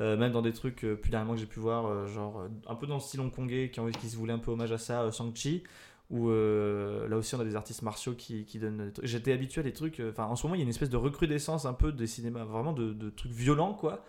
Même 0.00 0.32
dans 0.32 0.42
des 0.42 0.52
trucs 0.52 0.84
euh, 0.84 0.96
plus 0.96 1.12
dernièrement 1.12 1.34
que 1.34 1.38
j'ai 1.38 1.46
pu 1.46 1.60
voir, 1.60 2.08
genre 2.08 2.48
un 2.66 2.74
peu 2.74 2.88
dans 2.88 2.96
le 2.96 3.00
style 3.00 3.20
hongkongais 3.20 3.70
qui, 3.70 3.80
qui 4.00 4.08
se 4.08 4.16
voulait 4.16 4.32
un 4.32 4.40
peu 4.40 4.50
hommage 4.50 4.72
à 4.72 4.78
ça, 4.78 5.08
Shang-Chi, 5.12 5.62
où 6.10 6.28
là 6.28 7.16
aussi 7.16 7.36
on 7.36 7.40
a 7.40 7.44
des 7.44 7.54
artistes 7.54 7.82
martiaux 7.82 8.14
qui, 8.14 8.44
qui 8.44 8.58
donnent. 8.58 8.92
J'étais 9.04 9.32
habitué 9.32 9.60
à 9.60 9.62
des 9.62 9.72
trucs. 9.72 10.02
Enfin, 10.10 10.24
en 10.24 10.34
ce 10.34 10.44
moment 10.44 10.56
il 10.56 10.58
y 10.58 10.62
a 10.62 10.64
une 10.64 10.70
espèce 10.70 10.90
de 10.90 10.96
recrudescence 10.96 11.66
un 11.66 11.72
peu 11.72 11.92
des 11.92 12.08
cinémas, 12.08 12.42
vraiment 12.42 12.72
de, 12.72 12.92
de 12.92 13.10
trucs 13.10 13.30
violents 13.30 13.74
quoi. 13.74 14.04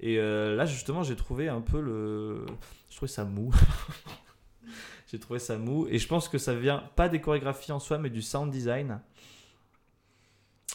Et 0.00 0.16
là 0.16 0.64
justement 0.64 1.02
j'ai 1.02 1.16
trouvé 1.16 1.50
un 1.50 1.60
peu 1.60 1.82
le. 1.82 2.46
Je 2.88 2.96
trouvais 2.96 3.12
ça 3.12 3.26
mou. 3.26 3.52
j'ai 5.06 5.18
trouvé 5.18 5.38
ça 5.38 5.56
mou. 5.58 5.86
Et 5.88 5.98
je 5.98 6.08
pense 6.08 6.28
que 6.28 6.38
ça 6.38 6.54
vient 6.54 6.82
pas 6.96 7.08
des 7.08 7.20
chorégraphies 7.20 7.72
en 7.72 7.78
soi, 7.80 7.98
mais 7.98 8.10
du 8.10 8.22
sound 8.22 8.50
design. 8.50 9.00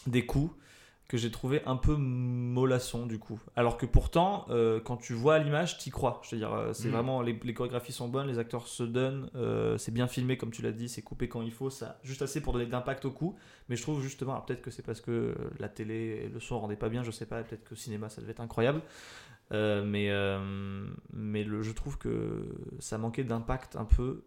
Des 0.06 0.26
coups 0.26 0.52
que 1.08 1.18
j'ai 1.18 1.30
trouvé 1.30 1.60
un 1.66 1.76
peu 1.76 1.94
mollasson 1.94 3.04
du 3.04 3.18
coup. 3.18 3.38
Alors 3.54 3.76
que 3.76 3.84
pourtant, 3.84 4.46
euh, 4.48 4.80
quand 4.80 4.96
tu 4.96 5.12
vois 5.12 5.38
l'image, 5.38 5.76
t'y 5.76 5.90
crois. 5.90 6.22
Je 6.24 6.30
veux 6.30 6.38
dire, 6.38 6.54
euh, 6.54 6.72
c'est 6.72 6.86
Mhm. 6.88 6.94
vraiment 6.94 7.20
les, 7.20 7.38
les 7.44 7.52
chorégraphies 7.52 7.92
sont 7.92 8.08
bonnes, 8.08 8.28
les 8.28 8.38
acteurs 8.38 8.66
se 8.66 8.82
donnent, 8.82 9.28
euh, 9.34 9.76
c'est 9.76 9.92
bien 9.92 10.08
filmé 10.08 10.38
comme 10.38 10.50
tu 10.50 10.62
l'as 10.62 10.72
dit, 10.72 10.88
c'est 10.88 11.02
coupé 11.02 11.28
quand 11.28 11.42
il 11.42 11.52
faut, 11.52 11.68
ça 11.68 11.98
juste 12.02 12.22
assez 12.22 12.40
pour 12.40 12.54
donner 12.54 12.64
d'impact 12.64 13.04
au 13.04 13.10
coup. 13.10 13.36
Mais 13.68 13.76
je 13.76 13.82
trouve 13.82 14.00
justement, 14.02 14.40
peut-être 14.40 14.62
que 14.62 14.70
c'est 14.70 14.82
parce 14.82 15.02
que 15.02 15.34
la 15.58 15.68
télé 15.68 16.22
et 16.24 16.28
le 16.30 16.40
son 16.40 16.58
rendaient 16.58 16.76
pas 16.76 16.88
bien, 16.88 17.02
je 17.02 17.10
sais 17.10 17.26
pas, 17.26 17.42
peut-être 17.42 17.64
que 17.64 17.74
au 17.74 17.76
cinéma 17.76 18.08
ça 18.08 18.22
devait 18.22 18.30
être 18.32 18.40
incroyable. 18.40 18.80
Euh, 19.52 19.84
mais 19.84 20.10
euh, 20.10 20.86
mais 21.12 21.44
le, 21.44 21.62
je 21.62 21.72
trouve 21.72 21.98
que 21.98 22.48
ça 22.78 22.96
manquait 22.98 23.24
d'impact 23.24 23.76
un 23.76 23.84
peu 23.84 24.24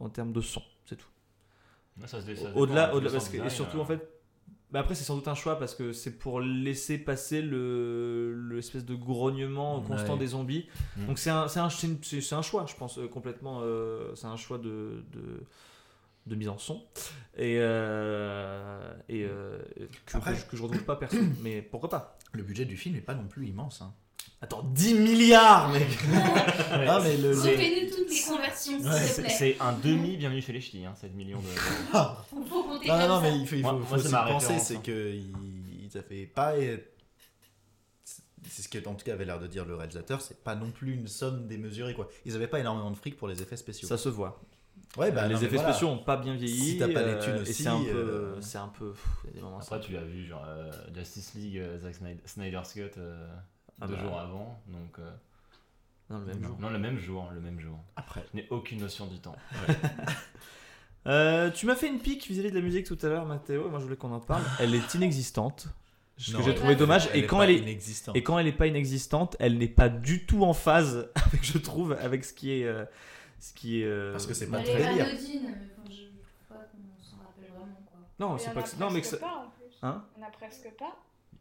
en 0.00 0.08
termes 0.08 0.32
de 0.32 0.40
son, 0.40 0.62
c'est 0.86 0.96
tout. 0.96 1.08
Au-delà, 2.54 2.88
parce 2.88 3.28
que, 3.28 3.36
et 3.36 3.40
sound 3.40 3.50
surtout 3.50 3.70
design, 3.78 3.80
en 3.82 3.84
fait, 3.84 4.08
bah 4.72 4.80
après 4.80 4.94
c'est 4.96 5.04
sans 5.04 5.14
doute 5.16 5.28
un 5.28 5.34
choix 5.36 5.58
parce 5.58 5.74
que 5.74 5.92
c'est 5.92 6.18
pour 6.18 6.40
laisser 6.40 6.98
passer 6.98 7.42
le 7.42 8.48
l'espèce 8.50 8.84
de 8.84 8.94
grognement 8.94 9.80
constant 9.82 10.14
Ouais. 10.14 10.18
des 10.18 10.26
zombies. 10.28 10.68
Mm. 10.96 11.06
Donc 11.06 11.18
c'est 11.18 11.30
un, 11.30 11.46
c'est 11.48 11.60
un, 11.60 11.66
un 11.66 12.42
choix, 12.42 12.66
je 12.66 12.74
pense 12.74 12.98
euh, 12.98 13.06
complètement. 13.06 13.60
euh, 13.62 14.14
c'est 14.14 14.26
un 14.26 14.36
choix 14.36 14.58
de, 14.58 15.04
de 15.12 15.42
de 16.26 16.34
mise 16.36 16.48
en 16.48 16.56
son 16.56 16.82
et 17.36 17.58
euh, 17.60 18.94
et 19.10 19.24
euh, 19.24 19.58
que, 20.06 20.16
Après- 20.16 20.32
que 20.32 20.38
je, 20.38 20.46
que 20.46 20.56
je 20.56 20.62
retrouve 20.62 20.84
pas 20.84 20.96
personne. 20.96 21.34
Mais 21.42 21.60
pourquoi 21.62 21.90
pas 21.90 22.18
Le 22.32 22.42
budget 22.42 22.64
du 22.64 22.76
film 22.78 22.94
n'est 22.94 23.02
pas 23.02 23.14
non 23.14 23.26
plus 23.28 23.46
immense. 23.46 23.82
Hein. 23.82 23.92
Attends, 24.44 24.62
10 24.74 24.94
milliards, 24.98 25.70
mec. 25.70 25.88
Ah, 26.86 27.00
mais 27.02 27.16
le. 27.16 27.32
toutes 27.34 28.10
les 28.10 28.20
conversions, 28.28 28.78
s'il 28.78 28.86
Ouais, 28.86 29.00
te 29.00 29.06
C'est 29.06 29.22
plaît. 29.22 29.30
c'est 29.38 29.56
un 29.60 29.72
demi 29.72 30.16
bienvenue 30.18 30.42
chez 30.42 30.52
les 30.52 30.60
ch'tis, 30.60 30.84
hein, 30.84 30.94
7 31.00 31.14
millions 31.14 31.40
de. 31.40 31.46
Il 32.42 32.46
faut 32.48 32.62
compter 32.62 32.88
Non, 32.88 32.94
non, 32.94 33.00
comme 33.00 33.08
non, 33.08 33.16
ça. 33.16 33.20
mais 33.22 33.38
il 33.38 33.46
faut, 33.46 33.54
il 33.56 33.62
faut, 33.62 33.72
Moi- 33.72 33.72
faut 33.72 33.78
moi, 33.78 33.88
c'est 33.98 34.04
aussi 34.04 34.12
ma 34.12 34.22
penser, 34.24 34.46
référence, 34.48 34.66
c'est 34.68 34.76
hein. 34.76 34.80
que 34.84 35.14
il, 35.14 35.88
ça 35.90 36.02
fait 36.02 36.26
pas. 36.26 36.52
c'est 38.46 38.62
ce 38.62 38.68
qui 38.68 38.78
en 38.86 38.94
tout 38.94 39.04
cas 39.06 39.14
avait 39.14 39.24
l'air 39.24 39.40
de 39.40 39.46
dire 39.46 39.64
le 39.64 39.74
réalisateur, 39.76 40.20
c'est 40.20 40.42
pas 40.44 40.54
non 40.54 40.70
plus 40.70 40.92
une 40.92 41.06
somme 41.06 41.46
démesurée 41.46 41.94
quoi. 41.94 42.08
Ils 42.26 42.34
avaient 42.36 42.46
pas 42.48 42.60
énormément 42.60 42.90
de 42.90 42.96
fric 42.96 43.16
pour 43.16 43.28
les 43.28 43.40
effets 43.40 43.56
spéciaux. 43.56 43.88
Ça 43.88 43.96
se 43.96 44.10
voit. 44.10 44.42
ouais, 44.98 45.10
bah, 45.10 45.26
les 45.26 45.34
non, 45.34 45.40
mais 45.40 45.46
effets 45.46 45.56
voilà. 45.56 45.72
spéciaux 45.72 45.88
ont 45.88 45.98
pas 46.04 46.18
bien 46.18 46.34
vieilli. 46.34 46.72
Si 46.72 46.78
t'as 46.78 46.88
pas 46.88 47.02
les 47.02 47.12
euh, 47.14 47.22
thunes 47.24 47.36
et 47.36 47.40
aussi, 47.40 47.62
c'est 47.62 47.68
un 47.68 47.80
peu. 47.82 47.88
euh, 47.96 48.40
C'est 48.42 48.58
un 48.58 48.68
peu. 48.68 48.90
pff, 48.92 49.06
il 49.24 49.28
y 49.28 49.30
a 49.30 49.36
des 49.36 49.40
moments, 49.40 49.58
Après, 49.58 49.80
c'est- 49.80 49.86
tu 49.86 49.92
l'as 49.92 50.04
vu, 50.04 50.26
genre 50.26 50.44
euh, 50.46 50.70
Justice 50.94 51.32
League, 51.34 51.56
euh, 51.58 51.78
Zack 51.78 51.94
Snyder, 51.94 52.20
Snyder's 52.26 52.72
Cut, 52.74 52.90
euh, 52.98 53.26
Ah 53.80 53.86
deux 53.86 53.94
bah. 53.96 54.00
jours 54.02 54.18
avant. 54.20 54.60
Donc, 54.68 54.98
euh, 54.98 55.10
Non, 56.10 56.18
le 56.20 56.26
même 56.26 56.40
Non. 56.40 56.48
jour. 56.48 56.58
non, 56.60 56.70
le 56.70 56.78
même 56.78 56.98
jour, 56.98 57.30
le 57.34 57.40
même 57.40 57.60
jour. 57.60 57.78
Après. 57.96 58.24
Je 58.32 58.38
n'ai 58.40 58.46
aucune 58.50 58.80
notion 58.80 59.06
du 59.06 59.18
temps. 59.18 59.36
Euh, 61.06 61.50
tu 61.50 61.66
m'as 61.66 61.74
fait 61.74 61.88
une 61.88 61.98
pique 61.98 62.26
vis-à-vis 62.28 62.48
de 62.50 62.54
la 62.54 62.62
musique 62.62 62.86
tout 62.86 62.96
à 63.02 63.08
l'heure, 63.08 63.26
Mathéo, 63.26 63.66
et 63.66 63.70
moi 63.70 63.78
je 63.78 63.84
voulais 63.84 63.96
qu'on 63.96 64.10
en 64.12 64.20
parle. 64.20 64.42
Elle 64.58 64.74
est 64.74 64.94
inexistante. 64.94 65.68
Ce 66.16 66.34
que 66.34 66.42
j'ai 66.42 66.54
trouvé 66.54 66.76
dommage. 66.76 67.08
elle 67.12 67.20
Et 67.20 67.24
est 67.24 67.26
quand 67.26 67.42
elle 67.42 67.50
est, 67.50 67.58
inexistante. 67.58 68.16
et 68.16 68.22
quand 68.22 68.38
elle 68.38 68.46
n'est 68.46 68.52
pas 68.52 68.68
inexistante, 68.68 69.36
elle 69.40 69.58
n'est 69.58 69.68
pas 69.68 69.88
du 69.90 70.24
tout 70.24 70.44
en 70.44 70.54
phase 70.54 71.10
avec, 71.26 71.44
je 71.44 71.58
trouve, 71.58 71.92
avec 71.92 72.24
ce 72.24 72.32
qui 72.32 72.52
est. 72.52 72.64
euh, 72.64 72.84
ce 73.38 73.52
qui 73.52 73.82
est 73.82 73.84
euh, 73.84 74.12
Parce 74.12 74.26
que 74.26 74.32
c'est 74.32 74.46
pas 74.48 74.60
Elle 74.60 74.64
très 74.64 74.80
est 74.96 75.00
anodine, 75.02 75.42
mais 75.42 75.50
enfin, 75.50 75.90
je 75.90 76.04
trouve 76.04 76.48
pas 76.48 76.54
qu'on 76.54 77.02
s'en 77.04 77.16
rappelle 77.18 77.50
vraiment 77.50 77.82
quoi. 77.84 77.98
Non, 78.20 78.38
c'est 78.38 78.54
pas 78.54 78.62
que. 78.62 78.76
Non, 78.80 78.90
mais 78.90 79.00
que 79.02 79.06
presque 79.08 79.20
ça- 79.20 79.26
pas 79.26 79.44
en 79.46 79.50
plus. 79.50 79.76
Hein? 79.82 80.04
On 80.18 80.22
a 80.22 80.30
presque 80.30 80.70
pas. 80.78 80.96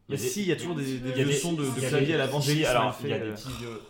Mais 0.09 0.17
si, 0.17 0.41
il 0.43 0.47
y 0.49 0.51
a 0.51 0.55
toujours 0.55 0.75
des, 0.75 0.83
des 0.83 0.91
Il 0.97 1.07
y 1.07 1.11
a 1.11 1.15
vieux 1.15 1.25
des- 1.25 1.33
sons 1.33 1.53
de, 1.53 1.63
de 1.65 1.87
clavier 1.87 2.15
à 2.15 2.17
l'avangéliste. 2.17 2.67
alors, 2.69 2.83
mal 2.85 2.95
il 3.03 3.09
y 3.09 3.13
a 3.13 3.19
des 3.19 3.25
euh. 3.29 3.33
petits 3.33 3.51
vieux- 3.59 3.81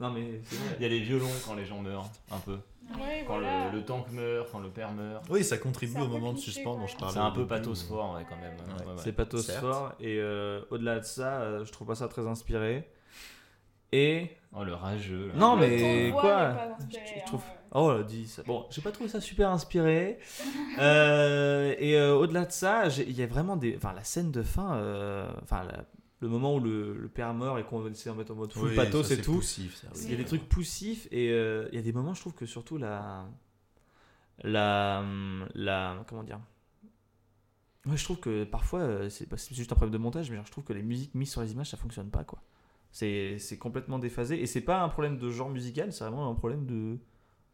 Non, 0.00 0.10
mais 0.10 0.40
c'est 0.44 0.56
vrai. 0.56 0.76
il 0.78 0.82
y 0.82 0.86
a 0.86 0.88
les 0.88 1.00
violons 1.00 1.30
quand 1.46 1.54
les 1.54 1.64
gens 1.66 1.80
meurent, 1.80 2.08
un 2.30 2.38
peu. 2.38 2.58
Quand 2.92 2.98
voilà. 3.38 3.70
le, 3.70 3.78
le 3.78 3.84
tank 3.84 4.10
meurt, 4.10 4.48
quand 4.52 4.58
le 4.58 4.68
père 4.68 4.92
meurt. 4.92 5.24
Oui, 5.30 5.42
ça 5.44 5.56
contribue 5.58 6.00
au 6.00 6.08
moment 6.08 6.32
de 6.32 6.38
suspens 6.38 6.76
dont 6.76 6.86
je 6.86 6.96
parlais. 6.96 7.14
C'est 7.14 7.20
un 7.20 7.30
peu 7.30 7.46
pathos 7.46 7.82
fort, 7.88 8.14
ouais, 8.16 8.26
quand 8.28 8.36
même. 8.36 8.52
Ouais. 8.54 8.84
Ouais, 8.86 8.92
ouais. 8.92 8.98
C'est 9.02 9.12
pathos 9.12 9.44
certes. 9.46 9.60
fort. 9.60 9.92
Et 10.00 10.18
euh, 10.18 10.60
au-delà 10.70 10.98
de 11.00 11.04
ça, 11.04 11.40
euh, 11.40 11.64
je 11.64 11.72
trouve 11.72 11.86
pas 11.88 11.94
ça 11.94 12.08
très 12.08 12.26
inspiré. 12.26 12.86
Et. 13.92 14.30
Oh, 14.54 14.64
le 14.64 14.74
rageux. 14.74 15.28
là. 15.28 15.34
Non, 15.36 15.56
mais 15.56 16.10
quoi 16.12 16.52
Je 16.90 16.96
hein, 16.98 17.00
trouve- 17.26 17.40
ouais. 17.40 17.46
Oh, 17.74 17.90
là, 17.92 18.02
dis 18.02 18.26
ça. 18.28 18.42
Bon, 18.44 18.66
j'ai 18.70 18.82
pas 18.82 18.92
trouvé 18.92 19.08
ça 19.08 19.20
super 19.20 19.50
inspiré. 19.50 20.18
Euh, 20.78 21.74
et 21.78 21.96
euh, 21.98 22.14
au-delà 22.14 22.46
de 22.46 22.50
ça, 22.52 22.88
il 22.88 23.12
y 23.12 23.22
a 23.22 23.26
vraiment 23.26 23.56
des. 23.56 23.76
Enfin, 23.76 23.92
la 23.92 24.04
scène 24.04 24.30
de 24.30 24.42
fin. 24.42 24.74
euh, 24.76 25.30
Enfin, 25.42 25.64
la- 25.64 25.84
le 26.20 26.28
moment 26.28 26.54
où 26.54 26.60
le, 26.60 26.94
le 26.96 27.08
père 27.08 27.34
meurt 27.34 27.58
et 27.60 27.62
qu'on 27.64 27.86
essaie 27.90 28.08
de 28.08 28.14
mettre 28.14 28.32
en 28.32 28.36
mode 28.36 28.52
full 28.52 28.68
Oui, 28.70 28.76
pathos 28.76 29.10
et 29.10 29.16
c'est 29.16 29.22
tout. 29.22 29.34
poussif, 29.34 29.76
ça, 29.76 29.88
Il 30.00 30.10
y 30.10 30.14
a 30.14 30.16
des 30.16 30.24
trucs 30.24 30.48
poussifs 30.48 31.08
et 31.10 31.30
euh, 31.30 31.68
il 31.72 31.74
y 31.74 31.78
a 31.78 31.82
des 31.82 31.92
moments, 31.92 32.14
je 32.14 32.20
trouve 32.20 32.32
que 32.34 32.46
surtout 32.46 32.78
la. 32.78 33.26
La. 34.42 35.04
la 35.54 36.04
comment 36.08 36.22
dire? 36.22 36.40
Ouais, 37.86 37.96
je 37.96 38.04
trouve 38.04 38.20
que 38.20 38.44
parfois, 38.44 39.10
c'est 39.10 39.28
bah, 39.28 39.36
c'est 39.36 39.54
juste 39.54 39.72
un 39.72 39.74
problème 39.74 39.92
de 39.92 39.98
montage, 39.98 40.30
mais 40.30 40.36
genre, 40.36 40.46
je 40.46 40.52
trouve 40.52 40.64
que 40.64 40.72
les 40.72 40.82
musiques 40.82 41.14
mises 41.14 41.30
sur 41.32 41.42
les 41.42 41.52
images, 41.52 41.70
ça 41.70 41.76
fonctionne 41.76 42.10
pas, 42.10 42.24
quoi. 42.24 42.40
C'est 42.92 43.38
c'est 43.38 43.58
complètement 43.58 43.98
déphasé 43.98 44.40
et 44.40 44.46
c'est 44.46 44.60
pas 44.60 44.82
un 44.82 44.88
problème 44.88 45.18
de 45.18 45.30
genre 45.30 45.50
musical, 45.50 45.92
c'est 45.92 46.04
vraiment 46.04 46.30
un 46.30 46.34
problème 46.34 46.64
de. 46.66 46.98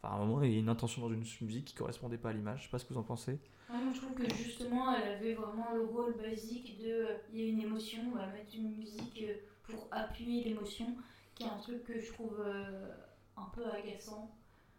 Enfin, 0.03 0.15
à 0.15 0.17
un 0.17 0.25
moment, 0.27 0.43
il 0.43 0.53
y 0.53 0.57
a 0.57 0.59
une 0.61 0.69
intention 0.69 1.03
dans 1.03 1.09
une 1.13 1.21
musique 1.43 1.65
qui 1.67 1.75
correspondait 1.75 2.19
pas 2.19 2.31
à 2.31 2.33
l'image. 2.33 2.61
Je 2.61 2.65
sais 2.65 2.71
pas 2.71 2.79
ce 2.79 2.85
que 2.85 2.95
vous 2.95 3.01
en 3.01 3.05
pensez. 3.05 3.41
Ouais, 3.69 3.77
moi 3.79 3.93
je 3.93 4.01
trouve 4.01 4.15
que 4.15 4.29
justement 4.35 4.95
elle 4.95 5.13
avait 5.13 5.35
vraiment 5.35 5.73
le 5.75 5.85
rôle 5.85 6.15
basique 6.17 6.79
de 6.81 6.89
euh, 6.91 7.19
il 7.33 7.41
y 7.41 7.45
a 7.47 7.49
une 7.51 7.61
émotion, 7.61 8.03
on 8.13 8.17
va 8.17 8.27
mettre 8.29 8.55
une 8.55 8.75
musique 8.77 9.23
euh, 9.23 9.35
pour 9.63 9.89
appuyer 9.91 10.43
l'émotion, 10.45 10.97
qui 11.35 11.45
est 11.45 11.49
un 11.49 11.59
truc 11.59 11.85
que 11.85 12.01
je 12.01 12.13
trouve 12.13 12.41
euh, 12.41 12.89
un 13.37 13.47
peu 13.55 13.65
agaçant. 13.71 14.35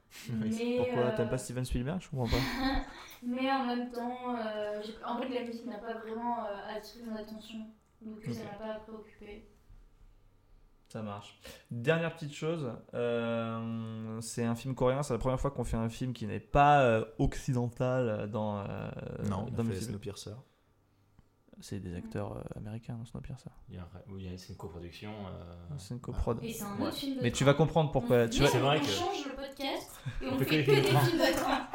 Mais, 0.29 0.49
Pourquoi 0.75 1.05
euh, 1.07 1.11
t'aimes 1.11 1.29
pas 1.29 1.37
Steven 1.37 1.65
Spielberg? 1.65 2.01
Je 2.01 2.09
comprends 2.09 2.27
pas. 2.29 2.45
mais 3.23 3.51
en 3.51 3.65
même 3.65 3.91
temps, 3.91 4.35
euh, 4.35 4.81
en 5.05 5.17
fait 5.21 5.29
la 5.29 5.43
musique 5.43 5.65
n'a 5.65 5.77
pas 5.77 5.93
vraiment 5.99 6.45
attiré 6.67 7.03
mon 7.05 7.15
attention, 7.15 7.59
donc 8.01 8.23
ça 8.23 8.31
Ok. 8.31 8.37
m'a 8.43 8.57
pas 8.57 8.79
préoccupé. 8.79 9.47
Ça 10.91 11.03
marche. 11.03 11.39
Dernière 11.69 12.13
petite 12.15 12.33
chose, 12.33 12.71
euh, 12.95 14.19
c'est 14.21 14.43
un 14.43 14.55
film 14.55 14.73
coréen. 14.73 15.03
C'est 15.03 15.13
la 15.13 15.19
première 15.19 15.39
fois 15.39 15.51
qu'on 15.51 15.63
fait 15.63 15.77
un 15.77 15.87
film 15.89 16.13
qui 16.13 16.25
n'est 16.25 16.39
pas 16.39 16.81
euh, 16.81 17.05
occidental 17.19 18.09
euh, 18.09 18.27
dans, 18.27 18.57
euh, 18.59 18.89
Non, 19.29 19.45
on 19.47 19.51
dans 19.51 19.63
a 19.63 19.67
le 19.67 19.73
fait. 19.73 19.81
Snowpiercer. 19.81 20.31
C'est 21.61 21.79
des 21.79 21.93
acteurs 21.95 22.37
euh, 22.37 22.41
américains, 22.57 22.95
non 22.97 23.05
Snowpiercer. 23.05 23.49
Il 23.69 23.75
y 23.75 23.77
a, 23.77 23.87
oui, 24.09 24.27
c'est 24.37 24.49
une 24.49 24.55
coproduction. 24.55 25.11
euh, 25.11 25.75
C'est 25.77 25.93
une 25.93 25.99
coprod. 25.99 26.39
Et 26.41 26.53
c'est 26.53 26.63
un 26.63 26.75
Ouais. 26.77 26.87
autre 26.87 26.95
film 26.95 27.17
de 27.17 27.21
Mais 27.21 27.31
tu 27.31 27.43
vas 27.43 27.53
comprendre 27.53 27.91
pourquoi. 27.91 28.23
On- 28.23 28.29
Tu 28.29 28.41
vas... 28.41 28.47
vrai 28.49 28.77
on 28.77 28.81
que- 28.81 28.87
change 28.87 29.25
le 29.25 29.35
podcast 29.35 29.91
et 30.23 30.27
on 30.27 30.37
fait 30.39 30.45
fait 30.45 30.63
que 30.65 30.71
des 30.71 30.81
films 30.81 30.97
de 31.19 31.33
train. 31.37 31.67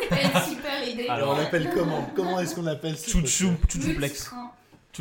C'est 0.00 0.08
pas 0.08 0.22
une 0.22 0.44
super 0.54 0.88
idée. 0.88 1.08
Alors, 1.08 1.34
on 1.34 1.38
l'appelle 1.38 1.70
comment? 1.74 2.06
Comment 2.14 2.38
est-ce 2.38 2.54
qu'on 2.54 2.62
l'appelle 2.62 2.92
podcast? 2.92 3.10
chouchouplex. 3.10 4.30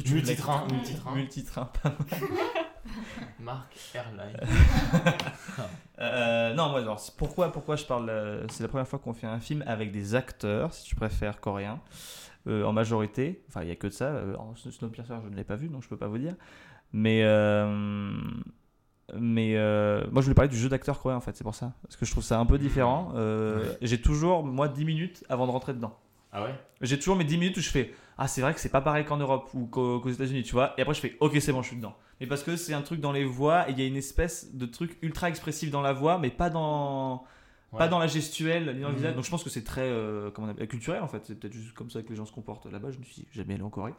Multitrain. 0.08 0.66
Multitrain, 0.72 1.14
multitrain. 1.16 1.16
Multitrain. 1.16 1.72
Mark 3.40 3.76
Airline. 3.94 4.38
Euh, 6.02 6.54
non, 6.54 6.70
moi, 6.70 6.80
alors, 6.80 7.02
pourquoi, 7.18 7.52
pourquoi 7.52 7.76
je 7.76 7.84
parle. 7.84 8.10
euh, 8.10 8.48
c'est 8.48 8.64
la 8.64 8.70
première 8.70 8.88
fois 8.88 9.00
qu'on 9.00 9.12
fait 9.14 9.28
un 9.28 9.42
film 9.42 9.66
avec 9.68 9.92
des 9.92 10.16
acteurs, 10.16 10.74
si 10.74 10.86
tu 10.86 10.96
préfères, 10.96 11.42
coréens, 11.42 11.82
euh, 12.48 12.64
en 12.64 12.72
majorité. 12.72 13.44
Enfin, 13.50 13.64
il 13.64 13.66
n'y 13.66 13.72
a 13.74 13.76
que 13.76 13.88
de 13.88 13.92
ça. 13.92 14.14
Snowpiercer, 14.56 15.16
je 15.26 15.30
ne 15.30 15.36
l'ai 15.36 15.44
pas 15.44 15.58
vu, 15.58 15.68
donc 15.68 15.84
je 15.84 15.90
peux 15.90 15.98
pas 15.98 16.08
vous 16.08 16.18
dire. 16.18 16.36
Mais. 16.94 17.22
mais 19.14 19.56
moi, 20.10 20.22
je 20.22 20.26
voulais 20.26 20.36
parler 20.36 20.48
du 20.50 20.58
jeu 20.58 20.70
d'acteur 20.70 21.02
coréen, 21.02 21.18
en 21.18 21.22
fait, 21.22 21.36
c'est 21.36 21.44
pour 21.44 21.56
ça. 21.56 21.74
Parce 21.84 21.98
que 21.98 22.06
je 22.06 22.12
trouve 22.12 22.24
ça 22.24 22.40
un 22.40 22.46
peu 22.46 22.58
différent. 22.58 23.12
Euh, 23.16 23.74
J'ai 23.82 24.02
toujours, 24.02 24.46
moi, 24.46 24.70
10 24.70 24.86
minutes 24.86 25.26
avant 25.28 25.48
de 25.48 25.52
rentrer 25.52 25.74
dedans. 25.74 25.98
Ah 26.32 26.44
ouais? 26.44 26.54
J'ai 26.82 26.98
toujours 26.98 27.16
mes 27.16 27.24
10 27.24 27.38
minutes 27.38 27.58
où 27.58 27.62
je 27.62 27.70
fais 27.70 27.94
Ah, 28.18 28.28
c'est 28.28 28.42
vrai 28.42 28.54
que 28.54 28.60
c'est 28.60 28.70
pas 28.70 28.82
pareil 28.82 29.06
qu'en 29.06 29.18
Europe 29.18 29.50
ou 29.54 29.66
qu'au- 29.66 30.00
qu'aux 30.00 30.10
États-Unis, 30.10 30.44
tu 30.44 30.52
vois. 30.54 30.74
Et 30.78 30.82
après, 30.82 30.94
je 30.94 31.00
fais 31.00 31.16
Ok, 31.22 31.38
c'est 31.40 31.52
bon, 31.52 31.62
je 31.62 31.68
suis 31.70 31.78
dedans. 31.78 31.96
Mais 32.20 32.28
parce 32.28 32.44
que 32.44 32.56
c'est 32.58 32.74
un 32.74 32.82
truc 32.82 33.00
dans 33.00 33.12
les 33.14 33.24
voix 33.26 33.70
et 33.70 33.72
il 33.72 33.80
y 33.80 33.82
a 33.82 33.86
une 33.88 33.96
espèce 33.96 34.54
de 34.54 34.66
truc 34.66 34.98
ultra 35.02 35.30
expressif 35.30 35.72
dans 35.72 35.82
la 35.82 35.94
voix, 35.94 36.18
mais 36.20 36.30
pas 36.30 36.50
dans. 36.50 37.24
Pas 37.78 37.88
dans 37.88 38.00
la 38.00 38.08
gestuelle, 38.08 38.74
ni 38.76 38.82
dans 38.82 38.88
le 38.88 38.94
Mhm. 38.94 39.00
visage. 39.00 39.16
Donc 39.16 39.24
je 39.26 39.30
pense 39.30 39.44
que 39.44 39.50
c'est 39.52 39.64
très 39.64 39.84
euh, 39.86 40.32
comment 40.32 40.48
on 40.48 40.50
appelle, 40.50 40.68
culturel 40.68 41.04
en 41.04 41.08
fait. 41.08 41.22
C'est 41.28 41.36
peut-être 41.40 41.54
juste 41.54 41.74
comme 41.76 41.92
ça 41.92 42.02
que 42.02 42.10
les 42.10 42.16
gens 42.16 42.26
se 42.26 42.32
comportent 42.32 42.66
là-bas. 42.66 42.90
Je 42.90 42.98
ne 42.98 43.04
suis 43.04 43.28
jamais 43.32 43.54
allé 43.54 43.62
en 43.64 43.70
Corée. 43.70 43.94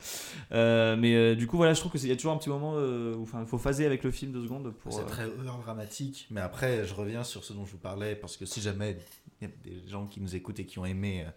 Euh, 0.50 0.96
mais 0.96 1.14
euh, 1.14 1.36
du 1.36 1.46
coup, 1.46 1.56
voilà, 1.56 1.72
je 1.72 1.78
trouve 1.78 1.92
qu'il 1.92 2.04
y 2.08 2.10
a 2.12 2.16
toujours 2.16 2.32
un 2.32 2.36
petit 2.38 2.48
moment 2.48 2.72
euh, 2.74 3.14
où 3.14 3.28
il 3.40 3.46
faut 3.46 3.58
phaser 3.58 3.86
avec 3.86 4.02
le 4.02 4.10
film 4.10 4.32
deux 4.32 4.42
secondes 4.42 4.70
pour. 4.74 4.92
C'est 4.92 5.06
très 5.06 5.28
dramatique, 5.64 6.26
mais 6.32 6.40
après, 6.40 6.84
je 6.84 6.94
reviens 6.94 7.22
sur 7.22 7.44
ce 7.44 7.52
dont 7.52 7.64
je 7.64 7.70
vous 7.70 7.78
parlais, 7.78 8.16
parce 8.16 8.36
que 8.36 8.44
si 8.44 8.60
jamais 8.60 8.98
il 9.40 9.48
y 9.48 9.50
a 9.50 9.54
des 9.82 9.88
gens 9.88 10.06
qui 10.06 10.20
nous 10.20 10.34
écoutent 10.34 10.58
et 10.58 10.66
qui 10.66 10.80
ont 10.80 10.84
aimé 10.86 11.24
euh, 11.24 11.30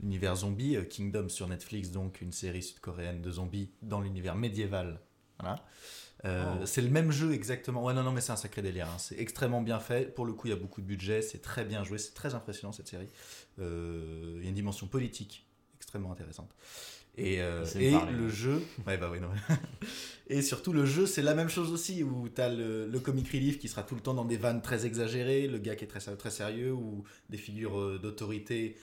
l'univers 0.00 0.36
zombie, 0.36 0.76
euh, 0.76 0.84
Kingdom 0.84 1.28
sur 1.28 1.48
Netflix, 1.48 1.90
donc 1.90 2.20
une 2.20 2.32
série 2.32 2.62
sud-coréenne 2.62 3.22
de 3.22 3.30
zombies 3.30 3.70
dans 3.82 4.00
l'univers 4.00 4.34
médiéval. 4.36 5.00
Voilà. 5.38 5.56
Euh, 6.24 6.54
Oh. 6.62 6.64
C'est 6.64 6.80
le 6.80 6.88
même 6.88 7.10
jeu 7.12 7.32
exactement. 7.34 7.84
Ouais, 7.84 7.92
non, 7.92 8.02
non, 8.02 8.10
mais 8.12 8.22
c'est 8.22 8.32
un 8.32 8.36
sacré 8.36 8.62
délire. 8.62 8.86
hein. 8.88 8.96
C'est 8.98 9.18
extrêmement 9.20 9.60
bien 9.60 9.78
fait. 9.78 10.14
Pour 10.14 10.24
le 10.24 10.32
coup, 10.32 10.46
il 10.46 10.50
y 10.50 10.54
a 10.54 10.56
beaucoup 10.56 10.80
de 10.80 10.86
budget. 10.86 11.20
C'est 11.20 11.42
très 11.42 11.66
bien 11.66 11.84
joué. 11.84 11.98
C'est 11.98 12.14
très 12.14 12.34
impressionnant 12.34 12.72
cette 12.72 12.88
série. 12.88 13.08
Euh, 13.58 14.36
Il 14.38 14.42
y 14.42 14.46
a 14.46 14.48
une 14.48 14.54
dimension 14.54 14.86
politique 14.86 15.46
extrêmement 15.76 16.10
intéressante. 16.12 16.50
Et, 17.18 17.42
euh, 17.42 17.64
et 17.78 17.92
parler, 17.92 18.12
le 18.12 18.24
ouais. 18.24 18.30
jeu. 18.30 18.62
Ouais, 18.86 18.96
bah 18.96 19.08
oui, 19.12 19.20
non. 19.20 19.28
Et 20.28 20.40
surtout, 20.40 20.72
le 20.72 20.86
jeu, 20.86 21.04
c'est 21.06 21.20
la 21.22 21.34
même 21.34 21.50
chose 21.50 21.70
aussi, 21.70 22.02
où 22.02 22.28
tu 22.28 22.40
as 22.40 22.48
le, 22.48 22.86
le 22.88 23.00
comic 23.00 23.28
relief 23.30 23.58
qui 23.58 23.68
sera 23.68 23.82
tout 23.82 23.94
le 23.94 24.00
temps 24.00 24.14
dans 24.14 24.24
des 24.24 24.38
vannes 24.38 24.62
très 24.62 24.86
exagérées, 24.86 25.46
le 25.46 25.58
gars 25.58 25.76
qui 25.76 25.84
est 25.84 25.88
très, 25.88 26.00
très 26.16 26.30
sérieux, 26.30 26.72
ou 26.72 27.04
des 27.28 27.36
figures 27.38 28.00
d'autorité 28.00 28.76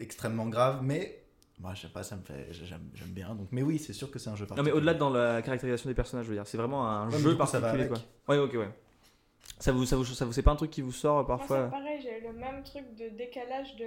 extrêmement 0.00 0.46
graves, 0.46 0.80
mais 0.82 1.22
moi, 1.60 1.74
je 1.74 1.82
sais 1.82 1.88
pas, 1.88 2.02
ça 2.02 2.16
me 2.16 2.22
fait. 2.22 2.46
J'aime 2.52 2.80
bien. 3.08 3.34
Donc, 3.34 3.48
mais 3.50 3.62
oui, 3.62 3.78
c'est 3.78 3.92
sûr 3.92 4.10
que 4.10 4.18
c'est 4.18 4.30
un 4.30 4.36
jeu 4.36 4.44
Non, 4.44 4.50
mais 4.50 4.56
particulier. 4.56 4.76
au-delà 4.76 4.94
dans 4.94 5.10
la 5.10 5.42
caractérisation 5.42 5.88
des 5.90 5.94
personnages, 5.94 6.26
je 6.26 6.30
veux 6.30 6.36
dire, 6.36 6.46
c'est 6.46 6.56
vraiment 6.58 6.86
un 6.88 7.10
Ouais, 7.10 7.18
jeu 7.18 7.32
coup, 7.32 7.38
particulier. 7.38 7.88
Quoi. 7.88 7.98
Ouais, 8.28 8.38
ok, 8.38 8.54
ouais. 8.54 8.68
Ça 9.58 9.72
vous, 9.72 9.84
ça 9.84 9.96
vous, 9.96 10.04
ça 10.04 10.24
vous, 10.24 10.32
c'est 10.32 10.42
pas 10.42 10.52
un 10.52 10.56
truc 10.56 10.70
qui 10.70 10.82
vous 10.82 10.92
sort 10.92 11.18
euh, 11.18 11.22
Moi, 11.24 11.36
parfois 11.38 11.64
c'est 11.64 11.70
pareil, 11.70 12.00
j'ai 12.00 12.20
le 12.20 12.32
même 12.32 12.62
truc 12.62 12.84
de 12.96 13.08
décalage 13.16 13.74
de 13.76 13.86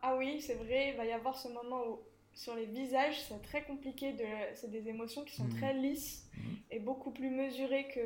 Ah 0.00 0.16
oui, 0.16 0.40
c'est 0.40 0.54
vrai, 0.54 0.90
il 0.92 0.96
va 0.96 1.04
y 1.04 1.12
avoir 1.12 1.36
ce 1.36 1.48
moment 1.48 1.82
où 1.88 1.98
sur 2.34 2.54
les 2.54 2.64
visages, 2.64 3.20
c'est 3.28 3.42
très 3.42 3.62
compliqué, 3.64 4.12
de... 4.12 4.24
c'est 4.54 4.70
des 4.70 4.88
émotions 4.88 5.22
qui 5.24 5.34
sont 5.36 5.44
Mhm. 5.44 5.56
très 5.58 5.74
lisses 5.74 6.26
Mhm. 6.38 6.44
et 6.70 6.78
beaucoup 6.78 7.10
plus 7.10 7.28
mesurées 7.28 7.88
que 7.94 8.00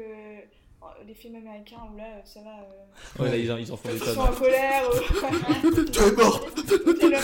les 1.07 1.15
films 1.15 1.37
américains 1.37 1.79
où 1.93 1.97
là, 1.97 2.05
ça 2.25 2.41
va. 2.43 2.51
euh, 2.51 3.23
Ouais, 3.23 3.31
là, 3.31 3.37
ils 3.37 3.51
en, 3.53 3.57
ils 3.57 3.73
en 3.73 3.77
font 3.77 3.89
des 3.89 3.95
Ils 3.97 4.01
tonnes. 4.01 4.15
sont 4.15 4.21
en 4.21 4.33
colère. 4.33 4.83
Tu 5.93 6.01
es 6.03 6.13
mort 6.13 6.41
C'est 6.57 7.09
le. 7.09 7.17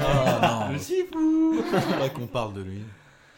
Ah 0.00 0.68
Le 0.72 0.78
Sifu 0.78 1.62
Faudrait 1.62 2.10
qu'on 2.10 2.26
parle 2.26 2.54
de 2.54 2.62
lui. 2.62 2.82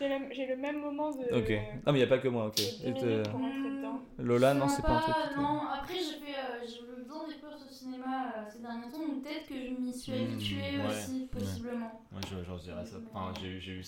J'ai 0.00 0.08
le, 0.08 0.16
j'ai 0.32 0.46
le 0.46 0.56
même 0.56 0.80
moment 0.80 1.10
de. 1.12 1.22
Ok. 1.32 1.50
Non, 1.86 1.92
mais 1.92 1.92
il 1.92 1.96
n'y 1.98 2.02
a 2.02 2.06
pas 2.08 2.18
que 2.18 2.28
moi, 2.28 2.46
ok. 2.46 2.56
de 2.56 2.62
10 2.62 2.80
Et, 2.82 2.86
minutes 2.88 3.02
euh, 3.04 3.22
pour 3.24 3.40
rentrer 3.40 3.70
dedans. 3.76 4.00
Lola, 4.18 4.54
non, 4.54 4.66
c'est 4.68 4.82
pas 4.82 4.94
un 4.94 4.98
truc. 4.98 5.14
Non, 5.36 5.60
après 5.80 5.94
j'ai 5.94 6.18
fait, 6.24 6.34
euh, 6.38 6.66
j'ai 6.66 6.80
eu 6.82 7.00
besoin 7.02 7.28
des 7.28 7.34
courses 7.34 7.62
au 7.68 7.72
cinéma 7.72 8.32
euh, 8.36 8.44
ces 8.52 8.58
derniers 8.58 8.90
temps, 8.90 8.98
donc 9.06 9.22
peut-être 9.22 9.46
que 9.46 9.54
je 9.54 9.70
m'y 9.80 9.92
suis 9.92 10.12
Mmh, 10.12 10.24
habituée 10.24 10.80
aussi, 10.88 11.28
possiblement. 11.30 12.02
Ouais, 12.12 12.20
je, 12.28 12.62
dirais 12.64 12.84
ça. 12.84 12.96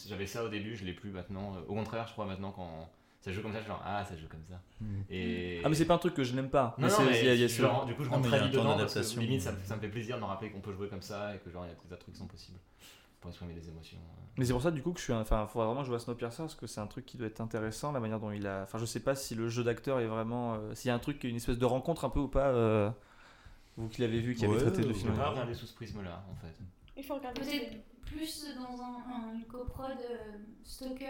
J'avais 0.09 0.27
ça 0.27 0.45
au 0.45 0.49
début, 0.49 0.77
je 0.77 0.85
l'ai 0.85 0.93
plus 0.93 1.11
maintenant. 1.11 1.55
Au 1.69 1.75
contraire, 1.75 2.07
je 2.07 2.13
crois 2.13 2.27
maintenant 2.27 2.53
quand 2.53 2.89
ça 3.25 3.33
joue 3.33 3.41
comme 3.41 3.53
ça, 3.55 3.63
genre 3.63 3.81
ah 3.85 4.05
ça 4.05 4.15
joue 4.17 4.29
comme 4.29 4.45
ça. 4.49 4.61
Et 5.09 5.63
Ah, 5.65 5.69
mais 5.71 5.75
c'est 5.75 5.87
pas 5.87 5.95
un 5.95 5.99
truc 5.99 6.13
que 6.15 6.25
je 6.25 6.35
n'aime 6.35 6.51
pas. 6.51 6.75
non, 6.79 6.89
non, 6.89 6.93
c'est- 6.95 7.05
mais 7.05 7.21
il 7.21 7.27
y 7.27 7.29
a- 7.31 7.35
il 7.35 7.41
y 7.41 7.45
a 7.45 7.47
je 7.47 7.53
ce- 7.55 7.63
rentre- 7.63 7.87
du 7.87 7.95
coup 7.95 8.05
je 8.05 8.11
rentre 8.11 8.27
il 8.27 8.29
très 8.31 8.39
un 8.41 8.45
vite 8.45 8.53
dedans 8.53 8.77
parce 8.77 8.95
que 9.15 9.21
limite 9.21 9.41
ça, 9.41 9.53
me- 9.53 9.59
ça 9.65 9.77
me 9.77 9.81
fait 9.81 9.89
plaisir 9.89 10.17
de 10.17 10.21
me 10.21 10.27
rappeler 10.27 10.51
qu'on 10.51 10.61
peut 10.61 10.73
jouer 10.75 10.89
comme 10.89 11.01
ça 11.03 11.35
et 11.35 11.39
que 11.39 11.51
genre 11.51 11.65
il 11.65 11.69
y 11.69 11.71
a 11.71 11.75
des 11.75 11.81
tas 11.89 11.95
de 11.97 12.01
trucs 12.01 12.15
qui 12.15 12.21
sont 12.21 12.27
possibles. 12.27 12.59
pour 13.21 13.31
exprimer 13.31 13.55
des 13.55 13.67
émotions. 13.71 13.97
Mais 14.37 14.45
c'est 14.45 14.53
pour 14.53 14.61
ça 14.61 14.71
du 14.71 14.83
coup 14.83 14.93
que 14.93 14.99
je 14.99 15.05
suis, 15.05 15.13
un- 15.15 15.23
enfin, 15.23 15.47
faudrait 15.47 15.69
vraiment 15.69 15.83
jouer 15.83 15.97
à 15.97 15.99
Snowpiercer 15.99 16.43
parce 16.43 16.55
que 16.55 16.67
c'est 16.67 16.83
un 16.83 16.87
truc 16.87 17.07
qui 17.07 17.17
doit 17.17 17.27
être 17.27 17.41
intéressant, 17.41 17.91
la 17.91 17.99
manière 18.01 18.21
dont 18.21 18.31
il 18.31 18.47
a, 18.47 18.65
enfin, 18.65 18.77
je 18.77 18.85
sais 18.85 19.01
pas 19.01 19.15
si 19.15 19.35
le 19.35 19.49
jeu 19.49 19.65
d'acteur 19.65 19.99
est 20.01 20.07
vraiment, 20.07 20.57
euh, 20.57 20.75
s'il 20.75 20.91
y 20.91 20.93
a 20.93 20.95
un 20.95 20.99
truc, 20.99 21.25
une 21.25 21.37
espèce 21.37 21.57
de 21.57 21.65
rencontre 21.65 22.05
un 22.05 22.11
peu 22.11 22.21
ou 22.21 22.29
pas. 22.29 22.49
euh, 22.49 22.91
vous 23.79 23.89
qui 23.89 24.03
l'avez 24.03 24.21
vu, 24.21 24.35
qui 24.35 24.45
avez 24.45 24.59
traité 24.59 24.83
le 24.83 24.93
film. 24.93 25.13
peux 25.13 25.19
pas 25.19 25.31
regarder 25.31 25.55
sous 25.55 25.65
ce 25.65 25.75
prisme-là, 25.75 26.23
en 26.31 26.35
fait. 26.35 26.55
Il 26.99 27.03
faut 27.03 27.15
regarder. 27.15 27.41
Peut-être 27.41 27.77
plus 28.05 28.47
dans 28.57 28.83
un, 28.83 28.97
un- 29.31 29.35
une 29.37 29.45
coprode 29.47 29.97
euh, 30.11 30.37
Stalker, 30.63 31.07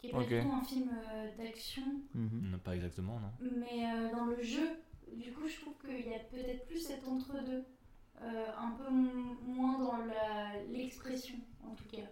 qui 0.00 0.08
est 0.08 0.10
pas 0.12 0.18
Ok. 0.18 0.28
du 0.28 0.40
tout 0.40 0.52
un 0.52 0.64
film 0.64 0.90
euh, 1.12 1.36
d'action. 1.36 1.82
Non, 2.14 2.58
pas 2.58 2.74
exactement, 2.74 3.20
non. 3.20 3.50
mais 3.58 3.84
euh, 3.84 4.10
dans 4.12 4.24
le 4.26 4.42
jeu, 4.42 4.68
du 5.14 5.32
coup, 5.32 5.46
je 5.48 5.60
trouve 5.60 5.74
qu'il 5.84 6.08
y 6.08 6.14
a 6.14 6.18
peut-être 6.20 6.66
plus 6.66 6.78
cet 6.80 7.06
entre-deux. 7.06 7.64
Euh, 8.22 8.44
un 8.58 8.72
peu 8.72 8.90
moins 8.90 9.78
dans 9.78 9.96
la- 10.04 10.62
l'expression, 10.70 11.36
en 11.64 11.74
tout 11.74 11.84
cas. 11.90 12.02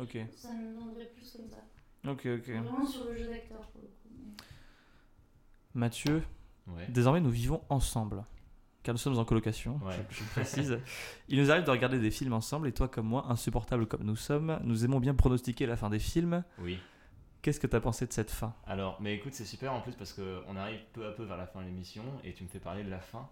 Ok, 0.00 0.18
Ça 0.34 0.52
me 0.52 0.74
vendrait 0.74 1.06
plus 1.14 1.30
comme 1.36 1.48
ça. 1.48 1.58
ok, 2.10 2.26
ok. 2.26 2.48
Vraiment 2.48 2.84
sur 2.86 3.04
le 3.04 3.16
jeu 3.16 3.26
d'acteur, 3.28 3.60
pour 3.68 3.82
le 3.82 3.86
coup. 3.88 4.08
mais- 4.18 4.44
Mathieu, 5.74 6.22
Ouais. 6.66 6.86
désormais 6.88 7.20
nous 7.20 7.30
vivons 7.30 7.62
ensemble, 7.68 8.24
car 8.82 8.92
nous 8.94 8.98
sommes 8.98 9.18
en 9.18 9.24
colocation. 9.24 9.78
Ouais. 9.84 9.94
Je, 10.10 10.16
je 10.16 10.24
précise. 10.30 10.78
Il 11.28 11.38
nous 11.40 11.50
arrive 11.50 11.64
de 11.64 11.70
regarder 11.70 11.98
des 12.00 12.10
films 12.10 12.32
ensemble 12.32 12.66
et 12.68 12.72
toi 12.72 12.88
comme 12.88 13.06
moi, 13.06 13.26
insupportables 13.28 13.86
comme 13.86 14.02
nous 14.02 14.16
sommes, 14.16 14.58
nous 14.64 14.84
aimons 14.84 14.98
bien 15.00 15.14
pronostiquer 15.14 15.66
la 15.66 15.76
fin 15.76 15.90
des 15.90 15.98
films. 16.00 16.42
Oui. 16.58 16.78
Qu'est-ce 17.42 17.58
que 17.60 17.66
t'as 17.66 17.80
pensé 17.80 18.06
de 18.06 18.12
cette 18.12 18.30
fin 18.30 18.54
Alors, 18.66 19.00
mais 19.00 19.14
écoute, 19.16 19.34
c'est 19.34 19.44
super 19.44 19.72
en 19.72 19.80
plus 19.80 19.94
parce 19.94 20.12
qu'on 20.12 20.56
arrive 20.56 20.80
peu 20.92 21.04
à 21.06 21.10
peu 21.10 21.24
vers 21.24 21.36
la 21.36 21.46
fin 21.46 21.60
de 21.60 21.66
l'émission 21.66 22.04
et 22.22 22.32
tu 22.32 22.44
me 22.44 22.48
fais 22.48 22.60
parler 22.60 22.84
de 22.84 22.90
la 22.90 23.00
fin. 23.00 23.28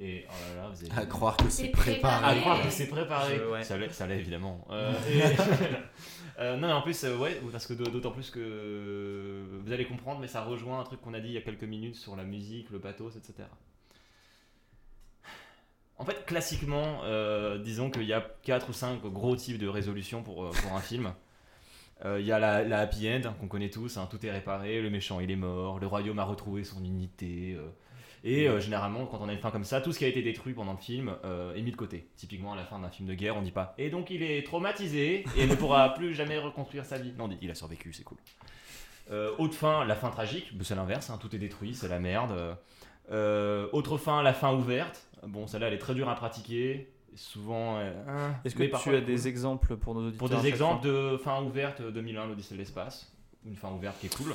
Et 0.00 0.26
oh 0.28 0.32
là 0.56 0.62
là, 0.62 0.68
vous 0.68 0.84
avez. 0.84 1.00
À 1.00 1.06
croire 1.06 1.36
que 1.36 1.48
c'est 1.48 1.68
préparé. 1.70 2.24
À 2.38 2.40
croire 2.40 2.62
que 2.62 2.70
c'est 2.70 2.86
préparé. 2.88 3.36
Je- 3.36 3.44
ouais. 3.50 3.62
Ça 3.64 3.76
l'est, 3.78 3.88
ça 3.92 4.06
l'est, 4.06 4.18
évidemment. 4.18 4.66
Euh, 4.70 4.92
et- 5.10 5.22
Euh, 6.40 6.56
non, 6.56 6.68
mais 6.68 6.72
en 6.72 6.82
plus, 6.82 7.02
euh, 7.02 7.16
ouais, 7.18 7.40
parce 7.50 7.66
que 7.66 7.72
d'autant 7.74 8.12
plus 8.12 8.30
que 8.30 9.44
vous 9.64 9.72
allez 9.72 9.86
comprendre, 9.86 10.20
mais 10.20 10.28
ça 10.28 10.44
rejoint 10.44 10.78
un 10.78 10.84
truc 10.84 11.00
qu'on 11.00 11.12
a 11.14 11.18
dit 11.18 11.26
il 11.28 11.34
y 11.34 11.36
a 11.38 11.40
quelques 11.40 11.64
minutes 11.64 11.96
sur 11.96 12.14
la 12.14 12.22
musique, 12.22 12.70
le 12.70 12.78
pathos, 12.78 13.16
etc. 13.16 13.48
En 15.96 16.04
fait, 16.04 16.24
classiquement, 16.26 17.00
euh, 17.02 17.58
disons 17.58 17.90
qu'il 17.90 18.04
y 18.04 18.12
a 18.12 18.20
4 18.44 18.68
ou 18.68 18.72
5 18.72 19.02
gros 19.06 19.34
types 19.34 19.58
de 19.58 19.66
résolutions 19.66 20.22
pour, 20.22 20.48
pour 20.50 20.72
un 20.76 20.80
film. 20.80 21.12
Euh, 22.04 22.20
Il 22.20 22.26
y 22.26 22.32
a 22.32 22.38
la, 22.38 22.78
happy 22.78 23.08
end 23.08 23.34
qu'on 23.40 23.48
connaît 23.48 23.70
tous, 23.70 23.96
hein, 23.96 24.06
tout 24.10 24.24
est 24.24 24.30
réparé, 24.30 24.80
le 24.80 24.90
méchant 24.90 25.20
il 25.20 25.30
est 25.30 25.36
mort, 25.36 25.80
le 25.80 25.86
royaume 25.86 26.18
a 26.18 26.24
retrouvé 26.24 26.64
son 26.64 26.84
unité. 26.84 27.56
euh, 27.58 27.68
et 28.24 28.48
euh, 28.48 28.60
généralement, 28.60 29.06
quand 29.06 29.18
on 29.20 29.28
a 29.28 29.32
une 29.32 29.38
fin 29.38 29.50
comme 29.50 29.64
ça, 29.64 29.80
tout 29.80 29.92
ce 29.92 29.98
qui 29.98 30.04
a 30.04 30.08
été 30.08 30.22
détruit 30.22 30.52
pendant 30.52 30.72
le 30.72 30.78
film 30.78 31.14
est 31.54 31.62
mis 31.62 31.70
de 31.70 31.76
côté. 31.76 32.08
Typiquement, 32.16 32.52
à 32.52 32.56
la 32.56 32.64
fin 32.64 32.78
d'un 32.80 32.90
film 32.90 33.08
de 33.08 33.14
guerre, 33.14 33.36
on 33.36 33.42
dit 33.42 33.52
pas. 33.52 33.74
Et 33.78 33.90
donc, 33.90 34.10
il 34.10 34.24
est 34.24 34.44
traumatisé 34.44 35.24
et 35.36 35.46
ne 35.46 35.54
pourra 35.54 35.94
plus 35.94 36.14
jamais 36.14 36.36
reconstruire 36.36 36.84
sa 36.84 36.98
vie. 36.98 37.12
Non, 37.16 37.30
il 37.40 37.50
a 37.50 37.54
survécu, 37.54 37.92
c'est 37.92 38.02
cool. 38.02 38.18
Autre 39.38 39.54
fin, 39.54 39.84
la 39.84 39.94
fin 39.94 40.10
tragique, 40.10 40.52
c'est 40.62 40.74
l'inverse, 40.74 41.10
hein, 41.10 41.18
tout 41.20 41.34
est 41.34 41.38
détruit, 41.38 41.74
c'est 41.74 41.88
la 41.88 42.00
merde. 42.00 42.56
Autre 43.72 43.98
fin, 43.98 44.22
la 44.24 44.34
fin 44.34 44.52
ouverte. 44.52 45.06
Bon, 45.24 45.46
celle-là, 45.46 45.68
elle 45.68 45.74
est 45.74 45.78
très 45.78 45.94
dure 45.94 46.08
à 46.08 46.16
pratiquer. 46.16 46.90
Souvent. 47.16 47.78
euh, 47.78 47.92
hein, 48.08 48.34
Est-ce 48.44 48.54
que 48.54 48.62
tu 48.62 48.74
as 48.74 48.78
cool. 48.78 49.04
des 49.04 49.26
exemples 49.28 49.76
pour 49.76 49.94
nos 49.94 50.02
auditeurs 50.08 50.28
Pour 50.28 50.40
des 50.40 50.46
exemples 50.48 50.82
fois 50.82 50.90
de 50.92 51.16
fin 51.18 51.42
ouverte 51.42 51.80
euh, 51.80 51.90
2001, 51.90 52.26
l'Odyssée 52.28 52.54
de 52.54 52.58
l'espace. 52.60 53.10
Une 53.44 53.56
fin 53.56 53.70
ouverte 53.70 53.96
qui 54.00 54.06
est 54.06 54.16
cool. 54.16 54.34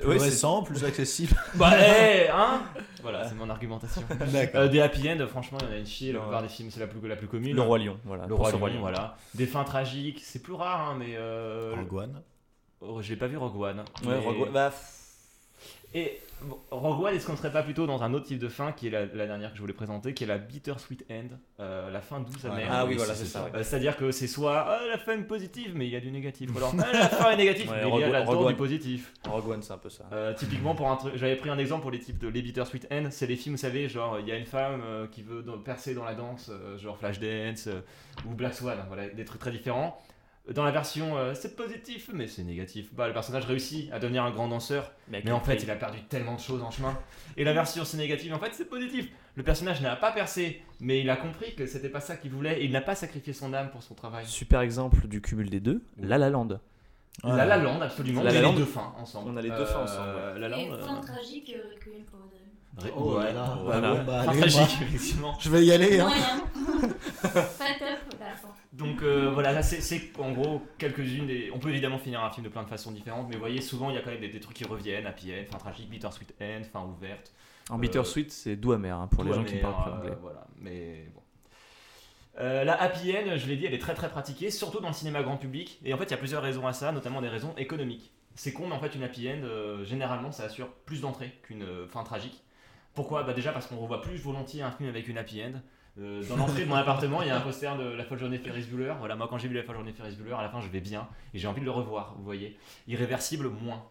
Plus 0.00 0.18
c'est- 0.18 0.24
récent, 0.24 0.62
plus 0.62 0.84
accessible. 0.84 1.34
Bah, 1.54 1.72
eh, 1.78 2.28
hein 2.28 2.62
Voilà, 3.02 3.28
c'est 3.28 3.34
mon 3.34 3.48
argumentation. 3.50 4.02
D'accord. 4.32 4.60
Euh, 4.62 4.68
des 4.68 4.80
happy 4.80 5.08
end, 5.10 5.26
franchement, 5.28 5.58
il 5.62 5.66
y 5.66 5.70
en 5.70 5.74
a 5.74 5.78
une 5.78 5.86
chier. 5.86 6.12
La 6.12 6.20
plupart 6.20 6.42
des 6.42 6.48
films, 6.48 6.70
c'est 6.70 6.80
la 6.80 6.86
plus, 6.86 7.06
la 7.08 7.16
plus 7.16 7.26
commune. 7.28 7.54
Le 7.56 7.62
Roi 7.62 7.78
Lion, 7.78 7.98
voilà. 8.04 8.26
Le 8.26 8.34
Roi 8.34 8.50
Lion, 8.52 8.80
voilà. 8.80 9.16
Des 9.34 9.46
fins 9.46 9.64
tragiques, 9.64 10.20
c'est 10.22 10.42
plus 10.42 10.52
rare, 10.52 10.90
hein, 10.90 10.96
mais. 10.98 11.14
Euh, 11.16 11.74
Rogue 11.76 11.92
One. 11.94 12.22
oh, 12.80 13.02
je 13.02 13.10
l'ai 13.10 13.16
pas 13.16 13.26
vu 13.26 13.36
Rogue 13.36 13.60
One. 13.60 13.78
Ouais, 13.78 13.84
mais- 14.06 14.18
Rogue 14.18 14.42
One- 14.42 14.52
bah, 14.52 14.72
Et 15.94 16.20
bon, 16.42 16.58
Rogue 16.70 17.02
One, 17.04 17.14
est-ce 17.14 17.26
qu'on 17.26 17.32
ne 17.32 17.38
serait 17.38 17.52
pas 17.52 17.62
plutôt 17.62 17.86
dans 17.86 18.02
un 18.02 18.12
autre 18.12 18.26
type 18.26 18.38
de 18.38 18.48
fin, 18.48 18.72
qui 18.72 18.88
est 18.88 18.90
la, 18.90 19.06
la 19.06 19.26
dernière 19.26 19.50
que 19.50 19.56
je 19.56 19.60
voulais 19.62 19.72
présenter, 19.72 20.12
qui 20.12 20.24
est 20.24 20.26
la 20.26 20.36
bittersweet 20.36 21.06
end, 21.10 21.28
euh, 21.60 21.90
la 21.90 22.00
fin 22.00 22.20
douce 22.20 22.44
amère. 22.44 22.68
Ah 22.70 22.84
oui, 22.84 22.96
voilà, 22.96 23.14
c'est 23.14 23.24
ça. 23.24 23.48
Euh, 23.54 23.62
C'est-à-dire 23.62 23.96
que 23.96 24.10
c'est 24.10 24.26
soit 24.26 24.66
ah, 24.68 24.80
la 24.86 24.98
fin 24.98 25.12
est 25.12 25.22
positive, 25.22 25.72
mais 25.74 25.86
il 25.86 25.90
y 25.90 25.96
a 25.96 26.00
du 26.00 26.10
négatif. 26.10 26.50
Ou 26.54 26.58
alors 26.58 26.74
ah, 26.78 26.92
la 26.92 27.08
fin 27.08 27.30
est 27.30 27.36
négative, 27.36 27.70
Ouais, 27.70 27.80
mais 27.82 27.90
il 27.90 28.00
y 28.00 28.04
a 28.04 28.08
là-dedans 28.10 28.38
Rogue 28.38 28.48
du 28.48 28.54
positif. 28.56 29.12
Rogue 29.26 29.48
One, 29.48 29.62
c'est 29.62 29.72
un 29.72 29.78
peu 29.78 29.88
ça. 29.88 30.04
Euh, 30.12 30.34
typiquement, 30.34 30.74
pour 30.74 30.90
un 30.90 30.96
truc, 30.96 31.14
j'avais 31.16 31.36
pris 31.36 31.48
un 31.48 31.58
exemple 31.58 31.82
pour 31.82 31.90
les 31.90 32.00
types 32.00 32.18
de 32.18 32.28
les 32.28 32.42
bittersweet 32.42 32.86
end, 32.92 33.08
c'est 33.10 33.26
les 33.26 33.36
films, 33.36 33.54
vous 33.54 33.60
savez, 33.60 33.88
genre 33.88 34.20
il 34.20 34.28
y 34.28 34.32
a 34.32 34.36
une 34.36 34.46
femme 34.46 34.82
euh, 34.84 35.06
qui 35.06 35.22
veut 35.22 35.42
percer 35.64 35.94
dans 35.94 36.04
la 36.04 36.14
danse, 36.14 36.50
genre 36.76 36.98
Flashdance 36.98 37.68
ou 38.26 38.34
Black 38.34 38.54
Swan, 38.54 38.78
voilà, 38.88 39.08
des 39.08 39.24
trucs 39.24 39.40
très 39.40 39.50
différents. 39.50 39.98
Dans 40.54 40.64
la 40.64 40.70
version 40.70 41.16
euh, 41.18 41.34
c'est 41.34 41.56
positif, 41.56 42.08
mais 42.14 42.26
c'est 42.26 42.42
négatif, 42.42 42.86
bah 42.94 43.06
le 43.06 43.12
personnage 43.12 43.44
réussit 43.44 43.92
à 43.92 43.98
devenir 43.98 44.24
un 44.24 44.30
grand 44.30 44.48
danseur, 44.48 44.92
mais 45.10 45.30
en 45.30 45.40
fait 45.40 45.62
il 45.62 45.70
a 45.70 45.76
perdu 45.76 45.98
tellement 46.08 46.36
de 46.36 46.40
choses 46.40 46.62
en 46.62 46.70
chemin. 46.70 46.96
Et 47.36 47.44
la 47.44 47.52
version 47.52 47.84
c'est 47.84 47.98
négatif, 47.98 48.32
en 48.32 48.38
fait 48.38 48.52
c'est 48.54 48.64
positif. 48.68 49.08
Le 49.36 49.42
personnage 49.42 49.80
n'a 49.82 49.94
pas 49.94 50.10
percé, 50.10 50.62
mais 50.80 51.00
il 51.00 51.10
a 51.10 51.16
compris 51.16 51.54
que 51.54 51.66
c'était 51.66 51.90
pas 51.90 52.00
ça 52.00 52.16
qu'il 52.16 52.30
voulait 52.30 52.60
et 52.60 52.64
il 52.64 52.72
n'a 52.72 52.80
pas 52.80 52.94
sacrifié 52.94 53.32
son 53.34 53.52
âme 53.52 53.70
pour 53.70 53.82
son 53.82 53.94
travail. 53.94 54.24
Super 54.26 54.60
exemple 54.62 55.06
du 55.06 55.20
cumul 55.20 55.50
des 55.50 55.60
deux, 55.60 55.82
La 55.98 56.16
La 56.18 56.30
Land. 56.30 56.60
La 57.24 57.44
La 57.44 57.56
Land, 57.58 57.80
absolument. 57.82 58.22
La 58.22 58.30
on 58.30 58.32
La 58.34 58.38
a 58.38 58.42
Land. 58.42 58.52
les 58.52 58.58
deux 58.58 58.64
fins 58.64 58.94
ensemble. 58.98 59.30
On 59.32 59.36
a 59.36 59.42
les 59.42 59.50
deux 59.50 59.64
fins 59.66 59.82
ensemble, 59.82 60.12
Euh, 60.16 60.38
La 60.38 60.46
Et 60.46 60.50
Land. 60.68 60.78
fin 60.78 60.96
euh, 60.96 61.00
tragique, 61.02 61.54
Requiem. 61.74 62.04
Ré- 62.78 62.92
Oh 62.96 63.18
là 63.18 63.32
là, 63.32 63.58
voilà. 63.64 63.94
bah, 63.96 64.22
tragique, 64.24 64.78
effectivement. 64.82 65.36
Je 65.40 65.50
vais 65.50 65.64
y 65.64 65.72
aller. 65.72 65.98
Hein. 66.00 66.06
Moyen. 66.06 66.88
Pas 67.22 67.30
top, 67.30 68.18
la 68.20 68.34
fin. 68.36 68.48
Donc 68.78 69.02
euh, 69.02 69.30
voilà, 69.32 69.52
là 69.52 69.62
c'est- 69.62 70.18
en 70.18 70.32
gros 70.32 70.62
quelques-unes 70.78 71.26
des. 71.26 71.50
On 71.52 71.58
peut 71.58 71.70
évidemment 71.70 71.98
finir 71.98 72.22
un 72.22 72.30
film 72.30 72.44
de 72.44 72.48
plein 72.50 72.62
de 72.62 72.68
façons 72.68 72.92
différentes, 72.92 73.26
mais 73.28 73.34
vous 73.34 73.40
voyez, 73.40 73.60
souvent 73.60 73.90
il 73.90 73.96
y 73.96 73.98
a 73.98 74.02
quand 74.02 74.10
même 74.10 74.20
des, 74.20 74.28
des 74.28 74.40
trucs 74.40 74.56
qui 74.56 74.64
reviennent 74.64 75.06
happy 75.06 75.32
end, 75.32 75.44
fin 75.50 75.58
tragique, 75.58 75.90
bittersweet 75.90 76.34
end, 76.40 76.62
fin 76.72 76.82
ouverte. 76.84 77.32
En 77.70 77.76
Euh, 77.76 77.80
bittersweet, 77.80 78.30
c'est 78.30 78.56
doux 78.56 78.72
amer 78.72 78.96
hein, 78.96 79.08
pour 79.08 79.24
les 79.24 79.32
gens 79.32 79.44
qui 79.44 79.54
amer, 79.58 79.62
parlent 79.62 79.82
plus 79.82 79.90
euh, 79.90 79.96
anglais. 79.96 80.18
voilà, 80.22 80.46
mais 80.60 81.06
bon. 81.14 81.22
Euh, 82.40 82.62
la 82.64 82.80
happy 82.80 83.12
end, 83.16 83.36
je 83.36 83.46
l'ai 83.48 83.56
dit, 83.56 83.66
elle 83.66 83.74
est 83.74 83.78
très 83.80 83.94
très 83.94 84.08
pratiquée, 84.08 84.50
surtout 84.50 84.80
dans 84.80 84.88
le 84.88 84.94
cinéma 84.94 85.22
grand 85.24 85.36
public. 85.38 85.80
Et 85.84 85.92
en 85.92 85.98
fait, 85.98 86.04
il 86.04 86.10
y 86.12 86.14
a 86.14 86.18
plusieurs 86.18 86.42
raisons 86.42 86.66
à 86.66 86.72
ça, 86.72 86.92
notamment 86.92 87.20
des 87.20 87.28
raisons 87.28 87.52
économiques. 87.56 88.12
C'est 88.36 88.52
con, 88.52 88.68
mais 88.68 88.74
en 88.74 88.78
fait, 88.80 88.94
une 88.94 89.02
happy 89.02 89.28
end, 89.28 89.42
euh, 89.42 89.84
généralement, 89.84 90.30
ça 90.30 90.44
assure 90.44 90.68
plus 90.86 91.00
d'entrées 91.00 91.32
qu'une 91.42 91.62
euh, 91.64 91.88
fin 91.88 92.04
tragique. 92.04 92.44
Pourquoi? 92.94 93.24
Bah 93.24 93.32
Déjà 93.32 93.50
parce 93.52 93.66
qu'on 93.66 93.76
revoit 93.78 94.00
plus 94.00 94.16
volontiers 94.18 94.62
un 94.62 94.70
film 94.70 94.88
avec 94.88 95.08
une 95.08 95.18
happy 95.18 95.42
end. 95.42 95.60
Euh, 96.00 96.22
dans 96.28 96.36
l'entrée 96.36 96.64
de 96.64 96.68
mon 96.68 96.76
appartement, 96.76 97.22
il 97.22 97.28
y 97.28 97.30
a 97.30 97.36
un 97.36 97.40
poster 97.40 97.76
de 97.76 97.84
La 97.84 98.04
folle 98.04 98.18
journée 98.18 98.38
Ferris 98.38 98.66
Bueller. 98.70 98.94
Voilà, 99.00 99.16
moi, 99.16 99.26
quand 99.28 99.38
j'ai 99.38 99.48
vu 99.48 99.56
La 99.56 99.64
folle 99.64 99.76
journée 99.76 99.92
Ferris 99.92 100.14
Bueller, 100.14 100.34
à 100.34 100.42
la 100.42 100.48
fin, 100.48 100.60
je 100.60 100.68
vais 100.68 100.80
bien 100.80 101.08
et 101.34 101.38
j'ai 101.38 101.48
envie 101.48 101.60
de 101.60 101.64
le 101.64 101.72
revoir, 101.72 102.14
vous 102.16 102.24
voyez. 102.24 102.56
Irréversible, 102.86 103.48
moins. 103.48 103.82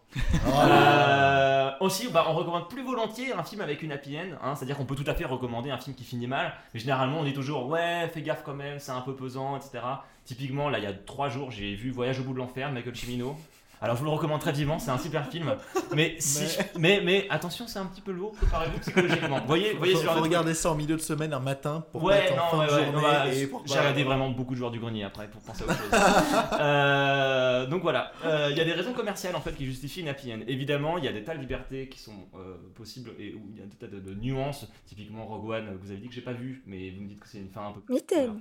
Euh, 0.48 1.70
aussi, 1.80 2.08
bah, 2.08 2.24
on 2.28 2.32
recommande 2.32 2.68
plus 2.68 2.82
volontiers 2.82 3.32
un 3.32 3.42
film 3.42 3.60
avec 3.60 3.82
une 3.82 3.92
happy 3.92 4.18
end, 4.18 4.36
hein, 4.42 4.54
c'est-à-dire 4.54 4.76
qu'on 4.76 4.84
peut 4.84 4.94
tout 4.94 5.08
à 5.08 5.14
fait 5.14 5.24
recommander 5.24 5.70
un 5.70 5.78
film 5.78 5.94
qui 5.94 6.04
finit 6.04 6.26
mal, 6.26 6.54
mais 6.72 6.80
généralement 6.80 7.20
on 7.20 7.24
dit 7.24 7.32
toujours 7.32 7.68
ouais, 7.68 8.08
fais 8.12 8.22
gaffe 8.22 8.42
quand 8.44 8.54
même, 8.54 8.78
c'est 8.78 8.92
un 8.92 9.00
peu 9.00 9.14
pesant, 9.14 9.56
etc. 9.56 9.80
Typiquement, 10.24 10.68
là 10.68 10.78
il 10.78 10.84
y 10.84 10.86
a 10.86 10.92
trois 10.92 11.28
jours, 11.28 11.50
j'ai 11.50 11.74
vu 11.74 11.90
Voyage 11.90 12.20
au 12.20 12.24
bout 12.24 12.32
de 12.32 12.38
l'enfer, 12.38 12.72
Michael 12.72 12.96
Cimino. 12.96 13.36
Alors 13.80 13.94
je 13.96 14.00
vous 14.00 14.06
le 14.06 14.10
recommande 14.12 14.40
très 14.40 14.52
vivement, 14.52 14.78
c'est 14.78 14.90
un 14.90 14.98
super 14.98 15.28
film, 15.28 15.54
mais 15.94 16.16
si, 16.18 16.58
mais... 16.78 17.00
mais 17.04 17.26
attention, 17.30 17.66
c'est 17.68 17.78
un 17.78 17.86
petit 17.86 18.00
peu 18.00 18.10
lourd, 18.12 18.32
préparez-vous 18.32 18.78
psychologiquement. 18.80 19.40
Voyez, 19.46 19.74
voyez 19.74 19.92
faut, 19.94 20.00
ce 20.00 20.04
genre 20.04 20.14
faut 20.14 20.18
de 20.20 20.24
truc. 20.24 20.32
regarder 20.32 20.54
ça 20.54 20.72
en 20.72 20.74
milieu 20.74 20.96
de 20.96 21.00
semaine, 21.00 21.32
un 21.32 21.38
matin, 21.40 21.84
pour 21.92 22.02
Ouais, 22.02 22.14
mettre 22.22 22.32
en 22.32 22.36
non, 22.36 22.42
fin 22.50 22.58
ouais, 22.58 22.66
de 22.66 22.70
ouais, 22.72 22.76
journée. 22.84 22.92
non, 22.92 23.02
bah, 23.02 23.30
j'ai 23.30 23.46
pas- 23.46 23.56
regardé 23.58 24.02
vraiment 24.04 24.30
beaucoup 24.30 24.54
de 24.54 24.58
joueurs 24.58 24.70
du 24.72 24.80
grenier 24.80 25.04
après 25.04 25.28
pour 25.28 25.40
penser 25.42 25.62
à 25.62 25.66
autre 25.66 25.78
chose. 25.78 25.90
Euh, 26.60 27.66
donc 27.66 27.82
voilà, 27.82 28.12
Euh, 28.24 28.48
il 28.50 28.56
y 28.56 28.60
a 28.60 28.64
des 28.64 28.72
raisons 28.72 28.92
commerciales 28.92 29.36
en 29.36 29.40
fait 29.40 29.52
qui 29.52 29.64
justifient 29.64 30.00
une 30.00 30.08
happy 30.08 30.32
end. 30.32 30.40
Évidemment, 30.46 30.98
il 30.98 31.04
y 31.04 31.08
a 31.08 31.12
des 31.12 31.22
tas 31.24 31.34
de 31.34 31.40
libertés 31.40 31.88
qui 31.88 31.98
sont 31.98 32.26
euh, 32.34 32.56
possibles 32.74 33.10
et 33.18 33.34
où 33.34 33.40
il 33.52 33.58
y 33.58 33.62
a 33.62 33.66
des 33.66 33.76
tas 33.76 33.86
de, 33.86 34.00
de 34.00 34.14
nuances. 34.14 34.66
Typiquement 34.86 35.24
Rogue 35.26 35.50
One, 35.50 35.78
vous 35.80 35.90
avez 35.90 36.00
dit 36.00 36.08
que 36.08 36.14
j'ai 36.14 36.20
pas 36.20 36.32
vu, 36.32 36.62
mais 36.66 36.90
vous 36.90 37.02
me 37.02 37.08
dites 37.08 37.20
que 37.20 37.28
c'est 37.28 37.38
une 37.38 37.50
fin 37.50 37.68
un 37.68 37.72
peu. 37.72 37.80
Mitaine. 37.92 38.40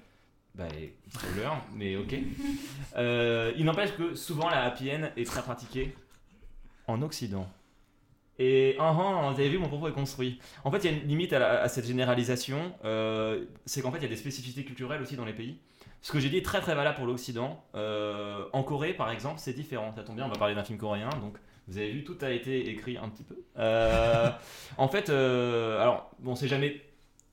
Bah, 0.58 0.66
spoiler, 1.10 1.49
mais 1.76 1.95
ok. 1.97 2.16
Euh, 2.97 3.53
il 3.58 3.66
n'empêche 3.66 3.95
que 3.95 4.16
souvent 4.16 4.49
la 4.49 4.64
happy 4.64 4.91
end 4.91 5.10
est 5.16 5.26
très 5.26 5.43
pratiquée 5.43 5.95
en 6.88 7.03
Occident. 7.03 7.47
Et 8.39 8.76
ah, 8.80 8.89
ah, 8.89 9.32
vous 9.34 9.39
avez 9.39 9.49
vu, 9.49 9.60
mon 9.60 9.68
propos 9.68 9.88
est 9.88 9.93
construit. 9.93 10.39
En 10.64 10.72
fait, 10.72 10.80
il 10.80 10.91
y 10.91 10.93
a 10.93 10.97
une 10.97 11.08
limite 11.08 11.34
à, 11.34 11.68
cette 11.68 11.86
généralisation, 11.86 12.74
euh, 12.86 13.45
c'est 13.68 13.82
qu'en 13.82 13.91
fait, 13.91 13.99
il 13.99 14.03
y 14.03 14.08
a 14.08 14.10
des 14.10 14.16
spécificités 14.16 14.64
culturelles 14.64 15.01
aussi 15.01 15.16
dans 15.16 15.26
les 15.26 15.34
pays. 15.34 15.60
Ce 16.01 16.12
que 16.12 16.20
j'ai 16.20 16.30
dit 16.30 16.38
est 16.38 16.45
très 16.45 16.62
très 16.62 16.74
valable 16.74 16.97
pour 16.97 17.05
l'Occident. 17.05 17.64
Euh, 17.76 18.45
en 18.51 18.64
Corée, 18.64 18.93
par 18.93 19.12
exemple, 19.12 19.39
c'est 19.39 19.53
différent. 19.53 19.93
Ça 19.95 20.03
tombe 20.03 20.16
bien, 20.16 20.26
on 20.26 20.30
va 20.30 20.38
parler 20.39 20.55
d'un 20.55 20.64
film 20.64 20.80
coréen, 20.80 21.10
donc 21.22 21.38
vous 21.68 21.78
avez 21.78 21.91
vu, 21.91 22.03
tout 22.03 22.18
a 22.22 22.32
été 22.32 22.68
écrit 22.70 22.97
un 22.97 23.10
petit 23.10 23.24
peu. 23.24 23.36
En 24.78 24.88
fait, 24.88 25.10
alors, 25.10 26.10
bon, 26.18 26.36
c'est 26.36 26.47
jamais. 26.47 26.82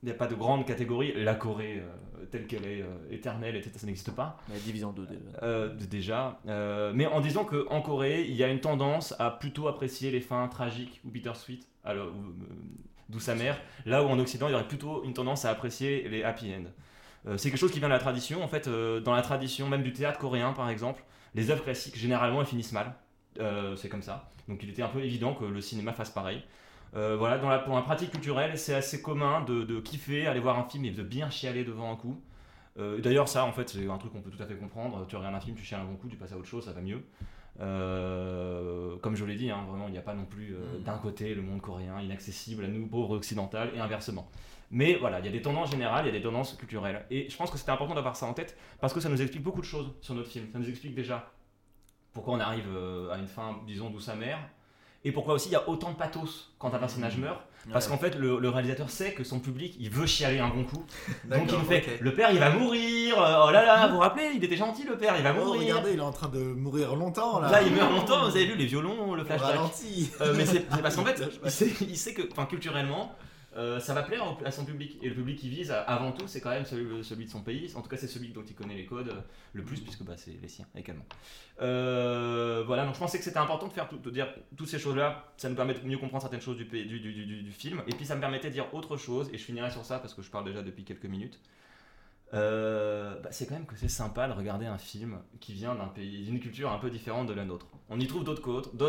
Il 0.04 0.08
n'y 0.08 0.12
a 0.12 0.16
pas 0.16 0.26
de 0.26 0.34
grande 0.34 0.66
catégorie. 0.66 1.14
La 1.16 1.34
Corée, 1.34 1.78
euh, 1.78 2.24
telle 2.30 2.46
qu'elle 2.46 2.66
est, 2.66 2.82
euh, 2.82 2.88
éternelle, 3.10 3.56
etc., 3.56 3.70
ça 3.78 3.86
n'existe 3.86 4.10
pas. 4.14 4.36
La 4.52 4.58
division 4.58 4.92
2 4.92 5.06
déjà. 5.06 5.20
Euh, 5.42 5.74
d- 5.74 5.86
déjà. 5.86 6.40
Euh, 6.46 6.92
mais 6.94 7.06
en 7.06 7.22
disant 7.22 7.46
qu'en 7.46 7.80
Corée, 7.80 8.22
il 8.28 8.34
y 8.34 8.44
a 8.44 8.48
une 8.48 8.60
tendance 8.60 9.14
à 9.18 9.30
plutôt 9.30 9.66
apprécier 9.66 10.10
les 10.10 10.20
fins 10.20 10.46
tragiques 10.48 11.00
ou 11.06 11.10
bittersweet, 11.10 11.66
alors, 11.84 12.08
euh, 12.08 12.10
douce 13.08 13.30
amère, 13.30 13.58
là 13.86 14.02
où 14.04 14.08
en 14.08 14.18
Occident, 14.18 14.48
il 14.48 14.52
y 14.52 14.54
aurait 14.54 14.68
plutôt 14.68 15.02
une 15.04 15.14
tendance 15.14 15.46
à 15.46 15.50
apprécier 15.50 16.06
les 16.10 16.22
happy 16.22 16.52
end. 16.54 16.64
Euh, 17.26 17.38
c'est 17.38 17.48
quelque 17.48 17.58
chose 17.60 17.72
qui 17.72 17.78
vient 17.78 17.88
de 17.88 17.94
la 17.94 17.98
tradition. 17.98 18.44
En 18.44 18.48
fait, 18.48 18.68
dans 18.68 19.14
la 19.14 19.22
tradition 19.22 19.66
même 19.70 19.82
du 19.82 19.94
théâtre 19.94 20.18
coréen, 20.18 20.52
par 20.52 20.68
exemple, 20.68 21.02
les 21.34 21.50
œuvres 21.50 21.64
classiques, 21.64 21.96
généralement, 21.96 22.40
elles 22.42 22.46
finissent 22.46 22.72
mal. 22.72 22.94
C'est 23.76 23.88
comme 23.88 24.02
ça. 24.02 24.30
Donc 24.48 24.62
il 24.62 24.68
était 24.68 24.82
un 24.82 24.88
peu 24.88 25.00
évident 25.02 25.32
que 25.34 25.46
le 25.46 25.60
cinéma 25.62 25.94
fasse 25.94 26.10
pareil. 26.10 26.42
Euh, 26.96 27.16
voilà, 27.16 27.38
dans 27.38 27.48
la, 27.48 27.58
pour 27.58 27.74
la 27.74 27.82
pratique 27.82 28.10
culturelle, 28.10 28.56
c'est 28.56 28.74
assez 28.74 29.02
commun 29.02 29.40
de, 29.42 29.64
de 29.64 29.80
kiffer, 29.80 30.26
aller 30.26 30.40
voir 30.40 30.58
un 30.58 30.64
film 30.64 30.84
et 30.84 30.90
de 30.90 31.02
bien 31.02 31.28
chialer 31.30 31.64
devant 31.64 31.90
un 31.90 31.96
coup. 31.96 32.20
Euh, 32.78 33.00
D'ailleurs, 33.00 33.28
ça, 33.28 33.44
en 33.44 33.52
fait, 33.52 33.68
c'est 33.68 33.88
un 33.88 33.98
truc 33.98 34.12
qu'on 34.12 34.20
peut 34.22 34.30
tout 34.30 34.42
à 34.42 34.46
fait 34.46 34.56
comprendre. 34.56 35.06
Tu 35.08 35.16
regardes 35.16 35.34
un 35.34 35.40
film, 35.40 35.56
tu 35.56 35.64
chiales 35.64 35.80
un 35.80 35.84
bon 35.84 35.96
coup, 35.96 36.08
tu 36.08 36.16
passes 36.16 36.32
à 36.32 36.36
autre 36.36 36.48
chose, 36.48 36.64
ça 36.64 36.72
va 36.72 36.80
mieux. 36.80 37.02
Euh, 37.60 38.96
comme 38.98 39.14
je 39.14 39.24
l'ai 39.24 39.36
dit, 39.36 39.50
hein, 39.50 39.64
vraiment, 39.68 39.86
il 39.86 39.92
n'y 39.92 39.98
a 39.98 40.02
pas 40.02 40.14
non 40.14 40.24
plus 40.24 40.54
euh, 40.54 40.78
d'un 40.80 40.98
côté 40.98 41.34
le 41.34 41.42
monde 41.42 41.60
coréen 41.60 42.00
inaccessible 42.00 42.64
à 42.64 42.68
nous, 42.68 42.86
pauvres 42.86 43.16
occidentales, 43.16 43.70
et 43.74 43.80
inversement. 43.80 44.28
Mais 44.70 44.96
voilà, 44.96 45.20
il 45.20 45.26
y 45.26 45.28
a 45.28 45.32
des 45.32 45.42
tendances 45.42 45.70
générales, 45.70 46.04
il 46.04 46.08
y 46.08 46.16
a 46.16 46.18
des 46.18 46.24
tendances 46.24 46.54
culturelles. 46.56 47.06
Et 47.10 47.28
je 47.28 47.36
pense 47.36 47.50
que 47.50 47.58
c'était 47.58 47.70
important 47.70 47.94
d'avoir 47.94 48.16
ça 48.16 48.26
en 48.26 48.34
tête 48.34 48.56
parce 48.80 48.92
que 48.92 48.98
ça 48.98 49.08
nous 49.08 49.20
explique 49.22 49.42
beaucoup 49.42 49.60
de 49.60 49.66
choses 49.66 49.92
sur 50.00 50.14
notre 50.14 50.28
film. 50.28 50.46
Ça 50.52 50.58
nous 50.58 50.68
explique 50.68 50.96
déjà 50.96 51.30
pourquoi 52.12 52.34
on 52.34 52.40
arrive 52.40 52.66
à 53.12 53.18
une 53.18 53.28
fin, 53.28 53.60
disons, 53.66 53.90
douce 53.90 54.08
amère. 54.08 54.38
Et 55.04 55.12
pourquoi 55.12 55.34
aussi 55.34 55.48
il 55.50 55.52
y 55.52 55.56
a 55.56 55.68
autant 55.68 55.90
de 55.90 55.96
pathos 55.96 56.50
quand 56.58 56.72
un 56.74 56.78
personnage 56.78 57.18
meurt. 57.18 57.40
Parce 57.72 57.86
Ouais. 57.86 57.92
qu'en 57.92 57.98
fait, 57.98 58.14
le, 58.16 58.38
le 58.38 58.48
réalisateur 58.50 58.90
sait 58.90 59.12
que 59.12 59.24
son 59.24 59.38
public, 59.40 59.74
il 59.80 59.88
veut 59.90 60.06
chialer 60.06 60.38
un 60.38 60.48
bon 60.48 60.64
coup. 60.64 60.84
Donc 61.24 61.50
il 61.50 61.58
nous 61.58 61.64
fait. 61.64 61.98
Le 62.00 62.12
père, 62.14 62.30
il 62.30 62.38
va 62.38 62.50
mourir 62.50 63.14
Oh 63.16 63.50
là 63.50 63.64
là, 63.64 63.86
vous 63.86 63.94
vous 63.94 64.00
rappelez, 64.00 64.32
il 64.34 64.44
était 64.44 64.56
gentil, 64.56 64.84
le 64.84 64.96
père, 64.98 65.14
il 65.16 65.22
va 65.22 65.34
Oh, 65.38 65.44
mourir 65.44 65.60
regardez, 65.60 65.92
il 65.92 65.98
est 65.98 66.02
en 66.02 66.12
train 66.12 66.28
de 66.28 66.38
mourir 66.40 66.94
longtemps 66.94 67.40
là. 67.40 67.50
Là, 67.50 67.62
il 67.62 67.72
meurt 67.74 67.90
longtemps, 67.90 68.22
vous 68.28 68.36
avez 68.36 68.44
vu 68.46 68.54
les 68.56 68.66
violons, 68.66 69.14
le 69.14 69.24
flashback. 69.24 69.56
Euh, 70.20 70.34
mais 70.36 70.44
c'est 70.46 70.60
parce 70.82 70.96
qu'en 70.96 71.04
fait, 71.06 71.22
il 71.44 71.50
sait, 71.50 71.70
il 71.80 71.96
sait 71.96 72.12
que, 72.12 72.22
enfin, 72.30 72.44
culturellement, 72.46 73.14
euh, 73.56 73.78
ça 73.78 73.94
va 73.94 74.02
plaire 74.02 74.24
à 74.44 74.50
son 74.50 74.64
public. 74.64 74.98
Et 75.02 75.08
le 75.08 75.14
public 75.14 75.38
qu'il 75.38 75.50
vise, 75.50 75.70
euh, 75.70 75.82
avant 75.86 76.12
tout, 76.12 76.26
c'est 76.26 76.40
quand 76.40 76.50
même 76.50 76.64
celui, 76.64 77.04
celui 77.04 77.26
de 77.26 77.30
son 77.30 77.42
pays. 77.42 77.72
En 77.74 77.82
tout 77.82 77.88
cas, 77.88 77.96
c'est 77.96 78.08
celui 78.08 78.28
dont 78.28 78.42
il 78.42 78.54
connaît 78.54 78.74
les 78.74 78.86
codes 78.86 79.08
euh, 79.08 79.20
le 79.52 79.62
plus, 79.62 79.80
puisque 79.80 80.02
bah, 80.02 80.14
c'est 80.16 80.38
les 80.40 80.48
siens 80.48 80.66
également. 80.76 81.04
Euh, 81.60 82.64
voilà, 82.66 82.84
donc 82.84 82.94
je 82.94 82.98
pensais 82.98 83.18
que 83.18 83.24
c'était 83.24 83.38
important 83.38 83.68
de 83.68 83.72
faire 83.72 83.88
tout, 83.88 83.98
de 83.98 84.10
dire 84.10 84.28
toutes 84.56 84.68
ces 84.68 84.78
choses-là. 84.78 85.32
Ça 85.36 85.48
nous 85.48 85.54
permet 85.54 85.74
de 85.74 85.86
mieux 85.86 85.98
comprendre 85.98 86.22
certaines 86.22 86.40
choses 86.40 86.56
du 86.56 87.52
film. 87.52 87.82
Et 87.86 87.94
puis 87.94 88.04
ça 88.04 88.16
me 88.16 88.20
permettait 88.20 88.48
de 88.48 88.54
dire 88.54 88.72
autre 88.74 88.96
chose. 88.96 89.30
Et 89.32 89.38
je 89.38 89.44
finirai 89.44 89.70
sur 89.70 89.84
ça 89.84 89.98
parce 89.98 90.14
que 90.14 90.22
je 90.22 90.30
parle 90.30 90.44
déjà 90.44 90.62
depuis 90.62 90.84
quelques 90.84 91.06
minutes. 91.06 91.38
Euh, 92.34 93.14
bah, 93.22 93.28
c'est 93.30 93.46
quand 93.46 93.54
même 93.54 93.66
que 93.66 93.76
c'est 93.76 93.88
sympa 93.88 94.26
de 94.26 94.32
regarder 94.32 94.66
un 94.66 94.78
film 94.78 95.18
qui 95.40 95.52
vient 95.52 95.74
d'un 95.74 95.86
pays, 95.86 96.24
d'une 96.24 96.40
culture 96.40 96.72
un 96.72 96.78
peu 96.78 96.90
différente 96.90 97.28
de 97.28 97.32
la 97.32 97.44
nôtre. 97.44 97.66
On 97.88 98.00
y 98.00 98.06
trouve 98.06 98.24
d'autres 98.24 98.42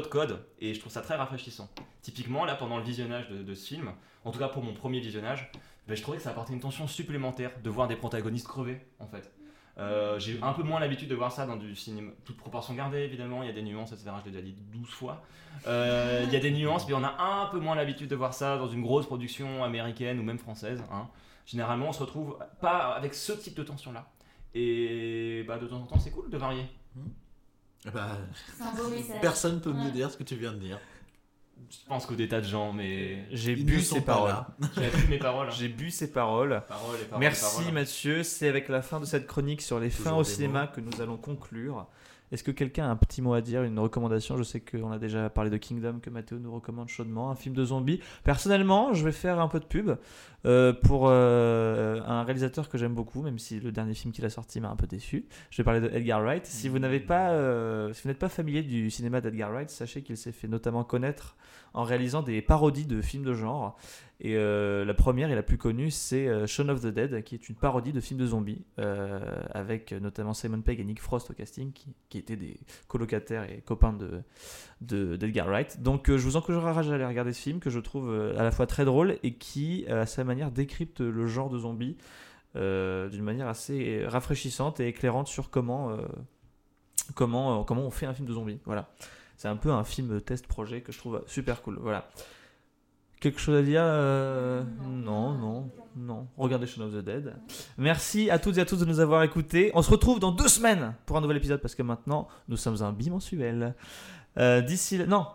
codes, 0.09 0.45
et 0.59 0.73
je 0.73 0.79
trouve 0.79 0.91
ça 0.91 1.01
très 1.01 1.15
rafraîchissant. 1.15 1.69
Typiquement, 2.01 2.45
là, 2.45 2.55
pendant 2.55 2.77
le 2.77 2.83
visionnage 2.83 3.29
de, 3.29 3.43
de 3.43 3.53
ce 3.53 3.67
film, 3.67 3.91
en 4.23 4.31
tout 4.31 4.39
cas 4.39 4.47
pour 4.47 4.63
mon 4.63 4.73
premier 4.73 4.99
visionnage, 4.99 5.51
bah, 5.87 5.93
je 5.93 6.01
trouvais 6.01 6.17
que 6.17 6.23
ça 6.23 6.31
apportait 6.31 6.53
une 6.53 6.59
tension 6.59 6.87
supplémentaire 6.87 7.51
de 7.63 7.69
voir 7.69 7.87
des 7.87 7.95
protagonistes 7.95 8.47
crever, 8.47 8.81
en 8.99 9.05
fait. 9.07 9.31
Euh, 9.77 10.17
J'ai 10.19 10.39
un 10.41 10.53
peu 10.53 10.63
moins 10.63 10.79
l'habitude 10.79 11.09
de 11.09 11.15
voir 11.15 11.31
ça 11.33 11.45
dans 11.45 11.57
du 11.57 11.75
cinéma, 11.75 12.11
toute 12.23 12.37
proportion 12.37 12.73
gardée 12.73 12.99
évidemment, 12.99 13.43
il 13.43 13.47
y 13.47 13.51
a 13.51 13.53
des 13.53 13.61
nuances, 13.61 13.91
etc. 13.91 14.09
Je 14.21 14.25
l'ai 14.25 14.31
déjà 14.31 14.41
dit 14.43 14.55
12 14.73 14.89
fois. 14.89 15.21
Euh, 15.67 16.23
il 16.25 16.33
y 16.33 16.35
a 16.37 16.39
des 16.39 16.51
nuances, 16.51 16.87
mais 16.87 16.93
on 16.93 17.03
a 17.03 17.15
un 17.21 17.47
peu 17.47 17.59
moins 17.59 17.75
l'habitude 17.75 18.07
de 18.09 18.15
voir 18.15 18.33
ça 18.33 18.57
dans 18.57 18.69
une 18.69 18.81
grosse 18.81 19.05
production 19.05 19.63
américaine 19.65 20.17
ou 20.19 20.23
même 20.23 20.39
française. 20.39 20.81
hein. 20.91 21.07
Généralement, 21.45 21.89
on 21.89 21.93
se 21.93 21.99
retrouve 22.01 22.37
pas 22.61 22.93
avec 22.95 23.13
ce 23.13 23.31
type 23.33 23.55
de 23.55 23.63
tension-là. 23.63 24.07
Et 24.53 25.43
bah, 25.47 25.57
de 25.57 25.67
temps 25.67 25.77
en 25.81 25.85
temps, 25.85 25.99
c'est 25.99 26.11
cool 26.11 26.29
de 26.29 26.37
varier. 26.37 26.65
Bah, 27.93 28.17
C'est 28.57 28.63
un 28.63 28.73
beau 28.73 28.89
message. 28.89 29.21
personne 29.21 29.61
peut 29.61 29.71
mieux 29.73 29.85
Ouais. 29.85 29.91
dire 29.91 30.09
ce 30.09 30.17
que 30.17 30.23
tu 30.23 30.35
viens 30.35 30.53
de 30.53 30.57
dire. 30.59 30.79
Je 31.69 31.77
pense 31.87 32.05
que 32.05 32.13
des 32.13 32.27
tas 32.27 32.41
de 32.41 32.45
gens, 32.47 32.73
mais 32.73 33.25
J'ai 33.31 33.55
bu 33.55 33.79
ces 33.81 34.01
paroles. 34.01 34.29
là. 34.31 34.47
j'ai 34.75 34.89
vu 34.89 35.07
mes 35.07 35.17
paroles. 35.19 35.47
hein. 35.47 35.53
J'ai 35.55 35.67
bu 35.69 35.89
ces 35.91 36.11
paroles. 36.11 36.63
Paroles 36.67 36.97
et 37.01 37.05
paroles, 37.05 37.19
Merci 37.21 37.57
paroles. 37.57 37.73
Mathieu, 37.73 38.23
c'est 38.23 38.47
avec 38.49 38.69
la 38.69 38.81
fin 38.81 38.99
de 38.99 39.05
cette 39.05 39.27
chronique 39.27 39.61
sur 39.61 39.79
les 39.79 39.89
fins 39.89 40.13
au 40.15 40.23
cinéma 40.23 40.67
que 40.67 40.81
nous 40.81 40.99
allons 41.01 41.17
conclure. 41.17 41.87
Est-ce 42.35 42.43
que 42.43 42.51
quelqu'un 42.51 42.83
a 42.83 42.89
un 42.89 42.97
petit 42.97 43.21
mot 43.21 43.33
à 43.33 43.39
dire, 43.39 43.63
une 43.63 43.79
recommandation? 43.79 44.35
Je 44.35 44.43
sais 44.43 44.59
qu'on 44.59 44.91
a 44.91 44.99
déjà 44.99 45.29
parlé 45.29 45.49
de 45.49 45.55
Kingdom 45.55 45.99
que 46.01 46.09
Mathéo 46.09 46.37
nous 46.37 46.53
recommande 46.53 46.89
chaudement, 46.89 47.31
un 47.31 47.35
film 47.35 47.55
de 47.55 47.63
zombies. 47.63 48.01
Personnellement, 48.25 48.93
je 48.93 49.05
vais 49.05 49.13
faire 49.13 49.39
un 49.39 49.47
peu 49.47 49.61
de 49.61 49.63
pub 49.63 49.91
euh, 50.45 50.73
pour 50.73 51.05
euh, 51.07 52.01
un 52.05 52.23
réalisateur 52.23 52.67
que 52.67 52.77
j'aime 52.77 52.93
beaucoup, 52.93 53.21
même 53.21 53.39
si 53.39 53.61
le 53.61 53.71
dernier 53.71 53.93
film 53.93 54.11
qu'il 54.11 54.25
a 54.25 54.29
sorti 54.29 54.59
m'a 54.59 54.69
un 54.69 54.75
peu 54.75 54.85
déçu. 54.85 55.27
Je 55.49 55.55
vais 55.55 55.63
parler 55.63 55.79
de 55.79 55.87
Edgar 55.87 56.21
Wright. 56.21 56.45
Si 56.45 56.67
vous 56.67 56.77
euh, 56.77 57.93
si 57.93 58.01
vous 58.03 58.09
n'êtes 58.09 58.19
pas 58.19 58.27
familier 58.27 58.63
du 58.63 58.91
cinéma 58.91 59.21
d'Edgar 59.21 59.51
Wright, 59.51 59.69
sachez 59.69 60.01
qu'il 60.01 60.17
s'est 60.17 60.33
fait 60.33 60.49
notamment 60.49 60.83
connaître 60.83 61.37
en 61.75 61.83
réalisant 61.83 62.23
des 62.23 62.41
parodies 62.41 62.85
de 62.85 63.01
films 63.01 63.23
de 63.23 63.33
genre. 63.33 63.77
Et 64.21 64.37
euh, 64.37 64.85
la 64.85 64.93
première 64.93 65.29
et 65.29 65.35
la 65.35 65.43
plus 65.43 65.57
connue, 65.57 65.91
c'est 65.91 66.25
euh, 66.25 66.47
Shaun 66.47 66.69
of 66.69 66.79
the 66.79 66.87
Dead, 66.87 67.21
qui 67.25 67.35
est 67.35 67.49
une 67.49 67.55
parodie 67.55 67.91
de 67.91 67.99
film 67.99 68.17
de 68.17 68.25
zombies, 68.25 68.63
euh, 68.79 69.19
avec 69.53 69.91
notamment 69.91 70.33
Simon 70.33 70.61
Pegg 70.61 70.79
et 70.79 70.85
Nick 70.85 71.01
Frost 71.01 71.29
au 71.29 71.33
casting, 71.33 71.73
qui, 71.73 72.17
étaient 72.17 72.37
des 72.37 72.57
colocataires 72.87 73.43
et 73.51 73.61
copains 73.61 73.91
de 73.91 74.21
de- 74.79 75.17
d'Edgar 75.17 75.47
Wright. 75.47 75.83
Donc 75.83 76.07
je 76.07 76.15
vous 76.15 76.37
encourage 76.37 76.89
à 76.89 76.93
aller 76.95 77.05
regarder 77.05 77.33
ce 77.33 77.41
film, 77.41 77.59
que 77.59 77.69
je 77.69 77.79
trouve 77.79 78.09
à 78.37 78.43
la 78.43 78.51
fois 78.51 78.67
très 78.67 78.85
drôle 78.85 79.17
et 79.21 79.33
qui, 79.33 79.85
à 79.89 80.05
sa 80.05 80.23
manière, 80.23 80.51
décrypte 80.51 81.01
le 81.01 81.27
genre 81.27 81.49
de 81.49 81.59
zombies 81.59 81.97
d'une 82.55 83.23
manière 83.23 83.49
assez 83.49 84.05
rafraîchissante 84.05 84.79
et 84.79 84.87
éclairante 84.87 85.27
sur 85.27 85.49
comment, 85.49 85.97
comment, 87.15 87.65
comment 87.65 87.81
on 87.81 87.91
fait 87.91 88.05
un 88.05 88.13
film 88.13 88.27
de 88.29 88.33
zombies. 88.33 88.59
Voilà. 88.63 88.89
C'est 89.37 89.47
un 89.47 89.55
peu 89.57 89.71
un 89.71 89.83
film 89.83 90.21
test 90.21 90.47
projet 90.47 90.81
que 90.81 90.91
je 90.91 90.97
trouve 90.97 91.23
super 91.27 91.61
cool. 91.61 91.77
Voilà. 91.81 92.07
Quelque 93.19 93.39
chose 93.39 93.55
à 93.57 93.61
dire 93.63 93.81
euh, 93.83 94.63
Non, 94.87 95.33
non, 95.33 95.71
non. 95.95 96.27
Regardez 96.37 96.67
Shaun 96.67 96.85
of 96.85 96.93
the 96.93 97.03
Dead. 97.03 97.33
Merci 97.77 98.29
à 98.29 98.39
toutes 98.39 98.57
et 98.57 98.61
à 98.61 98.65
tous 98.65 98.77
de 98.77 98.85
nous 98.85 98.99
avoir 98.99 99.23
écoutés. 99.23 99.71
On 99.73 99.81
se 99.81 99.89
retrouve 99.89 100.19
dans 100.19 100.31
deux 100.31 100.47
semaines 100.47 100.93
pour 101.05 101.17
un 101.17 101.21
nouvel 101.21 101.37
épisode 101.37 101.61
parce 101.61 101.75
que 101.75 101.83
maintenant 101.83 102.27
nous 102.47 102.57
sommes 102.57 102.81
un 102.83 102.91
bimensuel. 102.91 103.73
Euh, 104.37 104.61
D'ici 104.61 104.97
là. 104.97 105.05
Non. 105.05 105.27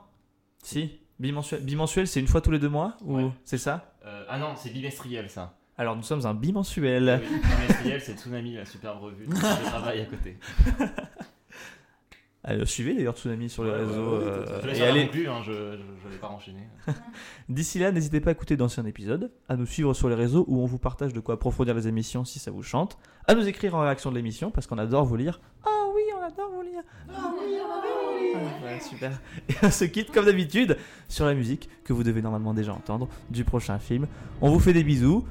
Si. 0.63 0.99
Bimensuel, 1.19 1.63
bimensuel 1.63 2.07
c'est 2.07 2.21
une 2.21 2.27
fois 2.29 2.41
tous 2.41 2.51
les 2.51 2.59
deux 2.59 2.69
mois 2.71 2.97
Ou 3.05 3.17
Ouais. 3.17 3.31
c'est 3.45 3.59
ça? 3.59 3.93
Euh, 4.07 4.25
ah 4.29 4.39
non, 4.39 4.55
c'est 4.57 4.71
bimestriel 4.71 5.29
ça. 5.29 5.55
Alors 5.77 5.97
nous 5.97 6.03
sommes 6.03 6.25
un 6.27 6.35
bimensuel. 6.35 7.21
Oui, 7.23 7.41
bimestriel, 7.59 8.01
c'est 8.01 8.17
Tsunami, 8.19 8.55
la 8.55 8.65
superbe 8.67 9.01
revue 9.03 9.27
de 9.27 9.35
travail 9.35 10.01
à 10.01 10.05
côté. 10.07 10.39
Euh, 12.49 12.65
suivez 12.65 12.95
d'ailleurs 12.95 13.17
Tsunami 13.19 13.51
sur 13.51 13.65
les 13.65 13.71
Ouais, 13.71 13.77
ouais, 13.77 13.85
réseaux. 13.85 14.17
ouais, 14.17 14.25
euh, 14.25 14.75
et 14.75 14.83
allez- 14.83 15.07
plus, 15.07 15.29
hein, 15.29 15.43
je 15.45 15.53
ne 15.53 16.11
vais 16.11 16.17
pas 16.21 16.29
enchaîner. 16.29 16.67
D'ici 17.51 17.79
là, 17.79 17.93
n'hésitez 17.93 18.21
pas 18.21 18.31
à 18.31 18.33
écouter 18.33 18.57
d'anciens 18.57 18.87
épisodes, 18.87 19.31
à 19.51 19.57
nous 19.57 19.67
suivre 19.67 19.93
sur 19.93 20.09
les 20.09 20.15
réseaux 20.15 20.47
où 20.49 20.63
on 20.63 20.65
vous 20.65 20.79
partage 20.79 21.13
de 21.13 21.21
quoi 21.21 21.35
approfondir 21.35 21.75
les 21.75 21.87
émissions 21.87 22.25
si 22.25 22.39
ça 22.39 22.51
vous 22.51 22.63
chante, 22.63 22.97
à 23.27 23.35
nous 23.35 23.47
écrire 23.47 23.75
en 23.75 23.81
réaction 23.81 24.11
de 24.11 24.17
l'émission 24.17 24.51
parce 24.51 24.67
qu'on 24.67 24.79
adore 24.79 25.05
vous 25.05 25.17
lire. 25.17 25.39
Ah 25.67 25.69
oui, 25.95 26.01
on 26.19 26.23
adore 26.23 26.51
vous 26.51 26.63
lire. 26.63 26.81
Ah 27.11 27.31
oui, 27.39 27.57
on 27.61 27.79
adore 27.79 28.11
vous 28.11 28.25
lire. 28.25 28.39
Ouais, 28.65 28.81
super. 28.81 29.21
Et 29.51 29.55
on 29.63 29.71
se 29.71 29.85
quitte 29.85 30.11
comme 30.11 30.25
d'habitude 30.25 30.79
sur 31.09 31.27
la 31.27 31.35
musique 31.35 31.69
que 31.85 31.93
vous 31.93 32.05
devez 32.05 32.23
normalement 32.23 32.55
déjà 32.55 32.73
entendre 32.73 33.09
du 33.29 33.45
prochain 33.45 33.79
film. 33.79 34.07
On 34.41 34.49
vous 34.51 34.61
fait 34.61 34.73
des 34.73 34.83
bisous, 34.85 35.27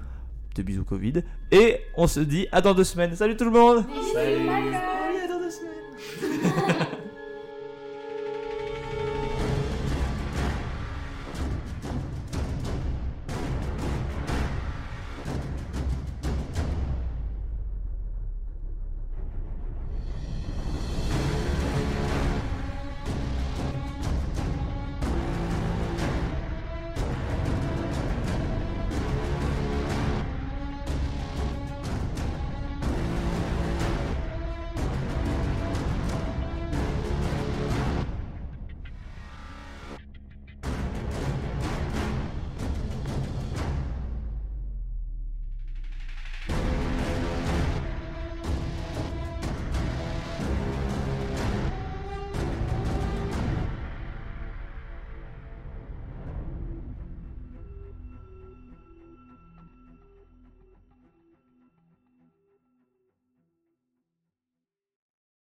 des 0.53 0.61
bisous 0.61 0.83
Covid, 0.85 1.23
et 1.51 1.79
on 1.97 2.05
se 2.05 2.19
dit 2.19 2.45
à 2.51 2.61
dans 2.61 2.75
deux 2.75 2.83
semaines. 2.83 3.15
Salut 3.15 3.35
tout 3.35 3.45
le 3.45 3.51
monde. 3.51 3.83
Salut. 4.13 4.43
Oui, 4.43 4.75
à 4.75 5.27
dans 5.27 5.39
deux 5.39 5.49
semaines. 5.49 5.73